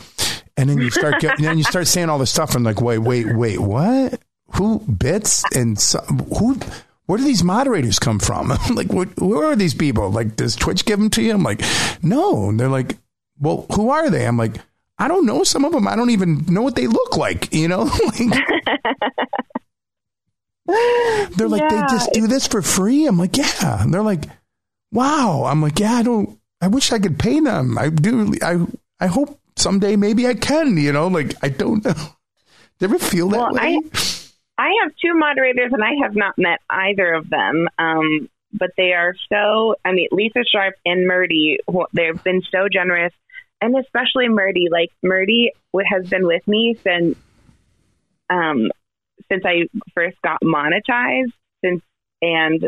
And 0.58 0.70
then 0.70 0.80
you 0.80 0.90
start, 0.90 1.22
get, 1.22 1.38
then 1.40 1.58
you 1.58 1.64
start 1.64 1.88
saying 1.88 2.10
all 2.10 2.18
this 2.18 2.32
stuff 2.32 2.56
and 2.56 2.66
like, 2.66 2.82
wait, 2.82 3.00
wait, 3.00 3.36
wait, 3.36 3.60
what? 3.60 4.22
Who 4.56 4.80
bits 4.80 5.44
and 5.56 5.80
who, 6.38 6.60
where 7.06 7.18
do 7.18 7.24
these 7.24 7.44
moderators 7.44 7.98
come 7.98 8.20
from? 8.20 8.50
like, 8.74 8.92
what, 8.92 9.10
who 9.18 9.42
are 9.42 9.56
these 9.56 9.74
people? 9.74 10.12
Like, 10.12 10.36
does 10.36 10.58
Twitch 10.58 10.86
give 10.86 11.00
them 11.00 11.10
to 11.12 11.22
you? 11.22 11.32
I'm 11.34 11.44
like, 11.44 11.62
no. 12.02 12.50
And 12.50 12.60
they're 12.60 12.68
like, 12.68 12.98
well, 13.40 13.66
who 13.74 13.90
are 13.90 14.10
they? 14.10 14.26
I'm 14.26 14.38
like, 14.38 14.58
I 14.98 15.08
don't 15.08 15.26
know. 15.26 15.44
Some 15.44 15.66
of 15.66 15.74
them, 15.74 15.88
I 15.88 15.96
don't 15.96 16.10
even 16.10 16.46
know 16.48 16.62
what 16.62 16.76
they 16.76 16.88
look 16.88 17.18
like, 17.18 17.54
you 17.54 17.68
know? 17.68 17.84
like, 18.06 18.44
they're 21.36 21.48
like, 21.48 21.70
they 21.70 21.80
just 21.90 22.12
do 22.14 22.28
this 22.28 22.48
for 22.48 22.62
free. 22.62 23.06
I'm 23.06 23.18
like, 23.18 23.38
yeah. 23.38 23.84
And 23.84 23.94
they're 23.94 24.02
like, 24.02 24.24
wow. 24.92 25.44
I'm 25.46 25.62
like, 25.62 25.80
yeah, 25.80 25.94
I 25.94 26.04
don't, 26.04 26.40
I 26.62 26.68
wish 26.68 26.92
I 26.92 27.00
could 27.00 27.20
pay 27.20 27.40
them. 27.40 27.78
I 27.78 27.90
do. 27.90 28.34
I, 28.42 28.66
I 29.00 29.08
hope 29.08 29.40
someday 29.56 29.96
maybe 29.96 30.28
I 30.28 30.34
can, 30.34 30.78
you 30.78 30.92
know, 30.92 31.08
like, 31.08 31.34
I 31.44 31.50
don't 31.50 31.84
know. 31.86 31.94
Do 32.80 32.88
you 32.88 32.94
ever 32.94 33.00
feel 33.00 33.30
that 33.30 33.38
Well, 33.38 33.54
way? 33.54 33.80
I 34.58 34.70
have 34.84 34.92
two 35.02 35.14
moderators, 35.14 35.72
and 35.74 35.84
I 35.84 35.94
have 36.04 36.16
not 36.16 36.38
met 36.38 36.60
either 36.70 37.14
of 37.14 37.30
them. 37.30 37.68
Um, 37.78 38.30
but 38.54 38.72
they 38.78 38.94
are 38.94 39.14
so. 39.32 39.76
I 39.84 39.92
mean, 39.92 40.08
Lisa 40.12 40.44
Sharp 40.50 40.76
and 40.86 41.08
Murdy. 41.08 41.60
They've 41.94 42.22
been 42.24 42.42
so 42.52 42.68
generous, 42.72 43.14
and 43.62 43.78
especially 43.78 44.30
Murdy. 44.30 44.68
Like 44.72 44.92
Murdy 45.04 45.52
has 45.86 46.08
been 46.08 46.26
with 46.26 46.48
me 46.48 46.78
since, 46.84 47.18
um, 48.30 48.72
since 49.32 49.44
I 49.46 49.68
first 49.94 50.18
got 50.24 50.40
monetized. 50.44 51.32
Since 51.64 51.82
and 52.22 52.68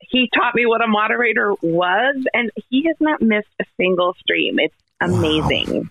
he 0.00 0.28
taught 0.34 0.54
me 0.54 0.66
what 0.66 0.82
a 0.82 0.86
moderator 0.86 1.54
was, 1.62 2.24
and 2.34 2.50
he 2.68 2.84
has 2.86 2.96
not 3.00 3.20
missed 3.22 3.48
a 3.60 3.64
single 3.76 4.14
stream. 4.20 4.58
It's 4.58 4.74
amazing. 5.00 5.90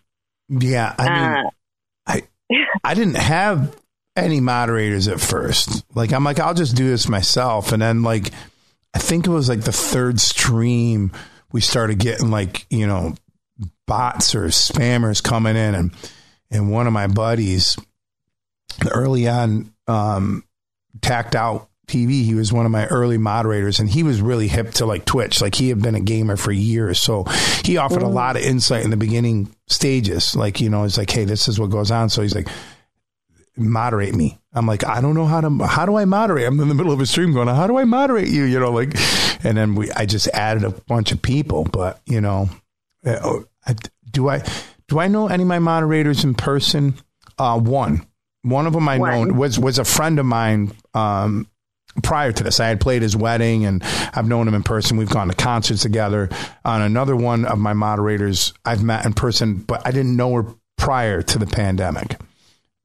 yeah. 0.50 0.96
I 0.98 1.04
mean, 1.04 1.46
Uh, 1.46 1.50
I 2.08 2.22
I 2.84 2.94
didn't 2.94 3.18
have 3.18 3.76
any 4.16 4.40
moderators 4.40 5.08
at 5.08 5.20
first. 5.20 5.84
Like 5.96 6.14
I'm 6.14 6.24
like 6.24 6.40
I'll 6.40 6.54
just 6.54 6.76
do 6.76 6.88
this 6.88 7.10
myself, 7.10 7.72
and 7.72 7.82
then 7.82 8.04
like 8.04 8.32
I 8.94 9.00
think 9.00 9.28
it 9.28 9.32
was 9.32 9.50
like 9.50 9.62
the 9.62 9.72
third 9.74 10.20
stream 10.22 11.12
we 11.52 11.62
started 11.62 12.00
getting 12.00 12.32
like 12.32 12.66
you 12.70 12.88
know 12.88 13.16
bots 13.88 14.36
or 14.36 14.46
spammers 14.48 15.22
coming 15.24 15.56
in, 15.56 15.76
and 15.76 15.92
and 16.52 16.72
one 16.72 16.88
of 16.88 16.94
my 16.94 17.08
buddies 17.08 17.78
early 18.92 19.28
on 19.28 19.72
um, 19.88 20.44
tacked 21.02 21.36
out 21.36 21.70
TV. 21.88 22.24
He 22.24 22.34
was 22.34 22.52
one 22.52 22.66
of 22.66 22.72
my 22.72 22.88
early 22.88 23.18
moderators, 23.18 23.80
and 23.80 23.90
he 23.90 24.04
was 24.04 24.22
really 24.22 24.48
hip 24.48 24.72
to 24.74 24.86
like 24.86 25.06
Twitch. 25.06 25.42
Like 25.42 25.56
he 25.56 25.70
had 25.70 25.82
been 25.82 25.96
a 25.96 26.00
gamer 26.00 26.36
for 26.36 26.52
years, 26.52 27.00
so 27.00 27.24
he 27.64 27.78
offered 27.78 28.02
a 28.02 28.08
lot 28.08 28.36
of 28.36 28.42
insight 28.44 28.84
in 28.84 28.90
the 28.90 28.98
beginning 28.98 29.56
stages. 29.68 30.36
Like 30.36 30.62
you 30.62 30.70
know, 30.70 30.84
it's 30.84 30.98
like, 30.98 31.10
hey, 31.10 31.26
this 31.26 31.48
is 31.48 31.60
what 31.60 31.70
goes 31.70 31.92
on. 31.92 32.10
So 32.10 32.22
he's 32.22 32.36
like, 32.36 32.48
moderate 33.58 34.16
me. 34.16 34.40
I'm 34.54 34.66
like, 34.66 34.86
I 34.86 35.02
don't 35.02 35.16
know 35.16 35.26
how 35.26 35.42
to. 35.42 35.66
How 35.66 35.86
do 35.86 35.96
I 35.96 36.06
moderate? 36.06 36.46
I'm 36.46 36.60
in 36.60 36.70
the 36.70 36.76
middle 36.76 36.92
of 36.92 37.00
a 37.00 37.06
stream 37.06 37.34
going, 37.34 37.48
how 37.48 37.68
do 37.68 37.78
I 37.78 37.84
moderate 37.84 38.30
you? 38.30 38.44
You 38.44 38.60
know, 38.60 38.72
like, 38.72 38.94
and 39.44 39.58
then 39.58 39.76
we, 39.76 39.92
I 39.92 40.06
just 40.06 40.28
added 40.30 40.64
a 40.64 40.72
bunch 40.72 41.12
of 41.12 41.22
people, 41.22 41.66
but 41.66 42.02
you 42.06 42.22
know, 42.22 42.50
uh, 43.06 43.42
do 44.12 44.30
I 44.30 44.44
do 44.88 45.00
I 45.00 45.08
know 45.08 45.28
any 45.28 45.44
of 45.44 45.50
my 45.50 45.60
moderators 45.60 46.24
in 46.24 46.34
person? 46.34 46.96
Uh, 47.38 47.60
one, 47.60 48.06
one 48.46 48.68
of 48.68 48.74
them 48.74 48.88
I 48.88 48.98
One. 49.00 49.28
know 49.30 49.34
was 49.34 49.60
was 49.60 49.80
a 49.80 49.86
friend 49.86 50.20
of 50.20 50.26
mine. 50.26 50.72
Um, 50.94 51.48
prior 52.04 52.32
to 52.32 52.44
this, 52.44 52.60
I 52.60 52.68
had 52.68 52.80
played 52.82 53.02
his 53.02 53.16
wedding 53.16 53.66
and 53.66 53.82
I've 54.14 54.28
known 54.28 54.48
him 54.48 54.54
in 54.54 54.64
person. 54.64 54.98
We've 54.98 55.10
gone 55.10 55.28
to 55.30 55.34
concerts 55.34 55.82
together. 55.82 56.30
On 56.64 56.82
another 56.82 57.16
one 57.16 57.46
of 57.46 57.58
my 57.58 57.74
moderators, 57.74 58.54
I've 58.66 58.84
met 58.84 59.06
in 59.06 59.14
person, 59.14 59.56
but 59.56 59.82
I 59.88 59.92
didn't 59.92 60.16
know 60.16 60.34
her 60.36 60.46
prior 60.78 61.22
to 61.22 61.40
the 61.40 61.46
pandemic. 61.48 62.14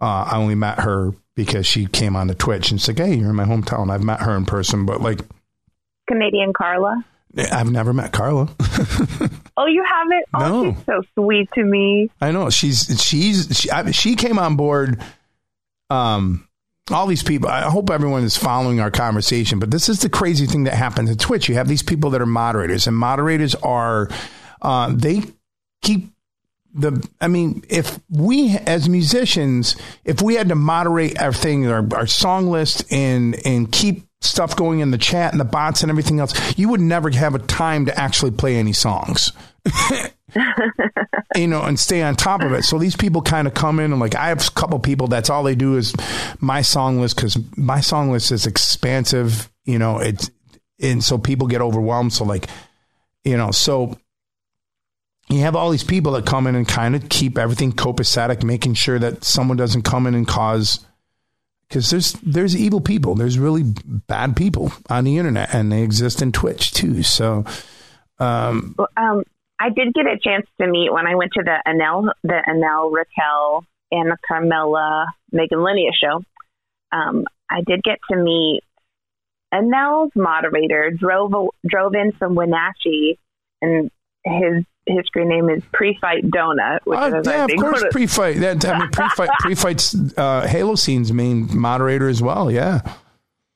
Uh, 0.00 0.28
I 0.30 0.36
only 0.36 0.54
met 0.54 0.80
her 0.80 1.12
because 1.34 1.66
she 1.66 1.86
came 1.86 2.16
on 2.16 2.26
the 2.28 2.34
Twitch 2.34 2.70
and 2.70 2.80
said, 2.80 2.98
Hey, 2.98 3.14
you're 3.14 3.30
in 3.30 3.36
my 3.36 3.44
hometown. 3.44 3.90
I've 3.90 4.02
met 4.04 4.20
her 4.20 4.36
in 4.36 4.46
person, 4.46 4.86
but 4.86 5.00
like, 5.00 5.20
Canadian 6.08 6.52
Carla. 6.52 7.04
I've 7.52 7.70
never 7.70 7.92
met 7.92 8.12
Carla. 8.12 8.48
Oh, 9.56 9.66
you 9.66 9.84
haven't? 9.84 10.24
Oh, 10.32 10.62
No. 10.62 10.72
she's 10.74 10.84
so 10.86 11.02
sweet 11.14 11.50
to 11.54 11.62
me. 11.62 12.08
I 12.18 12.30
know 12.30 12.48
she's 12.48 12.98
she's 13.04 13.46
she, 13.58 13.70
I, 13.70 13.90
she 13.90 14.16
came 14.16 14.38
on 14.38 14.56
board. 14.56 15.02
Um, 15.90 16.48
all 16.90 17.06
these 17.06 17.22
people. 17.22 17.48
I 17.48 17.62
hope 17.62 17.90
everyone 17.90 18.24
is 18.24 18.36
following 18.36 18.80
our 18.80 18.90
conversation. 18.90 19.58
But 19.58 19.70
this 19.70 19.88
is 19.88 20.00
the 20.00 20.08
crazy 20.08 20.46
thing 20.46 20.64
that 20.64 20.74
happens 20.74 21.10
at 21.10 21.18
Twitch. 21.18 21.48
You 21.48 21.54
have 21.56 21.68
these 21.68 21.82
people 21.82 22.10
that 22.10 22.20
are 22.20 22.26
moderators, 22.26 22.86
and 22.86 22.96
moderators 22.96 23.54
are 23.56 24.08
uh, 24.62 24.92
they 24.94 25.22
keep 25.82 26.10
the. 26.74 27.06
I 27.20 27.28
mean, 27.28 27.64
if 27.68 27.98
we 28.08 28.56
as 28.56 28.88
musicians, 28.88 29.76
if 30.04 30.22
we 30.22 30.34
had 30.34 30.48
to 30.48 30.54
moderate 30.54 31.20
our 31.20 31.32
thing, 31.32 31.66
our, 31.68 31.86
our 31.94 32.06
song 32.06 32.48
list, 32.48 32.90
and 32.92 33.36
and 33.44 33.70
keep 33.70 34.06
stuff 34.20 34.54
going 34.54 34.80
in 34.80 34.90
the 34.90 34.98
chat 34.98 35.32
and 35.32 35.40
the 35.40 35.44
bots 35.44 35.82
and 35.82 35.90
everything 35.90 36.20
else, 36.20 36.58
you 36.58 36.68
would 36.68 36.80
never 36.80 37.10
have 37.10 37.34
a 37.34 37.38
time 37.38 37.86
to 37.86 37.98
actually 37.98 38.30
play 38.30 38.56
any 38.56 38.72
songs 38.72 39.32
you 41.36 41.46
know, 41.46 41.62
and 41.62 41.78
stay 41.78 42.02
on 42.02 42.16
top 42.16 42.42
of 42.42 42.52
it. 42.52 42.64
So 42.64 42.78
these 42.78 42.96
people 42.96 43.22
kind 43.22 43.46
of 43.46 43.54
come 43.54 43.80
in 43.80 43.92
and 43.92 44.00
like, 44.00 44.14
I 44.14 44.28
have 44.28 44.46
a 44.46 44.50
couple 44.52 44.78
people 44.78 45.06
that's 45.08 45.30
all 45.30 45.42
they 45.42 45.54
do 45.54 45.76
is 45.76 45.94
my 46.40 46.62
song 46.62 47.00
list 47.00 47.16
because 47.16 47.38
my 47.56 47.80
song 47.80 48.10
list 48.10 48.32
is 48.32 48.46
expansive, 48.46 49.50
you 49.64 49.78
know, 49.78 49.98
it's, 49.98 50.30
and 50.80 51.02
so 51.02 51.18
people 51.18 51.46
get 51.46 51.60
overwhelmed. 51.60 52.12
So 52.12 52.24
like, 52.24 52.46
you 53.24 53.36
know, 53.36 53.50
so 53.50 53.98
you 55.28 55.40
have 55.40 55.54
all 55.54 55.70
these 55.70 55.84
people 55.84 56.12
that 56.12 56.26
come 56.26 56.46
in 56.46 56.56
and 56.56 56.66
kind 56.66 56.96
of 56.96 57.08
keep 57.08 57.38
everything 57.38 57.72
copacetic, 57.72 58.42
making 58.42 58.74
sure 58.74 58.98
that 58.98 59.22
someone 59.22 59.56
doesn't 59.56 59.82
come 59.82 60.06
in 60.06 60.14
and 60.14 60.26
cause, 60.26 60.84
because 61.68 61.90
there's 61.90 62.12
there's 62.14 62.56
evil 62.56 62.80
people, 62.80 63.14
there's 63.14 63.38
really 63.38 63.62
bad 63.62 64.34
people 64.34 64.72
on 64.88 65.04
the 65.04 65.18
internet, 65.18 65.54
and 65.54 65.70
they 65.70 65.82
exist 65.82 66.20
in 66.20 66.32
Twitch 66.32 66.72
too. 66.72 67.04
So, 67.04 67.44
um, 68.18 68.74
Well, 68.76 68.88
Um, 68.96 69.22
I 69.60 69.68
did 69.68 69.92
get 69.92 70.06
a 70.06 70.18
chance 70.18 70.46
to 70.60 70.66
meet 70.66 70.90
when 70.90 71.06
I 71.06 71.14
went 71.14 71.32
to 71.34 71.42
the 71.42 71.62
Anel, 71.66 72.10
the 72.22 72.42
Anel 72.48 72.90
Raquel 72.90 73.64
Anna 73.92 74.16
Carmela, 74.26 75.06
Megan 75.32 75.58
Linnea 75.58 75.90
show, 75.92 76.22
um, 76.92 77.24
I 77.50 77.62
did 77.66 77.82
get 77.82 77.98
to 78.10 78.16
meet 78.16 78.62
Nell's 79.52 80.12
moderator. 80.14 80.90
drove 80.90 81.32
drove 81.66 81.94
in 81.94 82.12
from 82.12 82.34
Wenatchee, 82.34 83.18
and 83.60 83.90
his 84.24 84.64
his 84.86 85.06
screen 85.06 85.28
name 85.28 85.50
is 85.50 85.62
Pre-Fight 85.72 86.24
Donut. 86.24 86.80
Which 86.84 86.98
uh, 86.98 87.18
is, 87.20 87.26
yeah, 87.26 87.44
of 87.44 87.50
course, 87.56 87.84
pre-fight. 87.90 88.38
That, 88.38 88.64
I 88.64 88.78
mean, 88.78 88.88
pre-fight, 88.90 89.28
pre-fight's 89.40 89.94
uh, 90.16 90.46
Halocene's 90.46 91.12
main 91.12 91.56
moderator 91.56 92.08
as 92.08 92.22
well. 92.22 92.50
Yeah. 92.50 92.80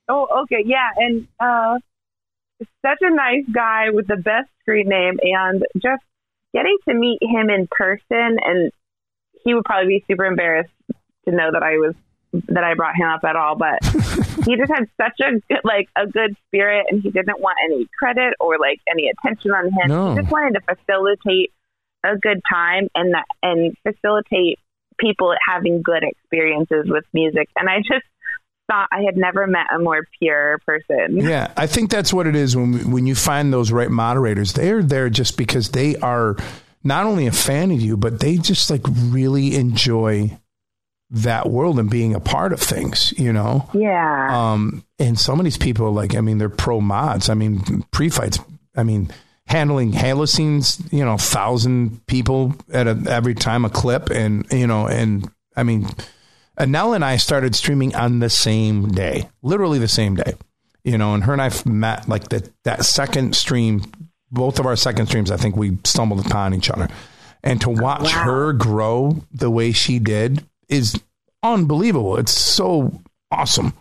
Oh, 0.09 0.43
okay, 0.43 0.63
yeah, 0.67 0.89
and 0.97 1.27
uh, 1.41 1.79
such 2.83 2.99
a 3.01 3.15
nice 3.15 3.45
guy 3.53 3.91
with 3.91 4.07
the 4.07 4.17
best 4.17 4.49
screen 4.61 4.89
name, 4.89 5.19
and 5.23 5.65
just 5.77 6.03
getting 6.53 6.77
to 6.89 6.95
meet 6.95 7.19
him 7.23 7.51
in 7.51 7.69
person, 7.71 8.39
and 8.45 8.73
he 9.45 9.55
would 9.55 9.65
probably 9.65 9.99
be 9.99 10.05
super 10.09 10.25
embarrassed 10.25 10.71
to 11.27 11.35
know 11.35 11.51
that 11.53 11.63
I 11.63 11.79
was 11.79 11.95
that 12.49 12.65
I 12.65 12.75
brought 12.75 12.97
him 12.97 13.09
up 13.09 13.23
at 13.23 13.37
all, 13.37 13.55
but 13.55 13.85
he 14.45 14.57
just 14.57 14.73
had 14.73 14.89
such 15.01 15.21
a 15.21 15.41
good, 15.49 15.61
like 15.63 15.89
a 15.97 16.07
good 16.07 16.37
spirit, 16.49 16.87
and 16.91 17.03
he 17.03 17.11
didn't 17.11 17.41
want 17.41 17.57
any 17.65 17.87
credit 17.99 18.35
or 18.41 18.59
like 18.59 18.81
any 18.91 19.09
attention 19.09 19.53
on 19.53 19.67
him. 19.67 19.89
No. 19.89 20.11
He 20.11 20.21
just 20.21 20.33
wanted 20.33 20.59
to 20.59 20.75
facilitate 20.75 21.53
a 22.05 22.17
good 22.19 22.41
time 22.51 22.89
and 22.95 23.15
that 23.15 23.25
and 23.43 23.77
facilitate 23.83 24.59
people 24.99 25.35
having 25.49 25.83
good 25.83 26.03
experiences 26.03 26.87
with 26.87 27.05
music. 27.13 27.49
And 27.57 27.69
I 27.69 27.79
just 27.79 28.05
thought 28.67 28.89
I 28.93 29.03
had 29.03 29.17
never 29.17 29.47
met 29.47 29.67
a 29.75 29.79
more 29.79 30.07
pure 30.19 30.59
person. 30.67 31.19
Yeah, 31.19 31.53
I 31.57 31.67
think 31.67 31.91
that's 31.91 32.13
what 32.13 32.27
it 32.27 32.37
is 32.37 32.57
when 32.57 32.91
when 32.91 33.07
you 33.07 33.15
find 33.15 33.53
those 33.53 33.73
right 33.73 33.91
moderators. 33.91 34.53
They're 34.53 34.83
there 34.83 35.11
just 35.11 35.37
because 35.37 35.71
they 35.71 35.97
are 35.97 36.37
not 36.83 37.07
only 37.07 37.27
a 37.27 37.33
fan 37.33 37.71
of 37.71 37.81
you, 37.81 37.97
but 37.97 38.21
they 38.21 38.37
just 38.37 38.71
like 38.71 38.83
really 38.87 39.57
enjoy 39.57 40.39
that 41.11 41.49
world 41.49 41.79
and 41.79 41.89
being 41.89 42.15
a 42.15 42.21
part 42.21 42.53
of 42.53 42.61
things, 42.61 43.13
you 43.17 43.33
know? 43.33 43.69
Yeah. 43.73 44.53
Um, 44.53 44.85
and 44.99 45.19
some 45.19 45.39
of 45.39 45.45
these 45.45 45.59
people, 45.59 45.93
like, 45.93 46.15
I 46.15 46.21
mean, 46.21 46.39
they're 46.39 46.49
pro 46.49 46.81
mods. 46.81 47.29
I 47.29 47.35
mean, 47.35 47.85
pre 47.91 48.09
fights, 48.09 48.39
I 48.77 48.83
mean, 48.83 49.13
handling 49.47 49.93
Halocene's, 49.93 50.83
you 50.93 51.05
know, 51.05 51.17
thousand 51.17 52.05
people 52.07 52.55
at 52.73 52.87
a, 52.87 53.01
every 53.09 53.35
time 53.35 53.65
a 53.65 53.71
clip. 53.71 54.11
And, 54.11 54.47
you 54.53 54.67
know, 54.67 54.87
and 54.87 55.31
I 55.57 55.63
mean, 55.63 55.89
Nell 56.59 56.95
and 56.95 57.05
I 57.05 57.17
started 57.17 57.55
streaming 57.55 57.95
on 57.95 58.21
the 58.21 58.31
same 58.31 58.89
day, 58.89 59.29
literally 59.43 59.79
the 59.79 59.89
same 59.89 60.15
day, 60.15 60.35
you 60.85 60.99
know, 60.99 61.15
and 61.15 61.25
her 61.25 61.33
and 61.33 61.43
I 61.43 61.51
met 61.65 62.09
like 62.09 62.29
that, 62.29 62.51
that 62.65 62.85
second 62.85 63.35
stream, 63.35 63.83
both 64.31 64.59
of 64.59 64.67
our 64.67 64.77
second 64.77 65.07
streams, 65.07 65.31
I 65.31 65.37
think 65.37 65.57
we 65.57 65.79
stumbled 65.85 66.25
upon 66.25 66.55
each 66.55 66.71
other. 66.71 66.89
And 67.43 67.61
to 67.61 67.71
watch 67.71 68.15
wow. 68.15 68.25
her 68.25 68.53
grow 68.53 69.23
the 69.33 69.51
way 69.51 69.73
she 69.73 69.99
did 69.99 70.45
is 70.69 70.99
unbelievable. 71.43 72.17
It's 72.17 72.33
so 72.33 73.03
awesome, 73.31 73.75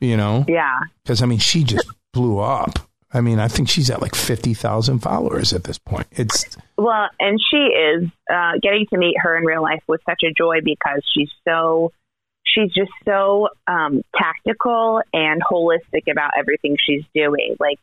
you 0.00 0.16
know? 0.16 0.44
Yeah. 0.46 0.78
Because, 1.02 1.22
I 1.22 1.26
mean, 1.26 1.40
she 1.40 1.64
just 1.64 1.88
blew 2.12 2.38
up. 2.38 2.78
I 3.10 3.22
mean, 3.22 3.38
I 3.38 3.48
think 3.48 3.68
she's 3.70 3.90
at 3.90 4.02
like 4.02 4.14
50,000 4.14 4.98
followers 4.98 5.52
at 5.52 5.64
this 5.64 5.78
point. 5.78 6.06
It's 6.12 6.56
well, 6.76 7.08
and 7.18 7.40
she 7.50 7.56
is 7.56 8.08
uh, 8.30 8.52
getting 8.62 8.86
to 8.92 8.98
meet 8.98 9.16
her 9.18 9.36
in 9.36 9.44
real 9.44 9.62
life 9.62 9.82
was 9.86 10.00
such 10.08 10.22
a 10.24 10.32
joy 10.32 10.58
because 10.62 11.02
she's 11.14 11.30
so 11.46 11.90
she's 12.54 12.72
just 12.72 12.92
so 13.04 13.48
um, 13.66 14.02
tactical 14.16 15.02
and 15.12 15.42
holistic 15.42 16.10
about 16.10 16.32
everything 16.38 16.76
she's 16.84 17.04
doing. 17.14 17.56
Like 17.60 17.78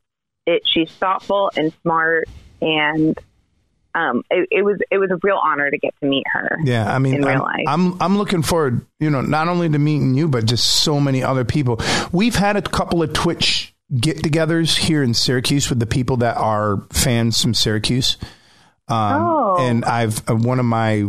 it, 0.45 0.63
she's 0.65 0.91
thoughtful 0.91 1.51
and 1.55 1.73
smart 1.81 2.27
and 2.61 3.17
um, 3.95 4.23
it, 4.29 4.47
it, 4.51 4.65
was 4.65 4.77
it 4.91 4.97
was 4.97 5.09
a 5.09 5.17
real 5.23 5.39
honor 5.41 5.71
to 5.71 5.77
get 5.77 5.93
to 6.01 6.05
meet 6.05 6.25
her. 6.33 6.59
Yeah, 6.63 6.93
I 6.93 6.99
mean, 6.99 7.23
I'm, 7.23 7.41
I'm, 7.65 8.01
I'm 8.01 8.17
looking 8.17 8.43
forward, 8.43 8.85
you 8.99 9.09
know, 9.09 9.21
not 9.21 9.47
only 9.47 9.69
to 9.69 9.79
meeting 9.79 10.15
you, 10.15 10.27
but 10.27 10.45
just 10.45 10.83
so 10.83 10.99
many 10.99 11.23
other 11.23 11.45
people. 11.45 11.79
We've 12.11 12.35
had 12.35 12.57
a 12.57 12.61
couple 12.61 13.01
of 13.01 13.13
Twitch 13.13 13.73
get-togethers 13.97 14.77
here 14.77 15.01
in 15.01 15.13
Syracuse 15.13 15.69
with 15.69 15.79
the 15.79 15.85
people 15.85 16.17
that 16.17 16.35
are 16.35 16.81
fans 16.91 17.41
from 17.41 17.53
Syracuse. 17.53 18.17
Um, 18.87 19.21
oh. 19.21 19.57
and 19.59 19.83
I've 19.85 20.27
uh, 20.29 20.35
one 20.35 20.59
of 20.59 20.65
my 20.65 21.05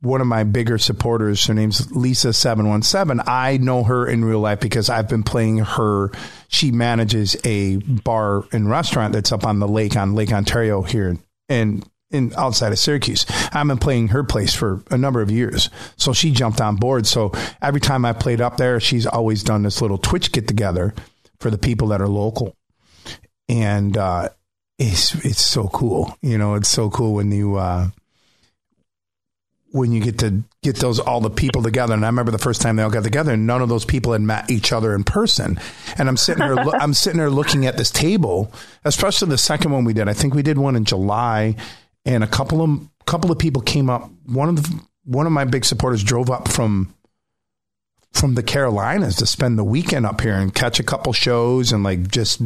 one 0.00 0.20
of 0.20 0.26
my 0.26 0.44
bigger 0.44 0.76
supporters. 0.76 1.46
Her 1.46 1.54
name's 1.54 1.90
Lisa 1.92 2.32
seven 2.32 2.68
one 2.68 2.82
seven. 2.82 3.20
I 3.26 3.56
know 3.56 3.84
her 3.84 4.06
in 4.06 4.24
real 4.24 4.40
life 4.40 4.60
because 4.60 4.90
I've 4.90 5.08
been 5.08 5.22
playing 5.22 5.58
her. 5.58 6.10
She 6.48 6.70
manages 6.70 7.36
a 7.44 7.76
bar 7.76 8.44
and 8.52 8.68
restaurant 8.68 9.14
that's 9.14 9.32
up 9.32 9.44
on 9.44 9.58
the 9.58 9.68
lake 9.68 9.96
on 9.96 10.14
Lake 10.14 10.32
Ontario 10.32 10.82
here, 10.82 11.16
and 11.48 11.88
in 12.14 12.32
outside 12.36 12.72
of 12.72 12.78
Syracuse. 12.78 13.26
I've 13.52 13.66
been 13.66 13.78
playing 13.78 14.08
her 14.08 14.22
place 14.22 14.54
for 14.54 14.82
a 14.90 14.96
number 14.96 15.20
of 15.20 15.30
years. 15.30 15.68
So 15.96 16.12
she 16.12 16.30
jumped 16.30 16.60
on 16.60 16.76
board. 16.76 17.06
So 17.06 17.32
every 17.60 17.80
time 17.80 18.04
I 18.04 18.12
played 18.12 18.40
up 18.40 18.56
there, 18.56 18.78
she's 18.80 19.06
always 19.06 19.42
done 19.42 19.64
this 19.64 19.82
little 19.82 19.98
Twitch 19.98 20.30
get 20.30 20.46
together 20.46 20.94
for 21.40 21.50
the 21.50 21.58
people 21.58 21.88
that 21.88 22.00
are 22.00 22.08
local. 22.08 22.56
And 23.48 23.96
uh, 23.96 24.28
it's 24.78 25.14
it's 25.24 25.44
so 25.44 25.68
cool. 25.68 26.16
You 26.20 26.38
know, 26.38 26.54
it's 26.54 26.68
so 26.68 26.90
cool 26.90 27.14
when 27.14 27.30
you 27.30 27.56
uh, 27.56 27.88
when 29.70 29.92
you 29.92 30.00
get 30.00 30.18
to 30.18 30.42
get 30.62 30.76
those 30.76 30.98
all 30.98 31.20
the 31.20 31.30
people 31.30 31.62
together. 31.62 31.94
And 31.94 32.04
I 32.04 32.08
remember 32.08 32.32
the 32.32 32.38
first 32.38 32.60
time 32.60 32.76
they 32.76 32.82
all 32.82 32.90
got 32.90 33.04
together, 33.04 33.32
and 33.32 33.46
none 33.46 33.62
of 33.62 33.68
those 33.68 33.84
people 33.84 34.12
had 34.12 34.20
met 34.22 34.50
each 34.50 34.72
other 34.72 34.94
in 34.94 35.04
person. 35.04 35.58
And 35.98 36.08
I'm 36.08 36.16
sitting 36.16 36.46
there, 36.46 36.58
I'm 36.80 36.94
sitting 36.94 37.18
there 37.18 37.30
looking 37.30 37.66
at 37.66 37.76
this 37.76 37.90
table, 37.90 38.52
especially 38.84 39.28
the 39.28 39.38
second 39.38 39.72
one 39.72 39.84
we 39.84 39.92
did. 39.92 40.08
I 40.08 40.12
think 40.12 40.34
we 40.34 40.42
did 40.42 40.58
one 40.58 40.76
in 40.76 40.84
July, 40.84 41.56
and 42.04 42.24
a 42.24 42.28
couple 42.28 42.62
of 42.62 42.88
couple 43.06 43.30
of 43.30 43.38
people 43.38 43.62
came 43.62 43.90
up. 43.90 44.10
One 44.26 44.48
of 44.48 44.62
the 44.62 44.80
one 45.04 45.26
of 45.26 45.32
my 45.32 45.44
big 45.44 45.64
supporters 45.64 46.02
drove 46.02 46.30
up 46.30 46.48
from 46.48 46.94
from 48.12 48.36
the 48.36 48.42
Carolinas 48.42 49.16
to 49.16 49.26
spend 49.26 49.58
the 49.58 49.64
weekend 49.64 50.06
up 50.06 50.20
here 50.20 50.34
and 50.34 50.54
catch 50.54 50.78
a 50.78 50.84
couple 50.84 51.12
shows 51.12 51.72
and 51.72 51.82
like 51.82 52.08
just 52.08 52.40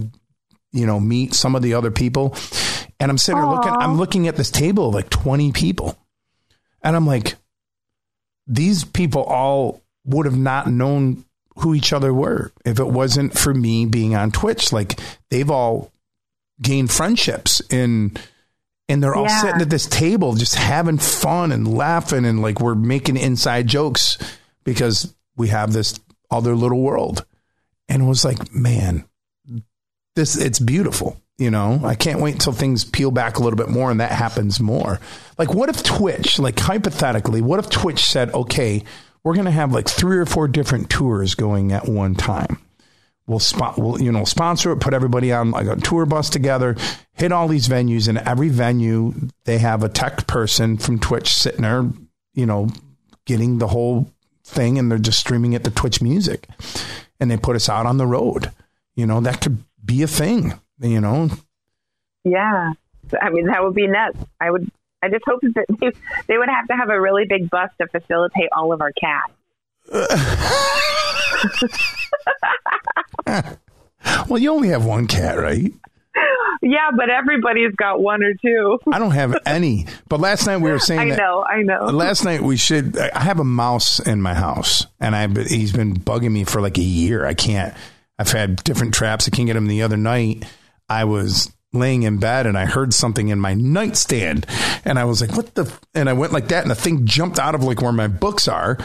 you 0.72 0.86
know 0.86 1.00
meet 1.00 1.34
some 1.34 1.54
of 1.54 1.62
the 1.62 1.74
other 1.74 1.90
people. 1.90 2.36
And 3.00 3.10
I'm 3.10 3.18
sitting 3.18 3.40
there 3.40 3.50
looking. 3.50 3.72
I'm 3.72 3.96
looking 3.96 4.28
at 4.28 4.36
this 4.36 4.50
table 4.50 4.88
of 4.88 4.94
like 4.94 5.08
20 5.08 5.52
people, 5.52 5.96
and 6.82 6.96
I'm 6.96 7.06
like, 7.06 7.36
these 8.46 8.84
people 8.84 9.22
all 9.22 9.82
would 10.04 10.26
have 10.26 10.38
not 10.38 10.66
known 10.66 11.24
who 11.58 11.74
each 11.74 11.92
other 11.92 12.14
were 12.14 12.52
if 12.64 12.78
it 12.78 12.86
wasn't 12.86 13.36
for 13.36 13.52
me 13.52 13.86
being 13.86 14.14
on 14.14 14.30
Twitch. 14.30 14.72
Like 14.72 14.98
they've 15.30 15.50
all 15.50 15.92
gained 16.60 16.90
friendships 16.90 17.60
in 17.70 18.16
and 18.88 19.02
they're 19.02 19.14
all 19.14 19.24
yeah. 19.24 19.40
sitting 19.40 19.60
at 19.60 19.70
this 19.70 19.86
table 19.86 20.34
just 20.34 20.54
having 20.54 20.98
fun 20.98 21.52
and 21.52 21.76
laughing 21.76 22.24
and 22.24 22.42
like 22.42 22.60
we're 22.60 22.74
making 22.74 23.16
inside 23.16 23.66
jokes 23.66 24.18
because 24.64 25.14
we 25.36 25.48
have 25.48 25.72
this 25.72 26.00
other 26.30 26.56
little 26.56 26.80
world 26.80 27.24
and 27.88 28.02
it 28.02 28.06
was 28.06 28.24
like 28.24 28.52
man 28.52 29.04
this 30.16 30.36
it's 30.36 30.58
beautiful 30.58 31.20
you 31.38 31.52
know? 31.52 31.80
I 31.84 31.94
can't 31.94 32.20
wait 32.20 32.34
until 32.34 32.52
things 32.52 32.84
peel 32.84 33.12
back 33.12 33.36
a 33.36 33.42
little 33.44 33.56
bit 33.56 33.68
more 33.68 33.92
and 33.92 34.00
that 34.00 34.10
happens 34.10 34.58
more. 34.58 34.98
Like 35.38 35.54
what 35.54 35.68
if 35.68 35.82
twitch 35.84 36.38
like 36.38 36.58
hypothetically 36.58 37.40
what 37.40 37.60
if 37.60 37.70
twitch 37.70 38.04
said 38.04 38.34
okay 38.34 38.82
we're 39.22 39.34
going 39.34 39.46
to 39.46 39.50
have 39.50 39.72
like 39.72 39.88
three 39.88 40.18
or 40.18 40.26
four 40.26 40.48
different 40.48 40.90
tours 40.90 41.34
going 41.34 41.72
at 41.72 41.88
one 41.88 42.14
time? 42.16 42.58
We'll 43.28 43.38
spot 43.38 43.78
we'll 43.78 44.02
you 44.02 44.10
know 44.10 44.24
sponsor 44.24 44.72
it 44.72 44.80
put 44.80 44.94
everybody 44.94 45.32
on 45.32 45.52
like 45.52 45.66
a 45.66 45.76
tour 45.76 46.06
bus 46.06 46.28
together 46.28 46.76
hit 47.12 47.30
all 47.30 47.46
these 47.46 47.68
venues 47.68 48.08
and 48.08 48.18
every 48.18 48.48
venue 48.48 49.14
they 49.44 49.58
have 49.58 49.82
a 49.82 49.88
tech 49.88 50.26
person 50.26 50.76
from 50.78 50.98
twitch 50.98 51.32
sitting 51.32 51.62
there 51.62 51.88
you 52.34 52.46
know 52.46 52.68
getting 53.26 53.58
the 53.58 53.68
whole 53.68 54.10
thing 54.48 54.78
and 54.78 54.90
they're 54.90 54.98
just 54.98 55.20
streaming 55.20 55.52
it 55.52 55.62
to 55.62 55.70
twitch 55.70 56.02
music. 56.02 56.48
And 57.20 57.30
they 57.30 57.36
put 57.36 57.56
us 57.56 57.68
out 57.68 57.86
on 57.86 57.98
the 57.98 58.06
road. 58.06 58.50
You 58.96 59.06
know 59.06 59.20
that 59.20 59.40
could 59.40 59.62
be 59.88 60.02
a 60.02 60.06
thing 60.06 60.52
you 60.80 61.00
know 61.00 61.28
yeah 62.24 62.72
i 63.20 63.30
mean 63.30 63.46
that 63.46 63.64
would 63.64 63.74
be 63.74 63.86
nuts 63.86 64.18
i 64.40 64.50
would 64.50 64.70
i 65.02 65.08
just 65.08 65.24
hope 65.26 65.40
that 65.40 65.64
they, 65.80 65.90
they 66.28 66.38
would 66.38 66.48
have 66.48 66.66
to 66.68 66.74
have 66.74 66.90
a 66.90 67.00
really 67.00 67.24
big 67.28 67.50
bus 67.50 67.70
to 67.80 67.88
facilitate 67.88 68.48
all 68.56 68.72
of 68.72 68.80
our 68.80 68.92
cats 68.92 69.32
well, 74.28 74.38
you 74.38 74.50
only 74.50 74.68
have 74.68 74.84
one 74.84 75.06
cat, 75.06 75.38
right? 75.38 75.72
Yeah, 76.60 76.90
but 76.96 77.08
everybody's 77.08 77.74
got 77.76 78.00
one 78.00 78.22
or 78.22 78.34
two. 78.34 78.78
I 78.92 78.98
don't 78.98 79.12
have 79.12 79.36
any. 79.46 79.86
But 80.08 80.20
last 80.20 80.46
night 80.46 80.58
we 80.58 80.70
were 80.70 80.78
saying. 80.78 81.12
I 81.12 81.16
know, 81.16 81.44
I 81.44 81.62
know. 81.62 81.86
Last 81.86 82.24
night 82.24 82.42
we 82.42 82.56
should. 82.56 82.98
I 82.98 83.20
have 83.20 83.38
a 83.38 83.44
mouse 83.44 84.00
in 84.00 84.20
my 84.20 84.34
house, 84.34 84.86
and 85.00 85.14
I 85.14 85.28
he's 85.44 85.72
been 85.72 85.94
bugging 85.94 86.32
me 86.32 86.44
for 86.44 86.60
like 86.60 86.76
a 86.76 86.82
year. 86.82 87.24
I 87.24 87.34
can't. 87.34 87.74
I've 88.18 88.30
had 88.30 88.56
different 88.64 88.94
traps. 88.94 89.28
I 89.28 89.30
can't 89.30 89.46
get 89.46 89.56
him. 89.56 89.66
The 89.66 89.82
other 89.82 89.96
night, 89.96 90.44
I 90.88 91.04
was 91.04 91.52
laying 91.72 92.02
in 92.02 92.18
bed 92.18 92.46
and 92.46 92.56
I 92.56 92.64
heard 92.64 92.94
something 92.94 93.28
in 93.28 93.38
my 93.38 93.54
nightstand, 93.54 94.46
and 94.84 94.98
I 94.98 95.04
was 95.04 95.20
like, 95.20 95.36
"What 95.36 95.54
the?" 95.54 95.72
And 95.94 96.08
I 96.08 96.12
went 96.14 96.32
like 96.32 96.48
that, 96.48 96.62
and 96.62 96.70
the 96.70 96.74
thing 96.74 97.06
jumped 97.06 97.38
out 97.38 97.54
of 97.54 97.62
like 97.62 97.82
where 97.82 97.92
my 97.92 98.08
books 98.08 98.48
are. 98.48 98.78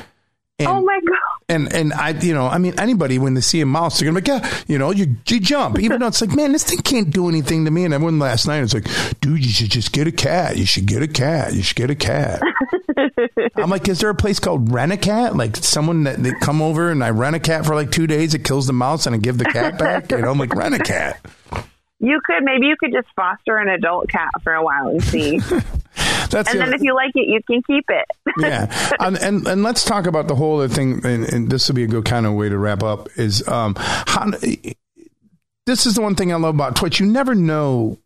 And, 0.59 0.67
oh 0.67 0.81
my 0.81 0.99
god! 1.05 1.17
And 1.49 1.73
and 1.73 1.93
I, 1.93 2.09
you 2.09 2.33
know, 2.33 2.47
I 2.47 2.57
mean, 2.57 2.79
anybody 2.79 3.17
when 3.17 3.33
they 3.33 3.41
see 3.41 3.61
a 3.61 3.65
mouse, 3.65 3.99
they're 3.99 4.05
gonna 4.09 4.21
be 4.21 4.31
like, 4.31 4.43
yeah, 4.43 4.63
you 4.67 4.77
know, 4.77 4.91
you, 4.91 5.17
you 5.27 5.39
jump, 5.39 5.79
even 5.79 5.99
though 5.99 6.07
it's 6.07 6.21
like, 6.21 6.35
man, 6.35 6.51
this 6.51 6.63
thing 6.63 6.79
can't 6.79 7.09
do 7.09 7.27
anything 7.27 7.65
to 7.65 7.71
me. 7.71 7.85
And 7.85 7.93
everyone 7.93 8.19
last 8.19 8.47
night 8.47 8.61
was 8.61 8.73
like, 8.73 8.87
dude, 9.19 9.43
you 9.43 9.51
should 9.51 9.71
just 9.71 9.91
get 9.91 10.07
a 10.07 10.11
cat. 10.11 10.57
You 10.57 10.65
should 10.65 10.85
get 10.85 11.01
a 11.01 11.07
cat. 11.07 11.53
You 11.53 11.63
should 11.63 11.75
get 11.75 11.89
a 11.89 11.95
cat. 11.95 12.41
I'm 13.55 13.69
like, 13.69 13.87
is 13.87 13.99
there 13.99 14.09
a 14.09 14.15
place 14.15 14.39
called 14.39 14.71
Rent 14.71 14.91
a 14.91 14.97
Cat? 14.97 15.35
Like 15.35 15.55
someone 15.57 16.03
that 16.03 16.21
they 16.21 16.31
come 16.41 16.61
over 16.61 16.89
and 16.89 17.03
I 17.03 17.09
rent 17.09 17.35
a 17.35 17.39
cat 17.39 17.65
for 17.65 17.75
like 17.75 17.91
two 17.91 18.07
days, 18.07 18.33
it 18.33 18.43
kills 18.43 18.67
the 18.67 18.73
mouse 18.73 19.05
and 19.05 19.15
I 19.15 19.19
give 19.19 19.37
the 19.37 19.45
cat 19.45 19.77
back. 19.77 20.11
You 20.11 20.19
know, 20.19 20.31
I'm 20.31 20.37
like, 20.37 20.53
rent 20.55 20.75
a 20.75 20.79
cat. 20.79 21.19
You 21.99 22.19
could 22.25 22.43
maybe 22.43 22.65
you 22.67 22.75
could 22.77 22.91
just 22.91 23.07
foster 23.15 23.57
an 23.57 23.69
adult 23.69 24.09
cat 24.09 24.29
for 24.43 24.53
a 24.53 24.63
while 24.63 24.89
and 24.89 25.03
see. 25.03 25.39
That's 26.29 26.49
and 26.49 26.59
the- 26.59 26.65
then 26.65 26.73
if 26.73 26.81
you 26.81 26.95
like 26.95 27.11
it, 27.15 27.27
you 27.27 27.39
can 27.45 27.61
keep 27.63 27.85
it. 27.89 28.05
yeah, 28.39 28.91
um, 28.99 29.15
and 29.21 29.47
and 29.47 29.63
let's 29.63 29.85
talk 29.85 30.05
about 30.07 30.27
the 30.27 30.35
whole 30.35 30.59
other 30.59 30.73
thing, 30.73 31.05
and, 31.05 31.23
and 31.25 31.49
this 31.49 31.67
will 31.67 31.75
be 31.75 31.83
a 31.83 31.87
good 31.87 32.05
kind 32.05 32.25
of 32.25 32.33
way 32.33 32.49
to 32.49 32.57
wrap 32.57 32.81
up. 32.83 33.07
Is 33.17 33.47
um, 33.47 33.75
how, 33.77 34.31
this 35.65 35.85
is 35.85 35.95
the 35.95 36.01
one 36.01 36.15
thing 36.15 36.33
I 36.33 36.35
love 36.35 36.55
about 36.55 36.75
Twitch. 36.75 36.99
You 36.99 37.05
never 37.05 37.35
know 37.35 37.99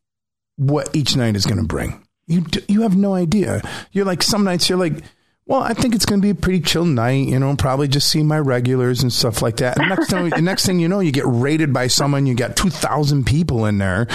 what 0.58 0.96
each 0.96 1.16
night 1.16 1.36
is 1.36 1.46
going 1.46 1.60
to 1.60 1.68
bring. 1.68 2.06
You 2.28 2.42
d- 2.42 2.64
you 2.68 2.82
have 2.82 2.96
no 2.96 3.14
idea. 3.14 3.62
You're 3.92 4.06
like 4.06 4.22
some 4.22 4.44
nights 4.44 4.70
you're 4.70 4.78
like, 4.78 5.04
well, 5.48 5.62
I 5.62 5.74
think 5.74 5.96
it's 5.96 6.06
going 6.06 6.20
to 6.20 6.26
be 6.26 6.32
a 6.32 6.36
pretty 6.36 6.60
chill 6.60 6.84
night. 6.84 7.30
You 7.30 7.40
know, 7.40 7.56
probably 7.56 7.88
just 7.88 8.10
see 8.10 8.22
my 8.22 8.38
regulars 8.38 9.02
and 9.02 9.14
stuff 9.14 9.42
like 9.42 9.58
that. 9.58 9.80
And 9.80 9.88
next 9.88 10.10
thing, 10.10 10.30
next 10.44 10.66
thing 10.66 10.80
you 10.80 10.90
know, 10.90 11.00
you 11.00 11.14
get 11.14 11.24
raided 11.26 11.72
by 11.72 11.88
someone. 11.88 12.26
You 12.26 12.36
got 12.36 12.58
two 12.58 12.70
thousand 12.70 13.26
people 13.26 13.66
in 13.66 13.78
there 13.78 14.08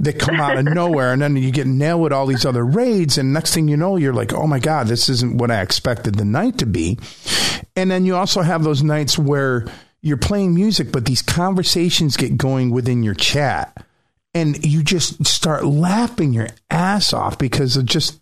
that 0.00 0.18
come 0.18 0.40
out 0.40 0.58
of 0.58 0.64
nowhere, 0.64 1.12
and 1.12 1.22
then 1.22 1.36
you 1.36 1.52
get 1.52 1.68
nailed 1.68 2.02
with 2.02 2.12
all 2.12 2.26
these 2.26 2.44
other 2.44 2.66
raids. 2.66 3.16
And 3.16 3.32
next 3.32 3.54
thing 3.54 3.68
you 3.68 3.76
know, 3.76 3.96
you're 3.96 4.12
like, 4.12 4.32
oh 4.32 4.48
my 4.48 4.58
god, 4.58 4.88
this 4.88 5.08
isn't 5.08 5.38
what 5.38 5.52
I 5.52 5.62
expected 5.62 6.16
the 6.16 6.24
night 6.24 6.58
to 6.58 6.66
be. 6.66 6.98
And 7.76 7.88
then 7.88 8.04
you 8.04 8.16
also 8.16 8.42
have 8.42 8.64
those 8.64 8.82
nights 8.82 9.16
where 9.16 9.66
you're 10.00 10.16
playing 10.16 10.52
music, 10.52 10.90
but 10.90 11.04
these 11.04 11.22
conversations 11.22 12.16
get 12.16 12.36
going 12.36 12.70
within 12.70 13.04
your 13.04 13.14
chat 13.14 13.86
and 14.34 14.64
you 14.64 14.82
just 14.82 15.26
start 15.26 15.64
laughing 15.64 16.32
your 16.32 16.48
ass 16.70 17.12
off 17.12 17.38
because 17.38 17.76
of 17.76 17.86
just 17.86 18.20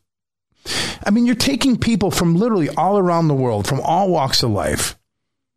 I 1.05 1.11
mean, 1.11 1.27
you're 1.27 1.35
taking 1.35 1.79
people 1.79 2.11
from 2.11 2.37
literally 2.37 2.69
all 2.69 2.99
around 2.99 3.29
the 3.29 3.35
world, 3.35 3.67
from 3.67 3.81
all 3.81 4.11
walks 4.11 4.43
of 4.43 4.51
life. 4.51 4.99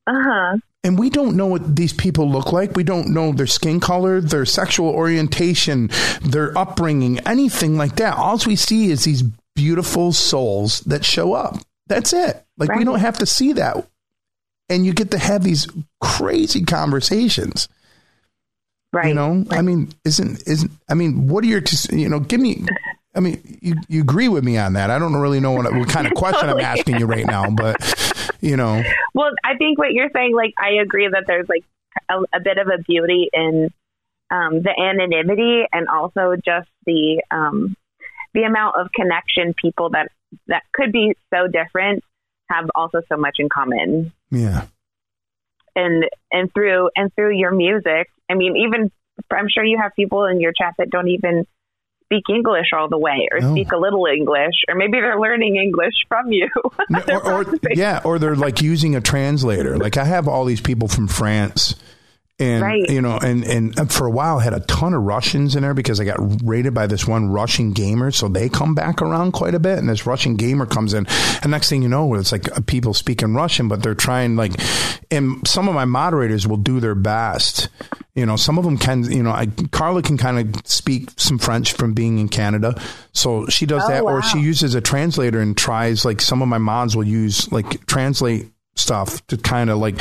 Uh 0.07 0.13
huh. 0.15 0.57
And 0.85 0.99
we 0.99 1.09
don't 1.09 1.37
know 1.37 1.47
what 1.47 1.75
these 1.75 1.93
people 1.93 2.29
look 2.29 2.51
like. 2.51 2.75
We 2.75 2.83
don't 2.83 3.13
know 3.13 3.31
their 3.31 3.47
skin 3.47 3.79
color, 3.79 4.19
their 4.19 4.45
sexual 4.45 4.89
orientation, 4.89 5.89
their 6.21 6.57
upbringing, 6.57 7.19
anything 7.19 7.77
like 7.77 7.95
that. 7.97 8.17
All 8.17 8.39
we 8.45 8.57
see 8.57 8.91
is 8.91 9.05
these 9.05 9.23
beautiful 9.55 10.11
souls 10.11 10.81
that 10.81 11.05
show 11.05 11.33
up. 11.33 11.57
That's 11.87 12.11
it. 12.11 12.45
Like 12.57 12.75
we 12.75 12.83
don't 12.83 12.99
have 12.99 13.19
to 13.19 13.25
see 13.25 13.53
that. 13.53 13.87
And 14.69 14.85
you 14.85 14.93
get 14.93 15.11
to 15.11 15.17
have 15.17 15.43
these 15.43 15.67
crazy 16.01 16.63
conversations. 16.63 17.69
Right. 18.93 19.07
You 19.07 19.15
know, 19.15 19.43
I 19.49 19.61
mean, 19.61 19.91
isn't 20.05 20.47
isn't 20.47 20.71
I 20.87 20.93
mean, 20.93 21.27
what 21.27 21.43
are 21.43 21.47
your 21.47 21.63
you 21.91 22.07
know? 22.07 22.19
Give 22.19 22.39
me. 22.39 22.63
I 23.15 23.19
mean, 23.19 23.59
you 23.61 23.75
you 23.89 24.01
agree 24.01 24.29
with 24.29 24.43
me 24.43 24.57
on 24.57 24.73
that? 24.73 24.89
I 24.89 24.99
don't 24.99 25.15
really 25.15 25.39
know 25.39 25.51
what, 25.51 25.71
what 25.73 25.89
kind 25.89 26.07
of 26.07 26.13
question 26.15 26.49
I'm 26.49 26.59
asking 26.59 26.99
you 26.99 27.05
right 27.05 27.25
now, 27.25 27.49
but 27.49 27.75
you 28.41 28.55
know, 28.55 28.83
Well, 29.13 29.31
I 29.43 29.55
think 29.57 29.77
what 29.77 29.93
you're 29.93 30.09
saying, 30.13 30.35
like, 30.35 30.53
I 30.57 30.81
agree 30.81 31.07
that 31.07 31.25
there's 31.27 31.47
like 31.49 31.63
a, 32.09 32.37
a 32.37 32.39
bit 32.39 32.57
of 32.57 32.67
a 32.67 32.81
beauty 32.81 33.29
in 33.33 33.71
um, 34.31 34.61
the 34.61 34.73
anonymity 34.79 35.63
and 35.71 35.87
also 35.87 36.35
just 36.43 36.69
the 36.85 37.21
um, 37.31 37.75
the 38.33 38.43
amount 38.43 38.75
of 38.79 38.91
connection 38.93 39.53
people 39.53 39.89
that 39.91 40.09
that 40.47 40.63
could 40.73 40.91
be 40.91 41.15
so 41.33 41.47
different 41.47 42.03
have 42.49 42.69
also 42.75 43.01
so 43.09 43.17
much 43.17 43.35
in 43.39 43.49
common. 43.49 44.11
yeah, 44.31 44.65
And 45.75 46.05
and 46.31 46.53
through 46.53 46.89
and 46.95 47.13
through 47.15 47.37
your 47.37 47.51
music, 47.51 48.09
I 48.33 48.35
mean, 48.35 48.55
even 48.57 48.91
I'm 49.31 49.47
sure 49.47 49.63
you 49.63 49.77
have 49.81 49.91
people 49.95 50.25
in 50.25 50.41
your 50.41 50.53
chat 50.53 50.73
that 50.79 50.89
don't 50.89 51.07
even 51.07 51.45
speak 52.05 52.23
English 52.29 52.67
all 52.75 52.89
the 52.89 52.97
way 52.97 53.27
or 53.31 53.39
No. 53.39 53.51
speak 53.51 53.71
a 53.71 53.77
little 53.77 54.05
English 54.05 54.55
or 54.67 54.75
maybe 54.75 54.99
they're 54.99 55.19
learning 55.19 55.55
English 55.55 55.93
from 56.07 56.31
you. 56.31 56.49
Or, 57.07 57.43
or 57.45 57.55
yeah, 57.71 58.01
or 58.03 58.19
they're 58.19 58.35
like 58.35 58.61
using 58.61 58.95
a 58.95 59.01
translator. 59.01 59.77
Like 59.77 59.97
I 59.97 60.05
have 60.05 60.27
all 60.27 60.45
these 60.45 60.61
people 60.61 60.87
from 60.87 61.07
France. 61.07 61.75
And 62.39 62.63
Right. 62.63 62.89
you 62.89 62.99
know, 62.99 63.17
and 63.21 63.43
and 63.43 63.91
for 63.91 64.07
a 64.07 64.09
while 64.11 64.39
I 64.39 64.43
had 64.43 64.53
a 64.53 64.59
ton 64.61 64.95
of 64.95 65.03
Russians 65.03 65.55
in 65.55 65.61
there 65.61 65.75
because 65.75 65.99
I 65.99 66.03
got 66.05 66.17
raided 66.43 66.73
by 66.73 66.87
this 66.87 67.07
one 67.07 67.29
Russian 67.29 67.73
gamer, 67.73 68.09
so 68.09 68.27
they 68.27 68.49
come 68.49 68.73
back 68.73 69.03
around 69.03 69.33
quite 69.33 69.53
a 69.53 69.59
bit. 69.59 69.77
And 69.77 69.87
this 69.87 70.07
Russian 70.07 70.35
gamer 70.35 70.65
comes 70.65 70.95
in, 70.95 71.05
and 71.43 71.51
next 71.51 71.69
thing 71.69 71.83
you 71.83 71.89
know, 71.89 72.11
it's 72.15 72.31
like 72.31 72.51
uh, 72.57 72.61
people 72.65 72.95
speaking 72.95 73.35
Russian, 73.35 73.67
but 73.67 73.83
they're 73.83 73.93
trying 73.93 74.35
like, 74.35 74.53
and 75.11 75.47
some 75.47 75.67
of 75.69 75.75
my 75.75 75.85
moderators 75.85 76.47
will 76.47 76.57
do 76.57 76.79
their 76.79 76.95
best. 76.95 77.69
You 78.15 78.25
know, 78.25 78.35
some 78.35 78.57
of 78.57 78.63
them 78.63 78.79
can. 78.79 79.03
You 79.03 79.21
know, 79.21 79.31
I, 79.31 79.45
Carla 79.71 80.01
can 80.01 80.17
kind 80.17 80.55
of 80.55 80.65
speak 80.65 81.11
some 81.17 81.37
French 81.37 81.73
from 81.73 81.93
being 81.93 82.17
in 82.17 82.29
Canada, 82.29 82.81
so 83.11 83.45
she 83.45 83.67
does 83.67 83.83
Oh, 83.85 83.89
that, 83.89 84.01
or 84.03 84.23
she 84.23 84.39
uses 84.39 84.73
a 84.73 84.81
translator 84.81 85.39
and 85.39 85.55
tries. 85.55 86.03
Like 86.03 86.19
some 86.19 86.41
of 86.41 86.47
my 86.47 86.57
mods 86.57 86.95
will 86.95 87.07
use 87.07 87.51
like 87.51 87.85
translate 87.85 88.49
stuff 88.75 89.25
to 89.27 89.37
kind 89.37 89.69
of 89.69 89.77
like 89.77 89.99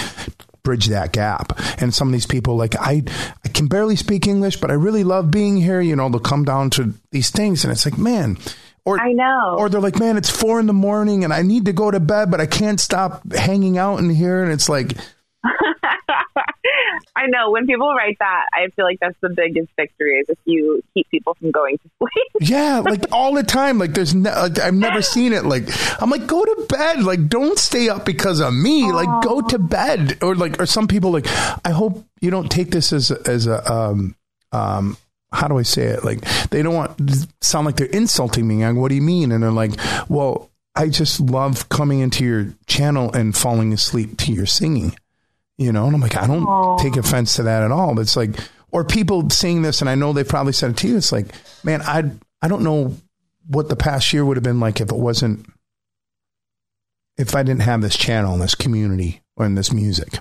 bridge 0.62 0.86
that 0.86 1.12
gap. 1.12 1.58
And 1.80 1.92
some 1.92 2.08
of 2.08 2.12
these 2.12 2.26
people, 2.26 2.56
like 2.56 2.74
I, 2.76 3.02
I 3.44 3.48
can 3.48 3.66
barely 3.66 3.96
speak 3.96 4.26
English, 4.26 4.56
but 4.56 4.70
I 4.70 4.74
really 4.74 5.04
love 5.04 5.30
being 5.30 5.56
here. 5.56 5.80
You 5.80 5.96
know, 5.96 6.08
they'll 6.08 6.20
come 6.20 6.44
down 6.44 6.70
to 6.70 6.94
these 7.10 7.30
things, 7.30 7.64
and 7.64 7.72
it's 7.72 7.84
like, 7.84 7.98
man. 7.98 8.38
Or, 8.84 9.00
I 9.00 9.12
know. 9.12 9.54
or 9.58 9.68
they're 9.68 9.80
like, 9.80 10.00
man, 10.00 10.16
it's 10.16 10.28
four 10.28 10.58
in 10.58 10.66
the 10.66 10.72
morning 10.72 11.22
and 11.22 11.32
I 11.32 11.42
need 11.42 11.66
to 11.66 11.72
go 11.72 11.92
to 11.92 12.00
bed, 12.00 12.32
but 12.32 12.40
I 12.40 12.46
can't 12.46 12.80
stop 12.80 13.32
hanging 13.32 13.78
out 13.78 14.00
in 14.00 14.10
here. 14.10 14.42
And 14.42 14.50
it's 14.50 14.68
like, 14.68 14.96
I 17.16 17.26
know 17.26 17.50
when 17.50 17.66
people 17.66 17.92
write 17.94 18.16
that, 18.18 18.46
I 18.52 18.68
feel 18.74 18.84
like 18.84 18.98
that's 19.00 19.16
the 19.20 19.30
biggest 19.30 19.68
victory 19.76 20.18
is 20.18 20.28
if 20.28 20.38
you 20.44 20.82
keep 20.94 21.08
people 21.10 21.34
from 21.34 21.50
going 21.50 21.78
to 21.78 21.90
sleep. 21.98 22.28
Yeah, 22.52 22.80
like 22.80 23.04
all 23.12 23.34
the 23.34 23.44
time. 23.44 23.78
Like 23.78 23.94
there's, 23.94 24.14
ne- 24.14 24.34
like, 24.34 24.58
I've 24.58 24.74
never 24.74 25.00
seen 25.00 25.32
it. 25.32 25.44
Like 25.44 25.64
I'm 26.02 26.10
like, 26.10 26.26
go 26.26 26.44
to 26.44 26.66
bed. 26.68 27.02
Like 27.04 27.28
don't 27.28 27.58
stay 27.58 27.88
up 27.88 28.04
because 28.04 28.40
of 28.40 28.52
me. 28.52 28.90
Like 28.90 29.22
go 29.22 29.40
to 29.42 29.58
bed. 29.58 30.18
Or 30.22 30.34
like, 30.34 30.60
or 30.60 30.66
some 30.66 30.88
people 30.88 31.12
like, 31.12 31.26
I 31.64 31.70
hope 31.70 32.04
you 32.20 32.30
don't 32.30 32.50
take 32.50 32.70
this 32.70 32.92
as 32.92 33.10
as 33.10 33.46
a 33.46 33.72
um 33.72 34.16
um. 34.50 34.96
How 35.32 35.48
do 35.48 35.56
I 35.56 35.62
say 35.62 35.84
it? 35.84 36.04
Like 36.04 36.20
they 36.50 36.62
don't 36.62 36.74
want 36.74 37.00
sound 37.40 37.64
like 37.64 37.76
they're 37.76 37.86
insulting 37.86 38.46
me. 38.46 38.62
I'm, 38.64 38.76
what 38.76 38.88
do 38.90 38.96
you 38.96 39.00
mean? 39.02 39.32
And 39.32 39.42
they're 39.42 39.50
like, 39.50 39.72
well, 40.10 40.50
I 40.74 40.88
just 40.88 41.20
love 41.20 41.68
coming 41.68 42.00
into 42.00 42.24
your 42.24 42.54
channel 42.66 43.10
and 43.12 43.34
falling 43.36 43.72
asleep 43.72 44.18
to 44.18 44.32
your 44.32 44.46
singing. 44.46 44.94
You 45.62 45.72
know, 45.72 45.86
and 45.86 45.94
I'm 45.94 46.00
like, 46.00 46.16
I 46.16 46.26
don't 46.26 46.44
Aw. 46.44 46.78
take 46.78 46.96
offense 46.96 47.36
to 47.36 47.44
that 47.44 47.62
at 47.62 47.70
all. 47.70 47.94
But 47.94 48.02
it's 48.02 48.16
like, 48.16 48.30
or 48.70 48.84
people 48.84 49.30
seeing 49.30 49.62
this, 49.62 49.80
and 49.80 49.88
I 49.88 49.94
know 49.94 50.12
they 50.12 50.24
probably 50.24 50.52
said 50.52 50.70
it 50.70 50.76
to 50.78 50.88
you. 50.88 50.96
It's 50.96 51.12
like, 51.12 51.26
man, 51.62 51.82
I 51.82 52.10
I 52.40 52.48
don't 52.48 52.64
know 52.64 52.96
what 53.46 53.68
the 53.68 53.76
past 53.76 54.12
year 54.12 54.24
would 54.24 54.36
have 54.36 54.44
been 54.44 54.60
like 54.60 54.80
if 54.80 54.90
it 54.90 54.96
wasn't 54.96 55.46
if 57.16 57.34
I 57.36 57.42
didn't 57.42 57.62
have 57.62 57.82
this 57.82 57.96
channel 57.96 58.32
and 58.32 58.42
this 58.42 58.54
community 58.54 59.22
and 59.36 59.56
this 59.56 59.72
music. 59.72 60.18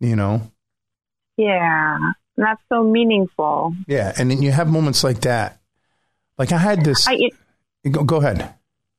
You 0.00 0.16
know, 0.16 0.52
yeah, 1.36 1.98
that's 2.36 2.60
so 2.68 2.84
meaningful. 2.84 3.74
yeah. 3.86 4.12
And 4.16 4.30
then 4.30 4.42
you 4.42 4.52
have 4.52 4.68
moments 4.68 5.02
like 5.02 5.22
that. 5.22 5.58
Like 6.38 6.52
I 6.52 6.58
had 6.58 6.84
this. 6.84 7.06
I 7.08 7.30
go, 7.90 8.04
go 8.04 8.16
ahead. 8.18 8.54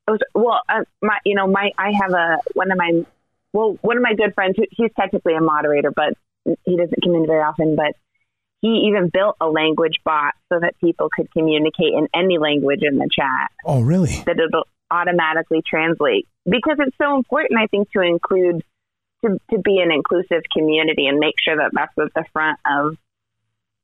it 0.08 0.12
was, 0.12 0.20
well, 0.36 0.60
uh, 0.68 0.84
my 1.02 1.18
you 1.26 1.36
know 1.36 1.48
my 1.48 1.72
I 1.78 1.92
have 2.02 2.12
a 2.12 2.38
one 2.54 2.70
of 2.72 2.78
my 2.78 3.06
well 3.54 3.78
one 3.82 3.98
of 3.98 4.04
my 4.04 4.14
good 4.14 4.34
friends, 4.34 4.56
he's 4.72 4.92
technically 5.00 5.36
a 5.36 5.42
moderator, 5.42 5.92
but 5.92 6.14
he 6.66 6.78
doesn't 6.78 7.04
come 7.04 7.16
in 7.16 7.28
very 7.28 7.42
often. 7.42 7.76
But 7.76 7.96
he 8.62 8.90
even 8.90 9.10
built 9.14 9.38
a 9.40 9.48
language 9.48 10.00
bot 10.04 10.34
so 10.52 10.60
that 10.60 10.78
people 10.82 11.10
could 11.16 11.32
communicate 11.32 11.94
in 11.94 12.08
any 12.14 12.38
language 12.38 12.82
in 12.82 12.98
the 12.98 13.10
chat. 13.12 13.50
Oh, 13.66 13.82
really? 13.82 14.22
that 14.26 14.38
it'll 14.40 14.68
automatically 14.92 15.62
translate 15.66 16.28
because 16.46 16.78
it's 16.80 16.98
so 17.00 17.16
important 17.16 17.60
i 17.60 17.68
think 17.68 17.92
to 17.92 18.02
include 18.02 18.64
to, 19.24 19.40
to 19.52 19.60
be 19.60 19.80
an 19.80 19.92
inclusive 19.92 20.44
community 20.52 21.08
and 21.08 21.20
make 21.20 21.36
sure 21.44 21.58
that 21.58 21.72
that's 21.74 21.94
at 22.00 22.14
the 22.16 22.26
front 22.34 22.60
of 22.66 22.98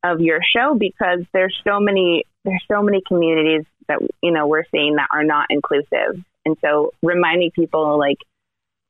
of 0.03 0.21
your 0.21 0.39
show 0.55 0.75
because 0.75 1.19
there's 1.33 1.55
so 1.63 1.79
many 1.79 2.23
there's 2.43 2.63
so 2.67 2.81
many 2.81 3.01
communities 3.07 3.65
that 3.87 3.99
you 4.21 4.31
know 4.31 4.47
we're 4.47 4.65
seeing 4.71 4.95
that 4.95 5.07
are 5.13 5.23
not 5.23 5.47
inclusive 5.49 6.23
and 6.45 6.57
so 6.61 6.91
reminding 7.01 7.51
people 7.51 7.97
like 7.97 8.17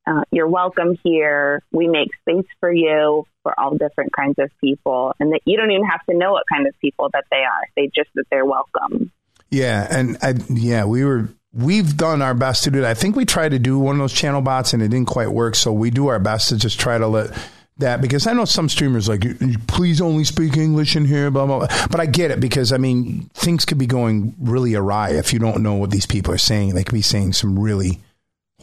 uh, 0.08 0.24
you're 0.32 0.48
welcome 0.48 0.98
here 1.04 1.62
we 1.72 1.88
make 1.88 2.10
space 2.22 2.48
for 2.60 2.72
you 2.72 3.26
for 3.44 3.60
all 3.60 3.76
different 3.78 4.12
kinds 4.14 4.36
of 4.40 4.50
people 4.62 5.14
and 5.20 5.32
that 5.32 5.42
you 5.46 5.58
don't 5.58 5.72
even 5.72 5.86
have 5.86 6.04
to 6.10 6.16
know 6.16 6.32
what 6.32 6.44
kind 6.52 6.68
of 6.68 6.74
people 6.80 7.10
that 7.14 7.26
they 7.32 7.38
are 7.38 7.68
they 7.76 7.90
just 7.96 8.10
that 8.16 8.26
they're 8.30 8.46
welcome 8.46 9.12
Yeah, 9.52 9.88
and 9.90 10.18
I, 10.22 10.34
yeah, 10.50 10.86
we 10.86 11.06
were 11.06 11.30
we've 11.54 11.96
done 11.96 12.22
our 12.22 12.34
best 12.34 12.64
to 12.66 12.72
do 12.72 12.82
that. 12.82 12.90
I 12.90 12.94
think 12.94 13.16
we 13.16 13.26
tried 13.26 13.50
to 13.50 13.60
do 13.60 13.80
one 13.80 13.96
of 13.96 14.00
those 14.00 14.14
channel 14.14 14.42
bots 14.42 14.74
and 14.74 14.84
it 14.84 14.90
didn't 14.90 15.08
quite 15.08 15.30
work. 15.32 15.56
So 15.56 15.72
we 15.72 15.92
do 15.92 16.08
our 16.08 16.20
best 16.20 16.50
to 16.50 16.58
just 16.58 16.80
try 16.80 16.98
to 16.98 17.08
let 17.08 17.32
that 17.78 18.02
because 18.02 18.26
I 18.28 18.34
know 18.34 18.46
some 18.46 18.70
streamers 18.70 19.08
like 19.08 19.24
please 19.68 20.02
only 20.02 20.24
speak 20.24 20.58
English 20.58 20.96
in 20.96 21.06
here, 21.06 21.32
blah 21.32 21.46
blah. 21.46 21.60
blah. 21.60 21.88
But 21.90 22.00
I 22.00 22.06
get 22.06 22.32
it 22.32 22.40
because 22.40 22.74
I 22.74 22.78
mean 22.78 23.30
things 23.34 23.66
could 23.66 23.78
be 23.78 23.88
going 23.88 24.36
really 24.40 24.76
awry 24.76 25.12
if 25.12 25.32
you 25.32 25.40
don't 25.40 25.62
know 25.62 25.76
what 25.76 25.92
these 25.92 26.06
people 26.06 26.34
are 26.34 26.38
saying. 26.38 26.74
They 26.74 26.84
could 26.84 26.94
be 26.94 27.02
saying 27.02 27.34
some 27.34 27.58
really 27.58 28.00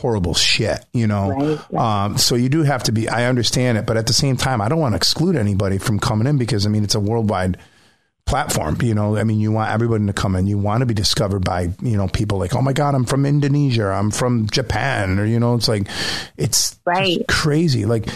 horrible 0.03 0.35
shit, 0.35 0.85
you 0.93 1.07
know. 1.07 1.31
Right, 1.71 1.75
Um, 2.05 2.19
so 2.19 2.35
you 2.35 2.49
do 2.49 2.63
have 2.65 2.83
to 2.85 2.93
be. 2.93 3.09
I 3.09 3.25
understand 3.27 3.79
it, 3.79 3.87
but 3.87 3.97
at 3.97 4.07
the 4.07 4.13
same 4.13 4.37
time, 4.37 4.61
I 4.61 4.69
don't 4.69 4.81
want 4.81 4.93
to 4.93 4.97
exclude 4.97 5.37
anybody 5.37 5.79
from 5.79 5.99
coming 5.99 6.27
in 6.27 6.37
because 6.39 6.67
I 6.67 6.69
mean 6.69 6.85
it's 6.85 6.95
a 6.97 7.01
worldwide 7.01 7.57
platform. 8.27 8.77
You 8.83 8.95
know, 8.95 9.17
I 9.17 9.25
mean, 9.25 9.41
you 9.41 9.53
want 9.53 9.71
everybody 9.71 10.07
to 10.07 10.13
come 10.13 10.37
in. 10.37 10.47
You 10.47 10.59
want 10.59 10.81
to 10.81 10.87
be 10.87 10.95
discovered 10.95 11.45
by, 11.45 11.71
you 11.83 11.97
know, 11.97 12.09
people 12.09 12.39
like, 12.39 12.55
oh 12.55 12.63
my 12.63 12.73
God, 12.73 12.95
I'm 12.95 13.05
from 13.05 13.25
Indonesia, 13.27 13.87
I'm 13.87 14.11
from 14.11 14.49
Japan, 14.49 15.19
or, 15.19 15.25
you 15.25 15.41
know, 15.41 15.55
it's 15.55 15.69
like, 15.69 15.87
it's 16.37 16.79
Right. 16.85 17.25
crazy. 17.29 17.85
Like 17.85 18.07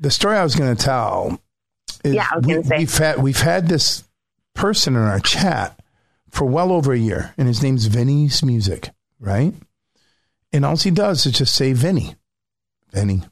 the 0.00 0.10
story 0.10 0.36
I 0.36 0.42
was 0.44 0.54
going 0.54 0.74
to 0.76 0.82
tell 0.82 1.40
is 2.04 2.14
Yeah, 2.14 2.26
we, 2.42 2.58
we've 2.58 2.96
had, 2.98 3.22
we've 3.22 3.40
had 3.40 3.68
this 3.68 4.04
person 4.54 4.94
in 4.96 5.02
our 5.02 5.20
chat 5.20 5.78
for 6.30 6.44
well 6.44 6.72
over 6.72 6.92
a 6.92 6.98
year, 6.98 7.34
and 7.38 7.48
his 7.48 7.62
name's 7.62 7.86
Vinny's 7.86 8.42
Music, 8.44 8.90
right? 9.18 9.54
And 10.52 10.64
all 10.64 10.76
he 10.76 10.90
does 10.90 11.26
is 11.26 11.32
just 11.38 11.54
say 11.54 11.72
Vinny, 11.72 12.14
Vinny, 12.92 13.22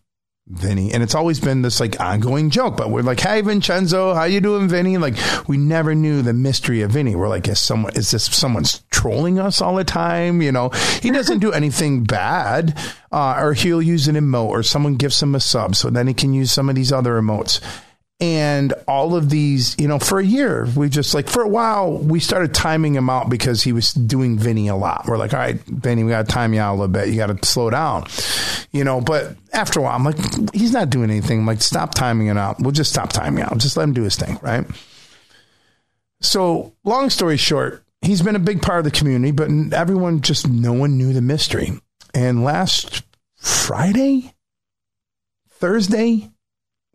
Vinny, 0.49 0.93
and 0.93 1.03
it's 1.03 1.15
always 1.15 1.41
been 1.41 1.63
this 1.63 1.81
like 1.81 1.99
ongoing 1.99 2.51
joke. 2.51 2.77
But 2.77 2.91
we're 2.91 3.03
like, 3.03 3.21
"Hey, 3.21 3.41
Vincenzo, 3.41 4.15
how 4.15 4.25
you 4.25 4.41
doing, 4.41 4.69
Vinny?" 4.69 4.97
Like 4.99 5.17
we 5.49 5.57
never 5.57 5.95
knew 5.95 6.23
the 6.23 6.33
mystery 6.33 6.83
of 6.83 6.93
Vinny. 6.93 7.17
We're 7.17 7.29
like, 7.29 7.49
"Is 7.49 7.59
someone 7.59 7.97
is 7.97 8.11
this 8.11 8.27
someone's 8.27 8.83
trolling 8.91 9.39
us 9.39 9.61
all 9.61 9.75
the 9.75 9.83
time?" 9.85 10.43
You 10.43 10.53
know, 10.53 10.71
he 11.03 11.11
doesn't 11.11 11.41
do 11.41 11.53
anything 11.53 12.05
bad, 12.05 12.79
uh, 13.11 13.39
or 13.41 13.55
he'll 13.55 13.83
use 13.83 14.09
an 14.09 14.15
emote, 14.15 14.51
or 14.51 14.63
someone 14.63 14.97
gives 14.97 15.21
him 15.23 15.35
a 15.35 15.41
sub, 15.41 15.75
so 15.75 15.91
then 15.91 16.07
he 16.07 16.15
can 16.15 16.35
use 16.35 16.53
some 16.53 16.69
of 16.69 16.77
these 16.77 16.93
other 16.93 17.21
emotes. 17.21 17.61
And 18.19 18.73
all 18.89 19.15
of 19.15 19.29
these, 19.29 19.77
you 19.79 19.87
know, 19.89 19.99
for 19.99 20.19
a 20.19 20.25
year, 20.25 20.67
we 20.75 20.89
just 20.89 21.13
like 21.13 21.29
for 21.29 21.43
a 21.43 21.49
while 21.49 21.99
we 21.99 22.19
started 22.19 22.55
timing 22.55 22.95
him 22.95 23.11
out 23.11 23.29
because 23.29 23.63
he 23.63 23.73
was 23.73 23.93
doing 23.93 24.39
Vinny 24.39 24.69
a 24.69 24.77
lot. 24.77 25.05
We're 25.07 25.19
like, 25.19 25.35
all 25.35 25.39
right, 25.39 25.61
Vinny, 25.67 26.03
we 26.03 26.13
got 26.13 26.27
to 26.27 26.33
time 26.33 26.55
you 26.55 26.61
out 26.61 26.73
a 26.73 26.77
little 26.77 26.89
bit. 26.89 27.09
You 27.09 27.17
got 27.17 27.27
to 27.27 27.47
slow 27.47 27.69
down, 27.69 28.07
you 28.73 28.85
know. 28.85 29.03
But 29.03 29.37
after 29.53 29.81
a 29.81 29.83
while, 29.83 29.97
I'm 29.97 30.05
like, 30.05 30.17
he's 30.55 30.73
not 30.73 30.89
doing 30.89 31.11
anything. 31.11 31.41
I'm 31.41 31.47
like, 31.47 31.61
stop 31.61 31.95
timing 31.95 32.29
it 32.29 32.39
out. 32.39 32.59
We'll 32.59 32.73
just 32.73 32.91
stop 32.91 33.13
timing 33.13 33.45
out. 33.45 33.59
Just 33.59 33.77
let 33.77 33.85
him 33.85 33.93
do 33.93 34.05
his 34.05 34.17
thing, 34.17 34.39
right? 34.41 34.65
So, 36.23 36.73
long 36.85 37.11
story 37.11 37.37
short, 37.37 37.85
he's 38.01 38.23
been 38.23 38.37
a 38.37 38.41
big 38.41 38.63
part 38.63 38.79
of 38.79 38.85
the 38.85 38.91
community, 38.91 39.33
but 39.33 39.51
everyone 39.75 40.23
just 40.23 40.49
no 40.49 40.73
one 40.73 40.97
knew 40.97 41.13
the 41.13 41.21
mystery. 41.21 41.73
And 42.15 42.45
last 42.45 43.03
Friday, 43.37 44.33
Thursday, 45.51 46.31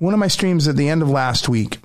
one 0.01 0.15
of 0.15 0.19
my 0.19 0.27
streams 0.27 0.67
at 0.67 0.75
the 0.75 0.89
end 0.89 1.03
of 1.03 1.11
last 1.11 1.47
week, 1.47 1.77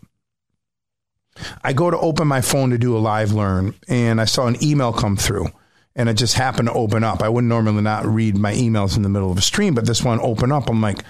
I 1.63 1.75
go 1.75 1.91
to 1.91 1.99
open 1.99 2.27
my 2.27 2.41
phone 2.41 2.71
to 2.71 2.79
do 2.79 2.97
a 2.97 2.99
live 2.99 3.33
learn, 3.33 3.75
and 3.89 4.23
I 4.23 4.25
saw 4.25 4.47
an 4.47 4.57
email 4.65 4.91
come 4.91 5.19
through, 5.19 5.49
and 5.95 6.09
it 6.09 6.15
just 6.15 6.33
happened 6.33 6.69
to 6.69 6.75
open 6.75 7.05
up. 7.05 7.21
I 7.21 7.29
wouldn't 7.29 7.51
normally 7.51 7.83
not 7.83 8.07
read 8.07 8.39
my 8.39 8.55
emails 8.55 8.97
in 8.97 9.03
the 9.03 9.11
middle 9.11 9.31
of 9.31 9.37
a 9.37 9.43
stream, 9.43 9.75
but 9.75 9.85
this 9.85 10.03
one 10.03 10.19
opened 10.23 10.51
up. 10.51 10.71
I'm 10.71 10.81
like, 10.81 11.05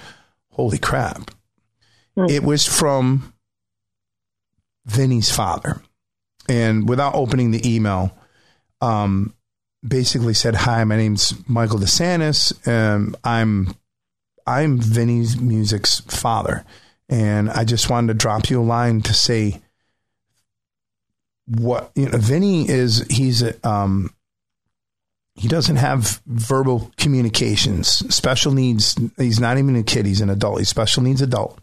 holy 0.50 0.78
crap! 0.78 1.30
It 2.28 2.42
was 2.42 2.66
from 2.66 3.32
Vinny's 4.84 5.30
father, 5.30 5.80
and 6.48 6.88
without 6.88 7.14
opening 7.14 7.52
the 7.52 7.76
email, 7.76 8.18
um, 8.80 9.32
basically 9.86 10.34
said, 10.34 10.56
"Hi, 10.56 10.82
my 10.82 10.96
name's 10.96 11.34
Michael 11.48 11.78
DeSantis. 11.78 12.66
Um, 12.66 13.16
I'm 13.22 13.76
I'm 14.44 14.78
Vinny's 14.78 15.40
music's 15.40 16.00
father, 16.00 16.64
and 17.08 17.50
I 17.50 17.64
just 17.64 17.88
wanted 17.90 18.08
to 18.08 18.14
drop 18.14 18.50
you 18.50 18.60
a 18.60 18.62
line 18.62 19.00
to 19.02 19.14
say 19.14 19.60
what 21.46 21.90
you 21.94 22.08
know. 22.08 22.18
Vinny 22.18 22.68
is 22.68 23.06
he's 23.08 23.42
a, 23.42 23.68
um 23.68 24.10
he 25.34 25.48
doesn't 25.48 25.76
have 25.76 26.20
verbal 26.26 26.90
communications, 26.96 27.88
special 28.14 28.52
needs. 28.52 28.96
He's 29.18 29.38
not 29.38 29.58
even 29.58 29.76
a 29.76 29.82
kid; 29.82 30.06
he's 30.06 30.22
an 30.22 30.30
adult. 30.30 30.58
He's 30.58 30.68
special 30.68 31.02
needs 31.02 31.22
adult, 31.22 31.58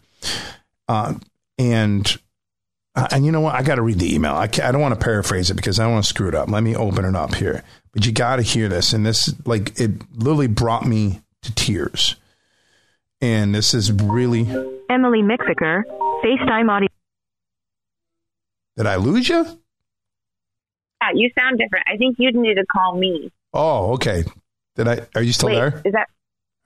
uh, 0.88 1.14
and. 1.58 2.16
Uh, 2.96 3.08
and 3.10 3.26
you 3.26 3.32
know 3.32 3.40
what? 3.40 3.56
I 3.56 3.64
got 3.64 3.74
to 3.74 3.82
read 3.82 3.98
the 3.98 4.14
email. 4.14 4.34
I, 4.34 4.44
I 4.44 4.70
don't 4.70 4.80
want 4.80 4.94
to 4.94 5.04
paraphrase 5.04 5.50
it 5.50 5.54
because 5.54 5.80
I 5.80 5.82
don't 5.82 5.94
want 5.94 6.04
to 6.04 6.08
screw 6.08 6.28
it 6.28 6.34
up. 6.36 6.48
Let 6.48 6.62
me 6.62 6.76
open 6.76 7.04
it 7.04 7.16
up 7.16 7.34
here. 7.34 7.64
But 7.92 8.06
you 8.06 8.12
got 8.12 8.36
to 8.36 8.42
hear 8.42 8.68
this. 8.68 8.92
And 8.92 9.04
this, 9.04 9.34
like, 9.44 9.80
it 9.80 9.90
literally 10.16 10.46
brought 10.46 10.86
me 10.86 11.20
to 11.42 11.52
tears. 11.56 12.14
And 13.20 13.52
this 13.52 13.74
is 13.74 13.90
really. 13.90 14.44
Emily 14.90 15.22
Mixiker, 15.22 15.82
FaceTime 16.24 16.68
audio. 16.70 16.88
Did 18.76 18.86
I 18.86 18.96
lose 18.96 19.28
you? 19.28 19.44
Yeah, 21.02 21.10
you 21.14 21.30
sound 21.38 21.58
different. 21.58 21.86
I 21.92 21.96
think 21.96 22.16
you'd 22.18 22.34
need 22.34 22.54
to 22.54 22.64
call 22.66 22.96
me. 22.96 23.30
Oh, 23.52 23.92
okay. 23.94 24.24
Did 24.76 24.88
I? 24.88 25.06
Are 25.14 25.22
you 25.22 25.32
still 25.32 25.48
Wait, 25.48 25.54
there? 25.56 25.82
is 25.84 25.92
that? 25.92 26.08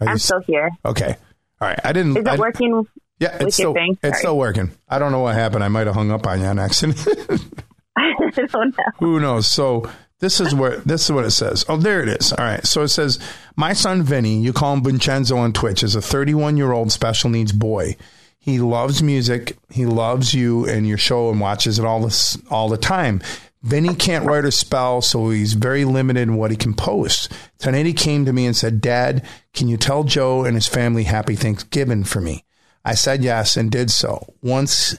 Are 0.00 0.04
you 0.06 0.10
I'm 0.10 0.14
s- 0.16 0.24
still 0.24 0.40
here. 0.46 0.70
okay. 0.84 1.16
All 1.60 1.68
right. 1.68 1.78
I 1.84 1.92
didn't. 1.92 2.12
Is 2.16 2.22
it 2.22 2.28
I- 2.28 2.36
working? 2.36 2.86
Yeah, 3.20 3.36
it's 3.40 3.56
still 3.56 3.74
it's 4.02 4.20
still 4.20 4.38
working. 4.38 4.70
I 4.88 5.00
don't 5.00 5.10
know 5.10 5.18
what 5.20 5.34
happened. 5.34 5.64
I 5.64 5.68
might 5.68 5.86
have 5.88 5.96
hung 5.96 6.12
up 6.12 6.24
on 6.26 6.40
you 6.40 6.46
on 6.46 6.58
accident. 6.60 7.04
I 7.96 8.12
don't 8.30 8.52
know. 8.78 8.84
Who 9.00 9.18
knows? 9.18 9.48
So 9.48 9.90
this 10.20 10.40
is 10.40 10.54
where 10.54 10.78
this 10.78 11.04
is 11.04 11.12
what 11.12 11.24
it 11.24 11.30
says. 11.30 11.64
Oh, 11.68 11.76
there 11.76 12.02
it 12.02 12.08
is. 12.08 12.32
All 12.32 12.44
right. 12.44 12.64
So 12.66 12.82
it 12.82 12.88
says, 12.88 13.18
my 13.56 13.72
son 13.72 14.02
Vinny, 14.02 14.40
you 14.40 14.52
call 14.52 14.74
him 14.74 14.82
Vincenzo 14.82 15.36
on 15.36 15.52
Twitch, 15.52 15.82
is 15.82 15.94
a 15.94 16.02
31 16.02 16.56
year 16.56 16.72
old 16.72 16.92
special 16.92 17.30
needs 17.30 17.52
boy. 17.52 17.96
He 18.38 18.58
loves 18.58 19.02
music. 19.02 19.56
He 19.70 19.84
loves 19.86 20.32
you 20.34 20.66
and 20.66 20.86
your 20.86 20.98
show 20.98 21.30
and 21.30 21.40
watches 21.40 21.78
it 21.78 21.84
all 21.84 22.00
this 22.00 22.38
all 22.50 22.68
the 22.68 22.78
time. 22.78 23.20
Vinny 23.62 23.94
can't 23.94 24.24
write 24.24 24.44
or 24.44 24.52
spell, 24.52 25.02
so 25.02 25.30
he's 25.30 25.54
very 25.54 25.84
limited 25.84 26.22
in 26.22 26.36
what 26.36 26.52
he 26.52 26.56
can 26.56 26.74
post. 26.74 27.30
Tonight 27.58 27.86
he 27.86 27.92
came 27.92 28.24
to 28.24 28.32
me 28.32 28.46
and 28.46 28.56
said, 28.56 28.80
Dad, 28.80 29.26
can 29.52 29.66
you 29.66 29.76
tell 29.76 30.04
Joe 30.04 30.44
and 30.44 30.54
his 30.54 30.68
family 30.68 31.02
happy 31.02 31.34
Thanksgiving 31.34 32.04
for 32.04 32.20
me? 32.20 32.44
I 32.84 32.94
said 32.94 33.24
yes 33.24 33.56
and 33.56 33.70
did 33.70 33.90
so. 33.90 34.32
Once 34.42 34.96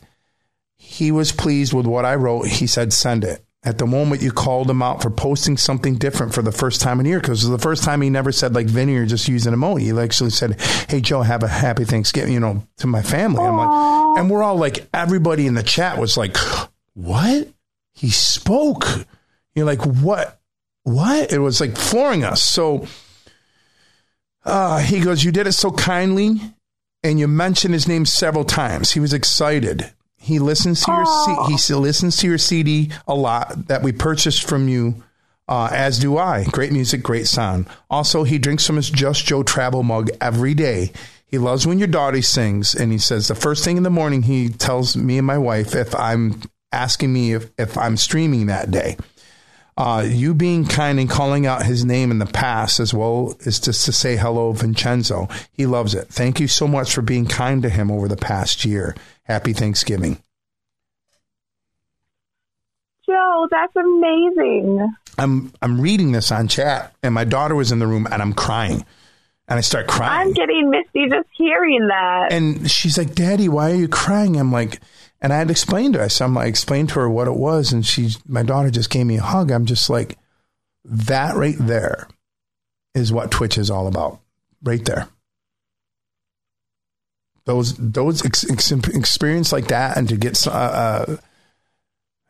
he 0.76 1.12
was 1.12 1.32
pleased 1.32 1.72
with 1.72 1.86
what 1.86 2.04
I 2.04 2.16
wrote. 2.16 2.48
He 2.48 2.66
said, 2.66 2.92
send 2.92 3.24
it. 3.24 3.46
At 3.64 3.78
the 3.78 3.86
moment, 3.86 4.22
you 4.22 4.32
called 4.32 4.70
him 4.70 4.82
out 4.82 5.02
for 5.02 5.10
posting 5.10 5.58
something 5.58 5.96
different 5.96 6.34
for 6.34 6.42
the 6.42 6.52
first 6.52 6.80
time 6.80 7.02
in 7.02 7.06
a 7.06 7.10
year 7.10 7.20
because 7.20 7.48
the 7.48 7.58
first 7.58 7.84
time 7.84 8.02
he 8.02 8.10
never 8.10 8.32
said, 8.32 8.56
like, 8.56 8.68
Vinny, 8.68 8.94
you're 8.94 9.06
just 9.06 9.28
using 9.28 9.54
emoji. 9.54 9.82
He 9.82 10.00
actually 10.00 10.30
said, 10.30 10.62
hey, 10.88 11.02
Joe, 11.02 11.24
have 11.24 11.44
a 11.44 11.48
happy 11.50 11.84
Thanksgiving, 11.84 12.34
you 12.34 12.40
know, 12.40 12.66
to 12.78 12.88
my 12.88 13.02
family. 13.02 13.44
I'm 13.44 13.58
like, 13.58 14.20
and 14.20 14.30
we're 14.30 14.44
all 14.44 14.56
like, 14.56 14.88
everybody 14.94 15.46
in 15.46 15.56
the 15.56 15.64
chat 15.64 15.98
was 15.98 16.16
like, 16.16 16.38
what? 16.94 17.50
He 17.94 18.10
spoke. 18.10 18.86
You're 19.56 19.66
like, 19.66 19.86
what? 19.86 20.40
What? 20.84 21.34
It 21.34 21.40
was 21.40 21.60
like 21.60 21.76
flooring 21.76 22.24
us. 22.24 22.42
So 22.42 22.88
uh, 24.46 24.80
he 24.80 25.00
goes, 25.00 25.24
You 25.24 25.32
did 25.32 25.48
it 25.48 25.54
so 25.54 25.72
kindly, 25.72 26.40
and 27.04 27.20
you 27.20 27.28
mentioned 27.28 27.74
his 27.74 27.88
name 27.88 28.06
several 28.06 28.46
times. 28.46 28.92
He 28.92 29.00
was 29.00 29.14
excited. 29.14 29.92
He 30.20 30.40
listens 30.40 30.84
to 30.86 30.92
your 30.92 31.06
C- 31.06 31.52
he 31.52 31.58
still 31.58 31.80
listens 31.80 32.18
to 32.18 32.28
your 32.28 32.38
CD 32.38 32.92
a 33.08 33.16
lot 33.16 33.68
that 33.68 33.82
we 33.82 33.92
purchased 33.92 34.48
from 34.48 34.68
you, 34.68 35.04
uh, 35.48 35.70
as 35.72 35.98
do 36.00 36.18
I. 36.18 36.44
Great 36.44 36.72
music, 36.72 37.02
great 37.02 37.28
sound. 37.28 37.68
Also, 37.90 38.24
he 38.24 38.38
drinks 38.38 38.68
from 38.68 38.76
his 38.76 38.90
Just 38.90 39.26
Joe 39.26 39.44
travel 39.44 39.82
mug 39.82 40.10
every 40.22 40.54
day. 40.54 40.92
He 41.26 41.38
loves 41.38 41.66
when 41.66 41.80
your 41.80 41.88
daughter 41.88 42.22
sings, 42.22 42.76
and 42.76 42.92
he 42.92 42.98
says 42.98 43.28
the 43.28 43.36
first 43.36 43.64
thing 43.64 43.78
in 43.78 43.84
the 43.84 43.90
morning 43.90 44.24
he 44.24 44.50
tells 44.50 44.98
me 44.98 45.18
and 45.18 45.28
my 45.28 45.38
wife 45.38 45.76
if 45.76 45.96
I'm 45.96 46.42
asking 46.72 47.14
me 47.14 47.34
if, 47.34 47.50
if 47.58 47.78
I'm 47.78 47.98
streaming 47.98 48.48
that 48.48 48.72
day. 48.72 48.98
Uh, 49.78 50.06
you 50.06 50.34
being 50.34 50.66
kind 50.66 51.00
and 51.00 51.10
calling 51.10 51.46
out 51.46 51.66
his 51.66 51.86
name 51.86 52.12
in 52.12 52.20
the 52.20 52.26
past 52.26 52.82
as 52.82 52.94
well 52.94 53.34
is 53.42 53.62
just 53.62 53.86
to 53.86 53.94
say 53.94 54.18
hello, 54.18 54.52
Vincenzo. 54.52 55.30
He 55.54 55.66
loves 55.66 55.96
it. 55.96 56.10
Thank 56.10 56.42
you 56.42 56.50
so 56.50 56.68
much 56.68 56.94
for 56.94 57.02
being 57.02 57.26
kind 57.26 57.62
to 57.64 57.70
him 57.70 57.90
over 57.90 58.10
the 58.10 58.18
past 58.18 58.66
year. 58.66 58.94
Happy 59.30 59.54
Thanksgiving. 59.54 60.22
Joe, 63.06 63.48
that's 63.50 63.76
amazing. 63.76 64.88
I'm 65.18 65.54
I'm 65.62 65.80
reading 65.80 66.12
this 66.12 66.32
on 66.32 66.48
chat, 66.48 66.96
and 67.04 67.14
my 67.14 67.24
daughter 67.24 67.56
was 67.56 67.72
in 67.72 67.80
the 67.80 67.88
room, 67.88 68.08
and 68.12 68.22
I'm 68.22 68.34
crying, 68.34 68.86
and 69.48 69.58
I 69.58 69.62
start 69.62 69.88
crying. 69.88 70.30
I'm 70.30 70.34
getting 70.34 70.70
misty 70.70 71.08
just 71.10 71.28
hearing 71.38 71.88
that. 71.88 72.32
and 72.32 72.70
she's 72.70 72.98
like, 72.98 73.14
"Daddy, 73.16 73.48
why 73.50 73.72
are 73.72 73.76
you 73.76 73.88
crying?" 73.88 74.36
I'm 74.36 74.52
like, 74.52 74.80
and 75.22 75.32
I 75.32 75.38
had 75.38 75.52
explained 75.52 75.94
to 75.94 76.00
her. 76.00 76.10
So 76.10 76.26
like, 76.28 76.48
explained 76.48 76.90
to 76.90 77.00
her 77.02 77.10
what 77.10 77.28
it 77.28 77.36
was, 77.36 77.72
and 77.72 77.86
she, 77.86 78.10
my 78.28 78.44
daughter, 78.44 78.72
just 78.72 78.90
gave 78.90 79.06
me 79.06 79.18
a 79.18 79.22
hug. 79.24 79.52
I'm 79.52 79.66
just 79.66 79.90
like, 79.90 80.18
that 80.86 81.36
right 81.36 81.58
there 81.60 82.08
is 82.96 83.12
what 83.14 83.32
Twitch 83.32 83.58
is 83.58 83.70
all 83.70 83.88
about, 83.88 84.20
right 84.64 84.84
there. 84.86 85.08
Those 87.50 87.74
those 87.80 88.24
ex, 88.24 88.48
ex, 88.48 88.72
experience 88.72 89.52
like 89.52 89.70
that, 89.70 89.98
and 89.98 90.08
to 90.10 90.16
get, 90.16 90.46
uh, 90.46 90.52
uh, 90.52 91.18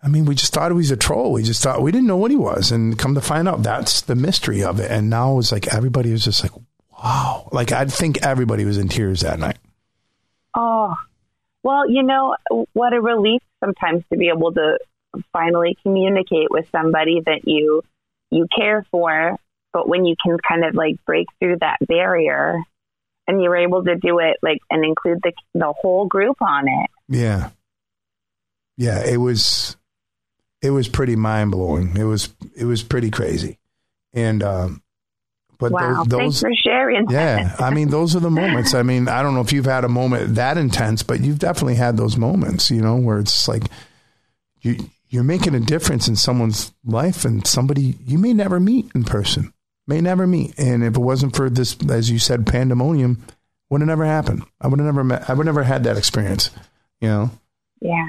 I 0.02 0.08
mean, 0.08 0.24
we 0.24 0.34
just 0.34 0.54
thought 0.54 0.72
he 0.72 0.78
was 0.78 0.92
a 0.92 0.96
troll. 0.96 1.34
We 1.34 1.44
just 1.44 1.62
thought 1.62 1.82
we 1.82 1.92
didn't 1.92 2.08
know 2.08 2.16
what 2.16 2.32
he 2.32 2.38
was, 2.38 2.72
and 2.72 2.98
come 2.98 3.16
to 3.16 3.22
find 3.22 3.46
out, 3.46 3.62
that's 3.62 4.00
the 4.00 4.16
mystery 4.16 4.64
of 4.64 4.80
it. 4.80 4.90
And 4.90 5.10
now 5.10 5.38
it's 5.38 5.52
like 5.52 5.74
everybody 5.74 6.14
was 6.14 6.24
just 6.24 6.42
like, 6.42 6.54
wow, 6.94 7.50
like 7.52 7.74
I 7.74 7.84
think 7.84 8.24
everybody 8.24 8.64
was 8.64 8.78
in 8.78 8.88
tears 8.88 9.20
that 9.20 9.40
night. 9.40 9.58
Oh, 10.56 10.96
well, 11.64 11.90
you 11.90 12.04
know, 12.04 12.38
what 12.72 12.94
a 12.94 13.02
relief 13.02 13.42
sometimes 13.60 14.06
to 14.14 14.18
be 14.18 14.30
able 14.30 14.54
to 14.54 14.80
finally 15.34 15.76
communicate 15.84 16.50
with 16.50 16.66
somebody 16.72 17.20
that 17.26 17.42
you 17.44 17.82
you 18.32 18.48
care 18.58 18.86
for, 18.90 19.36
but 19.74 19.90
when 19.90 20.06
you 20.06 20.16
can 20.24 20.38
kind 20.48 20.64
of 20.64 20.76
like 20.76 20.96
break 21.06 21.28
through 21.42 21.58
that 21.58 21.80
barrier 21.82 22.64
and 23.30 23.42
you 23.44 23.50
were 23.50 23.58
able 23.58 23.84
to 23.84 23.96
do 23.96 24.18
it 24.20 24.38
like 24.42 24.58
and 24.72 24.84
include 24.84 25.20
the 25.24 25.32
the 25.54 25.72
whole 25.80 26.08
group 26.08 26.42
on 26.42 26.68
it. 26.68 26.90
Yeah. 27.08 27.52
Yeah, 28.76 29.06
it 29.06 29.18
was 29.18 29.78
it 30.62 30.72
was 30.72 30.88
pretty 30.88 31.16
mind 31.16 31.52
blowing. 31.52 31.96
It 31.96 32.06
was 32.06 32.34
it 32.56 32.66
was 32.66 32.82
pretty 32.82 33.12
crazy, 33.12 33.60
and 34.14 34.42
um, 34.42 34.82
but 35.58 35.72
wow, 35.74 36.04
tho- 36.06 36.18
thanks 36.18 36.36
those 36.36 36.40
for 36.42 36.52
sharing. 36.56 37.06
yeah, 37.10 37.56
I 37.60 37.70
mean 37.72 37.90
those 37.90 38.16
are 38.16 38.22
the 38.22 38.30
moments. 38.32 38.74
I 38.74 38.84
mean 38.84 39.08
I 39.08 39.22
don't 39.22 39.36
know 39.36 39.42
if 39.42 39.54
you've 39.54 39.66
had 39.66 39.84
a 39.84 39.90
moment 39.90 40.36
that 40.36 40.58
intense, 40.58 41.04
but 41.04 41.20
you've 41.20 41.40
definitely 41.40 41.76
had 41.76 41.98
those 41.98 42.18
moments, 42.18 42.72
you 42.72 42.82
know, 42.82 42.96
where 42.96 43.20
it's 43.20 43.48
like 43.48 43.64
you 44.62 44.90
you're 45.10 45.24
making 45.24 45.56
a 45.56 45.60
difference 45.60 46.08
in 46.08 46.16
someone's 46.16 46.72
life 46.86 47.26
and 47.26 47.46
somebody 47.46 47.96
you 48.06 48.18
may 48.18 48.34
never 48.34 48.60
meet 48.60 48.90
in 48.96 49.04
person, 49.04 49.54
may 49.90 50.00
never 50.02 50.28
meet, 50.28 50.58
and 50.60 50.84
if 50.84 50.96
it 50.96 51.00
wasn't 51.00 51.36
for 51.36 51.50
this, 51.50 51.76
as 51.90 52.10
you 52.12 52.20
said, 52.20 52.46
pandemonium, 52.46 53.22
would 53.70 53.82
have 53.82 53.88
never 53.88 54.06
happened. 54.06 54.44
I 54.62 54.68
would 54.68 54.80
have 54.80 54.86
never 54.86 55.04
met. 55.04 55.30
I 55.30 55.34
would 55.34 55.46
never 55.46 55.64
had 55.64 55.84
that 55.84 55.98
experience, 55.98 56.52
you 57.02 57.10
know. 57.10 57.32
Yeah. 57.82 58.08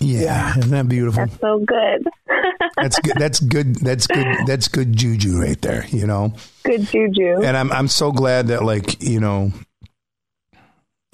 Yeah, 0.00 0.56
isn't 0.56 0.70
that 0.70 0.88
beautiful? 0.88 1.26
That's 1.26 1.40
so 1.40 1.58
good. 1.58 2.06
That's 2.76 3.00
good. 3.00 3.16
That's 3.18 3.40
good. 3.40 3.74
That's 3.76 4.06
good. 4.06 4.26
That's 4.46 4.68
good 4.68 4.96
juju 4.96 5.40
right 5.40 5.60
there. 5.60 5.84
You 5.88 6.06
know, 6.06 6.34
good 6.62 6.86
juju. 6.86 7.42
and 7.42 7.56
I'm 7.56 7.72
I'm 7.72 7.88
so 7.88 8.12
glad 8.12 8.48
that 8.48 8.64
like 8.64 9.02
you 9.02 9.18
know. 9.20 9.52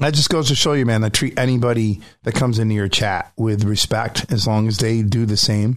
That 0.01 0.13
just 0.13 0.29
goes 0.29 0.49
to 0.49 0.57
show 0.57 0.73
you, 0.73 0.85
man, 0.85 1.03
that 1.03 1.13
treat 1.13 1.39
anybody 1.39 2.01
that 2.25 2.35
comes 2.35 2.59
into 2.59 2.75
your 2.75 2.89
chat 2.89 3.33
with 3.37 3.63
respect 3.63 4.31
as 4.33 4.45
long 4.45 4.67
as 4.67 4.79
they 4.79 5.03
do 5.03 5.25
the 5.25 5.37
same. 5.37 5.77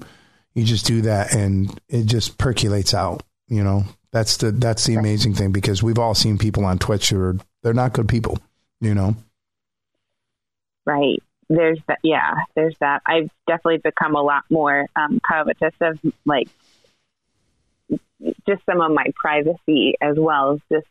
You 0.57 0.63
just 0.63 0.87
do 0.87 1.01
that 1.03 1.35
and 1.35 1.79
it 1.87 2.07
just 2.07 2.39
percolates 2.39 2.95
out, 2.95 3.21
you 3.47 3.63
know. 3.63 3.83
That's 4.11 4.37
the 4.37 4.49
that's 4.49 4.85
the 4.85 4.95
amazing 4.95 5.35
thing 5.35 5.51
because 5.51 5.83
we've 5.83 5.99
all 5.99 6.15
seen 6.15 6.39
people 6.39 6.65
on 6.65 6.79
Twitch 6.79 7.11
who 7.11 7.21
are 7.21 7.35
they're 7.61 7.75
not 7.75 7.93
good 7.93 8.09
people, 8.09 8.39
you 8.81 8.95
know. 8.95 9.15
Right. 10.83 11.21
There's 11.47 11.77
that. 11.87 11.99
Yeah. 12.01 12.33
There's 12.55 12.75
that. 12.79 13.03
I've 13.05 13.29
definitely 13.45 13.81
become 13.83 14.15
a 14.15 14.21
lot 14.23 14.45
more 14.49 14.87
um, 14.95 15.19
covetous 15.19 15.75
of 15.79 15.99
like 16.25 16.47
just 18.47 18.65
some 18.65 18.81
of 18.81 18.91
my 18.91 19.05
privacy 19.13 19.93
as 20.01 20.15
well 20.17 20.53
as 20.53 20.59
just 20.71 20.87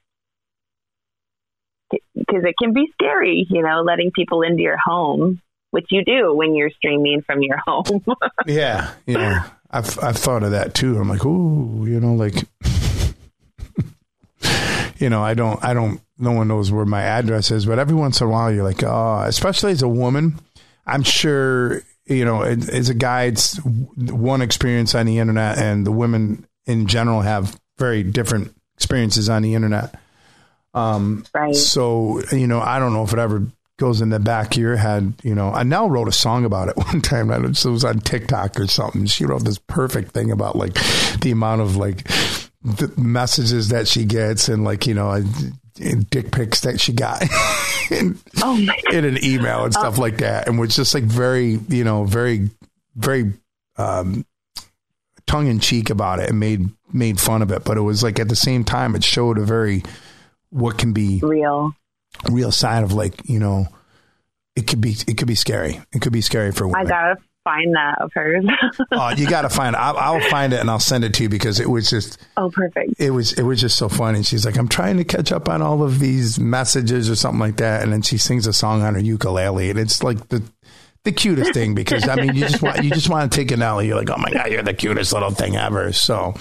because 2.15 2.45
it 2.45 2.55
can 2.57 2.73
be 2.73 2.87
scary, 2.93 3.49
you 3.51 3.63
know, 3.63 3.83
letting 3.83 4.13
people 4.13 4.43
into 4.43 4.63
your 4.63 4.77
home, 4.77 5.41
which 5.77 5.87
you 5.91 6.03
do 6.03 6.35
when 6.35 6.55
you're 6.55 6.71
streaming 6.71 7.21
from 7.21 7.43
your 7.43 7.59
home. 7.67 8.03
Yeah, 8.47 8.93
yeah. 9.07 9.51
I've 9.71 10.03
I've 10.03 10.17
thought 10.17 10.43
of 10.43 10.53
that 10.53 10.73
too. 10.73 10.99
I'm 10.99 11.09
like, 11.09 11.27
ooh, 11.27 11.85
you 11.87 12.01
know, 12.01 12.15
like, 12.15 12.35
you 14.99 15.11
know, 15.11 15.23
I 15.23 15.35
don't, 15.35 15.63
I 15.63 15.75
don't. 15.75 16.01
No 16.17 16.33
one 16.33 16.49
knows 16.49 16.73
where 16.73 16.87
my 16.87 17.03
address 17.03 17.51
is, 17.51 17.67
but 17.67 17.79
every 17.79 17.95
once 17.95 18.21
in 18.21 18.29
a 18.29 18.31
while, 18.31 18.51
you're 18.51 18.65
like, 18.65 18.83
oh, 18.83 19.25
especially 19.27 19.73
as 19.73 19.83
a 19.83 19.89
woman, 19.89 20.41
I'm 20.87 21.03
sure, 21.03 21.83
you 22.07 22.25
know, 22.25 22.41
as 22.41 22.71
as 22.71 22.89
a 22.89 22.95
guy, 22.95 23.25
it's 23.25 23.59
one 23.65 24.41
experience 24.41 24.95
on 24.95 25.05
the 25.05 25.19
internet, 25.19 25.59
and 25.59 25.87
the 25.87 25.93
women 25.93 26.47
in 26.65 26.87
general 26.87 27.21
have 27.21 27.61
very 27.77 28.03
different 28.03 28.57
experiences 28.77 29.29
on 29.29 29.43
the 29.43 29.55
internet. 29.55 29.95
Um, 30.73 31.27
right. 31.35 31.55
so, 31.55 32.23
you 32.33 32.47
know, 32.47 32.61
I 32.61 32.79
don't 32.79 32.95
know 32.95 33.05
if 33.05 33.13
it 33.13 33.19
ever 33.19 33.47
goes 33.79 34.01
in 34.01 34.09
the 34.09 34.19
back 34.19 34.53
of 34.53 34.61
your 34.61 34.77
head, 34.77 35.15
you 35.23 35.35
know. 35.35 35.51
I 35.51 35.63
now 35.63 35.87
wrote 35.87 36.09
a 36.09 36.13
song 36.13 36.45
about 36.45 36.69
it 36.69 36.77
one 36.93 37.01
time. 37.01 37.31
I 37.31 37.39
don't, 37.39 37.65
it 37.65 37.69
was 37.69 37.85
on 37.85 38.01
TikTok 38.01 38.59
or 38.59 38.67
something. 38.67 39.07
She 39.07 39.25
wrote 39.25 39.45
this 39.45 39.59
perfect 39.59 40.13
thing 40.13 40.31
about 40.31 40.57
like 40.57 40.75
the 41.21 41.31
amount 41.31 41.61
of 41.61 41.77
like 41.77 42.09
the 42.63 42.93
messages 42.97 43.69
that 43.69 43.87
she 43.87 44.05
gets 44.05 44.49
and 44.49 44.65
like, 44.65 44.87
you 44.87 44.95
know, 44.95 45.11
uh, 45.11 45.23
dick 46.11 46.33
pics 46.33 46.61
that 46.63 46.81
she 46.81 46.93
got 46.93 47.23
in, 47.91 48.19
Oh 48.43 48.59
in 48.93 49.05
an 49.05 49.23
email 49.23 49.65
and 49.65 49.75
stuff 49.75 49.99
like 49.99 50.19
that. 50.19 50.49
And 50.49 50.59
was 50.59 50.75
just 50.75 50.95
like 50.95 51.05
very, 51.05 51.59
you 51.69 51.85
know, 51.85 52.05
very, 52.05 52.51
very, 52.95 53.33
um, 53.77 54.25
tongue 55.27 55.49
in 55.49 55.59
cheek 55.59 55.91
about 55.91 56.21
it 56.21 56.31
and 56.31 56.41
made, 56.41 56.69
made 56.93 57.21
fun 57.21 57.43
of 57.43 57.51
it. 57.51 57.65
But 57.65 57.77
it 57.77 57.83
was 57.83 58.03
like 58.03 58.19
at 58.19 58.29
the 58.29 58.37
same 58.37 58.65
time, 58.65 58.95
it 58.95 59.05
showed 59.05 59.39
a 59.39 59.45
very, 59.45 59.83
what 60.51 60.79
can 60.79 60.93
be 60.93 61.21
Real. 61.23 61.75
Real 62.31 62.53
side 62.53 62.85
of 62.85 62.93
like 62.93 63.29
you 63.29 63.39
know 63.39 63.67
it 64.55 64.67
could 64.67 64.81
be 64.81 64.97
it 65.07 65.17
could 65.17 65.29
be 65.29 65.35
scary 65.35 65.81
it 65.93 66.01
could 66.01 66.13
be 66.13 66.21
scary 66.21 66.53
for 66.53 66.67
women. 66.67 66.87
I 66.87 66.89
gotta 66.89 67.17
find 67.47 67.77
that 67.77 68.01
of 68.01 68.11
hers. 68.13 68.45
uh, 68.91 69.15
you 69.17 69.29
got 69.29 69.43
to 69.43 69.49
find 69.49 69.77
it 69.77 69.79
I'll, 69.79 69.97
I'll 69.97 70.31
find 70.31 70.53
it 70.53 70.59
and 70.59 70.69
i'll 70.69 70.81
send 70.81 71.05
it 71.05 71.15
to 71.15 71.23
you 71.23 71.29
because 71.29 71.61
it 71.61 71.71
was 71.71 71.89
just 71.89 72.19
oh, 72.37 72.51
perfect. 72.51 72.95
it 72.99 73.11
was 73.11 73.35
it 73.35 73.45
was 73.45 73.61
just 73.61 73.79
so 73.79 73.89
funny 73.89 74.19
and 74.19 74.27
she's 74.27 74.45
like 74.45 74.59
i'm 74.59 74.67
trying 74.67 74.97
to 74.97 75.05
catch 75.05 75.31
up 75.31 75.49
on 75.49 75.63
all 75.63 75.85
of 75.85 76.01
these 76.01 76.41
messages 76.41 77.09
or 77.09 77.15
something 77.15 77.39
like 77.39 77.59
that 77.59 77.85
and 77.85 77.93
then 77.93 78.03
she 78.03 78.19
sings 78.19 78.49
a 78.49 78.53
song 78.53 78.83
on 78.83 78.95
her 78.95 79.01
ukulele 79.01 79.71
and 79.71 79.79
it's 79.79 80.03
like 80.03 80.29
the 80.29 80.43
the 81.05 81.13
cutest 81.13 81.55
thing 81.55 81.73
because 81.73 82.09
i 82.09 82.17
mean 82.17 82.35
you 82.35 82.41
just 82.41 82.61
want 82.61 82.83
you 82.83 82.91
just 82.91 83.09
want 83.09 83.31
to 83.31 83.37
take 83.39 83.53
an 83.53 83.63
L. 83.63 83.81
you're 83.81 83.97
like 83.97 84.11
oh 84.11 84.19
my 84.19 84.33
god 84.33 84.51
you're 84.51 84.65
the 84.65 84.75
cutest 84.75 85.13
little 85.13 85.31
thing 85.31 85.55
ever 85.55 85.93
so 85.93 86.35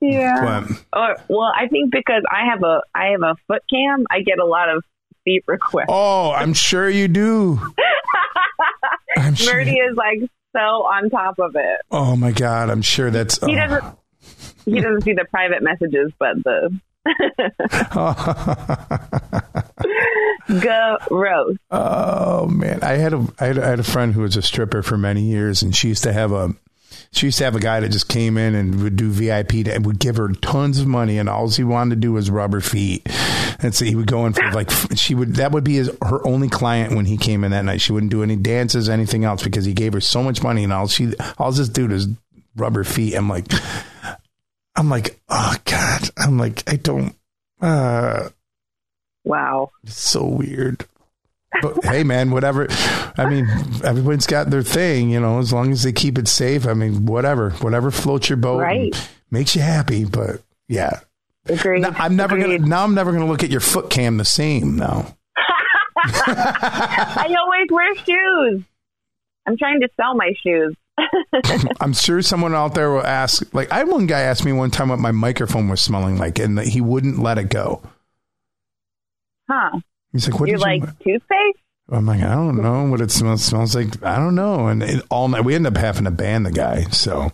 Yeah. 0.00 0.66
Or 0.92 0.94
oh, 0.94 1.14
well, 1.28 1.52
I 1.54 1.68
think 1.68 1.90
because 1.90 2.22
I 2.30 2.46
have 2.50 2.62
a 2.62 2.82
I 2.94 3.06
have 3.12 3.22
a 3.22 3.34
foot 3.48 3.62
cam, 3.72 4.04
I 4.10 4.20
get 4.20 4.38
a 4.38 4.44
lot 4.44 4.68
of 4.68 4.84
feet 5.24 5.42
requests. 5.48 5.86
oh 5.88 6.30
i'm 6.30 6.54
sure 6.54 6.88
you 6.88 7.08
do 7.08 7.58
I'm 9.16 9.34
sure- 9.34 9.54
Murdy 9.54 9.72
is 9.72 9.96
like 9.96 10.20
so 10.54 10.60
on 10.60 11.10
top 11.10 11.40
of 11.40 11.56
it. 11.56 11.80
oh 11.90 12.14
my 12.14 12.30
god 12.30 12.70
i'm 12.70 12.80
sure 12.80 13.10
that's 13.10 13.44
He 13.44 13.52
oh. 13.52 13.56
doesn't 13.56 13.84
he 14.66 14.80
doesn't 14.80 15.02
see 15.02 15.14
the 15.14 15.24
private 15.30 15.62
messages, 15.64 16.12
but 16.18 16.36
the 16.44 16.78
gross. 21.08 21.56
Oh 21.70 22.46
man, 22.48 22.80
I 22.82 22.92
had 22.92 23.12
a 23.14 23.26
I 23.40 23.46
had, 23.46 23.58
I 23.58 23.68
had 23.68 23.80
a 23.80 23.84
friend 23.84 24.12
who 24.12 24.22
was 24.22 24.36
a 24.36 24.42
stripper 24.42 24.82
for 24.82 24.96
many 24.96 25.22
years, 25.22 25.62
and 25.62 25.74
she 25.74 25.88
used 25.88 26.04
to 26.04 26.12
have 26.12 26.32
a 26.32 26.54
she 27.16 27.26
used 27.28 27.38
to 27.38 27.44
have 27.44 27.56
a 27.56 27.60
guy 27.60 27.80
that 27.80 27.88
just 27.90 28.08
came 28.08 28.36
in 28.36 28.54
and 28.54 28.82
would 28.82 28.96
do 28.96 29.10
VIP 29.10 29.66
and 29.66 29.86
would 29.86 29.98
give 29.98 30.16
her 30.16 30.28
tons 30.28 30.78
of 30.78 30.86
money, 30.86 31.18
and 31.18 31.28
all 31.28 31.48
he 31.48 31.64
wanted 31.64 31.94
to 31.96 32.00
do 32.00 32.12
was 32.12 32.30
rub 32.30 32.52
her 32.52 32.60
feet. 32.60 33.06
And 33.60 33.74
so 33.74 33.84
he 33.86 33.94
would 33.94 34.06
go 34.06 34.26
in 34.26 34.34
for 34.34 34.50
like 34.52 34.70
she 34.96 35.14
would 35.14 35.36
that 35.36 35.50
would 35.52 35.64
be 35.64 35.76
his, 35.76 35.90
her 36.02 36.24
only 36.26 36.48
client 36.48 36.94
when 36.94 37.06
he 37.06 37.16
came 37.16 37.42
in 37.42 37.52
that 37.52 37.64
night. 37.64 37.80
She 37.80 37.92
wouldn't 37.92 38.12
do 38.12 38.22
any 38.22 38.36
dances, 38.36 38.88
anything 38.88 39.24
else 39.24 39.42
because 39.42 39.64
he 39.64 39.72
gave 39.72 39.94
her 39.94 40.00
so 40.00 40.22
much 40.22 40.42
money, 40.42 40.62
and 40.62 40.72
all 40.72 40.88
she 40.88 41.14
all 41.38 41.50
this 41.52 41.68
dude 41.70 41.92
is 41.92 42.06
rub 42.54 42.74
her 42.74 42.84
feet. 42.84 43.14
I'm 43.14 43.28
like, 43.28 43.46
I'm 44.76 44.90
like, 44.90 45.18
oh 45.30 45.54
god, 45.64 46.10
I'm 46.18 46.38
like, 46.38 46.62
I 46.70 46.76
don't. 46.76 47.14
uh 47.60 48.28
Wow. 49.24 49.70
it's 49.82 49.98
so 49.98 50.24
weird. 50.24 50.84
But 51.62 51.84
hey, 51.84 52.02
man, 52.04 52.30
whatever. 52.30 52.66
I 53.16 53.28
mean, 53.28 53.46
everyone's 53.84 54.26
got 54.26 54.50
their 54.50 54.62
thing, 54.62 55.10
you 55.10 55.20
know. 55.20 55.38
As 55.38 55.52
long 55.52 55.72
as 55.72 55.82
they 55.82 55.92
keep 55.92 56.18
it 56.18 56.28
safe, 56.28 56.66
I 56.66 56.74
mean, 56.74 57.06
whatever, 57.06 57.50
whatever 57.60 57.90
floats 57.90 58.28
your 58.28 58.36
boat, 58.36 58.58
Right. 58.60 59.10
makes 59.30 59.54
you 59.56 59.62
happy. 59.62 60.04
But 60.04 60.42
yeah, 60.68 61.00
Agreed. 61.46 61.80
now, 61.82 61.94
I'm 61.96 62.16
never 62.16 62.36
Agreed. 62.36 62.58
gonna. 62.58 62.68
Now 62.68 62.84
I'm 62.84 62.94
never 62.94 63.12
gonna 63.12 63.26
look 63.26 63.42
at 63.44 63.50
your 63.50 63.60
foot 63.60 63.88
cam 63.90 64.16
the 64.18 64.24
same. 64.24 64.76
Now, 64.76 65.16
I 65.96 67.34
always 67.38 67.68
wear 67.70 67.94
shoes. 67.96 68.62
I'm 69.46 69.56
trying 69.56 69.80
to 69.80 69.88
sell 69.96 70.14
my 70.14 70.32
shoes. 70.42 70.74
I'm 71.80 71.92
sure 71.92 72.20
someone 72.22 72.54
out 72.54 72.74
there 72.74 72.90
will 72.90 73.04
ask. 73.06 73.52
Like, 73.54 73.70
I 73.70 73.78
had 73.78 73.88
one 73.88 74.06
guy 74.06 74.20
ask 74.22 74.44
me 74.44 74.52
one 74.52 74.70
time 74.70 74.88
what 74.88 74.98
my 74.98 75.12
microphone 75.12 75.68
was 75.68 75.80
smelling 75.80 76.18
like, 76.18 76.38
and 76.38 76.58
that 76.58 76.66
he 76.66 76.80
wouldn't 76.80 77.18
let 77.18 77.38
it 77.38 77.48
go. 77.50 77.82
Huh. 79.48 79.78
He's 80.12 80.28
like, 80.28 80.40
"What 80.40 80.48
You're 80.48 80.58
like 80.58 80.82
you?" 80.82 80.88
toothpaste? 81.18 81.58
I'm 81.90 82.06
like, 82.06 82.22
"I 82.22 82.34
don't 82.34 82.60
know 82.60 82.84
what 82.90 83.00
it 83.00 83.10
smells 83.10 83.44
smells 83.44 83.74
like. 83.76 84.02
I 84.02 84.16
don't 84.16 84.34
know." 84.34 84.66
And 84.68 84.82
it, 84.82 85.04
all 85.10 85.28
night, 85.28 85.44
we 85.44 85.54
ended 85.54 85.76
up 85.76 85.80
having 85.80 86.04
to 86.04 86.10
ban 86.10 86.42
the 86.42 86.50
guy. 86.52 86.82
So. 86.90 87.30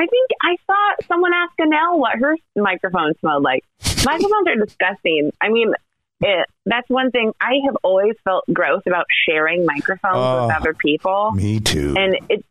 I 0.00 0.06
think 0.06 0.30
I 0.42 0.54
saw 0.64 1.06
someone 1.08 1.32
ask 1.34 1.52
Anel 1.60 1.98
what 1.98 2.16
her 2.20 2.36
microphone 2.54 3.14
smelled 3.18 3.42
like. 3.42 3.64
Microphones 4.04 4.46
are 4.46 4.54
disgusting. 4.64 5.32
I 5.42 5.48
mean, 5.48 5.72
it, 6.20 6.46
that's 6.66 6.88
one 6.88 7.10
thing 7.10 7.32
I 7.40 7.54
have 7.66 7.76
always 7.82 8.14
felt 8.22 8.44
gross 8.52 8.82
about 8.86 9.06
sharing 9.28 9.66
microphones 9.66 10.14
Oh. 10.16 10.46
with 10.46 10.56
other 10.56 10.72
people. 10.74 11.32
Me 11.32 11.58
too. 11.58 11.94
And 11.98 12.16
it, 12.30 12.44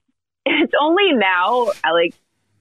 it's 0.45 0.73
only 0.81 1.13
now, 1.13 1.67
like, 1.89 2.15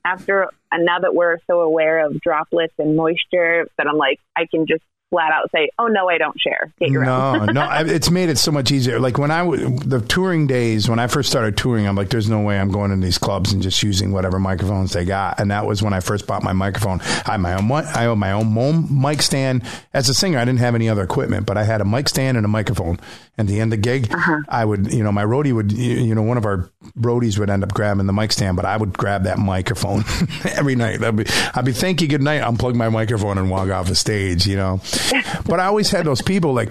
after, 0.04 0.48
and 0.70 0.84
now 0.84 1.00
that 1.00 1.12
we're 1.16 1.38
so 1.48 1.62
aware 1.62 2.06
of 2.06 2.20
droplets 2.20 2.74
and 2.78 2.94
moisture, 2.94 3.66
that 3.78 3.88
I'm 3.88 3.96
like, 3.96 4.20
I 4.36 4.46
can 4.48 4.66
just 4.68 4.84
flat 5.16 5.32
out 5.32 5.50
say, 5.50 5.70
oh, 5.78 5.86
no, 5.86 6.10
I 6.10 6.18
don't 6.18 6.38
share. 6.38 6.70
Get 6.78 6.90
your 6.90 7.08
own. 7.08 7.46
no, 7.46 7.52
no, 7.52 7.60
I, 7.62 7.84
it's 7.84 8.10
made 8.10 8.28
it 8.28 8.36
so 8.36 8.52
much 8.52 8.70
easier. 8.70 9.00
Like 9.00 9.16
when 9.16 9.30
I 9.30 9.38
w- 9.38 9.78
the 9.78 10.00
touring 10.00 10.46
days, 10.46 10.90
when 10.90 10.98
I 10.98 11.06
first 11.06 11.30
started 11.30 11.56
touring, 11.56 11.86
I'm 11.88 11.96
like, 11.96 12.10
there's 12.10 12.28
no 12.28 12.42
way 12.42 12.58
I'm 12.58 12.70
going 12.70 12.90
in 12.92 13.00
these 13.00 13.16
clubs 13.16 13.50
and 13.52 13.62
just 13.62 13.82
using 13.82 14.12
whatever 14.12 14.38
microphones 14.38 14.92
they 14.92 15.06
got. 15.06 15.40
And 15.40 15.50
that 15.50 15.64
was 15.64 15.82
when 15.82 15.94
I 15.94 16.00
first 16.00 16.26
bought 16.26 16.42
my 16.42 16.52
microphone. 16.52 17.00
I 17.00 17.32
had 17.32 17.40
my 17.40 17.54
own, 17.54 17.72
I 17.72 18.06
own 18.06 18.18
my 18.18 18.32
own 18.32 19.00
mic 19.00 19.22
stand. 19.22 19.62
As 19.94 20.10
a 20.10 20.14
singer, 20.14 20.38
I 20.38 20.44
didn't 20.44 20.60
have 20.60 20.74
any 20.74 20.90
other 20.90 21.02
equipment, 21.02 21.46
but 21.46 21.56
I 21.56 21.64
had 21.64 21.80
a 21.80 21.86
mic 21.86 22.10
stand 22.10 22.36
and 22.36 22.44
a 22.44 22.48
microphone. 22.48 23.00
And 23.38 23.46
the 23.46 23.60
end 23.60 23.72
of 23.72 23.78
the 23.78 23.82
gig, 23.82 24.10
I 24.48 24.64
would, 24.64 24.92
you 24.92 25.04
know, 25.04 25.12
my 25.12 25.24
roadie 25.24 25.52
would, 25.52 25.70
you 25.70 25.96
you 25.96 26.14
know, 26.14 26.22
one 26.22 26.38
of 26.38 26.46
our 26.46 26.70
roadies 26.98 27.38
would 27.38 27.50
end 27.50 27.62
up 27.62 27.74
grabbing 27.74 28.06
the 28.06 28.12
mic 28.12 28.32
stand, 28.32 28.56
but 28.56 28.64
I 28.64 28.78
would 28.78 28.96
grab 28.96 29.24
that 29.24 29.38
microphone 29.38 30.04
every 30.44 30.74
night. 30.74 31.02
I'd 31.02 31.16
be, 31.16 31.26
I'd 31.54 31.64
be 31.66 31.72
thank 31.72 32.00
you, 32.00 32.08
good 32.08 32.22
night, 32.22 32.40
unplug 32.40 32.74
my 32.74 32.88
microphone 32.88 33.36
and 33.36 33.50
walk 33.50 33.68
off 33.68 33.88
the 33.88 33.94
stage, 33.94 34.46
you 34.46 34.56
know. 34.56 34.80
but 35.46 35.60
I 35.60 35.66
always 35.66 35.90
had 35.90 36.06
those 36.06 36.22
people 36.22 36.54
like 36.54 36.70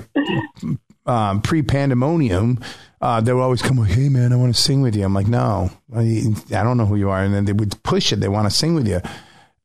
um, 1.05 1.41
pre 1.41 1.61
pandemonium, 1.61 2.59
uh, 3.01 3.21
they 3.21 3.33
would 3.33 3.41
always 3.41 3.61
come, 3.61 3.77
like, 3.77 3.91
hey 3.91 4.09
man, 4.09 4.33
I 4.33 4.35
want 4.35 4.55
to 4.55 4.59
sing 4.59 4.81
with 4.81 4.95
you. 4.95 5.03
I'm 5.03 5.13
like, 5.13 5.27
no, 5.27 5.69
I, 5.95 6.23
I 6.49 6.63
don't 6.63 6.77
know 6.77 6.85
who 6.85 6.95
you 6.95 7.09
are. 7.09 7.23
And 7.23 7.33
then 7.33 7.45
they 7.45 7.53
would 7.53 7.81
push 7.83 8.11
it. 8.11 8.19
They 8.19 8.27
want 8.27 8.49
to 8.49 8.55
sing 8.55 8.73
with 8.73 8.87
you. 8.87 9.01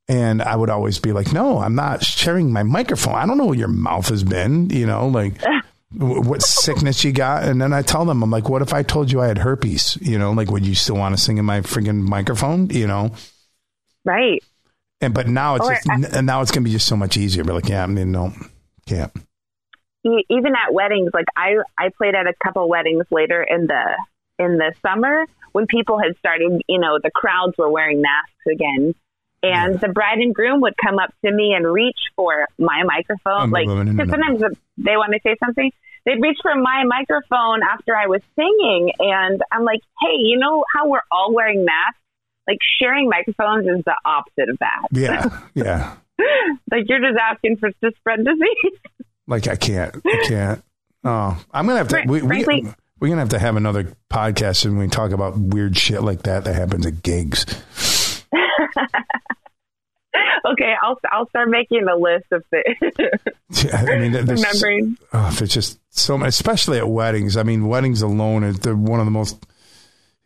And 0.08 0.42
I 0.42 0.56
would 0.56 0.70
always 0.70 0.98
be 0.98 1.12
like, 1.12 1.32
no, 1.32 1.60
I'm 1.60 1.76
not 1.76 2.04
sharing 2.04 2.52
my 2.52 2.64
microphone. 2.64 3.14
I 3.14 3.26
don't 3.26 3.38
know 3.38 3.46
where 3.46 3.56
your 3.58 3.68
mouth 3.68 4.08
has 4.08 4.24
been, 4.24 4.68
you 4.68 4.84
know, 4.84 5.06
like 5.06 5.40
what 5.92 6.42
sickness 6.42 7.04
you 7.04 7.12
got. 7.12 7.44
And 7.44 7.60
then 7.60 7.72
I 7.72 7.82
tell 7.82 8.04
them, 8.04 8.22
I'm 8.22 8.30
like, 8.30 8.48
what 8.48 8.62
if 8.62 8.72
I 8.72 8.82
told 8.82 9.10
you 9.10 9.20
I 9.20 9.26
had 9.28 9.38
herpes? 9.38 9.98
You 10.00 10.18
know, 10.18 10.32
like, 10.32 10.50
would 10.50 10.64
you 10.66 10.74
still 10.74 10.96
want 10.96 11.16
to 11.16 11.22
sing 11.22 11.38
in 11.38 11.44
my 11.44 11.60
freaking 11.60 12.02
microphone? 12.02 12.70
You 12.70 12.86
know? 12.86 13.10
Right. 14.04 14.42
And, 15.00 15.14
but 15.14 15.28
now 15.28 15.56
it's 15.56 15.66
Or 15.66 15.72
just, 15.74 15.90
I- 15.90 16.18
and 16.18 16.26
now 16.26 16.42
it's 16.42 16.50
going 16.50 16.62
to 16.62 16.68
be 16.68 16.72
just 16.72 16.86
so 16.86 16.96
much 16.96 17.16
easier. 17.16 17.44
But 17.44 17.54
like, 17.54 17.68
yeah, 17.68 17.82
I 17.82 17.86
mean, 17.86 18.12
no, 18.12 18.32
can't. 18.86 19.12
Even 20.04 20.52
at 20.54 20.72
weddings, 20.72 21.10
like 21.12 21.26
I, 21.36 21.56
I 21.78 21.90
played 21.96 22.14
at 22.14 22.26
a 22.26 22.32
couple 22.42 22.66
weddings 22.68 23.04
later 23.10 23.42
in 23.42 23.66
the 23.66 23.82
in 24.38 24.56
the 24.56 24.72
summer 24.80 25.26
when 25.52 25.66
people 25.66 25.98
had 25.98 26.16
started, 26.18 26.62
you 26.68 26.78
know, 26.78 26.98
the 27.02 27.10
crowds 27.14 27.52
were 27.58 27.68
wearing 27.68 28.00
masks 28.00 28.46
again. 28.50 28.94
And 29.42 29.80
the 29.80 29.88
bride 29.88 30.18
and 30.18 30.34
groom 30.34 30.60
would 30.60 30.74
come 30.84 30.98
up 30.98 31.14
to 31.24 31.32
me 31.32 31.54
and 31.54 31.66
reach 31.66 31.98
for 32.16 32.46
my 32.58 32.82
microphone. 32.84 33.50
Like, 33.50 33.66
No, 33.66 33.82
no, 33.82 33.92
no. 33.92 34.04
sometimes 34.04 34.40
they 34.76 34.96
want 34.96 35.12
to 35.14 35.20
say 35.22 35.36
something. 35.42 35.70
They'd 36.04 36.20
reach 36.20 36.38
for 36.42 36.54
my 36.54 36.84
microphone 36.84 37.60
after 37.62 37.96
I 37.96 38.06
was 38.06 38.20
singing. 38.36 38.92
And 38.98 39.40
I'm 39.50 39.64
like, 39.64 39.80
hey, 40.00 40.16
you 40.18 40.38
know 40.38 40.64
how 40.74 40.88
we're 40.88 41.00
all 41.10 41.32
wearing 41.34 41.64
masks? 41.64 41.98
Like, 42.48 42.58
sharing 42.80 43.08
microphones 43.08 43.66
is 43.66 43.84
the 43.84 43.94
opposite 44.04 44.48
of 44.50 44.58
that. 44.58 44.82
Yeah. 44.92 45.40
Yeah. 45.54 45.94
Like, 46.70 46.84
you're 46.88 47.00
just 47.00 47.18
asking 47.18 47.56
for 47.56 47.70
to 47.70 47.92
spread 47.96 48.18
disease. 48.24 48.78
Like 49.26 49.48
I 49.48 49.56
can't, 49.56 49.94
I 50.04 50.24
can't. 50.26 50.64
Oh, 51.02 51.42
I'm 51.50 51.66
gonna 51.66 51.78
have 51.78 51.88
to. 51.88 52.02
We, 52.06 52.20
we, 52.20 52.44
Frankly- 52.44 52.74
we're 52.98 53.08
gonna 53.08 53.20
have 53.20 53.30
to 53.30 53.38
have 53.38 53.56
another 53.56 53.94
podcast 54.10 54.66
and 54.66 54.78
we 54.78 54.86
talk 54.88 55.12
about 55.12 55.38
weird 55.38 55.78
shit 55.78 56.02
like 56.02 56.24
that 56.24 56.44
that 56.44 56.54
happens 56.54 56.84
at 56.84 57.02
gigs. 57.02 57.46
okay, 60.46 60.74
I'll 60.82 60.98
I'll 61.10 61.28
start 61.28 61.48
making 61.48 61.86
a 61.88 61.96
list 61.96 62.26
of 62.32 62.44
things. 62.46 62.76
Yeah, 63.64 63.78
I 63.78 63.98
mean, 63.98 64.12
there's, 64.12 64.28
Remembering. 64.28 64.96
oh, 65.12 65.34
there's 65.36 65.52
just 65.52 65.80
so 65.90 66.16
much, 66.16 66.28
especially 66.28 66.78
at 66.78 66.88
weddings. 66.88 67.36
I 67.36 67.42
mean, 67.42 67.66
weddings 67.66 68.00
alone 68.00 68.52
they're 68.52 68.76
one 68.76 69.00
of 69.00 69.06
the 69.06 69.10
most 69.10 69.44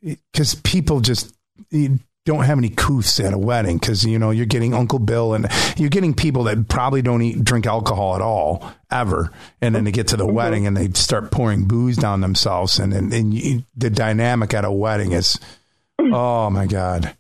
because 0.03 0.57
people 0.57 1.01
just 1.01 1.35
you 1.71 2.01
don't 2.27 2.45
have 2.45 2.59
any 2.59 2.69
couths 2.69 3.21
at 3.21 3.33
a 3.33 3.39
wedding 3.39 3.79
because 3.79 4.05
you 4.05 4.19
know 4.19 4.31
you're 4.31 4.45
getting 4.45 4.75
Uncle 4.75 4.99
Bill 4.99 5.33
and 5.33 5.47
you're 5.79 5.89
getting 5.89 6.13
people 6.13 6.45
that 6.45 6.69
probably 6.69 7.01
don't 7.01 7.23
eat 7.23 7.43
drink 7.45 7.67
alcohol 7.67 8.15
at 8.15 8.21
all 8.21 8.71
ever, 8.91 9.31
and 9.63 9.75
then 9.75 9.85
they 9.85 9.93
get 9.93 10.09
to 10.09 10.17
the 10.17 10.27
mm-hmm. 10.27 10.35
wedding 10.35 10.67
and 10.67 10.77
they 10.77 10.89
start 10.91 11.31
pouring 11.31 11.65
booze 11.65 11.97
down 11.97 12.21
themselves, 12.21 12.79
and 12.79 12.93
and, 12.93 13.13
and 13.13 13.33
you, 13.33 13.65
the 13.75 13.89
dynamic 13.89 14.53
at 14.53 14.67
a 14.67 14.71
wedding 14.71 15.13
is 15.13 15.39
oh 15.99 16.51
my 16.51 16.67
god. 16.67 17.17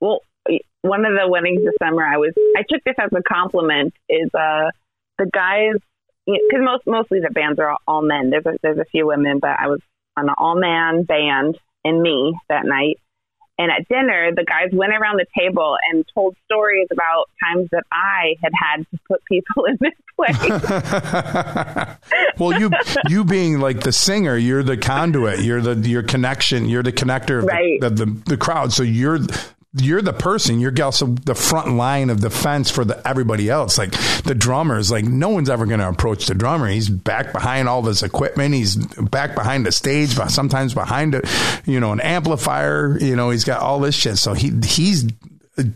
Well, 0.00 0.20
one 0.82 1.04
of 1.06 1.12
the 1.18 1.26
weddings 1.28 1.64
this 1.64 1.74
summer, 1.82 2.04
I 2.04 2.18
was 2.18 2.32
I 2.56 2.62
took 2.68 2.82
this 2.84 2.96
as 2.98 3.10
a 3.16 3.22
compliment. 3.22 3.94
Is 4.08 4.30
uh 4.34 4.70
the 5.18 5.30
guys 5.32 5.74
because 6.26 6.60
most 6.62 6.86
mostly 6.86 7.20
the 7.20 7.30
bands 7.30 7.58
are 7.58 7.70
all, 7.70 7.78
all 7.86 8.02
men. 8.02 8.30
There's 8.30 8.46
a, 8.46 8.56
there's 8.62 8.78
a 8.78 8.84
few 8.86 9.06
women, 9.06 9.38
but 9.40 9.50
I 9.58 9.68
was 9.68 9.80
on 10.16 10.28
an 10.28 10.34
all 10.38 10.58
man 10.58 11.04
band 11.04 11.58
and 11.84 12.00
me 12.02 12.34
that 12.48 12.64
night. 12.64 12.98
And 13.56 13.70
at 13.70 13.86
dinner, 13.88 14.32
the 14.34 14.44
guys 14.44 14.70
went 14.72 14.92
around 14.92 15.18
the 15.20 15.26
table 15.38 15.76
and 15.88 16.04
told 16.12 16.34
stories 16.44 16.88
about 16.90 17.26
times 17.40 17.68
that 17.70 17.84
I 17.92 18.34
had 18.42 18.50
had 18.52 18.84
to 18.90 18.98
put 19.06 19.24
people 19.26 19.64
in 19.66 19.78
this 19.80 19.94
place. 20.16 20.60
well, 22.38 22.58
you 22.58 22.70
you 23.08 23.24
being 23.24 23.60
like 23.60 23.80
the 23.80 23.92
singer, 23.92 24.36
you're 24.36 24.62
the 24.64 24.76
conduit, 24.76 25.40
you're 25.40 25.60
the 25.60 25.88
your 25.88 26.02
connection, 26.02 26.68
you're 26.68 26.82
the 26.82 26.92
connector 26.92 27.38
of, 27.38 27.44
Right. 27.44 27.80
the, 27.80 27.86
of 27.86 27.96
the 27.96 28.06
the 28.26 28.36
crowd. 28.36 28.72
So 28.72 28.82
you're 28.82 29.20
you're 29.76 30.02
the 30.02 30.12
person, 30.12 30.60
you're 30.60 30.72
also 30.82 31.06
the 31.06 31.34
front 31.34 31.74
line 31.74 32.08
of 32.10 32.20
defense 32.20 32.70
for 32.70 32.84
the 32.84 33.06
everybody 33.06 33.50
else. 33.50 33.76
Like 33.76 33.90
the 34.22 34.34
drummers, 34.34 34.90
like 34.90 35.04
no 35.04 35.30
one's 35.30 35.50
ever 35.50 35.66
going 35.66 35.80
to 35.80 35.88
approach 35.88 36.26
the 36.26 36.34
drummer. 36.34 36.68
He's 36.68 36.88
back 36.88 37.32
behind 37.32 37.68
all 37.68 37.82
this 37.82 38.02
equipment. 38.02 38.54
He's 38.54 38.76
back 38.76 39.34
behind 39.34 39.66
the 39.66 39.72
stage, 39.72 40.16
but 40.16 40.30
sometimes 40.30 40.74
behind 40.74 41.16
a 41.16 41.22
you 41.64 41.80
know 41.80 41.92
an 41.92 42.00
amplifier. 42.00 42.96
You 42.98 43.16
know, 43.16 43.30
he's 43.30 43.44
got 43.44 43.60
all 43.60 43.80
this 43.80 43.96
shit. 43.96 44.18
So 44.18 44.32
he 44.32 44.52
he's 44.64 45.06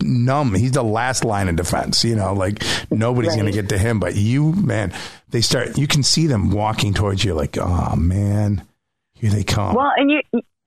numb. 0.00 0.54
He's 0.54 0.72
the 0.72 0.84
last 0.84 1.24
line 1.24 1.48
of 1.48 1.56
defense. 1.56 2.04
You 2.04 2.14
know, 2.14 2.34
like 2.34 2.62
nobody's 2.90 3.34
going 3.34 3.46
to 3.46 3.52
get 3.52 3.68
to 3.70 3.78
him, 3.78 3.98
but 3.98 4.14
you, 4.14 4.52
man, 4.52 4.92
they 5.30 5.40
start. 5.40 5.76
You 5.76 5.88
can 5.88 6.02
see 6.02 6.26
them 6.26 6.50
walking 6.50 6.94
towards 6.94 7.24
you, 7.24 7.34
like, 7.34 7.58
oh 7.58 7.96
man, 7.96 8.62
here 9.14 9.30
they 9.30 9.44
come. 9.44 9.74
well, 9.74 9.92
and 9.96 10.10
you 10.10 10.20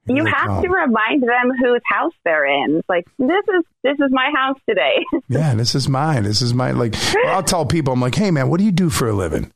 you 0.08 0.26
have 0.26 0.48
come. 0.48 0.64
to 0.64 0.70
remind 0.70 1.24
them 1.24 1.52
whose 1.60 1.82
house 1.86 2.14
they're 2.26 2.46
in. 2.46 2.78
It's 2.78 2.90
like 2.90 3.06
this 3.18 3.46
is 3.48 3.64
this 3.84 4.00
is 4.00 4.12
my 4.12 4.32
house 4.36 4.58
today. 4.68 5.04
yeah, 5.30 5.54
this 5.54 5.76
is 5.76 5.88
mine. 5.88 6.24
This 6.24 6.42
is 6.42 6.54
my 6.54 6.72
like. 6.72 6.96
I'll 7.28 7.44
tell 7.44 7.66
people, 7.66 7.94
I'm 7.94 8.02
like, 8.02 8.16
hey 8.16 8.32
man, 8.32 8.50
what 8.50 8.60
do 8.60 8.66
you 8.66 8.72
do 8.72 8.90
for 8.90 9.08
a 9.08 9.14
living? 9.14 9.52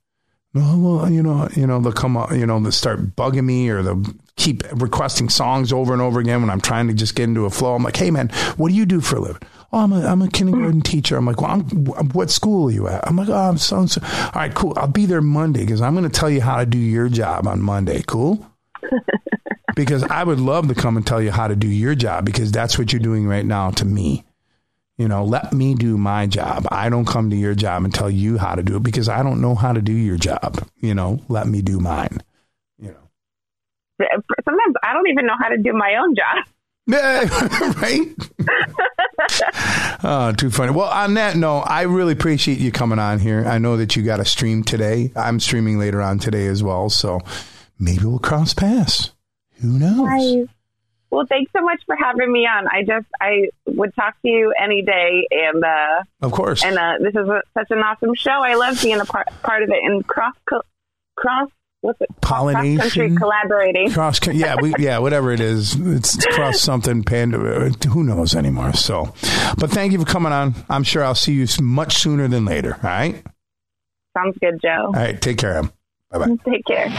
No, 0.56 0.78
well, 0.78 1.12
you 1.12 1.22
know, 1.22 1.50
you 1.54 1.68
know, 1.68 1.82
they'll 1.82 1.92
come 1.92 2.16
up, 2.16 2.32
you 2.32 2.46
know, 2.46 2.58
they'll 2.62 2.72
start 2.72 3.14
bugging 3.18 3.44
me 3.44 3.68
or 3.70 3.84
they'll 3.84 4.04
keep 4.38 4.64
requesting 4.72 5.28
songs 5.28 5.74
over 5.74 5.92
and 5.92 6.02
over 6.02 6.22
again 6.22 6.40
when 6.40 6.50
I'm 6.50 6.62
trying 6.62 6.88
to 6.88 6.94
just 6.94 7.14
get 7.14 7.26
into 7.26 7.46
a 7.46 7.50
flow. 7.50 7.76
I'm 7.76 7.84
like, 7.84 7.98
hey 7.98 8.10
man, 8.10 8.30
what 8.56 8.70
do 8.70 8.76
you 8.76 8.86
do 8.86 9.02
for 9.02 9.18
a 9.18 9.20
living? 9.20 9.42
Oh, 9.74 9.80
I'm 9.80 9.92
a, 9.92 10.06
I'm 10.06 10.22
a 10.22 10.30
kindergarten 10.30 10.80
mm. 10.80 10.86
teacher. 10.86 11.18
I'm 11.18 11.26
like, 11.26 11.42
well, 11.42 11.52
I'm, 11.52 12.10
what 12.12 12.30
school 12.30 12.70
are 12.70 12.72
you 12.72 12.88
at? 12.88 13.06
I'm 13.06 13.18
like, 13.18 13.28
oh, 13.28 13.34
I'm 13.34 13.58
so 13.58 13.80
and 13.80 13.92
so. 13.92 14.00
All 14.02 14.32
right, 14.34 14.54
cool. 14.54 14.74
I'll 14.78 14.88
be 14.88 15.06
there 15.06 15.22
Monday 15.22 15.62
because 15.62 15.82
I'm 15.82 15.94
going 15.94 16.10
to 16.10 16.20
tell 16.20 16.30
you 16.30 16.40
how 16.40 16.60
to 16.60 16.66
do 16.66 16.78
your 16.78 17.10
job 17.10 17.48
on 17.48 17.62
Monday. 17.62 18.02
Cool. 18.08 18.50
Because 19.76 20.04
I 20.04 20.24
would 20.24 20.40
love 20.40 20.68
to 20.70 20.76
come 20.76 20.98
and 20.98 21.06
tell 21.06 21.22
you 21.22 21.32
how 21.32 21.48
to 21.48 21.56
do 21.56 21.68
your 21.68 21.96
job 21.96 22.26
because 22.26 22.52
that's 22.52 22.78
what 22.78 22.94
you're 22.94 23.00
doing 23.02 23.28
right 23.28 23.46
now 23.46 23.72
to 23.72 23.86
me. 23.86 24.24
You 24.98 25.10
know, 25.10 25.26
let 25.26 25.52
me 25.52 25.76
do 25.76 25.98
my 25.98 26.26
job. 26.26 26.68
I 26.72 26.90
don't 26.90 27.06
come 27.06 27.30
to 27.30 27.36
your 27.36 27.54
job 27.54 27.84
and 27.84 27.94
tell 27.94 28.10
you 28.10 28.38
how 28.38 28.56
to 28.56 28.64
do 28.64 28.78
it 28.78 28.84
because 28.84 29.10
I 29.10 29.24
don't 29.24 29.42
know 29.42 29.54
how 29.54 29.74
to 29.74 29.82
do 29.82 29.92
your 29.92 30.18
job. 30.18 30.66
You 30.80 30.96
know, 30.96 31.20
let 31.28 31.48
me 31.48 31.62
do 31.62 31.80
mine. 31.80 32.20
You 32.80 32.90
know. 32.90 34.08
Sometimes 34.46 34.76
I 34.84 34.94
don't 34.94 35.08
even 35.10 35.26
know 35.26 35.36
how 35.38 35.50
to 35.50 35.58
do 35.58 35.74
my 35.74 35.96
own 35.96 36.16
job. 36.16 36.46
Yeah, 36.88 37.22
right? 37.82 38.16
oh, 40.04 40.32
too 40.38 40.50
funny. 40.50 40.72
Well, 40.72 40.88
on 40.88 41.16
that 41.16 41.36
note, 41.36 41.64
I 41.68 41.82
really 41.84 42.14
appreciate 42.14 42.60
you 42.60 42.72
coming 42.72 43.00
on 43.00 43.20
here. 43.20 43.44
I 43.46 43.58
know 43.58 43.78
that 43.78 43.96
you 43.96 44.04
got 44.04 44.20
a 44.20 44.26
stream 44.26 44.64
today. 44.64 45.12
I'm 45.16 45.40
streaming 45.40 45.80
later 45.80 46.02
on 46.02 46.20
today 46.20 46.48
as 46.48 46.64
well. 46.64 46.90
So 46.90 47.20
maybe 47.80 48.04
we'll 48.06 48.20
cross 48.20 48.54
paths. 48.54 49.12
Who 49.62 49.80
knows? 49.80 49.98
Nice. 50.08 50.48
Well, 51.12 51.26
thanks 51.30 51.52
so 51.56 51.62
much 51.64 51.82
for 51.86 51.96
having 51.96 52.32
me 52.32 52.46
on. 52.46 52.68
I 52.68 52.82
just 52.84 53.06
I 53.22 53.50
would 53.68 53.96
talk 53.96 54.16
to 54.22 54.28
you 54.28 54.54
any 54.62 54.82
day, 54.82 55.26
and 55.32 55.64
uh, 55.64 56.04
Of 56.22 56.32
course. 56.34 56.64
and 56.64 56.78
uh, 56.78 56.94
this 57.00 57.12
is 57.16 57.28
a, 57.30 57.42
such 57.58 57.68
an 57.70 57.78
awesome 57.80 58.16
show. 58.16 58.32
I 58.44 58.56
love 58.56 58.82
being 58.82 59.00
a 59.00 59.06
part 59.06 59.28
part 59.42 59.64
of 59.64 59.70
it 59.70 59.78
and 59.84 60.06
cross 60.06 60.34
co- 60.50 60.62
cross 61.16 61.50
what's 61.82 62.02
it 62.02 62.10
cross 62.22 62.52
country 62.54 63.16
collaborating. 63.16 63.92
cross 63.92 64.20
yeah 64.28 64.56
we 64.60 64.74
yeah 64.80 64.98
whatever 64.98 65.32
it 65.32 65.40
is 65.40 65.76
it's 65.80 66.26
cross 66.34 66.60
something 66.60 67.04
panda 67.04 67.38
who 67.88 68.04
knows 68.04 68.34
anymore 68.36 68.74
so 68.74 69.14
but 69.60 69.70
thank 69.70 69.92
you 69.94 70.00
for 70.00 70.06
coming 70.06 70.32
on 70.34 70.56
i'm 70.68 70.84
sure 70.84 71.04
i'll 71.04 71.14
see 71.14 71.34
you 71.34 71.46
much 71.62 71.98
sooner 71.98 72.28
than 72.28 72.44
later 72.44 72.74
all 72.74 72.80
right 72.90 73.24
Sounds 74.18 74.36
good, 74.42 74.60
Joe. 74.64 74.86
all 74.88 74.94
right 74.94 75.22
take 75.22 75.38
care 75.38 75.60
Em. 76.22 76.36
bye-bye 76.36 76.52
Take 76.52 76.66
care. 76.66 76.90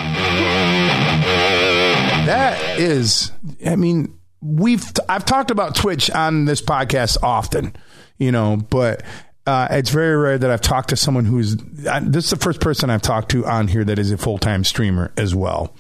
that 2.27 2.79
is 2.79 3.33
i 3.67 3.77
mean 3.77 4.19
we've 4.41 4.85
i've 5.09 5.25
talked 5.25 5.51
about 5.51 5.75
twitch 5.75 6.11
on 6.11 6.45
this 6.45 6.61
podcast 6.61 7.17
often 7.23 7.75
you 8.19 8.33
know 8.33 8.57
but 8.71 9.03
uh, 9.47 9.69
it's 9.71 9.91
very 9.91 10.17
rare 10.17 10.37
that 10.37 10.51
I've 10.51 10.61
talked 10.61 10.89
to 10.89 10.97
someone 10.97 11.25
who's. 11.25 11.55
This 11.57 12.25
is 12.25 12.31
the 12.31 12.37
first 12.37 12.61
person 12.61 12.91
I've 12.91 13.01
talked 13.01 13.31
to 13.31 13.47
on 13.47 13.69
here 13.69 13.85
that 13.85 13.97
is 13.97 14.11
a 14.11 14.19
full 14.19 14.39
time 14.39 14.65
streamer 14.65 15.13
as 15.17 15.37
well. 15.37 15.73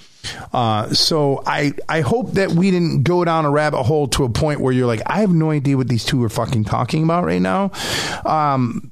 Uh, 0.52 0.92
so 0.92 1.42
I 1.46 1.72
I 1.88 2.00
hope 2.00 2.32
that 2.32 2.50
we 2.52 2.70
didn't 2.70 3.02
go 3.02 3.24
down 3.24 3.44
a 3.44 3.50
rabbit 3.50 3.82
hole 3.84 4.08
to 4.08 4.24
a 4.24 4.28
point 4.28 4.60
where 4.60 4.72
you're 4.72 4.86
like, 4.86 5.02
I 5.06 5.20
have 5.20 5.30
no 5.32 5.50
idea 5.50 5.76
what 5.76 5.88
these 5.88 6.04
two 6.04 6.22
are 6.24 6.28
fucking 6.28 6.64
talking 6.64 7.04
about 7.04 7.24
right 7.24 7.40
now. 7.42 7.70
Um, 8.24 8.90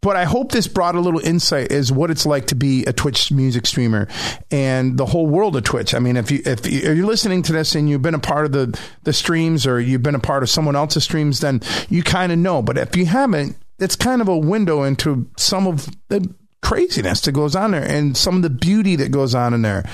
but 0.00 0.16
I 0.16 0.24
hope 0.24 0.52
this 0.52 0.68
brought 0.68 0.94
a 0.94 1.00
little 1.00 1.20
insight 1.20 1.72
as 1.72 1.92
what 1.92 2.10
it's 2.10 2.26
like 2.26 2.46
to 2.48 2.54
be 2.54 2.84
a 2.84 2.92
Twitch 2.92 3.30
music 3.32 3.66
streamer 3.66 4.08
and 4.50 4.96
the 4.98 5.06
whole 5.06 5.26
world 5.26 5.56
of 5.56 5.64
Twitch. 5.64 5.94
I 5.94 5.98
mean, 5.98 6.16
if 6.16 6.30
you 6.30 6.40
if 6.44 6.66
you- 6.66 6.78
if 6.80 6.96
you're 6.96 7.06
listening 7.06 7.42
to 7.42 7.52
this 7.52 7.74
and 7.74 7.88
you've 7.88 8.02
been 8.02 8.14
a 8.14 8.18
part 8.18 8.46
of 8.46 8.52
the 8.52 8.78
the 9.04 9.12
streams 9.12 9.66
or 9.66 9.80
you've 9.80 10.02
been 10.02 10.14
a 10.14 10.20
part 10.20 10.42
of 10.42 10.50
someone 10.50 10.76
else's 10.76 11.04
streams, 11.04 11.40
then 11.40 11.60
you 11.88 12.02
kind 12.02 12.32
of 12.32 12.38
know. 12.38 12.62
But 12.62 12.78
if 12.78 12.96
you 12.96 13.06
haven't, 13.06 13.56
it's 13.78 13.96
kind 13.96 14.20
of 14.20 14.28
a 14.28 14.36
window 14.36 14.82
into 14.82 15.28
some 15.36 15.66
of 15.66 15.88
the 16.08 16.32
craziness 16.62 17.20
that 17.20 17.32
goes 17.32 17.54
on 17.54 17.70
there 17.72 17.84
and 17.84 18.16
some 18.16 18.36
of 18.36 18.42
the 18.42 18.50
beauty 18.50 18.96
that 18.96 19.10
goes 19.10 19.34
on 19.34 19.54
in 19.54 19.62
there. 19.62 19.84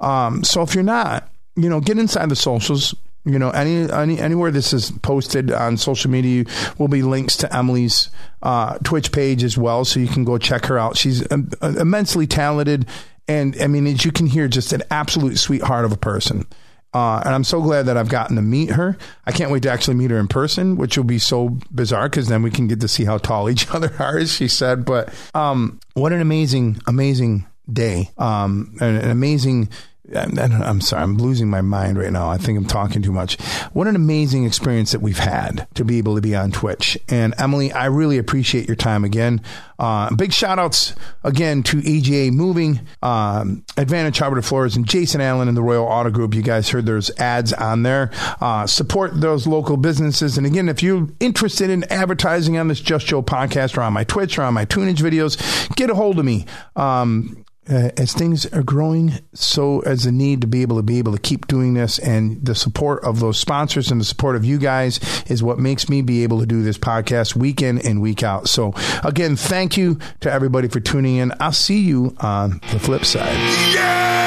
Um, 0.00 0.44
so 0.44 0.62
if 0.62 0.74
you're 0.74 0.84
not, 0.84 1.28
you 1.56 1.68
know, 1.68 1.80
get 1.80 1.98
inside 1.98 2.28
the 2.28 2.36
socials. 2.36 2.94
You 3.26 3.38
know, 3.38 3.50
any, 3.50 3.92
any 3.92 4.18
anywhere 4.18 4.50
this 4.50 4.72
is 4.72 4.92
posted 5.02 5.52
on 5.52 5.76
social 5.76 6.10
media 6.10 6.44
will 6.78 6.88
be 6.88 7.02
links 7.02 7.36
to 7.38 7.54
Emily's 7.54 8.08
uh, 8.42 8.78
Twitch 8.78 9.12
page 9.12 9.44
as 9.44 9.58
well, 9.58 9.84
so 9.84 10.00
you 10.00 10.08
can 10.08 10.24
go 10.24 10.38
check 10.38 10.64
her 10.66 10.78
out. 10.78 10.96
She's 10.96 11.30
um, 11.30 11.50
immensely 11.60 12.26
talented 12.26 12.86
And 13.30 13.56
I 13.62 13.68
mean, 13.68 13.86
as 13.86 14.04
you 14.04 14.10
can 14.10 14.26
hear, 14.26 14.48
just 14.48 14.72
an 14.72 14.82
absolute 14.90 15.38
sweetheart 15.38 15.84
of 15.84 15.92
a 15.92 15.96
person. 15.96 16.46
Uh, 16.92 17.22
and 17.24 17.32
I'm 17.32 17.44
so 17.44 17.62
glad 17.62 17.86
that 17.86 17.96
I've 17.96 18.08
gotten 18.08 18.34
to 18.34 18.42
meet 18.42 18.70
her. 18.70 18.98
I 19.24 19.30
can't 19.30 19.52
wait 19.52 19.62
to 19.62 19.70
actually 19.70 19.94
meet 19.94 20.10
her 20.10 20.18
in 20.18 20.26
person, 20.26 20.76
which 20.76 20.96
will 20.96 21.04
be 21.04 21.20
so 21.20 21.56
bizarre 21.70 22.08
because 22.08 22.26
then 22.26 22.42
we 22.42 22.50
can 22.50 22.66
get 22.66 22.80
to 22.80 22.88
see 22.88 23.04
how 23.04 23.18
tall 23.18 23.48
each 23.48 23.70
other 23.74 23.94
are, 24.00 24.18
as 24.18 24.32
she 24.32 24.48
said. 24.48 24.84
But 24.84 25.14
um, 25.32 25.78
what 25.94 26.12
an 26.12 26.20
amazing, 26.20 26.80
amazing 26.88 27.46
day. 27.72 28.10
Um, 28.18 28.74
an, 28.80 28.96
an 28.96 29.10
amazing 29.10 29.68
I'm 30.14 30.80
sorry, 30.80 31.02
I'm 31.02 31.18
losing 31.18 31.48
my 31.48 31.60
mind 31.60 31.98
right 31.98 32.12
now. 32.12 32.28
I 32.28 32.36
think 32.36 32.58
I'm 32.58 32.66
talking 32.66 33.02
too 33.02 33.12
much. 33.12 33.40
What 33.72 33.86
an 33.86 33.96
amazing 33.96 34.44
experience 34.44 34.92
that 34.92 35.00
we've 35.00 35.18
had 35.18 35.68
to 35.74 35.84
be 35.84 35.98
able 35.98 36.16
to 36.16 36.20
be 36.20 36.34
on 36.34 36.50
Twitch. 36.50 36.98
And 37.08 37.34
Emily, 37.38 37.72
I 37.72 37.86
really 37.86 38.18
appreciate 38.18 38.66
your 38.66 38.76
time 38.76 39.04
again. 39.04 39.40
Uh, 39.78 40.14
big 40.14 40.32
shout 40.32 40.58
outs 40.58 40.94
again 41.24 41.62
to 41.62 41.78
EGA 41.78 42.32
Moving, 42.32 42.80
um, 43.02 43.64
Advantage 43.76 44.18
Hardwood 44.18 44.44
Floors, 44.44 44.76
and 44.76 44.86
Jason 44.86 45.20
Allen 45.20 45.48
and 45.48 45.56
the 45.56 45.62
Royal 45.62 45.86
Auto 45.86 46.10
Group. 46.10 46.34
You 46.34 46.42
guys 46.42 46.68
heard 46.68 46.84
there's 46.86 47.10
ads 47.18 47.52
on 47.54 47.82
there. 47.82 48.10
Uh, 48.40 48.66
support 48.66 49.18
those 49.20 49.46
local 49.46 49.76
businesses. 49.76 50.36
And 50.36 50.46
again, 50.46 50.68
if 50.68 50.82
you're 50.82 51.08
interested 51.18 51.70
in 51.70 51.84
advertising 51.84 52.58
on 52.58 52.68
this 52.68 52.80
Just 52.80 53.06
Joe 53.06 53.22
podcast 53.22 53.78
or 53.78 53.82
on 53.82 53.92
my 53.92 54.04
Twitch 54.04 54.38
or 54.38 54.42
on 54.42 54.54
my 54.54 54.66
tunage 54.66 54.98
videos, 54.98 55.38
get 55.76 55.88
a 55.88 55.94
hold 55.94 56.18
of 56.18 56.24
me. 56.24 56.44
Um, 56.76 57.44
uh, 57.68 57.90
as 57.96 58.12
things 58.12 58.46
are 58.46 58.62
growing, 58.62 59.12
so 59.34 59.80
as 59.80 60.04
the 60.04 60.12
need 60.12 60.40
to 60.40 60.46
be 60.46 60.62
able 60.62 60.76
to 60.76 60.82
be 60.82 60.98
able 60.98 61.12
to 61.12 61.18
keep 61.18 61.46
doing 61.46 61.74
this, 61.74 61.98
and 61.98 62.44
the 62.44 62.54
support 62.54 63.04
of 63.04 63.20
those 63.20 63.38
sponsors 63.38 63.90
and 63.90 64.00
the 64.00 64.04
support 64.04 64.36
of 64.36 64.44
you 64.44 64.58
guys 64.58 65.00
is 65.28 65.42
what 65.42 65.58
makes 65.58 65.88
me 65.88 66.02
be 66.02 66.22
able 66.22 66.40
to 66.40 66.46
do 66.46 66.62
this 66.62 66.78
podcast 66.78 67.36
week 67.36 67.62
in 67.62 67.78
and 67.78 68.00
week 68.00 68.22
out. 68.22 68.48
So, 68.48 68.72
again, 69.04 69.36
thank 69.36 69.76
you 69.76 69.98
to 70.20 70.32
everybody 70.32 70.68
for 70.68 70.80
tuning 70.80 71.16
in. 71.16 71.32
I'll 71.40 71.52
see 71.52 71.80
you 71.80 72.16
on 72.20 72.60
the 72.72 72.78
flip 72.78 73.04
side. 73.04 73.36
Yeah! 73.74 74.19